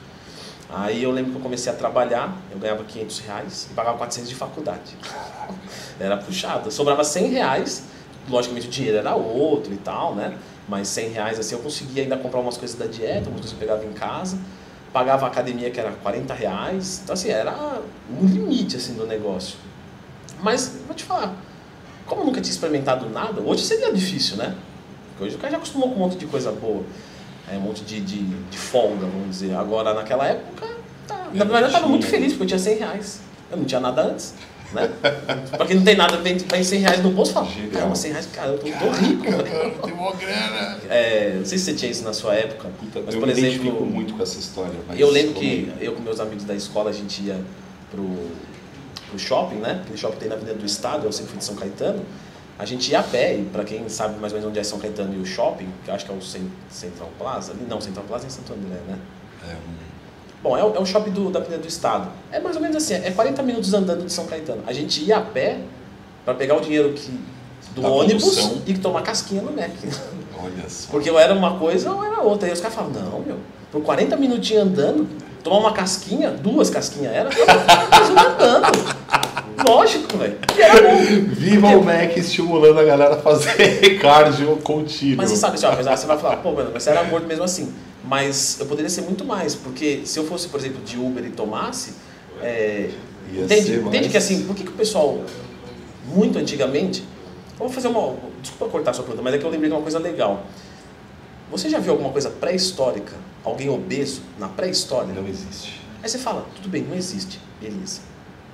Aí 0.72 1.02
eu 1.02 1.10
lembro 1.10 1.32
que 1.32 1.36
eu 1.38 1.42
comecei 1.42 1.72
a 1.72 1.74
trabalhar, 1.74 2.36
eu 2.50 2.58
ganhava 2.58 2.84
500 2.84 3.18
reais 3.20 3.68
e 3.70 3.74
pagava 3.74 3.98
400 3.98 4.28
de 4.28 4.36
faculdade. 4.36 4.96
Era 5.98 6.16
puxado. 6.16 6.70
Sobrava 6.70 7.02
100 7.02 7.30
reais, 7.30 7.84
logicamente 8.28 8.68
o 8.68 8.70
dinheiro 8.70 8.98
era 8.98 9.14
outro 9.14 9.72
e 9.72 9.76
tal, 9.76 10.14
né? 10.14 10.38
Mas 10.68 10.86
100 10.88 11.08
reais 11.08 11.38
assim 11.40 11.56
eu 11.56 11.60
conseguia 11.60 12.04
ainda 12.04 12.16
comprar 12.16 12.40
umas 12.40 12.56
coisas 12.56 12.78
da 12.78 12.86
dieta, 12.86 13.28
umas 13.28 13.40
coisas 13.40 13.50
que 13.50 13.56
eu 13.56 13.68
pegava 13.68 13.84
em 13.84 13.92
casa. 13.92 14.38
Pagava 14.92 15.26
a 15.26 15.28
academia 15.28 15.70
que 15.70 15.80
era 15.80 15.90
40 15.90 16.32
reais. 16.34 17.00
Então 17.02 17.14
assim, 17.14 17.30
era 17.30 17.80
um 18.08 18.24
limite 18.24 18.76
assim 18.76 18.94
do 18.94 19.06
negócio. 19.06 19.56
Mas, 20.42 20.80
vou 20.86 20.94
te 20.94 21.04
falar, 21.04 21.34
como 22.10 22.22
eu 22.22 22.26
nunca 22.26 22.40
tinha 22.40 22.52
experimentado 22.52 23.08
nada, 23.08 23.40
hoje 23.40 23.62
seria 23.62 23.92
difícil, 23.92 24.36
né? 24.36 24.56
Porque 25.10 25.24
hoje 25.24 25.36
o 25.36 25.38
cara 25.38 25.52
já 25.52 25.56
acostumou 25.58 25.88
com 25.90 25.94
um 25.94 25.98
monte 26.00 26.18
de 26.18 26.26
coisa 26.26 26.50
boa. 26.50 26.82
É, 27.48 27.56
um 27.56 27.60
monte 27.60 27.84
de, 27.84 28.00
de, 28.00 28.18
de 28.24 28.58
folga, 28.58 29.06
vamos 29.06 29.30
dizer. 29.30 29.54
Agora, 29.54 29.94
naquela 29.94 30.26
época, 30.26 30.66
tá. 31.06 31.28
na 31.32 31.44
verdade, 31.44 31.64
eu 31.64 31.68
estava 31.68 31.86
muito 31.86 32.06
feliz, 32.06 32.32
porque 32.32 32.42
eu 32.42 32.48
tinha 32.48 32.58
100 32.58 32.78
reais. 32.78 33.20
Eu 33.50 33.58
não 33.58 33.64
tinha 33.64 33.80
nada 33.80 34.02
antes, 34.02 34.34
né? 34.72 34.90
pra 35.56 35.66
quem 35.66 35.76
não 35.76 35.84
tem 35.84 35.96
nada, 35.96 36.16
vem, 36.16 36.36
vem 36.36 36.64
100 36.64 36.80
reais 36.80 37.02
no 37.02 37.10
bolso 37.10 37.30
e 37.30 37.34
fala, 37.34 37.46
Genial. 37.46 37.70
caramba, 37.72 37.94
100 37.94 38.10
reais, 38.10 38.28
cara, 38.32 38.48
eu 38.48 38.58
tô, 38.58 38.66
tô 38.66 38.90
rico, 38.90 39.22
velho. 39.22 39.78
Tem 39.82 39.92
uma 39.92 40.12
grana. 40.12 40.78
É, 40.88 41.34
não 41.38 41.44
sei 41.44 41.58
se 41.58 41.64
você 41.64 41.74
tinha 41.74 41.90
isso 41.92 42.02
na 42.02 42.12
sua 42.12 42.34
época, 42.34 42.70
mas, 43.04 43.14
eu 43.14 43.20
por 43.20 43.26
me 43.26 43.32
exemplo... 43.32 43.86
muito 43.86 44.14
com 44.14 44.22
essa 44.22 44.38
história. 44.38 44.74
Eu 44.96 45.10
lembro 45.10 45.34
que 45.34 45.72
aí. 45.78 45.86
eu 45.86 45.92
com 45.92 46.02
meus 46.02 46.18
amigos 46.18 46.44
da 46.44 46.54
escola 46.54 46.90
a 46.90 46.92
gente 46.92 47.22
ia 47.22 47.40
pro, 47.90 48.04
pro 49.10 49.18
shopping, 49.18 49.56
né? 49.56 49.80
Aquele 49.82 49.98
shopping 49.98 50.14
que 50.14 50.20
tem 50.20 50.28
na 50.28 50.34
Avenida 50.36 50.56
do 50.58 50.64
Estado, 50.64 51.04
eu 51.06 51.12
sempre 51.12 51.30
fui 51.32 51.38
de 51.38 51.44
São 51.44 51.54
Caetano. 51.56 52.02
A 52.58 52.64
gente 52.64 52.90
ia 52.90 53.00
a 53.00 53.02
pé, 53.02 53.36
e 53.36 53.42
pra 53.44 53.64
quem 53.64 53.88
sabe 53.88 54.18
mais 54.20 54.32
ou 54.32 54.38
menos 54.38 54.50
onde 54.50 54.58
é 54.60 54.64
São 54.64 54.78
Caetano 54.78 55.14
e 55.14 55.18
o 55.18 55.24
shopping, 55.26 55.66
que 55.84 55.90
eu 55.90 55.94
acho 55.94 56.04
que 56.04 56.12
é 56.12 56.14
o 56.14 56.20
Cen- 56.22 56.50
Central 56.70 57.08
Plaza, 57.18 57.52
ali 57.52 57.64
não, 57.68 57.80
Central 57.80 58.04
Plaza 58.06 58.24
é 58.24 58.28
em 58.28 58.30
Santo 58.30 58.52
André, 58.52 58.78
né? 58.86 58.98
É, 59.48 59.52
um- 59.54 59.90
Bom, 60.42 60.56
é 60.56 60.64
o, 60.64 60.74
é 60.74 60.78
o 60.80 60.86
shopping 60.86 61.10
do, 61.10 61.30
da 61.30 61.38
Avenida 61.38 61.60
do 61.62 61.68
Estado. 61.68 62.10
É 62.32 62.40
mais 62.40 62.56
ou 62.56 62.62
menos 62.62 62.76
assim, 62.76 62.94
é 62.94 63.10
40 63.10 63.42
minutos 63.42 63.72
andando 63.74 64.04
de 64.06 64.12
São 64.12 64.26
Caetano. 64.26 64.62
A 64.66 64.72
gente 64.72 65.02
ia 65.04 65.18
a 65.18 65.20
pé 65.20 65.58
pra 66.24 66.32
pegar 66.34 66.56
o 66.56 66.60
dinheiro 66.60 66.92
que, 66.94 67.10
do 67.74 67.82
Da 67.82 67.88
ônibus 67.88 68.22
condução. 68.24 68.62
e 68.66 68.74
tomar 68.78 69.02
casquinha 69.02 69.42
no 69.42 69.52
Mac. 69.52 69.70
Olha 70.42 70.68
só. 70.68 70.90
Porque 70.90 71.10
ou 71.10 71.18
era 71.18 71.34
uma 71.34 71.58
coisa 71.58 71.90
ou 71.92 72.02
era 72.04 72.20
outra. 72.22 72.46
Aí 72.46 72.52
os 72.54 72.60
caras 72.60 72.74
falavam, 72.74 73.02
não, 73.02 73.20
meu, 73.20 73.36
por 73.70 73.82
40 73.82 74.16
minutinhos 74.16 74.62
andando, 74.64 75.06
tomar 75.42 75.58
uma 75.58 75.72
casquinha, 75.72 76.30
duas 76.30 76.70
casquinhas 76.70 77.12
era, 77.14 77.30
tô 77.30 77.42
andando. 78.18 79.00
Lógico, 79.66 80.16
velho. 80.16 80.38
Viva 81.32 81.68
o 81.68 81.84
Mac 81.84 82.16
estimulando 82.16 82.78
a 82.80 82.84
galera 82.84 83.14
a 83.16 83.18
fazer 83.20 83.98
cardio 84.00 84.56
contínuo. 84.62 85.16
Mas 85.18 85.30
você 85.30 85.36
sabe, 85.36 85.54
assim, 85.56 85.66
ó, 85.66 85.96
você 85.96 86.06
vai 86.06 86.18
falar, 86.18 86.36
pô, 86.38 86.52
mano, 86.52 86.70
mas 86.72 86.82
você 86.82 86.90
era 86.90 87.02
gordo 87.04 87.26
mesmo 87.26 87.44
assim. 87.44 87.72
Mas 88.02 88.58
eu 88.58 88.66
poderia 88.66 88.88
ser 88.88 89.02
muito 89.02 89.24
mais, 89.24 89.54
porque 89.54 90.00
se 90.04 90.18
eu 90.18 90.24
fosse, 90.24 90.48
por 90.48 90.58
exemplo, 90.58 90.82
de 90.82 90.96
Uber 90.96 91.24
e 91.24 91.30
tomasse, 91.30 91.92
é, 92.42 92.88
entende, 93.32 93.78
mais- 93.80 94.06
que 94.08 94.16
assim, 94.16 94.44
por 94.44 94.56
que, 94.56 94.64
que 94.64 94.70
o 94.70 94.74
pessoal, 94.74 95.18
muito 96.06 96.38
antigamente, 96.38 97.04
vou 97.58 97.68
fazer 97.68 97.88
uma, 97.88 98.14
desculpa 98.40 98.72
cortar 98.72 98.92
a 98.92 98.94
sua 98.94 99.04
pergunta, 99.04 99.22
mas 99.22 99.34
é 99.34 99.38
que 99.38 99.44
eu 99.44 99.50
lembrei 99.50 99.68
de 99.70 99.76
uma 99.76 99.82
coisa 99.82 99.98
legal. 99.98 100.44
Você 101.50 101.68
já 101.68 101.80
viu 101.80 101.92
alguma 101.92 102.10
coisa 102.10 102.30
pré-histórica, 102.30 103.12
alguém 103.42 103.68
obeso 103.68 104.22
na 104.38 104.48
pré-história? 104.48 105.12
Não 105.12 105.26
existe. 105.26 105.80
Aí 106.00 106.08
você 106.08 106.16
fala, 106.16 106.46
tudo 106.54 106.68
bem, 106.68 106.82
não 106.82 106.96
existe, 106.96 107.40
beleza. 107.60 108.02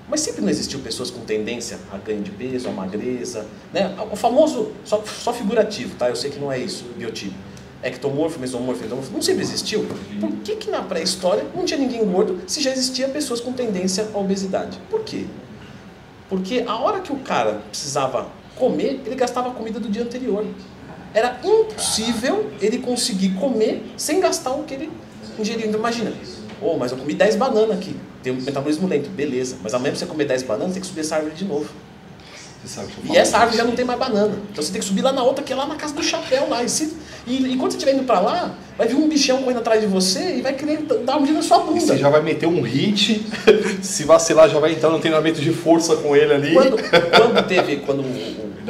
Mas 0.09 0.21
sempre 0.21 0.41
não 0.41 0.49
existiu 0.49 0.79
pessoas 0.81 1.11
com 1.11 1.21
tendência 1.21 1.79
a 1.93 1.99
ganho 1.99 2.23
de 2.23 2.31
peso, 2.31 2.69
a 2.69 2.73
magreza, 2.73 3.47
né? 3.71 3.95
O 4.11 4.17
famoso, 4.17 4.73
só, 4.85 5.03
só 5.05 5.33
figurativo, 5.33 5.95
tá? 5.97 6.09
Eu 6.09 6.17
sei 6.17 6.31
que 6.31 6.39
não 6.39 6.51
é 6.51 6.59
isso, 6.59 6.85
biotipo. 6.97 7.35
Ectomorfo, 7.83 8.41
mesomorfo, 8.41 8.85
endomorfo, 8.85 9.13
não 9.13 9.21
sempre 9.21 9.43
existiu. 9.43 9.87
Por 10.19 10.33
que 10.43 10.57
que 10.57 10.71
na 10.71 10.83
pré-história 10.83 11.45
não 11.55 11.67
tinha 11.67 11.79
ninguém 11.79 12.03
gordo 12.05 12.41
se 12.47 12.63
já 12.63 12.71
existia 12.71 13.09
pessoas 13.09 13.41
com 13.41 13.53
tendência 13.53 14.09
à 14.15 14.19
obesidade? 14.19 14.81
Por 14.89 15.03
quê? 15.03 15.27
Porque 16.31 16.65
a 16.67 16.77
hora 16.77 17.01
que 17.01 17.13
o 17.13 17.17
cara 17.17 17.63
precisava 17.69 18.29
comer, 18.57 19.03
ele 19.05 19.15
gastava 19.15 19.51
a 19.51 19.53
comida 19.53 19.79
do 19.79 19.89
dia 19.89 20.03
anterior. 20.03 20.47
Era 21.17 21.41
impossível 21.43 22.51
ele 22.61 22.77
conseguir 22.77 23.31
comer 23.31 23.83
sem 23.97 24.21
gastar 24.21 24.51
o 24.51 24.65
que 24.65 24.75
ele 24.75 24.91
ingeriu. 25.39 25.67
Então 25.67 25.81
imagina, 25.81 26.13
oh, 26.61 26.77
mas 26.77 26.93
eu 26.93 26.99
comi 26.99 27.15
10 27.15 27.37
bananas 27.37 27.71
aqui, 27.71 27.97
tem 28.23 28.35
um 28.35 28.41
metabolismo 28.43 28.87
lento, 28.87 29.09
beleza. 29.09 29.57
Mas 29.63 29.73
ao 29.73 29.81
mesmo 29.81 29.97
você 29.97 30.05
comer 30.05 30.27
10 30.27 30.43
bananas, 30.43 30.75
tem 30.75 30.83
que 30.83 30.87
subir 30.87 31.01
essa 31.01 31.17
árvore 31.17 31.35
de 31.35 31.47
novo. 31.47 31.71
Você 32.63 32.75
sabe 32.75 32.89
que 32.89 33.09
eu 33.09 33.15
E 33.15 33.17
essa 33.17 33.39
árvore 33.39 33.57
já 33.57 33.65
não 33.65 33.73
tem 33.75 33.85
mais 33.87 33.99
banana. 33.99 34.35
Então 34.53 34.63
você 34.63 34.71
tem 34.71 34.79
que 34.79 34.87
subir 34.87 35.01
lá 35.01 35.11
na 35.11 35.23
outra, 35.23 35.43
que 35.43 35.55
é 35.55 35.57
lá 35.57 35.67
na 35.67 35.77
casa 35.77 35.95
do 35.95 36.03
chapéu 36.03 36.51
lá. 36.51 36.63
E, 36.63 36.69
se, 36.69 36.95
e, 37.27 37.53
e 37.53 37.57
quando 37.57 37.71
você 37.71 37.79
estiver 37.79 37.95
indo 37.95 38.05
pra 38.05 38.21
lá, 38.21 38.55
vai 38.77 38.87
vir 38.87 38.97
um 38.97 39.09
bichão 39.09 39.43
correndo 39.43 39.61
atrás 39.61 39.81
de 39.81 39.87
você 39.87 40.37
e 40.37 40.43
vai 40.43 40.53
querer 40.53 40.83
dar 40.83 41.17
um 41.17 41.25
dia 41.25 41.33
na 41.33 41.41
sua 41.41 41.63
E 41.63 41.65
bunda. 41.65 41.81
você 41.81 41.97
já 41.97 42.11
vai 42.11 42.21
meter 42.23 42.47
um 42.47 42.61
hit, 42.61 43.25
se 43.83 44.05
vacilar 44.05 44.51
já 44.51 44.59
vai 44.59 44.73
entrar 44.73 44.91
no 44.91 44.99
treinamento 44.99 45.41
de 45.41 45.51
força 45.51 45.97
com 45.97 46.15
ele 46.15 46.35
ali. 46.35 46.53
Quando, 46.53 46.77
quando 46.77 47.47
teve, 47.47 47.77
quando 47.77 48.01
o 48.01 48.67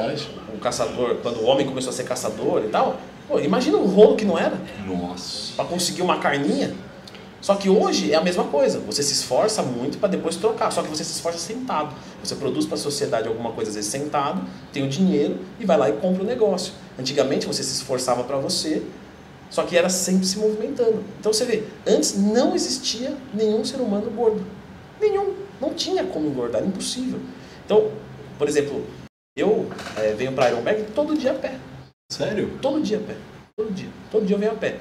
caçador, 0.66 1.16
quando 1.22 1.38
o 1.38 1.44
homem 1.44 1.64
começou 1.64 1.90
a 1.90 1.92
ser 1.92 2.02
caçador 2.02 2.64
e 2.64 2.68
tal, 2.68 2.98
pô, 3.28 3.38
imagina 3.38 3.76
o 3.76 3.86
rolo 3.86 4.16
que 4.16 4.24
não 4.24 4.36
era 4.36 4.60
Nossa. 4.84 5.52
para 5.54 5.64
conseguir 5.64 6.02
uma 6.02 6.18
carninha. 6.18 6.74
Só 7.40 7.54
que 7.54 7.70
hoje 7.70 8.12
é 8.12 8.16
a 8.16 8.20
mesma 8.20 8.42
coisa. 8.44 8.80
Você 8.80 9.04
se 9.04 9.12
esforça 9.12 9.62
muito 9.62 9.98
para 9.98 10.08
depois 10.08 10.34
trocar. 10.34 10.72
Só 10.72 10.82
que 10.82 10.88
você 10.88 11.04
se 11.04 11.12
esforça 11.12 11.38
sentado. 11.38 11.94
Você 12.24 12.34
produz 12.34 12.66
para 12.66 12.74
a 12.74 12.78
sociedade 12.78 13.28
alguma 13.28 13.52
coisa 13.52 13.70
às 13.70 13.76
vezes 13.76 13.88
sentado, 13.88 14.42
tem 14.72 14.82
o 14.82 14.88
dinheiro 14.88 15.38
e 15.60 15.64
vai 15.64 15.78
lá 15.78 15.88
e 15.88 15.92
compra 15.92 16.24
o 16.24 16.26
negócio. 16.26 16.72
Antigamente 16.98 17.46
você 17.46 17.62
se 17.62 17.74
esforçava 17.74 18.24
para 18.24 18.36
você, 18.38 18.82
só 19.48 19.62
que 19.62 19.76
era 19.76 19.88
sempre 19.88 20.26
se 20.26 20.38
movimentando. 20.38 21.04
Então 21.20 21.32
você 21.32 21.44
vê, 21.44 21.62
antes 21.86 22.16
não 22.16 22.56
existia 22.56 23.16
nenhum 23.32 23.64
ser 23.64 23.76
humano 23.76 24.10
gordo. 24.10 24.44
Nenhum. 25.00 25.34
Não 25.60 25.72
tinha 25.72 26.02
como 26.02 26.26
engordar, 26.26 26.62
era 26.62 26.68
impossível. 26.68 27.20
Então, 27.64 27.92
por 28.38 28.48
exemplo, 28.48 28.84
eu 29.36 29.68
eh, 29.98 30.14
venho 30.14 30.32
para 30.34 30.50
Ironberg 30.50 30.92
todo 30.92 31.16
dia 31.16 31.32
a 31.32 31.38
pé. 31.38 31.58
Sério? 32.10 32.58
Todo 32.60 32.80
dia 32.82 32.98
a 32.98 33.02
pé. 33.02 33.16
Todo 33.56 33.72
dia. 33.72 33.90
Todo 34.10 34.26
dia 34.26 34.36
eu 34.36 34.40
venho 34.40 34.52
a 34.52 34.56
pé. 34.56 34.80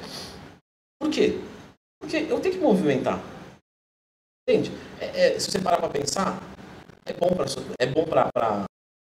Por 0.99 1.09
quê? 1.11 1.39
Porque 1.99 2.17
eu 2.17 2.39
tenho 2.39 2.55
que 2.55 2.61
movimentar. 2.61 3.21
Entende? 4.47 4.71
É- 4.99 5.35
é, 5.35 5.39
se 5.39 5.51
você 5.51 5.59
parar 5.59 5.77
para 5.77 5.89
pensar, 5.89 6.39
é 7.05 7.13
bom 7.13 7.29
para 7.35 7.45
é 7.79 7.85
bom 7.87 8.05
para 8.05 8.29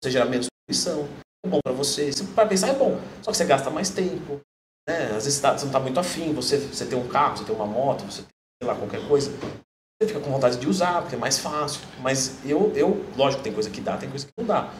você 0.01 0.11
gerar 0.11 0.25
menos 0.25 0.47
poluição, 0.65 1.07
é 1.45 1.49
bom 1.49 1.59
para 1.63 1.73
você. 1.73 2.11
Se 2.11 2.23
para 2.27 2.47
pensar 2.47 2.69
é 2.69 2.73
bom. 2.73 2.99
Só 3.21 3.31
que 3.31 3.37
você 3.37 3.45
gasta 3.45 3.69
mais 3.69 3.89
tempo. 3.89 4.39
Né? 4.87 5.07
Às 5.15 5.25
vezes 5.25 5.39
tá- 5.39 5.51
você 5.57 5.65
não 5.65 5.69
está 5.71 5.79
muito 5.79 5.99
afim, 5.99 6.33
você, 6.33 6.57
você 6.57 6.85
tem 6.85 6.97
um 6.97 7.07
carro, 7.07 7.37
você 7.37 7.43
tem 7.43 7.53
uma 7.55 7.65
moto, 7.65 8.05
você 8.05 8.21
tem 8.21 8.31
sei 8.61 8.67
lá, 8.67 8.75
qualquer 8.75 9.05
coisa. 9.07 9.29
Você 9.31 10.07
fica 10.07 10.19
com 10.19 10.31
vontade 10.31 10.57
de 10.57 10.67
usar, 10.67 11.01
porque 11.01 11.15
é 11.15 11.19
mais 11.19 11.37
fácil. 11.39 11.81
Mas 12.01 12.43
eu, 12.45 12.71
eu 12.75 13.03
lógico, 13.15 13.43
tem 13.43 13.53
coisa 13.53 13.69
que 13.69 13.81
dá, 13.81 13.97
tem 13.97 14.09
coisa 14.09 14.25
que 14.25 14.31
não 14.37 14.45
dá. 14.45 14.71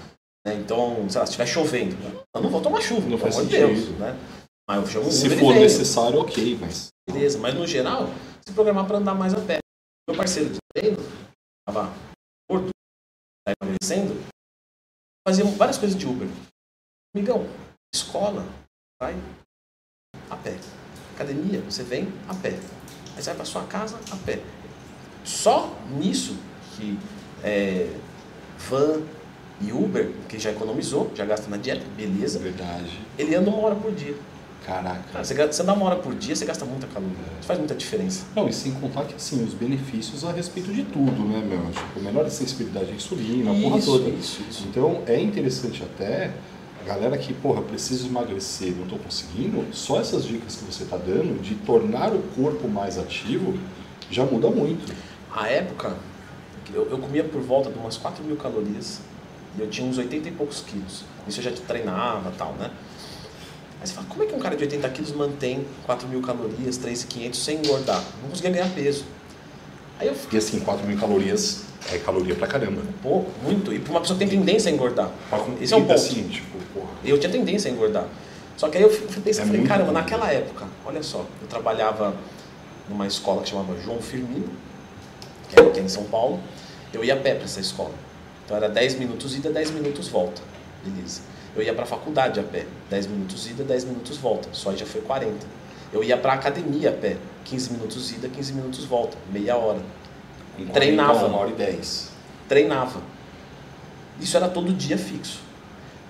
Né? 0.48 0.56
Então, 0.56 1.10
sei 1.10 1.20
lá, 1.20 1.26
se 1.26 1.32
estiver 1.32 1.46
chovendo, 1.46 1.98
eu 2.34 2.42
não 2.42 2.50
vou 2.50 2.62
tomar 2.62 2.82
chuva, 2.82 3.10
Não 3.10 3.18
pelo 3.18 3.32
amor 3.34 3.46
de. 3.46 3.52
Deus. 3.52 3.90
Né? 4.00 4.18
Mas 4.70 4.82
eu 4.82 4.88
chamo 4.88 5.12
Se 5.12 5.26
Uber 5.26 5.40
for 5.40 5.56
necessário, 5.56 6.20
ok, 6.20 6.58
mas. 6.60 6.88
Beleza, 7.06 7.38
mas 7.38 7.54
no 7.54 7.68
geral, 7.68 8.08
se 8.46 8.54
programar 8.54 8.88
para 8.88 8.98
andar 8.98 9.14
mais 9.14 9.34
a 9.34 9.42
pé. 9.42 9.60
Meu 10.10 10.16
parceiro 10.16 10.50
de 10.50 10.58
treino, 10.74 10.98
estava 11.60 11.94
gordo, 12.50 12.70
tá 13.46 13.54
emagrecendo, 13.62 14.16
fazia 15.28 15.44
várias 15.44 15.78
coisas 15.78 15.98
de 15.98 16.08
Uber. 16.08 16.30
Amigão, 17.14 17.46
escola, 17.94 18.46
vai 19.02 19.16
a 20.30 20.36
pé. 20.38 20.58
Academia, 21.14 21.60
você 21.62 21.84
vem 21.84 22.08
a 22.30 22.36
pé. 22.36 22.52
Aí 23.16 23.22
você 23.22 23.32
vai 23.32 23.36
para 23.36 23.46
sua 23.46 23.66
casa 23.66 24.00
a 24.12 24.16
pé. 24.26 24.42
Só 25.26 25.76
nisso 25.90 26.38
que 26.78 26.98
é, 27.44 27.90
van 28.70 29.04
e 29.60 29.72
Uber, 29.72 30.12
que 30.30 30.38
já 30.38 30.52
economizou, 30.52 31.12
já 31.16 31.26
gasta 31.26 31.50
na 31.50 31.58
dieta, 31.58 31.84
beleza. 31.96 32.40
Verdade. 32.40 33.00
Ele 33.18 33.36
anda 33.36 33.50
uma 33.50 33.60
hora 33.66 33.76
por 33.76 33.92
dia. 33.92 34.16
Caraca. 34.66 35.02
Cara, 35.14 35.24
você, 35.24 35.34
você 35.34 35.62
andar 35.62 35.74
uma 35.74 35.86
hora 35.86 35.96
por 35.96 36.14
dia, 36.14 36.36
você 36.36 36.46
gasta 36.46 36.66
muita 36.66 36.88
caloria. 36.88 37.16
Isso 37.40 37.48
faz 37.48 37.58
muita 37.58 37.74
diferença. 37.74 38.26
Não, 38.36 38.50
e 38.50 38.54
sem 38.54 38.74
contar 38.74 39.06
que 39.06 39.16
assim, 39.16 39.42
os 39.44 39.54
benefícios 39.54 40.26
a 40.26 40.32
respeito 40.32 40.74
de 40.74 40.84
tudo, 40.84 41.24
né, 41.24 41.42
meu? 41.48 41.72
Tipo, 41.72 42.02
menor 42.02 42.30
sensibilidade 42.30 42.92
à 42.92 42.94
insulina, 42.94 43.52
a 43.52 43.62
porra 43.62 43.78
Isso, 43.80 43.92
toda. 43.92 44.10
isso, 44.10 44.42
isso. 44.50 44.66
Então 44.70 45.02
é 45.08 45.20
interessante 45.22 45.82
até 45.84 46.32
a 46.82 46.84
galera 46.86 47.18
que, 47.18 47.34
porra, 47.34 47.62
preciso 47.62 48.08
emagrecer, 48.08 48.76
não 48.76 48.86
tô 48.88 48.98
conseguindo, 48.98 49.66
só 49.74 50.00
essas 50.02 50.26
dicas 50.26 50.58
que 50.58 50.66
você 50.66 50.84
tá 50.86 50.98
dando 50.98 51.42
de 51.42 51.56
tornar 51.56 52.14
o 52.14 52.20
corpo 52.36 52.68
mais 52.68 52.98
ativo 52.98 53.58
já 54.12 54.26
muda 54.26 54.50
muito. 54.50 54.94
A 55.34 55.48
época, 55.48 55.96
eu, 56.74 56.90
eu 56.90 56.98
comia 56.98 57.24
por 57.24 57.42
volta 57.42 57.72
de 57.72 57.78
umas 57.80 57.96
4 57.98 58.24
mil 58.24 58.36
calorias 58.36 59.00
e 59.58 59.62
eu 59.62 59.70
tinha 59.70 59.88
uns 59.88 59.98
80 59.98 60.30
e 60.30 60.32
poucos 60.32 60.62
quilos. 60.62 61.04
Isso 61.28 61.40
eu 61.40 61.44
já 61.44 61.52
treinava 61.52 62.30
e 62.30 62.38
tal, 62.38 62.54
né? 62.54 62.70
Aí 63.82 63.88
você 63.88 63.94
fala, 63.94 64.08
como 64.10 64.24
é 64.24 64.26
que 64.26 64.34
um 64.34 64.40
cara 64.40 64.56
de 64.56 64.64
80 64.64 64.90
quilos 64.90 65.12
mantém 65.12 65.66
4 65.86 66.08
mil 66.08 66.22
calorias, 66.22 66.78
3,500 66.78 67.44
sem 67.44 67.58
engordar? 67.60 68.02
Não 68.22 68.30
conseguia 68.30 68.52
ganhar 68.52 68.70
peso. 68.70 69.06
Aí 70.00 70.08
eu 70.08 70.16
fiquei 70.16 70.38
E 70.40 70.42
assim, 70.42 70.60
4 70.60 70.86
mil 70.88 70.98
calorias 70.98 71.64
é 71.92 71.98
caloria 72.00 72.36
pra 72.36 72.48
caramba. 72.48 72.82
pouco, 73.02 73.32
muito. 73.44 73.72
E 73.74 73.78
uma 73.90 74.02
pessoa 74.02 74.18
que 74.18 74.26
tem 74.26 74.38
tendência 74.40 74.72
a 74.72 74.74
engordar. 74.74 75.10
Pra 75.30 75.40
Esse 75.62 75.74
é 75.74 75.78
um 75.78 75.82
comida, 75.82 76.00
ponto. 76.00 76.06
assim, 76.12 76.28
tipo, 76.28 76.58
porra. 76.74 76.88
Eu 77.04 77.20
tinha 77.20 77.32
tendência 77.32 77.70
a 77.70 77.74
engordar. 77.74 78.06
Só 78.56 78.68
que 78.70 78.78
aí 78.78 78.84
eu 78.84 78.90
fui 78.90 79.22
pensar, 79.22 79.44
É 79.44 79.46
falei, 79.46 79.64
caramba, 79.64 79.88
bom. 79.92 79.94
naquela 79.94 80.32
época, 80.32 80.66
olha 80.86 81.04
só, 81.04 81.24
eu 81.42 81.48
trabalhava 81.48 82.16
numa 82.90 83.06
escola 83.06 83.44
que 83.44 83.50
chamava 83.50 83.80
João 83.82 84.02
Firmino, 84.02 84.50
que 85.50 85.60
era 85.60 85.68
aqui 85.70 85.80
em 85.80 85.88
São 85.88 86.06
Paulo. 86.06 86.40
Eu 86.92 87.04
ia 87.04 87.14
a 87.14 87.18
pé 87.18 87.36
para 87.36 87.44
essa 87.46 87.60
escola. 87.60 87.92
Então 88.48 88.56
era 88.56 88.70
10 88.70 88.98
minutos 88.98 89.36
ida, 89.36 89.50
10 89.50 89.72
minutos 89.72 90.08
volta. 90.08 90.42
Beleza. 90.82 91.20
Eu 91.54 91.62
ia 91.62 91.74
para 91.74 91.84
a 91.84 91.86
faculdade 91.86 92.40
a 92.40 92.44
pé, 92.44 92.66
10 92.90 93.08
minutos 93.08 93.46
ida, 93.46 93.62
10 93.62 93.84
minutos 93.84 94.18
volta. 94.18 94.48
Só 94.54 94.70
aí 94.70 94.78
já 94.78 94.86
foi 94.86 95.02
40. 95.02 95.46
Eu 95.92 96.02
ia 96.02 96.16
para 96.16 96.32
a 96.32 96.36
academia 96.36 96.92
a 96.92 96.94
pé, 96.94 97.18
15 97.44 97.74
minutos 97.74 98.10
ida, 98.14 98.30
15 98.30 98.54
minutos 98.54 98.86
volta, 98.86 99.18
meia 99.34 99.58
hora. 99.58 99.82
40, 100.56 100.72
Treinava. 100.72 101.28
Uma 101.28 101.40
hora 101.40 101.50
e 101.50 101.54
10. 101.56 102.12
treinava. 102.48 103.02
Isso 104.18 104.38
era 104.38 104.48
todo 104.48 104.72
dia 104.72 104.98
fixo. 104.98 105.42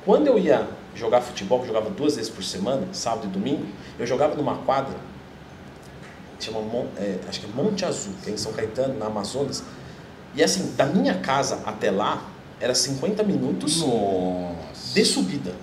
Quando 0.06 0.28
eu 0.28 0.38
ia 0.38 0.68
jogar 0.94 1.22
futebol, 1.22 1.58
que 1.58 1.64
eu 1.64 1.74
jogava 1.74 1.90
duas 1.90 2.18
vezes 2.18 2.30
por 2.30 2.44
semana, 2.44 2.88
sábado 2.94 3.26
e 3.26 3.30
domingo, 3.30 3.66
eu 3.98 4.06
jogava 4.06 4.36
numa 4.36 4.58
quadra, 4.60 4.96
chama 6.40 6.60
é, 6.98 7.18
acho 7.28 7.40
que 7.40 7.48
é 7.48 7.50
Monte 7.50 7.84
Azul, 7.84 8.14
que 8.24 8.30
é 8.30 8.34
em 8.34 8.38
São 8.38 8.54
Caetano, 8.54 9.00
na 9.00 9.08
Amazonas. 9.08 9.64
E 10.36 10.44
assim, 10.44 10.74
da 10.76 10.86
minha 10.86 11.16
casa 11.16 11.60
até 11.66 11.92
lá, 11.92 12.24
era 12.60 12.74
50 12.74 13.24
minutos 13.24 13.82
Nossa. 13.82 14.94
de 14.94 15.06
subida. 15.06 15.54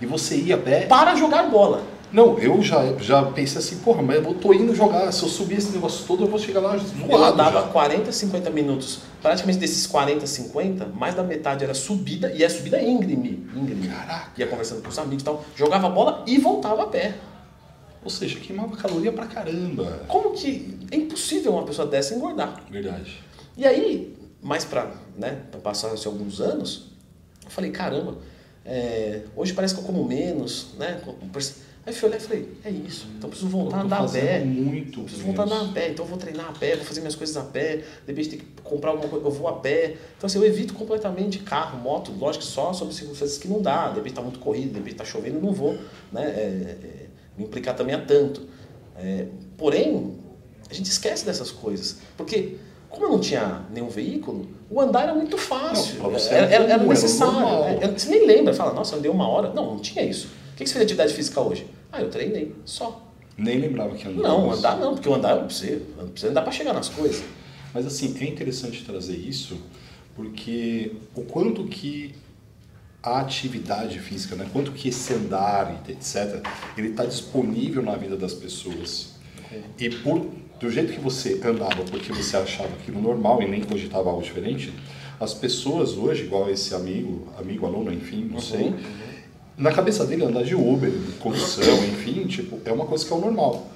E 0.00 0.06
você 0.06 0.36
ia 0.36 0.54
a 0.54 0.58
pé? 0.58 0.86
Para 0.86 1.14
jogar 1.16 1.44
bola. 1.50 1.82
Não, 2.10 2.38
eu 2.38 2.62
já, 2.62 2.94
já 2.98 3.22
pensei 3.22 3.58
assim, 3.58 3.78
porra, 3.80 4.00
mas 4.02 4.24
eu 4.24 4.34
tô 4.34 4.54
indo 4.54 4.74
jogar. 4.74 5.12
Se 5.12 5.22
eu 5.22 5.28
subir 5.28 5.58
esse 5.58 5.70
negócio 5.72 6.06
todo, 6.06 6.24
eu 6.24 6.28
vou 6.28 6.38
chegar 6.38 6.60
lá 6.60 6.76
zoado 6.76 7.24
andava 7.24 7.60
já. 7.60 7.66
40, 7.68 8.10
50 8.10 8.50
minutos. 8.50 9.00
Praticamente 9.20 9.58
desses 9.58 9.86
40, 9.86 10.26
50, 10.26 10.86
mais 10.86 11.14
da 11.14 11.22
metade 11.22 11.64
era 11.64 11.74
subida, 11.74 12.32
e 12.32 12.42
é 12.42 12.48
subida 12.48 12.80
íngreme. 12.80 13.46
íngreme. 13.54 13.88
Caraca. 13.88 14.30
Ia 14.38 14.46
conversando 14.46 14.82
com 14.82 14.88
os 14.88 14.98
amigos 14.98 15.22
e 15.22 15.24
tal. 15.24 15.44
Jogava 15.54 15.88
bola 15.90 16.24
e 16.26 16.38
voltava 16.38 16.84
a 16.84 16.86
pé. 16.86 17.14
Ou 18.02 18.10
seja, 18.10 18.40
queimava 18.40 18.74
caloria 18.76 19.12
pra 19.12 19.26
caramba. 19.26 20.04
Como 20.08 20.30
que 20.30 20.78
é 20.90 20.96
impossível 20.96 21.52
uma 21.52 21.64
pessoa 21.64 21.86
dessa 21.86 22.14
engordar? 22.14 22.62
Verdade. 22.70 23.18
E 23.58 23.66
aí, 23.66 24.16
mais 24.40 24.64
pra, 24.64 24.94
né, 25.16 25.42
passar 25.64 25.90
alguns 26.06 26.40
anos, 26.40 26.92
eu 27.44 27.50
falei, 27.50 27.72
caramba, 27.72 28.16
é, 28.64 29.22
hoje 29.34 29.52
parece 29.52 29.74
que 29.74 29.80
eu 29.80 29.84
como 29.84 30.04
menos, 30.04 30.74
né? 30.78 31.02
Aí 31.84 31.92
eu 31.92 31.92
fui 31.92 32.08
olhar 32.08 32.18
e 32.18 32.20
falei, 32.20 32.48
é 32.64 32.70
isso, 32.70 33.08
então 33.16 33.26
eu 33.26 33.30
preciso 33.30 33.50
voltar 33.50 33.78
a 33.78 33.80
Eu 33.80 33.86
andar 33.86 34.04
a 34.04 34.08
pé. 34.08 34.44
muito 34.44 35.00
preciso 35.02 35.24
voltar 35.24 35.42
a 35.42 35.46
andar 35.46 35.60
a 35.62 35.72
pé, 35.72 35.88
então 35.88 36.04
eu 36.04 36.08
vou 36.08 36.18
treinar 36.18 36.50
a 36.50 36.52
pé, 36.52 36.76
vou 36.76 36.84
fazer 36.84 37.00
minhas 37.00 37.16
coisas 37.16 37.36
a 37.36 37.42
pé, 37.42 37.78
de 37.78 37.82
repente 38.06 38.28
tem 38.28 38.38
que 38.38 38.46
comprar 38.62 38.90
alguma 38.90 39.08
coisa, 39.08 39.26
eu 39.26 39.30
vou 39.32 39.48
a 39.48 39.54
pé. 39.54 39.96
Então 40.16 40.28
assim, 40.28 40.38
eu 40.38 40.44
evito 40.44 40.72
completamente 40.74 41.40
carro, 41.40 41.80
moto, 41.80 42.12
lógico 42.12 42.44
que 42.44 42.50
só 42.50 42.72
sobre 42.72 42.94
circunstâncias 42.94 43.38
que 43.38 43.48
não 43.48 43.60
dá, 43.60 43.88
de 43.88 43.96
repente 43.96 44.14
tá 44.14 44.22
muito 44.22 44.38
corrido, 44.38 44.68
de 44.70 44.78
repente 44.78 44.94
tá 44.94 45.04
chovendo, 45.04 45.38
eu 45.38 45.42
não 45.42 45.52
vou, 45.52 45.76
né? 46.12 46.22
é, 46.22 46.76
é, 46.84 47.06
me 47.36 47.42
implicar 47.42 47.74
também 47.74 47.96
a 47.96 48.04
tanto. 48.04 48.46
É, 48.96 49.26
porém, 49.56 50.16
a 50.70 50.74
gente 50.74 50.86
esquece 50.86 51.26
dessas 51.26 51.50
coisas, 51.50 51.96
porque 52.16 52.56
como 52.98 53.06
eu 53.06 53.12
não 53.12 53.20
tinha 53.20 53.62
nenhum 53.72 53.88
veículo, 53.88 54.48
o 54.68 54.80
andar 54.80 55.04
era 55.04 55.14
muito 55.14 55.38
fácil, 55.38 56.02
Não, 56.02 56.10
era, 56.10 56.18
era 56.18 56.46
era, 56.46 56.64
comum, 56.64 56.70
era 56.72 56.86
necessário. 56.88 57.32
normal. 57.32 57.64
É, 57.80 57.88
você 57.88 58.10
nem 58.10 58.26
lembra, 58.26 58.52
fala, 58.52 58.74
nossa, 58.74 58.96
andei 58.96 59.10
uma 59.10 59.28
hora. 59.28 59.52
Não, 59.54 59.74
não 59.74 59.78
tinha 59.78 60.04
isso. 60.04 60.28
O 60.52 60.56
que 60.56 60.66
você 60.66 60.74
fez 60.74 60.86
de 60.86 60.92
atividade 60.92 61.14
física 61.14 61.40
hoje? 61.40 61.66
Ah, 61.92 62.02
eu 62.02 62.10
treinei, 62.10 62.54
só. 62.64 63.06
Nem 63.36 63.58
lembrava 63.58 63.94
que 63.94 64.06
andava. 64.06 64.28
Não, 64.28 64.50
andar 64.50 64.76
não, 64.78 64.94
porque 64.94 65.08
o 65.08 65.14
andar 65.14 65.36
eu 65.36 65.44
preciso, 65.44 65.82
eu 65.98 66.06
preciso 66.08 66.30
andar 66.30 66.42
para 66.42 66.50
chegar 66.52 66.72
nas 66.74 66.88
coisas. 66.88 67.22
Mas 67.72 67.86
assim, 67.86 68.14
é 68.20 68.24
interessante 68.24 68.84
trazer 68.84 69.16
isso, 69.16 69.56
porque 70.16 70.96
o 71.14 71.22
quanto 71.22 71.64
que 71.64 72.14
a 73.02 73.20
atividade 73.20 74.00
física, 74.00 74.34
né? 74.34 74.48
quanto 74.52 74.72
que 74.72 74.88
esse 74.88 75.14
andar, 75.14 75.82
etc., 75.88 76.44
ele 76.76 76.88
está 76.88 77.04
disponível 77.04 77.82
na 77.82 77.94
vida 77.94 78.16
das 78.16 78.34
pessoas. 78.34 79.14
E 79.78 79.88
por, 79.88 80.26
do 80.60 80.70
jeito 80.70 80.92
que 80.92 81.00
você 81.00 81.40
andava, 81.44 81.82
porque 81.90 82.12
você 82.12 82.36
achava 82.36 82.70
aquilo 82.80 83.00
normal 83.00 83.42
e 83.42 83.48
nem 83.48 83.62
cogitava 83.62 84.10
algo 84.10 84.22
diferente, 84.22 84.72
as 85.20 85.34
pessoas 85.34 85.96
hoje, 85.96 86.24
igual 86.24 86.50
esse 86.50 86.74
amigo, 86.74 87.26
amigo, 87.38 87.66
aluno, 87.66 87.92
enfim, 87.92 88.28
não 88.30 88.40
sei, 88.40 88.74
na 89.56 89.72
cabeça 89.72 90.04
dele 90.06 90.24
andar 90.24 90.44
de 90.44 90.54
Uber, 90.54 90.90
de 90.90 91.12
condução, 91.18 91.84
enfim, 91.84 92.26
tipo, 92.26 92.60
é 92.64 92.72
uma 92.72 92.86
coisa 92.86 93.04
que 93.04 93.12
é 93.12 93.16
o 93.16 93.20
normal. 93.20 93.68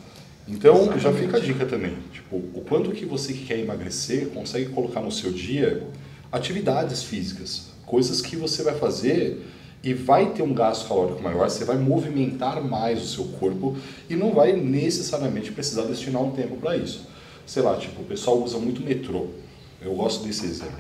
Então, 0.47 0.99
já 0.99 1.13
fica 1.13 1.37
a 1.37 1.41
dica 1.41 1.67
também, 1.67 1.95
tipo, 2.13 2.37
o 2.37 2.65
quanto 2.69 2.91
que 2.91 3.05
você 3.05 3.33
que 3.33 3.47
quer 3.47 3.59
emagrecer 3.59 4.29
consegue 4.29 4.71
colocar 4.71 5.01
no 5.01 5.11
seu 5.11 5.33
dia 5.33 5.87
atividades 6.31 7.03
físicas, 7.03 7.69
coisas 7.87 8.21
que 8.21 8.37
você 8.37 8.63
vai 8.63 8.75
fazer 8.75 9.41
e 9.83 9.93
vai 9.93 10.27
ter 10.31 10.43
um 10.43 10.55
gasto 10.55 10.87
calórico 10.87 11.23
maior, 11.23 11.51
você 11.51 11.65
vai 11.65 11.77
movimentar 11.77 12.63
mais 12.63 13.03
o 13.03 13.07
seu 13.07 13.25
corpo 13.39 13.77
e 14.09 14.15
não 14.15 14.33
vai 14.33 14.53
necessariamente 14.53 15.51
precisar 15.51 15.83
destinar 15.83 16.23
um 16.23 16.31
tempo 16.31 16.57
para 16.57 16.77
isso. 16.77 17.09
Sei 17.45 17.63
lá, 17.63 17.77
tipo, 17.77 18.03
o 18.03 18.05
pessoal 18.05 18.41
usa 18.41 18.59
muito 18.59 18.81
metrô. 18.81 19.27
Eu 19.81 19.95
gosto 19.95 20.25
desse 20.25 20.47
exemplo. 20.47 20.79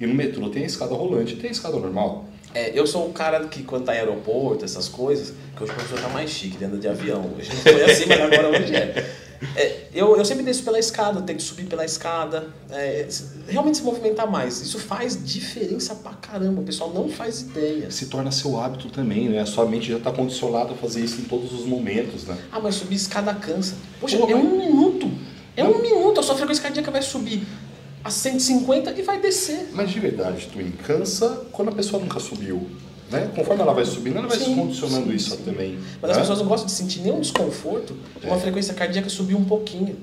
E 0.00 0.06
no 0.06 0.14
metrô 0.14 0.48
tem 0.48 0.62
a 0.62 0.66
escada 0.66 0.94
rolante, 0.94 1.36
tem 1.36 1.48
a 1.48 1.52
escada 1.52 1.76
normal. 1.76 2.24
É, 2.54 2.78
eu 2.78 2.86
sou 2.86 3.08
o 3.08 3.12
cara 3.12 3.46
que 3.46 3.62
quando 3.62 3.84
tá 3.84 3.94
em 3.94 3.98
aeroporto, 3.98 4.64
essas 4.64 4.88
coisas, 4.88 5.34
que 5.54 5.62
hoje 5.62 5.72
o 5.72 5.74
professor 5.74 6.00
tá 6.00 6.08
mais 6.08 6.30
chique, 6.30 6.64
anda 6.64 6.78
de 6.78 6.88
avião. 6.88 7.30
Hoje 7.36 7.50
não 7.50 7.60
foi 7.60 7.84
assim, 7.84 8.06
mas 8.06 8.20
agora 8.20 8.48
hoje 8.48 8.74
é. 8.74 9.17
É, 9.56 9.86
eu, 9.94 10.16
eu 10.16 10.24
sempre 10.24 10.44
desço 10.44 10.64
pela 10.64 10.78
escada, 10.78 11.22
tenho 11.22 11.38
que 11.38 11.44
subir 11.44 11.66
pela 11.66 11.84
escada, 11.84 12.48
é, 12.70 13.06
realmente 13.48 13.78
se 13.78 13.82
movimentar 13.82 14.30
mais. 14.30 14.60
Isso 14.60 14.78
faz 14.78 15.18
diferença 15.24 15.94
pra 15.94 16.12
caramba, 16.12 16.60
o 16.60 16.64
pessoal 16.64 16.92
não 16.92 17.08
faz 17.08 17.42
ideia. 17.42 17.90
Se 17.90 18.06
torna 18.06 18.30
seu 18.30 18.60
hábito 18.60 18.90
também, 18.90 19.28
né? 19.28 19.40
A 19.40 19.46
sua 19.46 19.66
mente 19.66 19.88
já 19.90 19.98
está 19.98 20.10
condicionada 20.10 20.72
a 20.72 20.76
fazer 20.76 21.04
isso 21.04 21.20
em 21.20 21.24
todos 21.24 21.52
os 21.52 21.64
momentos, 21.64 22.24
né? 22.24 22.36
Ah, 22.50 22.60
mas 22.60 22.74
subir 22.74 22.96
escada 22.96 23.32
cansa. 23.34 23.76
Poxa, 24.00 24.18
Pô, 24.18 24.28
é 24.28 24.34
um 24.34 24.58
minuto. 24.58 25.10
É 25.56 25.64
um 25.64 25.80
minuto, 25.80 26.20
a 26.20 26.22
sua 26.22 26.36
frequência 26.36 26.62
cardíaca 26.62 26.90
vai 26.90 27.02
subir 27.02 27.42
a 28.04 28.10
150 28.10 28.92
e 28.92 29.02
vai 29.02 29.20
descer. 29.20 29.68
Mas 29.72 29.90
de 29.90 29.98
verdade, 30.00 30.48
Twin, 30.52 30.70
cansa 30.86 31.46
quando 31.52 31.68
a 31.68 31.72
pessoa 31.72 32.00
nunca 32.00 32.20
subiu. 32.20 32.68
Né? 33.10 33.30
Conforme 33.34 33.62
ela 33.62 33.72
vai 33.72 33.84
subindo, 33.84 34.18
ela 34.18 34.28
vai 34.28 34.38
se 34.38 34.44
Sim, 34.44 34.54
condicionando 34.56 35.06
sim, 35.08 35.14
isso 35.14 35.30
sim. 35.36 35.42
também. 35.42 35.78
Mas 36.00 36.10
né? 36.10 36.10
as 36.12 36.18
pessoas 36.18 36.38
não 36.40 36.46
gostam 36.46 36.66
de 36.66 36.72
sentir 36.72 37.00
nenhum 37.00 37.20
desconforto, 37.20 37.96
uma 38.22 38.36
É. 38.36 38.38
frequência 38.38 38.74
cardíaca 38.74 39.08
subir 39.08 39.34
um 39.34 39.44
pouquinho. 39.44 39.96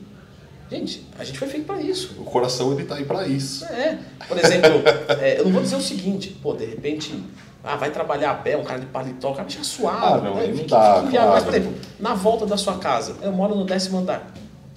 Gente, 0.71 1.05
a 1.19 1.23
gente 1.23 1.37
foi 1.37 1.47
feito 1.47 1.67
para 1.67 1.79
isso. 1.79 2.15
O 2.17 2.23
coração 2.23 2.73
ele 2.73 2.85
tá 2.85 2.95
aí 2.95 3.05
para 3.05 3.27
isso. 3.27 3.63
É. 3.65 3.99
Por 4.27 4.37
exemplo, 4.37 4.81
é, 5.21 5.39
eu 5.39 5.45
não 5.45 5.51
vou 5.51 5.61
dizer 5.61 5.75
o 5.75 5.81
seguinte, 5.81 6.35
pô, 6.41 6.53
de 6.53 6.65
repente, 6.65 7.13
ah, 7.63 7.75
vai 7.75 7.91
trabalhar 7.91 8.31
a 8.31 8.35
pé, 8.35 8.57
um 8.57 8.63
cara 8.63 8.79
de 8.79 8.87
paletó, 8.87 9.31
o 9.31 9.35
cara 9.35 9.47
já 9.47 9.63
suave. 9.63 9.99
Ah, 10.03 10.21
não, 10.23 10.35
né? 10.35 10.41
aí 10.41 10.55
não 10.55 10.65
dá, 10.65 10.95
fique 11.01 11.11
viável. 11.11 11.31
Mas, 11.31 11.43
claro. 11.43 11.45
por 11.45 11.53
exemplo, 11.53 11.73
na 11.99 12.15
volta 12.15 12.45
da 12.47 12.57
sua 12.57 12.79
casa, 12.79 13.15
eu 13.21 13.31
moro 13.31 13.53
no 13.53 13.63
décimo 13.65 13.99
andar. 13.99 14.33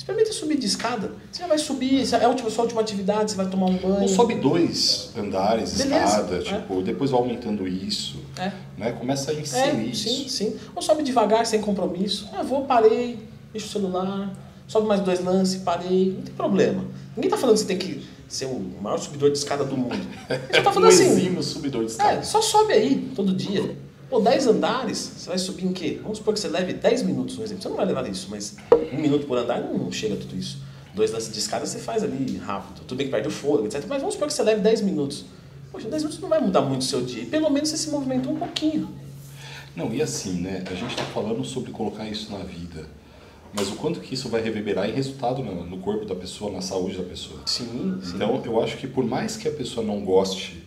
Experimenta 0.09 0.33
subir 0.33 0.57
de 0.59 0.65
escada. 0.67 1.13
Você 1.31 1.43
já 1.43 1.47
vai 1.47 1.59
subir, 1.59 2.15
é 2.15 2.25
a 2.25 2.29
última, 2.29 2.49
sua 2.49 2.63
última 2.65 2.81
atividade, 2.81 3.31
você 3.31 3.37
vai 3.37 3.47
tomar 3.47 3.67
um 3.67 3.77
banho. 3.77 4.01
Ou 4.01 4.09
sobe 4.09 4.37
dois 4.37 5.11
andares, 5.15 5.77
Beleza, 5.77 6.05
escada, 6.07 6.37
é. 6.37 6.41
tipo, 6.41 6.81
depois 6.81 7.11
vai 7.11 7.21
aumentando 7.21 7.69
isso. 7.69 8.17
É. 8.39 8.51
Né? 8.79 8.93
Começa 8.93 9.31
a 9.31 9.35
É, 9.35 9.41
inserir 9.41 9.91
isso. 9.91 10.09
sim, 10.09 10.29
sim. 10.31 10.57
Ou 10.75 10.81
sobe 10.81 11.03
devagar, 11.03 11.45
sem 11.45 11.61
compromisso. 11.61 12.27
Ah, 12.33 12.43
vou, 12.43 12.65
parei, 12.65 13.19
deixa 13.53 13.67
o 13.67 13.71
celular, 13.71 14.35
sobe 14.67 14.87
mais 14.89 15.03
dois 15.03 15.23
lances, 15.23 15.61
parei. 15.61 16.15
Não 16.17 16.23
tem 16.23 16.35
problema. 16.35 16.87
Ninguém 17.15 17.31
tá 17.31 17.37
falando 17.37 17.57
que 17.57 17.61
você 17.61 17.67
tem 17.67 17.77
que 17.77 18.03
ser 18.27 18.47
o 18.47 18.59
maior 18.81 18.97
subidor 18.99 19.31
de 19.31 19.37
escada 19.37 19.63
do 19.63 19.77
mundo. 19.77 19.95
Gente 20.55 20.63
tá 20.65 20.73
falando 20.73 20.89
assim. 20.89 21.43
subidor 21.43 21.85
de 21.85 21.91
escada. 21.91 22.13
É, 22.15 22.23
só 22.23 22.41
sobe 22.41 22.73
aí, 22.73 23.13
todo 23.15 23.35
dia. 23.35 23.77
Pô, 24.09 24.21
10 24.21 24.47
andares, 24.47 24.99
você 24.99 25.29
vai 25.29 25.39
subir 25.39 25.67
em 25.67 25.73
quê? 25.73 25.99
Vamos 26.03 26.19
supor 26.19 26.33
que 26.33 26.41
você 26.41 26.49
leve 26.49 26.73
10 26.73 27.03
minutos, 27.03 27.37
por 27.37 27.45
exemplo. 27.45 27.63
Você 27.63 27.69
não 27.69 27.77
vai 27.77 27.85
levar 27.85 28.09
isso, 28.09 28.29
mas 28.31 28.57
um 28.93 28.97
minuto 28.97 29.27
por 29.27 29.37
andar 29.37 29.61
não, 29.61 29.93
chega 29.93 30.15
a 30.15 30.17
tudo 30.17 30.35
isso. 30.35 30.59
Dois 30.95 31.13
lances 31.13 31.31
de 31.31 31.39
escada 31.39 31.67
você 31.67 31.79
faz 31.79 32.03
ali 32.03 32.39
rápido. 32.39 32.81
Tudo 32.87 32.97
bem 32.97 33.07
que 33.07 33.13
perde 33.13 33.29
o 33.29 33.31
fôlego, 33.31 33.67
etc. 33.67 33.85
Mas 33.87 34.01
vamos 34.01 34.15
supor 34.15 34.29
que 34.29 34.35
você 34.35 34.43
leve 34.43 34.63
10 34.63 34.81
minutos. 34.81 35.27
Poxa, 35.71 35.89
10 35.89 36.03
minutos 36.03 36.23
não 36.23 36.29
vai 36.31 36.41
mudar 36.41 36.63
muito 36.63 36.81
o 36.81 36.85
seu 36.85 37.03
dia. 37.03 37.27
Pelo 37.27 37.51
menos 37.51 37.69
você 37.69 37.77
se 37.77 37.91
movimentou 37.91 38.33
um 38.33 38.39
pouquinho. 38.39 38.89
Não, 39.77 39.93
e 39.93 40.01
assim, 40.01 40.41
né? 40.41 40.65
A 40.67 40.75
gente 40.75 40.91
está 40.91 41.05
falando 41.05 41.45
sobre 41.45 41.71
colocar 41.71 42.09
isso 42.09 42.33
na 42.33 42.39
vida. 42.39 42.87
Mas 43.53 43.69
o 43.69 43.77
quanto 43.77 44.01
que 44.01 44.15
isso 44.15 44.31
vai 44.31 44.41
reverberar 44.41 44.89
em 44.89 44.93
resultado 44.93 45.43
no, 45.43 45.67
no 45.67 45.79
corpo 45.79 46.07
da 46.07 46.15
pessoa, 46.15 46.51
na 46.51 46.63
saúde 46.63 46.97
da 46.97 47.05
pessoa. 47.05 47.41
Sim, 47.45 48.01
sim. 48.03 48.17
Então, 48.17 48.43
eu 48.45 48.63
acho 48.63 48.79
que 48.79 48.87
por 48.87 49.05
mais 49.05 49.37
que 49.37 49.47
a 49.47 49.53
pessoa 49.53 49.85
não 49.87 50.01
goste, 50.01 50.65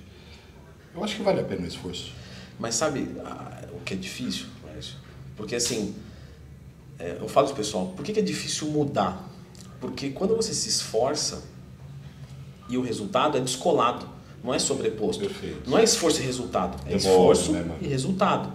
eu 0.93 1.03
acho 1.03 1.15
que 1.15 1.23
vale 1.23 1.41
a 1.41 1.43
pena 1.43 1.63
o 1.63 1.68
esforço. 1.68 2.20
Mas 2.61 2.75
sabe 2.75 3.09
ah, 3.25 3.63
o 3.73 3.79
que 3.79 3.95
é 3.95 3.97
difícil? 3.97 4.45
Porque 5.35 5.55
assim, 5.55 5.95
é, 6.99 7.17
eu 7.19 7.27
falo 7.27 7.47
pro 7.47 7.55
pessoal, 7.55 7.88
por 7.88 8.05
que, 8.05 8.13
que 8.13 8.19
é 8.19 8.23
difícil 8.23 8.67
mudar? 8.67 9.27
Porque 9.79 10.11
quando 10.11 10.35
você 10.35 10.53
se 10.53 10.69
esforça 10.69 11.43
e 12.69 12.77
o 12.77 12.81
resultado 12.83 13.39
é 13.39 13.41
descolado, 13.41 14.07
não 14.43 14.53
é 14.53 14.59
sobreposto. 14.59 15.25
Perfeito. 15.25 15.67
Não 15.67 15.79
é 15.79 15.83
esforço 15.83 16.21
e 16.21 16.23
resultado, 16.23 16.77
é 16.85 16.95
Demora, 16.95 16.97
esforço 16.97 17.51
né, 17.51 17.77
e 17.81 17.88
resultado. 17.88 18.53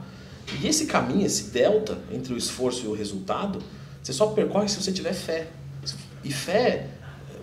E 0.62 0.68
esse 0.68 0.86
caminho, 0.86 1.26
esse 1.26 1.50
delta 1.50 1.98
entre 2.12 2.32
o 2.32 2.36
esforço 2.36 2.84
e 2.84 2.88
o 2.88 2.92
resultado, 2.92 3.58
você 4.00 4.12
só 4.12 4.28
percorre 4.28 4.68
se 4.68 4.80
você 4.80 4.92
tiver 4.92 5.12
fé. 5.12 5.48
E 6.22 6.32
fé, 6.32 6.88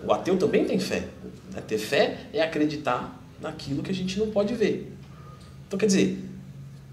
o 0.02 0.12
ateu 0.12 0.38
também 0.38 0.64
tem 0.64 0.78
fé. 0.78 1.08
né? 1.52 1.60
Ter 1.66 1.76
fé 1.76 2.28
é 2.32 2.42
acreditar 2.42 3.22
naquilo 3.38 3.82
que 3.82 3.90
a 3.90 3.94
gente 3.94 4.18
não 4.18 4.30
pode 4.30 4.54
ver. 4.54 4.90
Então, 5.66 5.78
quer 5.78 5.86
dizer, 5.86 6.30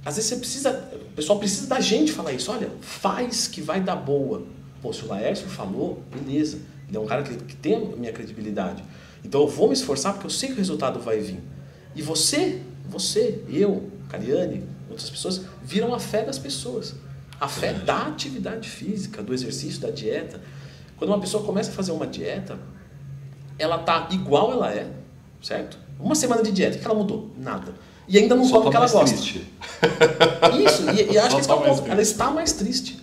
às 0.04 0.16
vezes 0.16 0.30
você 0.30 0.36
precisa, 0.38 0.90
o 0.94 1.16
pessoal 1.16 1.38
precisa 1.38 1.68
da 1.68 1.80
gente 1.80 2.12
falar 2.12 2.34
isso. 2.34 2.52
Olha, 2.52 2.70
faz 2.82 3.48
que 3.48 3.62
vai 3.62 3.80
dar 3.80 3.96
boa. 3.96 4.44
Pô, 4.82 4.92
se 4.92 5.04
o 5.04 5.08
Laércio 5.08 5.48
falou, 5.48 6.02
beleza. 6.12 6.60
Ele 6.88 6.98
é 6.98 7.00
um 7.00 7.06
cara 7.06 7.24
que, 7.24 7.36
que 7.36 7.56
tem 7.56 7.76
a 7.76 7.96
minha 7.96 8.12
credibilidade. 8.12 8.84
Então 9.24 9.42
eu 9.42 9.48
vou 9.48 9.68
me 9.68 9.74
esforçar 9.74 10.14
porque 10.14 10.26
eu 10.26 10.32
sei 10.32 10.50
que 10.50 10.56
o 10.56 10.58
resultado 10.58 11.00
vai 11.00 11.20
vir. 11.20 11.40
E 11.96 12.02
você, 12.02 12.62
você, 12.90 13.44
eu, 13.48 13.92
Cariane, 14.10 14.64
outras 14.90 15.10
pessoas, 15.10 15.42
viram 15.64 15.94
a 15.94 16.00
fé 16.00 16.24
das 16.24 16.40
pessoas. 16.40 16.96
A 17.40 17.48
fé 17.48 17.74
da 17.74 18.08
atividade 18.08 18.68
física, 18.68 19.22
do 19.22 19.34
exercício, 19.34 19.82
da 19.82 19.92
dieta. 19.92 20.42
Quando 20.98 21.12
uma 21.12 21.20
pessoa 21.20 21.44
começa 21.44 21.70
a 21.70 21.74
fazer 21.74 21.92
uma 21.92 22.08
dieta, 22.08 22.58
ela 23.58 23.78
tá 23.80 24.08
igual 24.12 24.52
ela 24.52 24.74
é, 24.74 24.92
certo? 25.42 25.78
Uma 26.00 26.16
semana 26.16 26.42
de 26.42 26.52
dieta, 26.52 26.78
o 26.78 26.80
que 26.80 26.86
ela 26.86 26.96
mudou? 26.96 27.32
Nada. 27.38 27.74
E 28.12 28.18
ainda 28.18 28.36
não 28.36 28.48
come 28.48 28.68
o 28.68 28.70
que 28.70 28.76
ela 28.76 28.88
tá 28.88 28.92
mais 28.92 28.92
gosta. 28.92 29.16
triste. 29.16 29.48
Isso, 30.68 30.90
e, 30.92 31.14
e 31.14 31.18
acho 31.18 31.38
que 31.38 31.48
tá 31.48 31.54
é 31.54 31.56
o 31.56 31.60
mais 31.62 31.80
ponto. 31.80 31.92
Ela 31.92 32.02
está 32.02 32.30
mais 32.30 32.52
triste. 32.52 33.00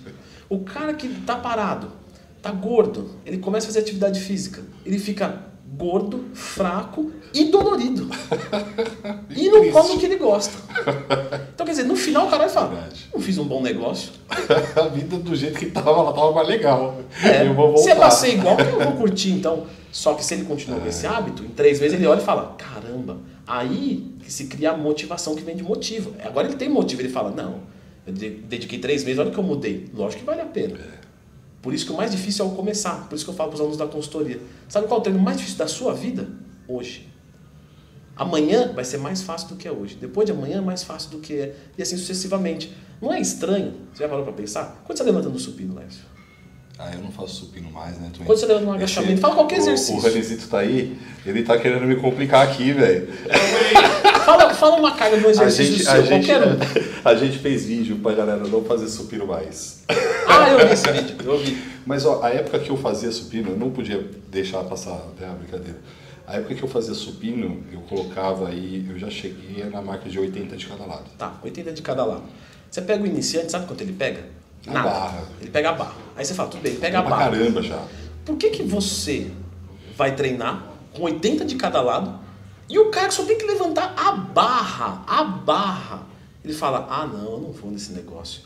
O 0.51 0.61
cara 0.61 0.93
que 0.93 1.07
está 1.07 1.35
parado, 1.37 1.91
está 2.37 2.51
gordo, 2.53 3.13
ele 3.25 3.39
começa 3.39 3.67
a 3.67 3.69
fazer 3.69 3.81
atividade 3.81 4.21
física. 4.21 4.63
Ele 4.85 4.99
fica 4.99 5.47
gordo, 5.67 6.27
fraco 6.35 7.11
e 7.33 7.45
dolorido. 7.45 8.09
E 9.31 9.49
não 9.49 9.61
triste. 9.61 9.73
come 9.73 9.95
o 9.95 9.99
que 9.99 10.07
ele 10.07 10.17
gosta. 10.17 10.57
Então, 11.55 11.65
quer 11.65 11.73
dizer, 11.73 11.85
no 11.85 11.95
final 11.95 12.27
o 12.27 12.31
cara 12.31 12.45
vai 12.45 12.53
falar: 12.53 12.67
Verdade. 12.69 13.09
não 13.15 13.21
fiz 13.21 13.39
um 13.39 13.45
bom 13.45 13.63
negócio. 13.63 14.11
a 14.77 14.89
vida 14.89 15.17
do 15.17 15.35
jeito 15.37 15.59
que 15.59 15.67
tava, 15.67 15.91
ela 15.91 16.13
tava 16.13 16.33
mais 16.33 16.49
legal. 16.49 16.97
É, 17.23 17.47
eu 17.47 17.55
vou 17.55 17.69
voltar. 17.69 17.83
se 17.83 17.91
é 17.91 17.95
pra 17.95 18.11
ser 18.11 18.35
igual, 18.35 18.59
eu 18.59 18.81
vou 18.81 18.93
curtir 18.93 19.31
então. 19.31 19.67
Só 19.93 20.15
que 20.15 20.25
se 20.25 20.35
ele 20.35 20.45
continua 20.45 20.81
com 20.81 20.89
esse 20.89 21.07
hábito, 21.07 21.45
em 21.45 21.49
três 21.49 21.81
meses 21.81 21.97
ele 21.97 22.07
olha 22.07 22.21
e 22.21 22.25
fala: 22.25 22.57
caramba, 22.59 23.19
aí 23.49 24.15
que 24.23 24.33
se 24.33 24.47
cria 24.47 24.73
a 24.73 24.77
motivação 24.77 25.35
que 25.35 25.43
vem 25.43 25.57
de 25.57 25.63
motivo. 25.63 26.15
Agora 26.23 26.47
ele 26.47 26.57
tem 26.57 26.69
motivo, 26.69 27.01
ele 27.01 27.09
fala: 27.09 27.31
não, 27.31 27.63
eu 28.07 28.13
de- 28.13 28.31
dediquei 28.31 28.79
três 28.79 29.03
meses, 29.05 29.19
olha 29.19 29.31
que 29.31 29.39
eu 29.39 29.43
mudei. 29.43 29.89
Lógico 29.95 30.21
que 30.21 30.27
vale 30.27 30.41
a 30.43 30.47
pena. 30.47 30.79
Por 31.63 31.75
isso 31.75 31.85
que 31.87 31.93
o 31.93 31.97
mais 31.97 32.11
difícil 32.13 32.45
é 32.45 32.49
o 32.49 32.53
começar. 32.53 33.09
Por 33.09 33.17
isso 33.17 33.25
que 33.25 33.31
eu 33.31 33.35
falo 33.35 33.49
para 33.51 33.57
os 33.57 33.61
alunos 33.61 33.79
da 33.79 33.87
consultoria. 33.87 34.41
Sabe 34.69 34.87
qual 34.87 34.99
é 34.99 35.01
o 35.01 35.03
treino 35.03 35.21
mais 35.21 35.37
difícil 35.39 35.59
da 35.59 35.67
sua 35.67 35.93
vida? 35.95 36.29
Hoje. 36.69 37.09
Amanhã 38.17 38.73
vai 38.73 38.85
ser 38.85 38.99
mais 38.99 39.23
fácil 39.23 39.49
do 39.51 39.57
que 39.57 39.67
é 39.67 39.73
hoje. 39.73 39.97
Depois 40.01 40.27
de 40.27 40.33
amanhã, 40.33 40.61
mais 40.61 40.83
fácil 40.83 41.11
do 41.11 41.19
que 41.19 41.35
é. 41.35 41.55
E 41.77 41.83
assim 41.83 41.97
sucessivamente. 41.97 42.73
Não 43.01 43.13
é 43.13 43.21
estranho? 43.21 43.75
Você 43.93 44.03
já 44.03 44.09
parou 44.09 44.25
para 44.25 44.33
pensar? 44.33 44.83
Quando 44.85 44.97
você 44.97 45.03
está 45.03 45.05
levantando 45.05 45.37
o 45.37 45.39
supino, 45.39 45.75
Lécio? 45.75 46.03
Ah, 46.79 46.93
eu 46.95 47.01
não 47.01 47.11
faço 47.11 47.35
supino 47.35 47.71
mais, 47.73 47.99
né, 47.99 48.09
Twin? 48.15 48.25
Quando 48.25 48.39
você 48.39 48.47
levanta 48.47 48.67
um 48.67 48.73
agachamento, 48.73 49.21
fala 49.21 49.35
qualquer 49.35 49.57
o- 49.57 49.59
exercício. 49.59 49.97
O 49.97 50.01
Ranizito 50.01 50.47
tá 50.49 50.61
aí, 50.61 50.97
ele 51.27 51.43
tá 51.43 51.59
querendo 51.59 51.85
me 51.87 51.97
complicar 51.97 52.47
aqui, 52.47 52.73
velho. 52.73 53.09
Fala, 54.25 54.53
fala 54.53 54.77
uma 54.77 54.93
carga 54.95 55.17
de 55.17 55.25
um 55.25 55.29
A 55.29 55.31
exercício 55.31 55.73
gente, 55.73 55.85
seu, 55.85 55.93
a, 55.93 56.03
gente, 56.03 56.27
qualquer 56.27 56.47
um. 56.47 56.59
a 57.03 57.15
gente 57.15 57.39
fez 57.39 57.65
vídeo 57.65 57.97
pra 57.97 58.13
galera 58.13 58.47
não 58.47 58.63
fazer 58.63 58.87
supino 58.89 59.27
mais. 59.27 59.83
Ah, 60.29 60.51
eu 60.51 60.67
vi 60.67 60.75
esse 60.75 60.93
vídeo, 60.93 61.17
eu 61.25 61.39
vi. 61.39 61.57
Mas 61.87 62.05
ó, 62.05 62.23
a 62.23 62.29
época 62.29 62.59
que 62.59 62.69
eu 62.69 62.77
fazia 62.77 63.11
supino, 63.11 63.53
eu 63.53 63.57
não 63.57 63.71
podia 63.71 64.07
deixar 64.31 64.63
passar 64.65 64.93
até 64.97 65.25
a 65.27 65.31
brincadeira. 65.31 65.79
A 66.27 66.37
época 66.37 66.55
que 66.55 66.63
eu 66.63 66.69
fazia 66.69 66.93
supino, 66.93 67.65
eu 67.73 67.81
colocava 67.89 68.49
aí, 68.51 68.87
eu 68.91 68.99
já 68.99 69.09
cheguei 69.09 69.65
na 69.65 69.81
marca 69.81 70.11
de 70.11 70.19
80 70.19 70.57
de 70.59 70.67
cada 70.67 70.85
lado. 70.85 71.05
Tá, 71.17 71.39
80 71.43 71.73
de 71.73 71.81
cada 71.81 72.05
lado. 72.05 72.25
Você 72.71 72.83
pega 72.83 73.03
o 73.03 73.07
iniciante, 73.07 73.51
sabe 73.51 73.67
quanto 73.67 73.81
ele 73.81 73.95
pega? 73.95 74.25
A 74.67 74.73
barra. 74.73 75.25
Ele 75.41 75.51
pega 75.51 75.71
a 75.71 75.73
barra. 75.73 75.95
Aí 76.17 76.25
você 76.25 76.35
fala, 76.35 76.49
tudo 76.49 76.63
bem, 76.63 76.73
ele 76.73 76.81
pega 76.81 76.99
a 76.99 77.03
pra 77.03 77.11
barra. 77.11 77.31
caramba 77.31 77.63
já. 77.63 77.83
Por 78.25 78.37
que, 78.37 78.51
que 78.51 78.63
você 78.63 79.31
vai 79.97 80.15
treinar 80.15 80.65
com 80.93 81.03
80 81.05 81.45
de 81.45 81.57
cada 81.57 81.81
lado 81.81 82.19
e 82.69 82.79
o 82.79 82.91
cara 82.91 83.11
só 83.11 83.25
tem 83.25 83.39
que 83.39 83.47
levantar 83.47 83.95
a 83.97 84.13
barra, 84.13 85.03
a 85.07 85.25
barra, 85.25 86.07
ele 86.45 86.53
fala, 86.53 86.87
ah 86.91 87.07
não, 87.07 87.33
eu 87.33 87.41
não 87.41 87.53
vou 87.53 87.71
nesse 87.71 87.93
negócio. 87.93 88.43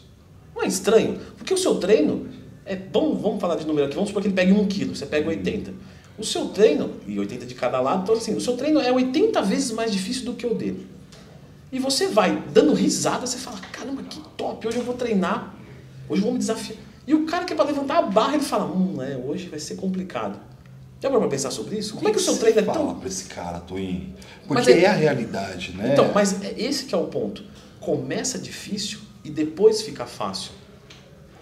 Não 0.54 0.62
é 0.62 0.66
estranho? 0.66 1.18
Porque 1.36 1.52
o 1.52 1.58
seu 1.58 1.76
treino 1.76 2.28
é, 2.64 2.76
vamos, 2.92 3.20
vamos 3.20 3.40
falar 3.40 3.56
de 3.56 3.66
número 3.66 3.86
aqui, 3.86 3.94
vamos 3.94 4.10
supor 4.10 4.22
que 4.22 4.28
ele 4.28 4.34
pegue 4.34 4.52
1 4.52 4.66
quilo, 4.68 4.94
você 4.94 5.06
pega 5.06 5.28
80. 5.28 5.74
O 6.16 6.24
seu 6.24 6.48
treino, 6.48 6.90
e 7.06 7.18
80 7.18 7.46
de 7.46 7.54
cada 7.54 7.80
lado, 7.80 8.02
então 8.02 8.14
assim, 8.14 8.36
o 8.36 8.40
seu 8.40 8.56
treino 8.56 8.80
é 8.80 8.92
80 8.92 9.42
vezes 9.42 9.72
mais 9.72 9.90
difícil 9.90 10.24
do 10.24 10.34
que 10.34 10.46
o 10.46 10.54
dele. 10.54 10.86
E 11.72 11.78
você 11.78 12.06
vai 12.06 12.42
dando 12.52 12.74
risada, 12.74 13.26
você 13.26 13.38
fala, 13.38 13.58
caramba, 13.72 14.02
que 14.02 14.20
top, 14.36 14.68
hoje 14.68 14.76
eu 14.76 14.84
vou 14.84 14.94
treinar, 14.94 15.54
hoje 16.12 16.20
eu 16.20 16.24
vou 16.24 16.32
me 16.32 16.38
desafiar. 16.38 16.78
E 17.06 17.14
o 17.14 17.26
cara 17.26 17.44
que 17.44 17.52
é 17.52 17.56
pra 17.56 17.64
levantar 17.64 17.98
a 17.98 18.02
barra, 18.02 18.34
ele 18.34 18.44
fala, 18.44 18.64
hum, 18.64 19.02
é, 19.02 19.16
hoje 19.16 19.48
vai 19.48 19.58
ser 19.58 19.74
complicado. 19.76 20.38
Já 21.00 21.08
parou 21.08 21.22
pra 21.22 21.30
pensar 21.30 21.50
sobre 21.50 21.76
isso? 21.76 21.94
Como 21.96 22.08
é 22.08 22.12
que 22.12 22.18
o 22.18 22.20
seu 22.20 22.36
treino 22.38 22.60
é 22.60 22.62
Fala 22.62 22.78
tão... 22.78 22.94
pra 23.00 23.08
esse 23.08 23.24
cara, 23.24 23.58
Twin. 23.58 24.14
Porque 24.46 24.70
é- 24.70 24.84
é... 24.84 24.86
a 24.86 24.92
realidade, 24.92 25.72
né? 25.72 25.90
Então, 25.92 26.12
mas 26.14 26.40
é 26.42 26.54
esse 26.56 26.84
que 26.84 26.94
é 26.94 26.98
o 26.98 27.06
ponto. 27.06 27.42
Começa 27.80 28.38
difícil 28.38 29.00
e 29.24 29.30
depois 29.30 29.82
fica 29.82 30.06
fácil. 30.06 30.52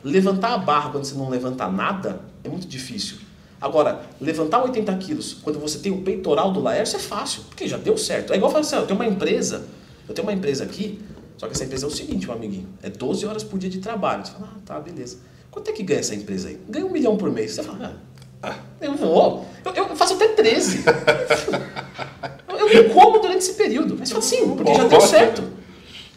Levantar 0.03 0.55
a 0.55 0.59
barra 0.59 0.91
quando 0.91 1.05
você 1.05 1.15
não 1.15 1.29
levanta 1.29 1.69
nada 1.69 2.21
é 2.43 2.49
muito 2.49 2.67
difícil. 2.67 3.19
Agora, 3.61 4.01
levantar 4.19 4.63
80 4.63 4.97
quilos 4.97 5.37
quando 5.43 5.59
você 5.59 5.79
tem 5.79 5.93
o 5.93 6.01
peitoral 6.01 6.51
do 6.51 6.61
Laércio 6.61 6.97
é 6.97 7.01
fácil, 7.01 7.43
porque 7.43 7.69
já 7.69 7.77
deu 7.77 7.99
certo. 7.99 8.33
É 8.33 8.37
igual 8.37 8.51
falar 8.51 8.63
assim, 8.63 8.77
ó, 8.77 8.79
eu 8.79 8.87
tenho 8.87 8.99
uma 8.99 9.07
empresa, 9.07 9.67
eu 10.09 10.15
tenho 10.15 10.27
uma 10.27 10.33
empresa 10.33 10.65
aqui, 10.65 10.99
só 11.41 11.47
que 11.47 11.55
essa 11.55 11.65
empresa 11.65 11.87
é 11.87 11.89
o 11.89 11.91
seguinte, 11.91 12.27
meu 12.27 12.37
amiguinho, 12.37 12.69
é 12.83 12.91
12 12.91 13.25
horas 13.25 13.43
por 13.43 13.59
dia 13.59 13.71
de 13.71 13.79
trabalho. 13.79 14.27
Você 14.27 14.33
fala, 14.33 14.51
ah, 14.55 14.59
tá, 14.63 14.79
beleza. 14.79 15.17
Quanto 15.51 15.71
é 15.71 15.73
que 15.73 15.83
ganha 15.83 16.01
essa 16.01 16.15
empresa 16.15 16.49
aí? 16.51 16.61
Ganha 16.69 16.85
um 16.85 16.91
milhão 16.91 17.17
por 17.17 17.31
mês. 17.31 17.53
Você 17.53 17.63
fala, 17.63 17.97
ah, 18.43 18.57
eu 18.79 18.95
vou, 18.95 19.47
eu, 19.65 19.73
eu 19.75 19.97
faço 19.97 20.13
até 20.17 20.29
13. 20.29 20.85
eu, 22.47 22.69
me 22.69 22.91
como 22.93 23.21
durante 23.21 23.39
esse 23.39 23.55
período. 23.55 23.97
Mas 23.99 24.11
fala 24.11 24.23
assim, 24.23 24.55
porque 24.55 24.75
já 24.75 24.85
deu 24.87 25.01
certo. 25.01 25.43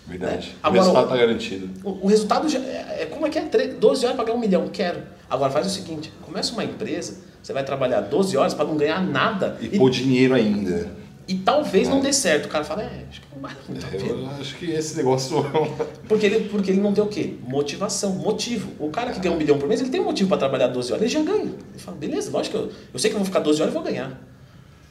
Verdade. 0.05 0.49
É. 0.61 0.65
O 0.65 0.67
Agora, 0.67 0.81
resultado 0.81 1.05
o- 1.05 1.09
tá 1.09 1.15
garantido. 1.15 1.69
O, 1.85 1.89
o 2.03 2.07
resultado 2.07 2.49
já 2.49 2.59
é, 2.59 3.03
é 3.03 3.05
como 3.05 3.25
é 3.25 3.29
que 3.29 3.39
é? 3.39 3.43
Tre- 3.43 3.67
12 3.69 4.03
horas 4.03 4.17
para 4.17 4.25
ganhar 4.25 4.37
um 4.37 4.41
milhão, 4.41 4.67
quero. 4.67 5.03
Agora 5.29 5.51
faz 5.53 5.67
o 5.67 5.69
seguinte, 5.69 6.11
começa 6.21 6.51
uma 6.51 6.65
empresa, 6.65 7.19
você 7.41 7.53
vai 7.53 7.63
trabalhar 7.63 8.01
12 8.01 8.35
horas 8.35 8.53
para 8.53 8.65
não 8.65 8.75
ganhar 8.75 9.01
nada 9.01 9.57
E 9.61 9.67
e, 9.67 9.77
pôr 9.77 9.89
dinheiro 9.89 10.33
ainda. 10.35 10.91
E 11.27 11.35
talvez 11.35 11.87
não 11.87 12.01
dê 12.01 12.11
certo. 12.11 12.45
O 12.45 12.49
cara 12.49 12.63
fala, 12.63 12.83
é, 12.83 13.05
acho 13.09 13.21
que 13.21 13.27
não 13.33 13.41
vai 13.41 13.55
pena. 13.55 14.05
Eu 14.05 14.27
acho 14.39 14.55
que 14.55 14.71
esse 14.71 14.97
negócio. 14.97 15.37
Porque 16.07 16.25
ele, 16.25 16.49
porque 16.49 16.71
ele 16.71 16.81
não 16.81 16.93
tem 16.93 17.03
o 17.03 17.07
quê? 17.07 17.35
Motivação, 17.47 18.11
motivo. 18.11 18.71
O 18.77 18.89
cara 18.89 19.11
que 19.11 19.19
ganha 19.19 19.33
um 19.33 19.37
milhão 19.37 19.57
por 19.57 19.67
mês, 19.67 19.79
ele 19.79 19.89
tem 19.89 20.01
motivo 20.01 20.27
para 20.27 20.37
trabalhar 20.37 20.67
12 20.67 20.91
horas, 20.91 21.01
ele 21.01 21.11
já 21.11 21.21
ganha. 21.21 21.53
Ele 21.71 21.79
fala, 21.79 21.97
beleza, 21.97 22.29
lógico 22.29 22.57
que 22.57 22.63
eu, 22.63 22.71
eu 22.93 22.99
sei 22.99 23.09
que 23.09 23.15
eu 23.15 23.19
vou 23.19 23.25
ficar 23.25 23.39
12 23.39 23.61
horas 23.61 23.73
e 23.73 23.75
vou 23.75 23.83
ganhar. 23.83 24.21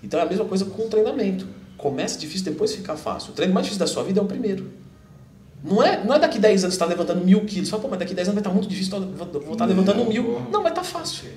Então 0.02 0.18
é 0.18 0.22
a 0.22 0.26
mesma 0.26 0.44
coisa 0.44 0.64
com 0.64 0.82
o 0.82 0.88
treinamento. 0.88 1.46
Começa 1.76 2.18
difícil, 2.18 2.44
depois 2.44 2.74
fica 2.74 2.96
fácil. 2.96 3.32
O 3.32 3.34
treino 3.34 3.52
mais 3.52 3.66
difícil 3.66 3.86
da 3.86 3.92
sua 3.92 4.02
vida 4.02 4.20
é 4.20 4.22
o 4.22 4.26
primeiro. 4.26 4.72
Não 5.62 5.82
é, 5.82 6.02
não 6.02 6.14
é 6.14 6.18
daqui 6.18 6.38
10 6.38 6.64
anos 6.64 6.74
você 6.74 6.76
está 6.76 6.86
levantando 6.86 7.24
mil 7.24 7.44
quilos. 7.44 7.68
Você 7.68 7.70
fala, 7.70 7.82
pô, 7.82 7.88
mas 7.88 7.98
daqui 7.98 8.14
10 8.14 8.28
anos 8.28 8.34
vai 8.34 8.40
estar 8.40 8.50
muito 8.50 8.68
difícil, 8.68 8.98
vou, 9.00 9.52
estar 9.52 9.66
levantando 9.66 10.04
mil. 10.04 10.42
Não, 10.50 10.62
vai 10.62 10.72
estar 10.72 10.82
fácil. 10.82 11.28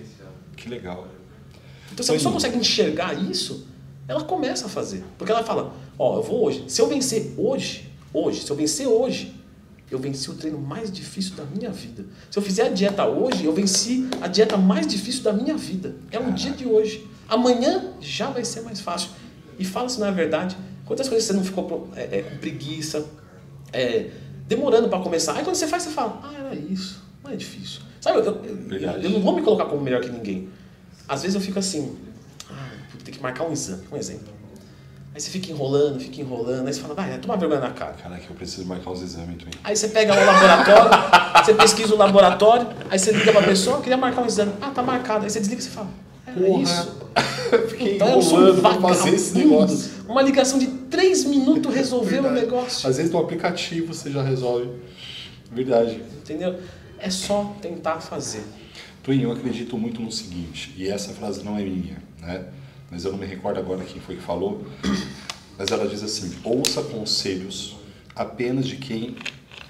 que 0.55 0.69
legal. 0.69 1.07
Então, 1.91 2.03
se 2.03 2.11
a 2.11 2.13
pessoa 2.13 2.33
consegue 2.33 2.57
enxergar 2.57 3.13
isso, 3.13 3.67
ela 4.07 4.23
começa 4.23 4.65
a 4.67 4.69
fazer. 4.69 5.03
Porque 5.17 5.31
ela 5.31 5.43
fala, 5.43 5.73
ó, 5.97 6.17
eu 6.17 6.23
vou 6.23 6.45
hoje. 6.45 6.65
Se 6.67 6.81
eu 6.81 6.87
vencer 6.87 7.33
hoje, 7.37 7.91
hoje, 8.13 8.41
se 8.41 8.49
eu 8.49 8.55
vencer 8.55 8.87
hoje, 8.87 9.35
eu 9.89 9.99
venci 9.99 10.29
o 10.29 10.33
treino 10.33 10.59
mais 10.59 10.91
difícil 10.91 11.35
da 11.35 11.43
minha 11.45 11.71
vida. 11.71 12.05
Se 12.29 12.37
eu 12.37 12.43
fizer 12.43 12.67
a 12.67 12.69
dieta 12.69 13.05
hoje, 13.05 13.45
eu 13.45 13.53
venci 13.53 14.07
a 14.21 14.27
dieta 14.27 14.57
mais 14.57 14.87
difícil 14.87 15.23
da 15.23 15.31
minha 15.31 15.55
vida. 15.55 15.95
É 16.11 16.19
o 16.19 16.31
dia 16.31 16.51
de 16.51 16.65
hoje. 16.65 17.07
Amanhã 17.27 17.93
já 18.01 18.29
vai 18.29 18.43
ser 18.43 18.61
mais 18.61 18.81
fácil. 18.81 19.09
E 19.57 19.65
fala 19.65 19.89
se 19.89 19.99
não 19.99 20.07
é 20.07 20.11
verdade. 20.11 20.57
Quantas 20.85 21.07
coisas 21.07 21.25
você 21.25 21.33
não 21.33 21.43
ficou 21.43 21.89
é, 21.95 22.19
é, 22.19 22.21
com 22.23 22.37
preguiça, 22.37 23.05
é, 23.71 24.09
demorando 24.47 24.89
para 24.89 24.99
começar. 24.99 25.33
Aí 25.33 25.43
quando 25.43 25.55
você 25.55 25.67
faz, 25.67 25.83
você 25.83 25.89
fala, 25.91 26.19
ah, 26.23 26.33
era 26.33 26.55
isso. 26.55 27.03
Não 27.23 27.31
é 27.31 27.35
difícil. 27.35 27.81
Sabe, 27.99 28.19
eu, 28.19 28.25
eu, 28.25 28.55
Verdade. 28.55 29.03
eu 29.03 29.09
não 29.09 29.19
vou 29.19 29.35
me 29.35 29.41
colocar 29.41 29.65
como 29.65 29.81
melhor 29.81 30.01
que 30.01 30.09
ninguém. 30.09 30.49
Às 31.07 31.23
vezes 31.23 31.35
eu 31.35 31.41
fico 31.41 31.57
assim, 31.57 31.95
ter 33.05 33.11
que 33.11 33.21
marcar 33.21 33.45
um 33.45 33.53
exame, 33.53 33.83
um 33.91 33.95
exemplo. 33.95 34.33
Aí 35.13 35.21
você 35.21 35.29
fica 35.29 35.49
enrolando, 35.49 35.97
fica 35.97 36.19
enrolando, 36.19 36.67
aí 36.67 36.73
você 36.73 36.81
fala, 36.81 36.93
vai, 36.93 37.17
toma 37.19 37.37
vergonha 37.37 37.61
na 37.61 37.69
cara. 37.69 37.93
Caraca, 37.93 38.23
eu 38.29 38.35
preciso 38.35 38.65
marcar 38.65 38.91
os 38.91 39.01
exames 39.01 39.37
também. 39.37 39.53
Aí 39.63 39.73
você 39.73 39.87
pega 39.87 40.11
o 40.13 40.25
laboratório, 40.25 40.91
você 41.45 41.53
pesquisa 41.53 41.95
o 41.95 41.97
laboratório, 41.97 42.67
aí 42.89 42.99
você 42.99 43.13
liga 43.13 43.31
pra 43.31 43.43
pessoa, 43.43 43.79
queria 43.79 43.95
marcar 43.95 44.23
um 44.23 44.25
exame. 44.25 44.51
Ah, 44.59 44.71
tá 44.71 44.83
marcado. 44.83 45.23
Aí 45.23 45.29
você 45.29 45.39
desliga 45.39 45.61
e 45.61 45.63
você 45.63 45.69
fala, 45.69 45.87
é 46.27 46.31
Porra. 46.33 46.63
isso. 46.63 47.05
Fiquei 47.69 47.95
Então 47.95 48.09
eu 48.09 48.21
sou 48.21 48.39
um 48.39 48.41
enrolando 48.49 48.61
pra 48.61 48.89
fazer 48.89 49.15
esse 49.15 49.37
negócio. 49.37 49.91
Uma 50.05 50.21
ligação 50.21 50.59
de 50.59 50.67
três 50.67 51.23
minutos 51.23 51.73
resolveu 51.73 52.23
o 52.25 52.31
negócio. 52.31 52.89
Às 52.89 52.97
vezes 52.97 53.09
no 53.09 53.19
aplicativo 53.19 53.93
você 53.93 54.11
já 54.11 54.21
resolve. 54.21 54.69
Verdade. 55.49 56.01
Entendeu? 56.17 56.59
É 56.99 57.09
só 57.09 57.55
tentar 57.61 58.01
fazer. 58.01 58.43
Twin, 59.01 59.21
eu 59.21 59.31
acredito 59.31 59.77
muito 59.77 60.01
no 60.01 60.11
seguinte, 60.11 60.73
e 60.75 60.89
essa 60.89 61.13
frase 61.13 61.43
não 61.43 61.57
é 61.57 61.61
minha, 61.61 61.97
né? 62.19 62.45
Mas 62.89 63.03
eu 63.03 63.11
não 63.11 63.19
me 63.19 63.25
recordo 63.25 63.59
agora 63.59 63.83
quem 63.83 64.01
foi 64.01 64.15
que 64.15 64.21
falou. 64.21 64.65
Mas 65.57 65.71
ela 65.71 65.87
diz 65.87 66.03
assim: 66.03 66.35
ouça 66.43 66.81
conselhos 66.83 67.75
apenas 68.15 68.67
de 68.67 68.77
quem 68.77 69.15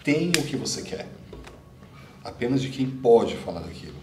tem 0.03 0.29
o 0.29 0.43
que 0.43 0.55
você 0.55 0.81
quer. 0.81 1.07
Apenas 2.23 2.61
de 2.61 2.69
quem 2.69 2.89
pode 2.89 3.35
falar 3.35 3.61
daquilo. 3.61 3.95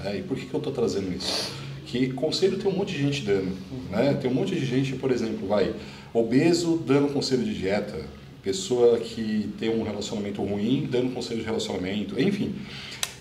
né? 0.00 0.18
E 0.18 0.22
por 0.22 0.36
que, 0.36 0.46
que 0.46 0.54
eu 0.54 0.58
estou 0.58 0.72
trazendo 0.72 1.14
isso? 1.14 1.50
Que 1.86 2.12
conselho 2.12 2.58
tem 2.58 2.70
um 2.70 2.76
monte 2.76 2.92
de 2.92 3.02
gente 3.02 3.22
dando. 3.22 3.56
Né? 3.90 4.14
Tem 4.14 4.30
um 4.30 4.34
monte 4.34 4.54
de 4.54 4.64
gente, 4.64 4.94
por 4.96 5.10
exemplo, 5.10 5.46
vai, 5.46 5.74
obeso 6.12 6.76
dando 6.86 7.12
conselho 7.12 7.44
de 7.44 7.54
dieta, 7.54 8.04
pessoa 8.42 8.98
que 8.98 9.50
tem 9.58 9.70
um 9.70 9.82
relacionamento 9.82 10.42
ruim 10.42 10.86
dando 10.90 11.14
conselho 11.14 11.40
de 11.40 11.46
relacionamento, 11.46 12.20
enfim. 12.20 12.54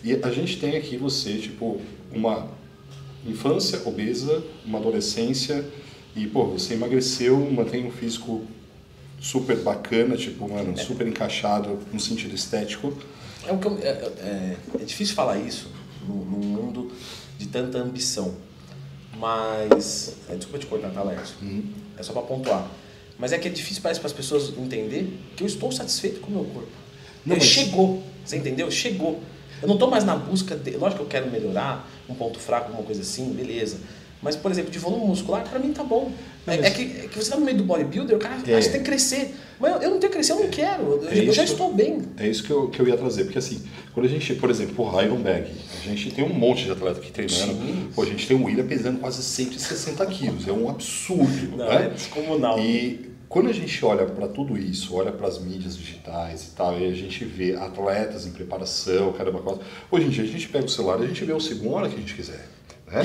E 0.04 0.14
a 0.22 0.30
gente 0.32 0.60
tem 0.60 0.76
aqui 0.76 0.98
você, 0.98 1.38
tipo, 1.38 1.80
uma 2.12 2.50
infância 3.26 3.82
obesa, 3.86 4.44
uma 4.66 4.80
adolescência, 4.80 5.66
e, 6.16 6.28
pô, 6.28 6.46
você 6.46 6.74
emagreceu, 6.76 7.40
mantém 7.52 7.86
um 7.88 7.92
físico 7.92 8.42
super 9.20 9.58
bacana, 9.58 10.16
tipo, 10.18 10.48
mano, 10.50 10.78
super 10.78 11.08
encaixado 11.08 11.80
no 11.92 12.00
sentido 12.00 12.36
estético. 12.36 12.94
É, 13.48 13.56
que 13.56 13.66
eu- 13.68 13.80
é, 13.82 13.88
é- 13.88 14.58
é 14.82 14.84
difícil 14.86 15.16
falar 15.16 15.38
isso 15.40 15.70
num, 16.08 16.16
mundo 16.16 16.92
de 17.38 17.48
tanta 17.48 17.78
ambição. 17.78 18.36
Mas. 19.18 20.16
é, 20.30 20.36
desculpa 20.36 20.60
te 20.60 20.66
cortar, 20.66 20.90
tá, 20.92 21.02
Laércio? 21.04 21.36
É 21.98 22.04
só 22.04 22.14
pra 22.14 22.22
pontuar. 22.24 22.68
Mas 23.18 23.32
é 23.32 23.38
que 23.38 23.48
é 23.48 23.52
difícil, 23.52 23.82
parece, 23.82 24.00
para 24.00 24.08
as 24.08 24.14
pessoas 24.14 24.50
entender 24.58 25.18
que 25.36 25.44
eu 25.44 25.48
estou 25.48 25.72
satisfeito 25.72 26.20
com 26.20 26.28
o 26.28 26.32
meu 26.32 26.44
corpo. 26.46 26.70
Não, 27.26 27.36
mas- 27.36 27.46
Chegou. 27.46 28.04
Você 28.26 28.38
entendeu? 28.38 28.70
Chegou. 28.72 29.22
Eu 29.62 29.68
não 29.68 29.76
estou 29.76 29.90
mais 29.90 30.04
na 30.04 30.16
busca 30.16 30.56
de. 30.56 30.72
Lógico 30.72 31.00
que 31.02 31.06
eu 31.06 31.22
quero 31.22 31.32
melhorar, 31.32 31.90
um 32.10 32.14
ponto 32.14 32.40
fraco, 32.40 32.68
alguma 32.68 32.84
coisa 32.84 33.02
assim, 33.02 33.32
beleza. 33.34 33.78
Mas, 34.22 34.38
por 34.38 34.50
exemplo, 34.52 34.72
de 34.72 34.80
volume 34.80 35.06
muscular, 35.06 35.44
pra 35.50 35.60
mim 35.60 35.74
tá 35.74 35.84
bom. 35.84 36.10
É, 36.48 36.56
é 36.56 36.70
que, 36.72 36.82
é 36.82 37.08
que 37.10 37.18
você 37.18 37.30
tá 37.30 37.36
no 37.38 37.44
meio 37.44 37.58
do 37.58 37.64
bodybuilder, 37.66 38.16
o 38.16 38.20
cara 38.20 38.36
É. 38.48 38.56
ah, 38.56 38.62
você 38.62 38.70
tem 38.70 38.80
que 38.80 38.86
crescer. 38.86 39.36
Mas 39.60 39.74
eu, 39.76 39.82
eu 39.82 39.90
não 39.92 40.00
tenho 40.00 40.12
que 40.12 40.18
crescer, 40.18 40.32
eu 40.32 40.40
não 40.40 40.48
quero. 40.48 40.82
Eu, 40.84 41.10
É 41.10 41.28
eu 41.28 41.34
já 41.34 41.44
isso. 41.44 41.54
estou 41.54 41.74
bem. 41.74 42.02
É 42.18 42.28
isso 42.28 42.42
que 42.44 42.52
eu, 42.52 42.70
que 42.70 42.80
eu 42.82 42.88
ia 42.88 42.96
trazer, 42.96 43.26
porque 43.26 43.38
assim, 43.40 43.62
quando 43.94 44.06
a 44.06 44.10
gente, 44.10 44.34
por 44.36 44.50
exemplo, 44.50 44.86
o 44.94 45.02
Ironbag, 45.02 45.48
a 45.78 45.88
gente 45.90 46.12
tem 46.12 46.24
um 46.24 46.34
monte 46.34 46.64
de 46.64 46.72
atleta 46.72 47.00
aqui 47.00 47.12
treinando, 47.12 47.54
Sim. 47.54 47.90
pô, 47.94 48.02
a 48.02 48.06
gente 48.06 48.26
tem 48.26 48.38
o 48.38 48.44
William 48.46 48.66
pesando 48.66 49.00
quase 49.00 49.22
160 49.22 50.06
quilos, 50.06 50.48
é 50.48 50.52
um 50.54 50.70
absurdo, 50.70 51.58
Não, 51.58 51.68
né? 51.68 51.86
é 51.88 51.90
descomunal. 51.90 52.58
E 52.60 53.12
quando 53.34 53.50
a 53.50 53.52
gente 53.52 53.84
olha 53.84 54.06
para 54.06 54.28
tudo 54.28 54.56
isso, 54.56 54.96
olha 54.96 55.12
para 55.12 55.28
as 55.28 55.40
mídias 55.40 55.76
digitais 55.76 56.50
e 56.50 56.52
tal, 56.52 56.80
e 56.80 56.86
a 56.86 56.94
gente 56.94 57.26
vê 57.26 57.56
atletas 57.56 58.28
em 58.28 58.32
preparação, 58.32 59.12
caramba, 59.12 59.40
quase. 59.40 59.60
Hoje 59.90 60.06
em 60.06 60.10
dia 60.10 60.24
a 60.24 60.28
gente 60.28 60.48
pega 60.50 60.66
o 60.66 60.70
celular 60.70 61.00
e 61.00 61.06
a 61.06 61.08
gente 61.08 61.26
vê 61.26 61.34
o 61.34 61.40
segundo 61.40 61.74
a 61.74 61.80
hora 61.80 61.90
que 61.90 61.96
a 61.96 61.98
gente 61.98 62.14
quiser, 62.14 62.48
né? 62.86 63.02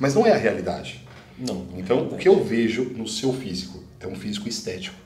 Mas 0.00 0.14
não 0.14 0.26
é 0.26 0.32
a 0.32 0.36
realidade. 0.38 1.04
Não. 1.38 1.66
Então, 1.76 2.06
o 2.06 2.16
que 2.16 2.26
eu 2.26 2.42
vejo 2.42 2.84
no 2.96 3.06
seu 3.06 3.34
físico 3.34 3.84
é 4.00 4.06
um 4.06 4.14
físico 4.14 4.48
estético, 4.48 4.96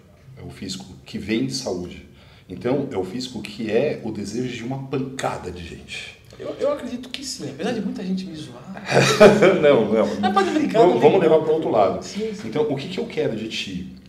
é 0.40 0.42
um 0.44 0.50
físico 0.50 0.86
que 1.04 1.18
vem 1.18 1.46
de 1.46 1.54
saúde. 1.54 2.08
Então, 2.48 2.86
é 2.92 2.96
o 2.96 3.02
físico 3.02 3.42
que 3.42 3.68
é 3.72 4.00
o 4.04 4.12
desejo 4.12 4.56
de 4.56 4.62
uma 4.62 4.86
pancada 4.86 5.50
de 5.50 5.66
gente. 5.66 6.16
Eu, 6.38 6.54
eu 6.60 6.72
acredito 6.72 7.08
que 7.08 7.24
sim, 7.24 7.50
apesar 7.50 7.72
de 7.72 7.80
muita 7.80 8.04
gente 8.04 8.24
me 8.24 8.36
zoar. 8.36 8.72
não, 9.60 9.92
não. 9.92 10.20
Mas 10.20 10.32
pode 10.32 10.50
brincar, 10.52 10.78
Vamos, 10.78 10.94
não 10.94 11.00
vamos 11.00 11.20
levar 11.20 11.40
para 11.40 11.52
outro 11.52 11.70
lado. 11.70 12.04
Sim, 12.04 12.32
sim. 12.32 12.46
Então, 12.48 12.62
o 12.62 12.76
que, 12.76 12.88
que 12.88 12.98
eu 12.98 13.06
quero 13.06 13.34
de 13.34 13.48
ti? 13.48 13.99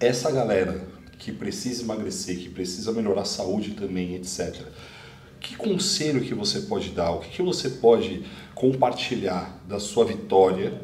Essa 0.00 0.30
galera 0.30 0.86
que 1.18 1.32
precisa 1.32 1.82
emagrecer, 1.82 2.38
que 2.38 2.48
precisa 2.48 2.92
melhorar 2.92 3.22
a 3.22 3.24
saúde 3.24 3.72
também, 3.72 4.14
etc. 4.14 4.60
Que 5.40 5.56
conselho 5.56 6.22
que 6.22 6.34
você 6.34 6.60
pode 6.60 6.90
dar? 6.90 7.12
O 7.12 7.20
que, 7.20 7.30
que 7.30 7.42
você 7.42 7.68
pode 7.70 8.24
compartilhar 8.54 9.58
da 9.66 9.78
sua 9.78 10.04
vitória 10.04 10.80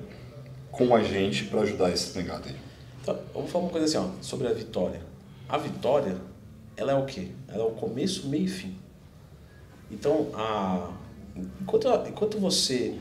com 0.70 0.94
a 0.94 1.02
gente 1.02 1.44
para 1.44 1.62
ajudar 1.62 1.90
esse 1.90 2.16
negado 2.16 2.48
aí? 2.48 2.56
Então, 3.02 3.46
falar 3.46 3.64
uma 3.64 3.70
coisa 3.70 3.86
assim, 3.86 3.96
ó, 3.96 4.22
sobre 4.22 4.46
a 4.46 4.52
vitória. 4.52 5.00
A 5.48 5.58
vitória, 5.58 6.16
ela 6.76 6.92
é 6.92 6.94
o 6.94 7.04
quê? 7.04 7.28
Ela 7.48 7.62
é 7.62 7.66
o 7.66 7.72
começo, 7.72 8.28
meio 8.28 8.44
e 8.44 8.48
fim. 8.48 8.76
Então, 9.90 10.28
a, 10.34 10.90
enquanto, 11.60 11.88
enquanto 12.08 12.38
você 12.38 12.94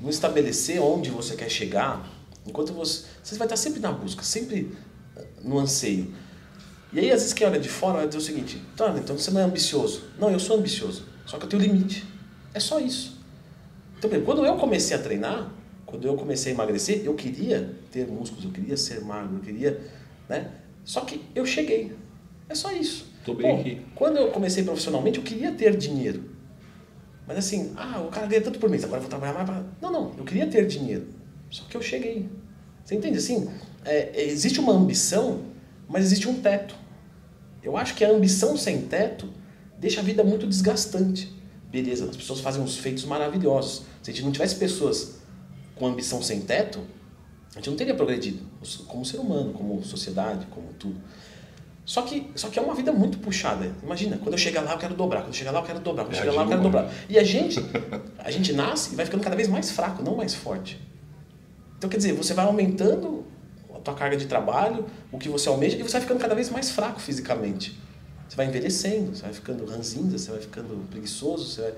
não 0.00 0.10
estabelecer 0.10 0.80
onde 0.80 1.10
você 1.10 1.34
quer 1.34 1.50
chegar, 1.50 2.08
enquanto 2.46 2.72
você, 2.72 3.06
você 3.22 3.36
vai 3.36 3.46
estar 3.46 3.56
sempre 3.56 3.80
na 3.80 3.90
busca, 3.90 4.22
sempre 4.22 4.76
no 5.42 5.58
anseio. 5.58 6.12
E 6.92 7.00
aí, 7.00 7.10
às 7.10 7.20
vezes, 7.20 7.32
quem 7.34 7.46
olha 7.46 7.60
de 7.60 7.68
fora 7.68 7.98
vai 7.98 8.06
dizer 8.06 8.18
o 8.18 8.22
seguinte, 8.22 8.62
tá, 8.76 8.94
então 8.98 9.18
você 9.18 9.30
não 9.30 9.40
é 9.40 9.44
ambicioso. 9.44 10.04
Não, 10.18 10.30
eu 10.30 10.38
sou 10.38 10.56
ambicioso, 10.56 11.04
só 11.26 11.38
que 11.38 11.44
eu 11.44 11.48
tenho 11.48 11.62
limite. 11.62 12.06
É 12.54 12.60
só 12.60 12.80
isso. 12.80 13.18
Então, 13.98 14.10
quando 14.22 14.44
eu 14.44 14.56
comecei 14.56 14.96
a 14.96 15.00
treinar, 15.00 15.50
quando 15.84 16.06
eu 16.06 16.14
comecei 16.16 16.52
a 16.52 16.54
emagrecer, 16.54 17.02
eu 17.04 17.14
queria 17.14 17.74
ter 17.90 18.06
músculos, 18.06 18.44
eu 18.44 18.50
queria 18.50 18.76
ser 18.76 19.00
magro, 19.00 19.36
eu 19.36 19.40
queria, 19.40 19.80
né? 20.28 20.50
Só 20.84 21.02
que 21.02 21.22
eu 21.34 21.44
cheguei. 21.44 21.96
É 22.48 22.54
só 22.54 22.72
isso. 22.72 23.06
Tô 23.24 23.34
bem 23.34 23.54
Pô, 23.54 23.60
aqui. 23.60 23.82
Quando 23.94 24.16
eu 24.16 24.28
comecei 24.30 24.64
profissionalmente, 24.64 25.18
eu 25.18 25.24
queria 25.24 25.52
ter 25.52 25.76
dinheiro. 25.76 26.24
Mas 27.26 27.38
assim, 27.38 27.74
ah, 27.76 28.00
o 28.00 28.08
cara 28.08 28.26
ganha 28.26 28.40
tanto 28.40 28.58
por 28.58 28.70
mês, 28.70 28.84
agora 28.84 28.98
eu 28.98 29.02
vou 29.02 29.10
trabalhar 29.10 29.34
mais 29.34 29.44
pra... 29.44 29.62
Não, 29.82 29.92
não, 29.92 30.14
eu 30.16 30.24
queria 30.24 30.46
ter 30.46 30.66
dinheiro. 30.66 31.06
Só 31.50 31.64
que 31.64 31.76
eu 31.76 31.82
cheguei. 31.82 32.26
Você 32.84 32.94
entende 32.94 33.18
assim? 33.18 33.50
É, 33.88 34.22
existe 34.22 34.60
uma 34.60 34.72
ambição, 34.72 35.40
mas 35.88 36.04
existe 36.04 36.28
um 36.28 36.40
teto. 36.40 36.74
Eu 37.62 37.76
acho 37.76 37.94
que 37.94 38.04
a 38.04 38.10
ambição 38.10 38.56
sem 38.56 38.82
teto 38.82 39.28
deixa 39.78 40.00
a 40.00 40.04
vida 40.04 40.22
muito 40.22 40.46
desgastante. 40.46 41.32
Beleza, 41.70 42.04
as 42.04 42.16
pessoas 42.16 42.40
fazem 42.40 42.62
uns 42.62 42.76
feitos 42.76 43.04
maravilhosos. 43.04 43.84
Se 44.02 44.10
a 44.10 44.14
gente 44.14 44.24
não 44.24 44.32
tivesse 44.32 44.56
pessoas 44.56 45.18
com 45.74 45.86
ambição 45.86 46.22
sem 46.22 46.40
teto, 46.42 46.80
a 47.52 47.58
gente 47.58 47.70
não 47.70 47.76
teria 47.76 47.94
progredido 47.94 48.40
como 48.86 49.04
ser 49.04 49.18
humano, 49.18 49.54
como 49.54 49.82
sociedade, 49.82 50.46
como 50.50 50.72
tudo. 50.74 51.00
Só 51.84 52.02
que, 52.02 52.30
só 52.34 52.50
que 52.50 52.58
é 52.58 52.62
uma 52.62 52.74
vida 52.74 52.92
muito 52.92 53.18
puxada. 53.18 53.72
Imagina, 53.82 54.18
quando 54.18 54.34
eu 54.34 54.38
chegar 54.38 54.60
lá 54.60 54.72
eu 54.72 54.78
quero 54.78 54.94
dobrar, 54.94 55.22
quando 55.22 55.28
eu 55.28 55.38
chegar 55.38 55.50
lá 55.50 55.60
eu 55.60 55.64
quero 55.64 55.80
dobrar, 55.80 56.04
quando 56.04 56.14
eu 56.14 56.20
chegar 56.20 56.32
lá 56.32 56.42
eu 56.42 56.48
quero 56.48 56.62
dobrar. 56.62 56.92
E 57.08 57.18
a 57.18 57.24
gente, 57.24 57.58
a 58.18 58.30
gente 58.30 58.52
nasce 58.52 58.92
e 58.92 58.96
vai 58.96 59.06
ficando 59.06 59.22
cada 59.22 59.34
vez 59.34 59.48
mais 59.48 59.70
fraco, 59.70 60.02
não 60.02 60.14
mais 60.14 60.34
forte. 60.34 60.78
Então, 61.78 61.88
quer 61.88 61.96
dizer, 61.96 62.12
você 62.12 62.34
vai 62.34 62.44
aumentando 62.44 63.17
a 63.78 63.82
tua 63.82 63.94
carga 63.94 64.16
de 64.16 64.26
trabalho, 64.26 64.86
o 65.10 65.18
que 65.18 65.28
você 65.28 65.48
almeja, 65.48 65.76
e 65.76 65.82
você 65.82 65.92
vai 65.92 66.00
ficando 66.02 66.20
cada 66.20 66.34
vez 66.34 66.50
mais 66.50 66.70
fraco 66.70 67.00
fisicamente. 67.00 67.78
Você 68.28 68.36
vai 68.36 68.46
envelhecendo, 68.46 69.16
você 69.16 69.22
vai 69.22 69.32
ficando 69.32 69.64
ranzinza, 69.64 70.18
você 70.18 70.30
vai 70.30 70.40
ficando 70.40 70.88
preguiçoso, 70.90 71.62
vai... 71.62 71.72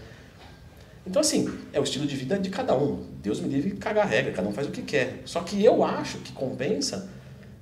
Então, 1.06 1.20
assim, 1.20 1.48
é 1.72 1.81
o 1.81 1.82
estilo 1.82 2.06
de 2.06 2.14
vida 2.14 2.39
de 2.39 2.51
cada 2.51 2.77
um. 2.77 3.06
Deus 3.22 3.40
me 3.40 3.48
livre 3.48 3.72
cagar 3.72 4.06
regra, 4.06 4.32
cada 4.32 4.48
um 4.48 4.52
faz 4.52 4.66
o 4.66 4.70
que 4.70 4.82
quer. 4.82 5.22
Só 5.24 5.40
que 5.40 5.64
eu 5.64 5.82
acho 5.82 6.18
que 6.18 6.32
compensa 6.32 7.09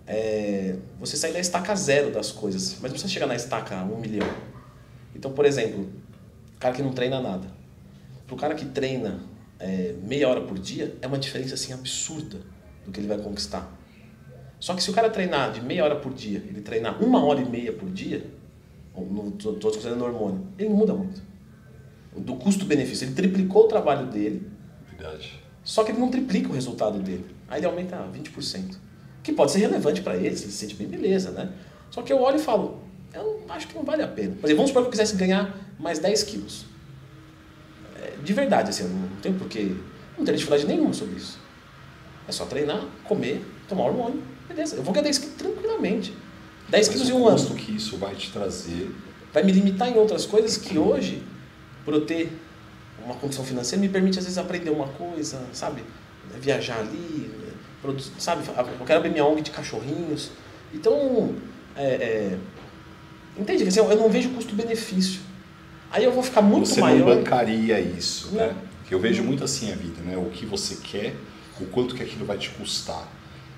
é, 0.06 0.76
você 0.98 1.16
sair 1.16 1.32
da 1.32 1.38
estaca 1.38 1.74
zero 1.76 2.10
das 2.10 2.32
coisas, 2.32 2.72
mas 2.74 2.82
não 2.82 2.90
precisa 2.90 3.12
chegar 3.12 3.26
na 3.26 3.36
estaca 3.36 3.76
um 3.84 3.98
milhão. 3.98 4.28
Então, 5.14 5.32
por 5.32 5.44
exemplo, 5.44 5.88
cara 6.58 6.74
que 6.74 6.82
não 6.82 6.92
treina 6.92 7.20
nada. 7.20 7.46
Para 8.26 8.34
o 8.34 8.38
cara 8.38 8.54
que 8.54 8.64
treina 8.64 9.20
é, 9.58 9.94
meia 10.02 10.28
hora 10.28 10.40
por 10.40 10.58
dia, 10.58 10.96
é 11.00 11.06
uma 11.06 11.18
diferença 11.18 11.54
assim 11.54 11.72
absurda 11.72 12.40
do 12.84 12.90
que 12.90 13.00
ele 13.00 13.06
vai 13.06 13.18
conquistar. 13.18 13.70
Só 14.60 14.74
que 14.74 14.82
se 14.82 14.90
o 14.90 14.92
cara 14.92 15.08
treinar 15.08 15.52
de 15.52 15.60
meia 15.60 15.84
hora 15.84 15.96
por 15.96 16.12
dia, 16.12 16.38
ele 16.48 16.60
treinar 16.60 17.02
uma 17.02 17.24
hora 17.24 17.40
e 17.40 17.48
meia 17.48 17.72
por 17.72 17.88
dia, 17.90 18.24
estou 19.36 19.54
considerando 19.60 20.04
hormônio, 20.04 20.46
ele 20.58 20.68
muda 20.68 20.92
muito. 20.94 21.22
Do 22.16 22.34
custo-benefício, 22.34 23.06
ele 23.06 23.14
triplicou 23.14 23.64
o 23.66 23.68
trabalho 23.68 24.06
dele, 24.06 24.50
Verdade. 24.90 25.38
só 25.62 25.84
que 25.84 25.92
ele 25.92 26.00
não 26.00 26.10
triplica 26.10 26.48
o 26.48 26.52
resultado 26.52 26.98
dele. 26.98 27.24
Aí 27.48 27.60
ele 27.60 27.66
aumenta 27.66 27.96
20%. 28.12 28.76
Que 29.22 29.32
pode 29.32 29.52
ser 29.52 29.58
relevante 29.60 30.00
para 30.00 30.16
ele, 30.16 30.34
se 30.36 30.44
ele 30.44 30.52
se 30.52 30.58
sente 30.58 30.74
bem, 30.74 30.88
beleza, 30.88 31.30
né? 31.30 31.52
Só 31.90 32.02
que 32.02 32.12
eu 32.12 32.20
olho 32.20 32.36
e 32.36 32.40
falo, 32.40 32.82
eu 33.14 33.42
acho 33.48 33.68
que 33.68 33.74
não 33.74 33.84
vale 33.84 34.02
a 34.02 34.08
pena. 34.08 34.30
Por 34.36 34.46
exemplo, 34.46 34.56
vamos 34.56 34.70
supor 34.70 34.82
que 34.82 34.88
eu 34.88 34.90
quisesse 34.90 35.16
ganhar 35.16 35.56
mais 35.78 35.98
10 35.98 36.22
quilos. 36.24 36.66
É, 37.96 38.16
de 38.22 38.32
verdade, 38.32 38.70
assim, 38.70 38.84
eu 38.84 38.88
não 38.88 39.08
tenho 39.22 39.36
porquê, 39.36 39.74
não 40.16 40.24
tenho 40.24 40.36
dificuldade 40.36 40.66
nenhuma 40.66 40.92
sobre 40.92 41.16
isso. 41.16 41.38
É 42.26 42.32
só 42.32 42.44
treinar, 42.46 42.84
comer, 43.04 43.44
tomar 43.68 43.84
hormônio, 43.84 44.22
beleza. 44.48 44.76
Eu 44.76 44.82
vou 44.82 44.92
ganhar 44.92 45.04
10 45.04 45.18
quilos 45.18 45.34
tranquilamente. 45.36 46.12
10 46.68 46.88
Mas 46.88 46.94
quilos 46.96 47.08
o 47.08 47.12
em 47.12 47.14
um 47.22 47.26
ano 47.28 47.36
custo 47.38 47.54
que 47.54 47.72
isso 47.76 47.96
vai 47.96 48.14
te 48.14 48.30
trazer 48.30 48.94
vai 49.32 49.42
me 49.42 49.52
limitar 49.52 49.88
em 49.88 49.94
outras 49.96 50.24
coisas 50.24 50.56
que 50.56 50.78
hoje, 50.78 51.22
por 51.84 51.92
eu 51.94 52.04
ter 52.06 52.32
uma 53.04 53.14
condição 53.14 53.44
financeira, 53.44 53.80
me 53.80 53.88
permite 53.88 54.18
às 54.18 54.24
vezes 54.24 54.38
aprender 54.38 54.70
uma 54.70 54.88
coisa, 54.88 55.40
sabe? 55.52 55.82
Viajar 56.40 56.78
ali, 56.78 57.30
produ- 57.82 58.02
sabe, 58.18 58.42
eu 58.48 58.86
quero 58.86 58.98
abrir 58.98 59.10
minha 59.10 59.24
ONG 59.24 59.42
de 59.42 59.50
cachorrinhos. 59.50 60.30
Então, 60.74 61.34
é, 61.76 61.84
é, 61.84 62.38
entende? 63.38 63.62
Quer 63.64 63.68
dizer, 63.68 63.80
eu 63.80 63.96
não 63.96 64.08
vejo 64.10 64.30
custo-benefício. 64.30 65.20
Aí 65.90 66.04
eu 66.04 66.12
vou 66.12 66.22
ficar 66.22 66.42
muito 66.42 66.66
Você 66.68 66.80
maior. 66.80 66.98
não 66.98 67.16
bancaria 67.16 67.78
isso, 67.80 68.30
né? 68.32 68.48
Não. 68.48 68.54
Porque 68.80 68.94
eu 68.94 68.98
vejo 69.00 69.22
muito 69.22 69.44
assim 69.44 69.70
a 69.72 69.74
vida, 69.74 70.00
né? 70.02 70.16
O 70.16 70.30
que 70.30 70.44
você 70.46 70.76
quer, 70.76 71.14
o 71.60 71.66
quanto 71.66 71.94
que 71.94 72.02
aquilo 72.02 72.24
vai 72.24 72.38
te 72.38 72.48
custar. 72.50 73.06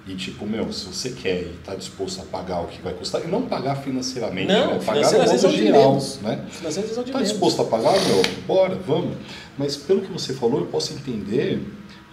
E 0.06 0.14
tipo, 0.14 0.47
meu, 0.47 0.72
se 0.72 0.86
você 0.86 1.10
quer 1.10 1.43
e 1.43 1.55
está 1.60 1.74
disposto 1.74 2.22
a 2.22 2.24
pagar 2.24 2.60
o 2.62 2.66
que 2.66 2.81
vai 2.81 2.93
custar, 2.94 3.22
e 3.22 3.28
não 3.28 3.43
pagar 3.43 3.77
financeiramente, 3.77 4.48
Não, 4.51 4.78
né? 4.78 4.81
Pagar 4.85 5.12
no 5.12 5.48
de 5.51 5.56
geral, 5.56 5.98
né? 6.22 6.47
É 7.05 7.12
Tá 7.12 7.18
menos. 7.18 7.28
disposto 7.31 7.62
a 7.62 7.64
pagar, 7.66 7.93
meu? 7.93 8.22
Bora, 8.47 8.74
vamos. 8.74 9.16
Mas 9.59 9.77
pelo 9.77 10.01
que 10.01 10.10
você 10.10 10.32
falou, 10.32 10.60
eu 10.60 10.66
posso 10.66 10.94
entender 10.94 11.62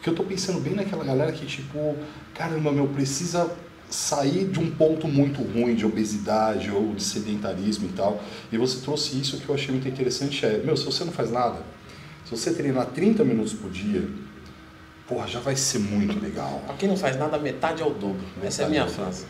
que 0.03 0.09
eu 0.09 0.13
tô 0.13 0.23
pensando 0.23 0.59
bem 0.59 0.73
naquela 0.73 1.03
galera 1.03 1.31
que, 1.31 1.45
tipo, 1.45 1.95
caramba, 2.33 2.71
meu, 2.71 2.87
precisa 2.87 3.49
sair 3.89 4.45
de 4.45 4.59
um 4.59 4.69
ponto 4.69 5.07
muito 5.07 5.41
ruim 5.41 5.73
de 5.73 5.85
obesidade 5.85 6.69
ou 6.69 6.93
de 6.93 7.01
sedentarismo 7.03 7.87
e 7.87 7.93
tal. 7.93 8.21
E 8.51 8.57
você 8.57 8.79
trouxe 8.81 9.17
isso 9.19 9.37
que 9.37 9.47
eu 9.47 9.55
achei 9.55 9.71
muito 9.71 9.87
interessante, 9.87 10.45
é, 10.45 10.57
meu, 10.63 10.75
se 10.75 10.85
você 10.85 11.03
não 11.05 11.11
faz 11.13 11.31
nada, 11.31 11.59
se 12.25 12.31
você 12.31 12.53
treinar 12.53 12.87
30 12.87 13.23
minutos 13.23 13.53
por 13.53 13.71
dia, 13.71 14.07
porra, 15.07 15.27
já 15.27 15.39
vai 15.39 15.55
ser 15.55 15.79
muito 15.79 16.19
legal. 16.19 16.61
Pra 16.65 16.75
quem 16.75 16.89
não 16.89 16.97
faz 16.97 17.17
nada, 17.17 17.37
metade 17.37 17.81
é 17.81 17.85
o 17.85 17.91
dobro. 17.91 18.25
Essa 18.43 18.63
é 18.63 18.65
a 18.65 18.69
minha 18.69 18.83
Metade 18.83 18.99
é 18.99 19.03
frase. 19.03 19.25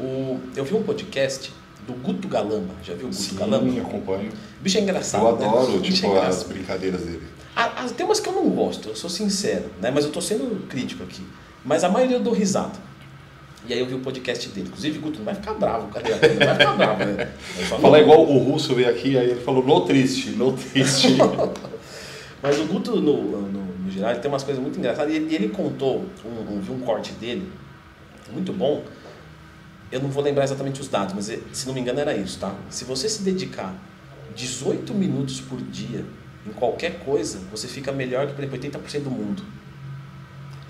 O, 0.00 0.40
eu 0.56 0.64
vi 0.64 0.74
um 0.74 0.82
podcast 0.82 1.52
do 1.86 1.92
Guto 1.94 2.26
Galamba. 2.28 2.74
Já 2.82 2.94
viu 2.94 3.06
o 3.06 3.10
Guto 3.10 3.20
Sim, 3.22 3.36
Galamba? 3.36 3.80
acompanho. 3.80 4.30
O 4.30 4.62
bicho 4.62 4.78
é 4.78 4.80
engraçado. 4.80 5.26
Eu 5.26 5.36
né? 5.36 5.46
adoro, 5.46 5.76
O 5.76 5.80
bicho 5.80 6.02
tipo, 6.02 6.16
é 6.16 6.26
as 6.26 6.42
brincadeiras 6.44 7.02
dele. 7.02 7.22
Ah, 7.54 7.70
ah, 7.76 7.88
Tem 7.88 8.06
umas 8.06 8.18
que 8.18 8.28
eu 8.28 8.32
não 8.32 8.48
gosto, 8.48 8.88
eu 8.88 8.96
sou 8.96 9.10
sincero, 9.10 9.70
né? 9.80 9.90
Mas 9.90 10.04
eu 10.04 10.10
tô 10.10 10.22
sendo 10.22 10.66
crítico 10.68 11.02
aqui. 11.02 11.22
Mas 11.64 11.84
a 11.84 11.88
maioria 11.88 12.16
eu 12.16 12.22
dou 12.22 12.32
risada. 12.32 12.92
E 13.68 13.72
aí 13.72 13.78
eu 13.78 13.86
vi 13.86 13.94
o 13.94 14.00
podcast 14.00 14.48
dele. 14.48 14.66
Inclusive, 14.68 14.98
Guto, 14.98 15.18
não 15.18 15.26
vai 15.26 15.34
ficar 15.34 15.54
bravo, 15.54 15.88
cadê? 15.88 16.10
Não 16.10 16.18
vai 16.18 16.56
ficar 16.56 16.76
bravo, 16.76 17.04
né? 17.04 17.32
Falar 17.80 18.00
igual 18.00 18.26
o 18.26 18.38
russo 18.38 18.74
veio 18.74 18.88
aqui, 18.88 19.16
aí 19.16 19.30
ele 19.30 19.40
falou, 19.40 19.64
no 19.64 19.82
triste, 19.82 20.30
no 20.30 20.52
triste. 20.52 21.16
Mas 22.42 22.58
o 22.58 22.64
Guto, 22.64 22.96
no, 22.96 23.40
no, 23.42 23.71
tem 24.20 24.30
umas 24.30 24.42
coisas 24.42 24.62
muito 24.62 24.78
engraçadas. 24.78 25.12
E 25.12 25.16
ele, 25.16 25.34
ele 25.34 25.48
contou, 25.48 26.06
um, 26.24 26.28
um, 26.28 26.74
um 26.74 26.80
corte 26.80 27.12
dele, 27.12 27.50
muito 28.32 28.52
bom. 28.52 28.84
Eu 29.90 30.00
não 30.00 30.08
vou 30.08 30.22
lembrar 30.22 30.44
exatamente 30.44 30.80
os 30.80 30.88
dados, 30.88 31.14
mas 31.14 31.38
se 31.52 31.66
não 31.66 31.74
me 31.74 31.80
engano 31.80 32.00
era 32.00 32.16
isso, 32.16 32.38
tá? 32.38 32.54
Se 32.70 32.84
você 32.84 33.08
se 33.08 33.22
dedicar 33.22 33.74
18 34.34 34.94
minutos 34.94 35.40
por 35.40 35.60
dia 35.60 36.04
em 36.46 36.52
qualquer 36.52 37.00
coisa, 37.00 37.38
você 37.50 37.68
fica 37.68 37.92
melhor 37.92 38.26
que, 38.26 38.32
por 38.32 38.42
exemplo, 38.42 38.80
80% 38.80 39.02
do 39.02 39.10
mundo. 39.10 39.42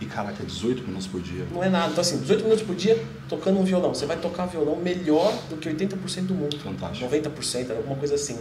E 0.01 0.07
caraca, 0.07 0.43
18 0.43 0.83
minutos 0.83 1.07
por 1.07 1.21
dia. 1.21 1.47
Não 1.53 1.63
é 1.63 1.69
nada. 1.69 1.93
Então, 1.93 2.01
assim, 2.01 2.19
18 2.19 2.43
minutos 2.43 2.65
por 2.65 2.75
dia 2.75 3.01
tocando 3.29 3.61
um 3.61 3.65
violão. 3.65 3.95
Você 3.95 4.05
vai 4.05 4.17
tocar 4.19 4.47
violão 4.47 4.75
melhor 4.75 5.33
do 5.49 5.57
que 5.57 5.69
80% 5.69 6.27
do 6.27 6.35
mundo. 6.35 6.59
Fantástico. 6.59 7.09
90%, 7.09 7.71
alguma 7.71 7.95
coisa 7.95 8.17
assim. 8.17 8.37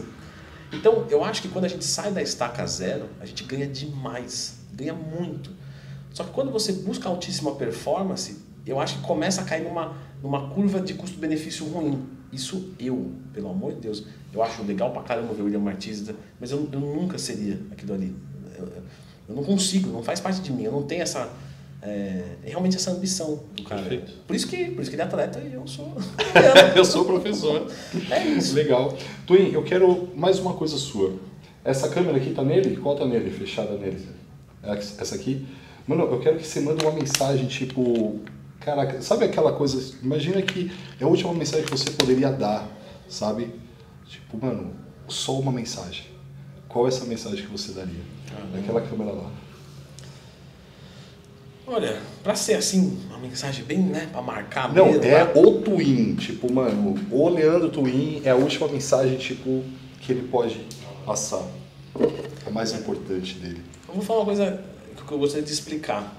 Então, 0.74 1.06
eu 1.10 1.24
acho 1.24 1.41
que 1.41 1.48
quando 1.48 1.66
a 1.66 1.68
gente 1.68 1.86
sai 1.86 2.12
da 2.12 2.22
estaca 2.22 2.66
zero, 2.66 3.08
a 3.20 3.28
gente 3.28 3.44
ganha 3.44 3.68
demais. 3.68 4.61
Ganha 4.73 4.93
muito. 4.93 5.52
Só 6.14 6.23
que 6.23 6.31
quando 6.31 6.52
você 6.52 6.73
busca 6.73 7.07
altíssima 7.07 7.56
performance, 7.56 8.38
eu 8.65 8.80
acho 8.80 8.98
que 8.98 9.03
começa 9.03 9.41
a 9.41 9.43
cair 9.43 9.64
numa, 9.64 9.93
numa 10.22 10.49
curva 10.49 10.80
de 10.81 10.93
custo-benefício 10.93 11.65
ruim. 11.65 12.03
Isso 12.31 12.73
eu, 12.80 13.11
pelo 13.34 13.49
amor 13.49 13.73
de 13.73 13.80
Deus, 13.81 14.06
eu 14.34 14.41
acho 14.41 14.64
legal 14.64 14.91
pra 14.91 15.02
caramba 15.03 15.34
ver 15.34 15.41
o 15.41 15.45
William 15.45 15.60
Martins, 15.60 16.03
mas 16.39 16.52
eu, 16.52 16.69
eu 16.72 16.80
nunca 16.80 17.18
seria 17.18 17.60
aquilo 17.72 17.93
ali. 17.93 18.15
Eu, 18.57 18.68
eu 19.30 19.35
não 19.35 19.43
consigo, 19.43 19.89
não 19.89 20.03
faz 20.03 20.19
parte 20.19 20.41
de 20.41 20.52
mim. 20.52 20.64
Eu 20.64 20.72
não 20.72 20.84
tenho 20.84 21.02
essa. 21.02 21.30
é, 21.81 22.35
realmente 22.43 22.76
essa 22.76 22.91
ambição 22.91 23.43
do 23.56 23.64
cara. 23.64 23.81
Perfeito. 23.81 24.14
Por 24.27 24.35
isso 24.35 24.48
que, 24.48 24.65
por 24.72 24.81
isso 24.81 24.89
que 24.89 24.95
ele 24.95 25.02
é 25.02 25.06
atleta 25.06 25.39
e 25.39 25.53
eu 25.53 25.65
sou. 25.68 25.93
Eu 26.76 26.85
sou 26.85 27.03
professor. 27.06 27.68
É 28.10 28.23
isso. 28.26 28.53
Legal. 28.56 28.95
Twin, 29.26 29.52
eu 29.52 29.64
quero 29.64 30.10
mais 30.15 30.39
uma 30.39 30.53
coisa 30.53 30.77
sua. 30.77 31.15
Essa 31.64 31.89
câmera 31.89 32.18
aqui 32.18 32.31
tá 32.34 32.43
nele? 32.43 32.77
Qual 32.77 32.95
tá 32.95 33.06
nele? 33.06 33.30
Fechada 33.30 33.77
nele? 33.77 33.99
Essa 34.64 35.16
aqui? 35.16 35.46
Mano, 35.88 36.04
eu 36.04 36.20
quero 36.20 36.38
que 36.38 36.48
você 36.48 36.60
mande 36.60 36.84
uma 36.86 36.94
mensagem 36.94 37.48
tipo. 37.48 38.20
Caraca, 38.60 39.02
sabe 39.02 39.26
aquela 39.26 39.54
coisa? 39.54 39.96
Imagina 40.04 40.42
que 40.42 40.72
é 41.00 41.04
a 41.04 41.08
última 41.08 41.34
mensagem 41.34 41.66
que 41.66 41.72
você 41.72 41.90
poderia 41.92 42.32
dar, 42.32 42.68
sabe? 43.10 43.50
Tipo, 44.08 44.38
mano, 44.46 44.72
só 45.08 45.40
uma 45.40 45.52
mensagem. 45.52 46.06
Qual 46.70 46.86
é 46.86 46.90
essa 46.90 47.06
mensagem 47.06 47.44
que 47.44 47.52
você 47.52 47.72
daria? 47.72 48.02
Naquela 48.54 48.82
câmera 48.82 49.12
lá. 49.12 49.32
Olha, 51.68 52.00
pra 52.22 52.36
ser 52.36 52.56
assim, 52.56 53.00
uma 53.08 53.18
mensagem 53.18 53.64
bem, 53.64 53.80
né, 53.80 54.10
pra 54.12 54.22
marcar 54.22 54.74
Não, 54.74 54.88
mesmo. 54.88 55.04
é 55.06 55.24
né? 55.24 55.32
o 55.36 55.62
Twin. 55.62 56.16
Tipo, 56.16 56.52
mano, 56.52 56.96
o 57.10 57.30
Leandro 57.30 57.70
Twin 57.70 58.22
é 58.26 58.30
a 58.32 58.36
última 58.36 58.68
mensagem, 58.68 59.18
tipo, 59.18 59.64
que 60.02 60.12
ele 60.12 60.28
pode 60.28 60.60
passar. 61.06 61.46
A 62.46 62.50
mais 62.50 62.74
importante 62.74 63.36
dele. 63.36 63.62
Eu 63.92 63.96
vou 63.96 64.06
falar 64.06 64.20
uma 64.20 64.26
coisa 64.26 64.64
que 65.06 65.12
eu 65.12 65.20
gostaria 65.20 65.46
de 65.46 65.52
explicar. 65.52 66.16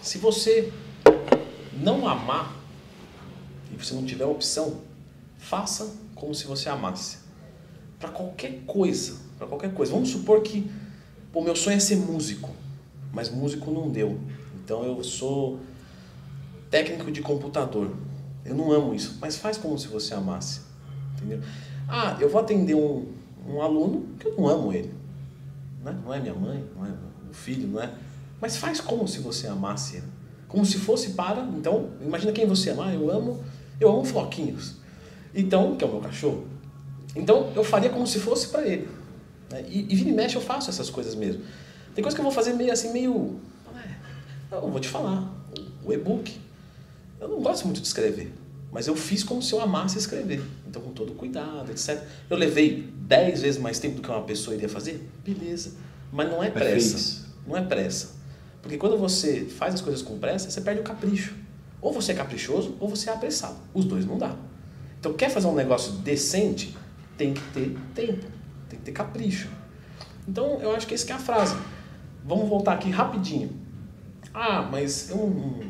Se 0.00 0.16
você 0.16 0.72
não 1.72 2.06
amar 2.06 2.56
e 3.72 3.76
você 3.76 3.92
não 3.94 4.04
tiver 4.04 4.24
opção, 4.24 4.78
faça 5.38 5.92
como 6.14 6.32
se 6.32 6.46
você 6.46 6.68
amasse. 6.68 7.18
Pra 7.98 8.10
qualquer 8.10 8.60
coisa, 8.64 9.16
para 9.36 9.48
qualquer 9.48 9.74
coisa. 9.74 9.90
Vamos 9.90 10.10
supor 10.10 10.40
que 10.42 10.70
o 11.34 11.42
meu 11.42 11.56
sonho 11.56 11.78
é 11.78 11.80
ser 11.80 11.96
músico, 11.96 12.54
mas 13.12 13.28
músico 13.28 13.72
não 13.72 13.90
deu. 13.90 14.16
Então 14.62 14.84
eu 14.84 15.02
sou 15.02 15.58
técnico 16.70 17.10
de 17.10 17.22
computador. 17.22 17.90
Eu 18.44 18.54
não 18.54 18.70
amo 18.70 18.94
isso, 18.94 19.18
mas 19.20 19.36
faz 19.36 19.58
como 19.58 19.76
se 19.76 19.88
você 19.88 20.14
amasse. 20.14 20.60
Entendeu? 21.16 21.40
Ah, 21.88 22.16
eu 22.20 22.30
vou 22.30 22.40
atender 22.40 22.76
um, 22.76 23.04
um 23.48 23.60
aluno 23.60 24.06
que 24.20 24.28
eu 24.28 24.36
não 24.36 24.46
amo 24.46 24.72
ele. 24.72 24.97
Né? 25.82 25.96
Não 26.04 26.12
é 26.12 26.20
minha 26.20 26.34
mãe, 26.34 26.64
não 26.76 26.86
é 26.86 26.90
o 27.30 27.32
filho, 27.32 27.68
não 27.68 27.82
é. 27.82 27.92
Mas 28.40 28.56
faz 28.56 28.80
como 28.80 29.06
se 29.06 29.18
você 29.20 29.46
amasse. 29.46 30.02
Como 30.46 30.64
se 30.64 30.78
fosse 30.78 31.10
para. 31.10 31.42
Então, 31.56 31.90
imagina 32.00 32.32
quem 32.32 32.46
você 32.46 32.70
ama. 32.70 32.92
Eu 32.92 33.10
amo, 33.10 33.44
eu 33.80 33.90
amo 33.90 34.04
floquinhos. 34.04 34.76
Então, 35.34 35.76
que 35.76 35.84
é 35.84 35.86
o 35.86 35.90
meu 35.90 36.00
cachorro. 36.00 36.46
Então, 37.14 37.52
eu 37.54 37.64
faria 37.64 37.90
como 37.90 38.06
se 38.06 38.18
fosse 38.18 38.48
para 38.48 38.66
ele. 38.66 38.88
né? 39.50 39.64
E, 39.68 39.92
e 39.92 39.96
vira 39.96 40.10
e 40.10 40.12
mexe 40.12 40.36
eu 40.36 40.40
faço 40.40 40.70
essas 40.70 40.88
coisas 40.88 41.14
mesmo. 41.14 41.42
Tem 41.94 42.02
coisa 42.02 42.16
que 42.16 42.20
eu 42.20 42.24
vou 42.24 42.32
fazer 42.32 42.52
meio 42.54 42.72
assim, 42.72 42.92
meio. 42.92 43.40
É, 44.50 44.54
eu 44.56 44.70
vou 44.70 44.80
te 44.80 44.88
falar. 44.88 45.28
O 45.84 45.92
e-book. 45.92 46.38
Eu 47.20 47.28
não 47.28 47.40
gosto 47.40 47.64
muito 47.64 47.80
de 47.80 47.86
escrever. 47.86 48.32
Mas 48.70 48.86
eu 48.86 48.94
fiz 48.94 49.24
como 49.24 49.42
se 49.42 49.52
eu 49.52 49.60
amasse 49.60 49.96
escrever. 49.96 50.42
Então, 50.66 50.82
com 50.82 50.92
todo 50.92 51.12
cuidado, 51.12 51.70
etc. 51.70 52.02
Eu 52.28 52.36
levei 52.36 52.92
10 52.96 53.42
vezes 53.42 53.60
mais 53.60 53.78
tempo 53.78 53.96
do 53.96 54.02
que 54.02 54.10
uma 54.10 54.22
pessoa 54.22 54.54
iria 54.54 54.68
fazer? 54.68 55.08
Beleza. 55.24 55.72
Mas 56.12 56.28
não 56.28 56.42
é 56.42 56.50
pressa. 56.50 57.26
Não 57.46 57.56
é 57.56 57.62
pressa. 57.62 58.16
Porque 58.60 58.76
quando 58.76 58.98
você 58.98 59.44
faz 59.44 59.74
as 59.74 59.80
coisas 59.80 60.02
com 60.02 60.18
pressa, 60.18 60.50
você 60.50 60.60
perde 60.60 60.80
o 60.80 60.84
capricho. 60.84 61.34
Ou 61.80 61.92
você 61.92 62.12
é 62.12 62.14
caprichoso, 62.14 62.76
ou 62.80 62.88
você 62.88 63.08
é 63.08 63.12
apressado. 63.12 63.56
Os 63.72 63.84
dois 63.84 64.04
não 64.04 64.18
dá. 64.18 64.36
Então, 64.98 65.14
quer 65.14 65.30
fazer 65.30 65.46
um 65.46 65.54
negócio 65.54 65.92
decente, 65.92 66.76
tem 67.16 67.32
que 67.32 67.40
ter 67.52 67.76
tempo, 67.94 68.26
tem 68.68 68.78
que 68.78 68.84
ter 68.84 68.92
capricho. 68.92 69.48
Então, 70.26 70.60
eu 70.60 70.72
acho 70.74 70.86
que 70.86 70.94
essa 70.94 71.06
que 71.06 71.12
é 71.12 71.14
a 71.14 71.18
frase. 71.18 71.56
Vamos 72.24 72.48
voltar 72.48 72.74
aqui 72.74 72.90
rapidinho. 72.90 73.50
Ah, 74.34 74.60
mas 74.62 75.08
eu 75.08 75.62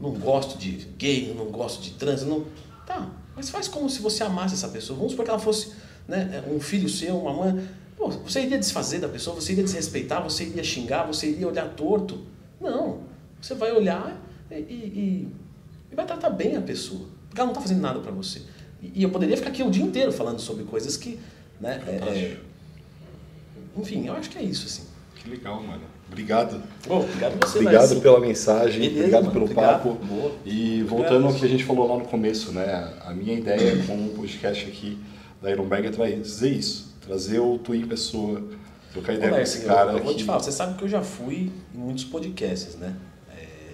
não, 0.00 0.12
gosto 0.12 0.58
de 0.58 0.72
gay, 0.98 1.34
não 1.36 1.46
gosto 1.46 1.82
de 1.82 1.90
trans, 1.92 2.22
não... 2.24 2.44
Tá, 2.86 3.08
mas 3.36 3.50
faz 3.50 3.68
como 3.68 3.88
se 3.90 4.00
você 4.00 4.22
amasse 4.22 4.54
essa 4.54 4.68
pessoa. 4.68 4.96
Vamos 4.96 5.12
supor 5.12 5.24
que 5.24 5.30
ela 5.30 5.38
fosse 5.40 5.72
né, 6.06 6.42
um 6.50 6.58
filho 6.60 6.88
seu, 6.88 7.16
uma 7.18 7.32
mãe... 7.32 7.68
Pô, 7.96 8.08
você 8.10 8.42
iria 8.42 8.58
desfazer 8.58 9.00
da 9.00 9.08
pessoa, 9.08 9.34
você 9.34 9.52
iria 9.52 9.64
desrespeitar, 9.64 10.22
você 10.22 10.44
iria 10.44 10.62
xingar, 10.62 11.04
você 11.04 11.30
iria 11.30 11.48
olhar 11.48 11.68
torto. 11.74 12.24
Não. 12.60 13.00
Você 13.42 13.54
vai 13.54 13.72
olhar 13.72 14.16
e, 14.50 14.54
e, 14.54 14.58
e- 14.58 15.28
e 15.90 15.94
vai 15.96 16.06
tratar 16.06 16.30
bem 16.30 16.56
a 16.56 16.60
pessoa. 16.60 17.06
Porque 17.28 17.40
ela 17.40 17.46
não 17.46 17.52
está 17.52 17.60
fazendo 17.60 17.80
nada 17.80 17.98
para 18.00 18.12
você. 18.12 18.42
E, 18.80 19.00
e 19.00 19.02
eu 19.02 19.10
poderia 19.10 19.36
ficar 19.36 19.48
aqui 19.50 19.62
o 19.64 19.70
dia 19.70 19.82
inteiro 19.82 20.12
falando 20.12 20.38
sobre 20.40 20.62
coisas 20.64 20.96
que... 20.96 21.18
Né, 21.60 21.82
é- 21.86 21.90
é, 22.08 22.40
enfim, 23.76 24.06
eu 24.06 24.14
acho 24.14 24.30
que 24.30 24.38
é 24.38 24.42
isso, 24.42 24.66
assim. 24.66 24.84
Que 25.16 25.28
legal, 25.28 25.60
mano. 25.62 25.82
Obrigado. 26.10 26.62
Bom, 26.86 27.00
obrigado 27.00 27.38
você, 27.40 27.58
Obrigado 27.58 27.82
Larissa. 27.82 28.00
pela 28.00 28.20
mensagem, 28.20 28.80
Beleza, 28.80 28.98
obrigado 28.98 29.22
mano, 29.22 29.32
pelo 29.32 29.44
obrigado. 29.44 29.72
papo. 29.82 29.94
Boa. 30.06 30.32
E 30.44 30.82
Obrigado. 30.82 30.88
voltando 30.88 31.26
ao 31.26 31.34
que 31.34 31.44
a 31.44 31.48
gente 31.48 31.64
falou 31.64 31.86
lá 31.88 31.98
no 31.98 32.04
começo, 32.06 32.52
né? 32.52 32.94
A 33.04 33.12
minha 33.12 33.34
ideia 33.34 33.82
com 33.84 34.06
o 34.06 34.08
podcast 34.16 34.64
aqui 34.66 34.98
da 35.42 35.50
Ironberg 35.50 35.88
é 35.88 35.90
trazer 35.90 36.50
isso. 36.50 36.96
Trazer 37.00 37.38
o 37.40 37.58
Twin 37.58 37.86
Pessoa, 37.86 38.42
trocar 38.92 39.14
ideia 39.14 39.32
Ô, 39.32 39.36
com 39.36 39.40
esse 39.40 39.64
cara 39.64 39.92
eu, 39.92 39.98
eu 39.98 40.04
vou 40.04 40.14
te 40.14 40.24
falar, 40.24 40.40
você 40.40 40.52
sabe 40.52 40.76
que 40.76 40.84
eu 40.84 40.88
já 40.88 41.02
fui 41.02 41.50
em 41.74 41.78
muitos 41.78 42.04
podcasts, 42.04 42.74
né? 42.76 42.94
É, 43.34 43.72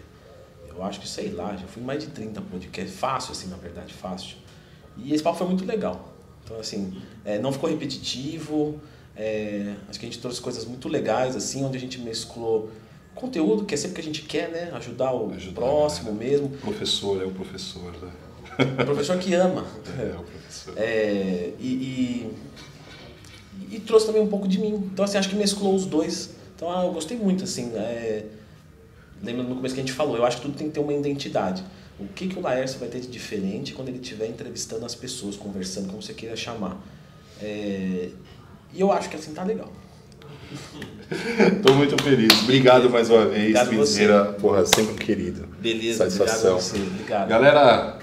eu 0.71 0.83
acho 0.85 1.01
que, 1.01 1.09
sei 1.09 1.31
lá, 1.31 1.57
já 1.57 1.67
fui 1.67 1.83
em 1.83 1.87
mais 1.87 2.01
de 2.05 2.11
30 2.11 2.41
podcasts. 2.43 2.95
Fácil, 2.97 3.33
assim, 3.33 3.49
na 3.49 3.57
verdade, 3.57 3.93
fácil. 3.93 4.37
E 4.97 5.13
esse 5.13 5.23
papo 5.23 5.39
foi 5.39 5.47
muito 5.49 5.65
legal. 5.65 6.13
Então, 6.45 6.59
assim, 6.61 6.93
é, 7.25 7.39
não 7.39 7.53
ficou 7.53 7.69
repetitivo. 7.71 8.81
É, 9.17 9.75
acho 9.89 9.99
que 9.99 10.07
a 10.07 10.09
gente 10.09 10.21
trouxe 10.21 10.41
coisas 10.41 10.65
muito 10.65 10.89
legais, 10.89 11.37
assim, 11.37 11.65
onde 11.65 11.77
a 11.77 11.81
gente 11.81 12.01
mesclou 12.01 12.71
conteúdo, 13.15 13.65
que 13.65 13.75
é 13.75 13.77
sempre 13.77 13.97
que 13.97 14.01
a 14.01 14.05
gente 14.05 14.23
quer, 14.23 14.51
né? 14.51 14.71
Ajudar 14.75 15.13
o 15.13 15.33
Ajudar, 15.33 15.61
próximo 15.61 16.13
né? 16.13 16.25
mesmo. 16.25 16.49
Professor, 16.49 17.23
é 17.23 17.25
o 17.25 17.31
professor, 17.31 17.93
né? 18.03 18.11
O 18.81 18.85
professor 18.85 19.19
que 19.19 19.35
ama. 19.35 19.65
É, 19.99 20.17
o 20.17 20.23
professor. 20.23 20.75
É, 20.77 21.53
e, 21.61 21.67
e, 21.67 22.31
e 23.77 23.81
trouxe 23.81 24.07
também 24.07 24.23
um 24.23 24.29
pouco 24.29 24.49
de 24.49 24.59
mim. 24.59 24.75
Então, 24.93 25.05
assim, 25.05 25.17
acho 25.17 25.29
que 25.29 25.37
mesclou 25.37 25.75
os 25.75 25.87
dois. 25.87 26.31
Então, 26.57 26.71
ah, 26.71 26.85
eu 26.85 26.93
gostei 26.93 27.17
muito, 27.17 27.45
assim. 27.45 27.73
É, 27.75 28.25
lembra 29.23 29.45
no 29.45 29.57
começo 29.57 29.75
que 29.75 29.81
a 29.81 29.85
gente 29.85 29.93
falou, 29.93 30.17
eu 30.17 30.25
acho 30.25 30.39
que 30.39 30.43
tudo 30.43 30.57
tem 30.57 30.69
que 30.69 30.75
ter 30.75 30.81
uma 30.81 30.93
identidade. 30.93 31.63
O 31.99 32.09
que, 32.09 32.27
que 32.27 32.39
o 32.39 32.43
Laércio 32.43 32.81
vai 32.81 32.89
ter 32.89 33.01
de 33.01 33.07
diferente 33.07 33.73
quando 33.73 33.89
ele 33.89 33.99
estiver 33.99 34.27
entrevistando 34.27 34.85
as 34.85 34.95
pessoas, 34.95 35.37
conversando, 35.37 35.89
como 35.89 36.03
você 36.03 36.13
queira 36.13 36.35
chamar. 36.35 36.77
É, 37.41 38.09
e 38.75 38.81
eu 38.81 38.93
acho 38.93 39.09
que 39.09 39.17
assim 39.17 39.33
tá 39.33 39.43
legal. 39.43 39.71
Tô 41.65 41.75
muito 41.75 42.03
feliz. 42.03 42.43
Obrigado 42.43 42.89
mais 42.91 43.11
uma 43.11 43.27
vez. 43.27 43.59
Piseira. 43.69 44.25
Porra, 44.41 44.65
sempre 44.67 44.93
um 44.93 44.97
querido. 44.97 45.47
Beleza, 45.61 45.99
Satisfação. 46.05 46.53
obrigado 46.53 46.57
a 46.57 46.61
você. 46.61 46.77
Obrigado. 46.79 47.29
Galera, 47.29 47.99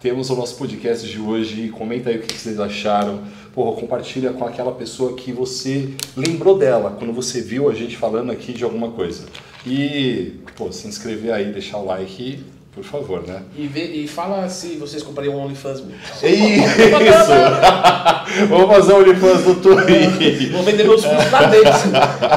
temos 0.00 0.30
o 0.30 0.36
nosso 0.36 0.56
podcast 0.56 1.08
de 1.08 1.20
hoje. 1.20 1.68
Comenta 1.68 2.10
aí 2.10 2.18
o 2.18 2.22
que 2.22 2.34
vocês 2.36 2.58
acharam. 2.58 3.22
Porra, 3.54 3.80
compartilha 3.80 4.32
com 4.32 4.44
aquela 4.44 4.72
pessoa 4.72 5.14
que 5.14 5.32
você 5.32 5.90
lembrou 6.16 6.58
dela 6.58 6.96
quando 6.98 7.12
você 7.12 7.40
viu 7.40 7.68
a 7.70 7.74
gente 7.74 7.96
falando 7.96 8.32
aqui 8.32 8.52
de 8.52 8.64
alguma 8.64 8.90
coisa. 8.90 9.26
E, 9.66 10.40
pô, 10.56 10.72
se 10.72 10.88
inscrever 10.88 11.32
aí, 11.32 11.52
deixar 11.52 11.78
o 11.78 11.84
like, 11.84 12.44
por 12.74 12.82
favor, 12.82 13.22
né? 13.26 13.42
E, 13.54 13.66
vê, 13.66 13.84
e 13.84 14.08
fala 14.08 14.48
se 14.48 14.76
vocês 14.76 15.02
comprariam 15.02 15.36
um 15.36 15.44
OnlyFans. 15.44 15.82
É 16.22 16.28
Isso! 16.32 16.62
Vamos 18.48 18.74
fazer 18.74 18.92
o 18.94 18.98
OnlyFans 18.98 19.42
do 19.42 19.54
Twin. 19.56 20.50
Vou 20.52 20.62
vender 20.62 20.84
meus 20.84 21.04
cursos 21.04 21.30
lá 21.30 21.42
dentro. 21.42 21.70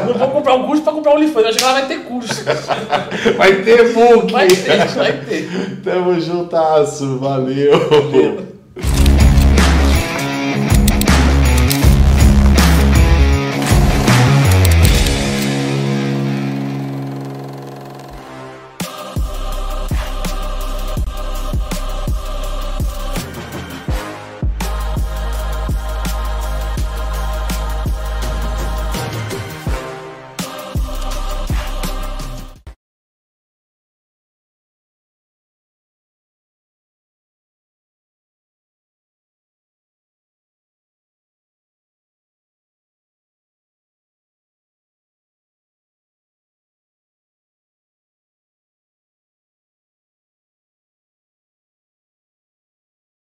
Não 0.07 0.13
vou 0.13 0.27
comprar 0.29 0.55
um 0.55 0.67
curso 0.67 0.83
pra 0.83 0.91
comprar 0.91 1.13
um 1.13 1.15
OnlyFans. 1.15 1.43
Eu 1.43 1.49
acho 1.49 1.57
que 1.57 1.63
ela 1.63 1.73
vai 1.73 1.87
ter 1.87 1.99
curso. 1.99 2.43
Vai 3.37 3.63
ter 3.63 3.93
book! 3.93 4.31
Vai 4.31 4.47
ter, 4.47 4.87
vai 4.89 5.13
ter. 5.21 5.49
Tamo 5.83 6.19
juntasso, 6.19 7.17
valeu. 7.17 7.71
Valeu. 7.89 8.54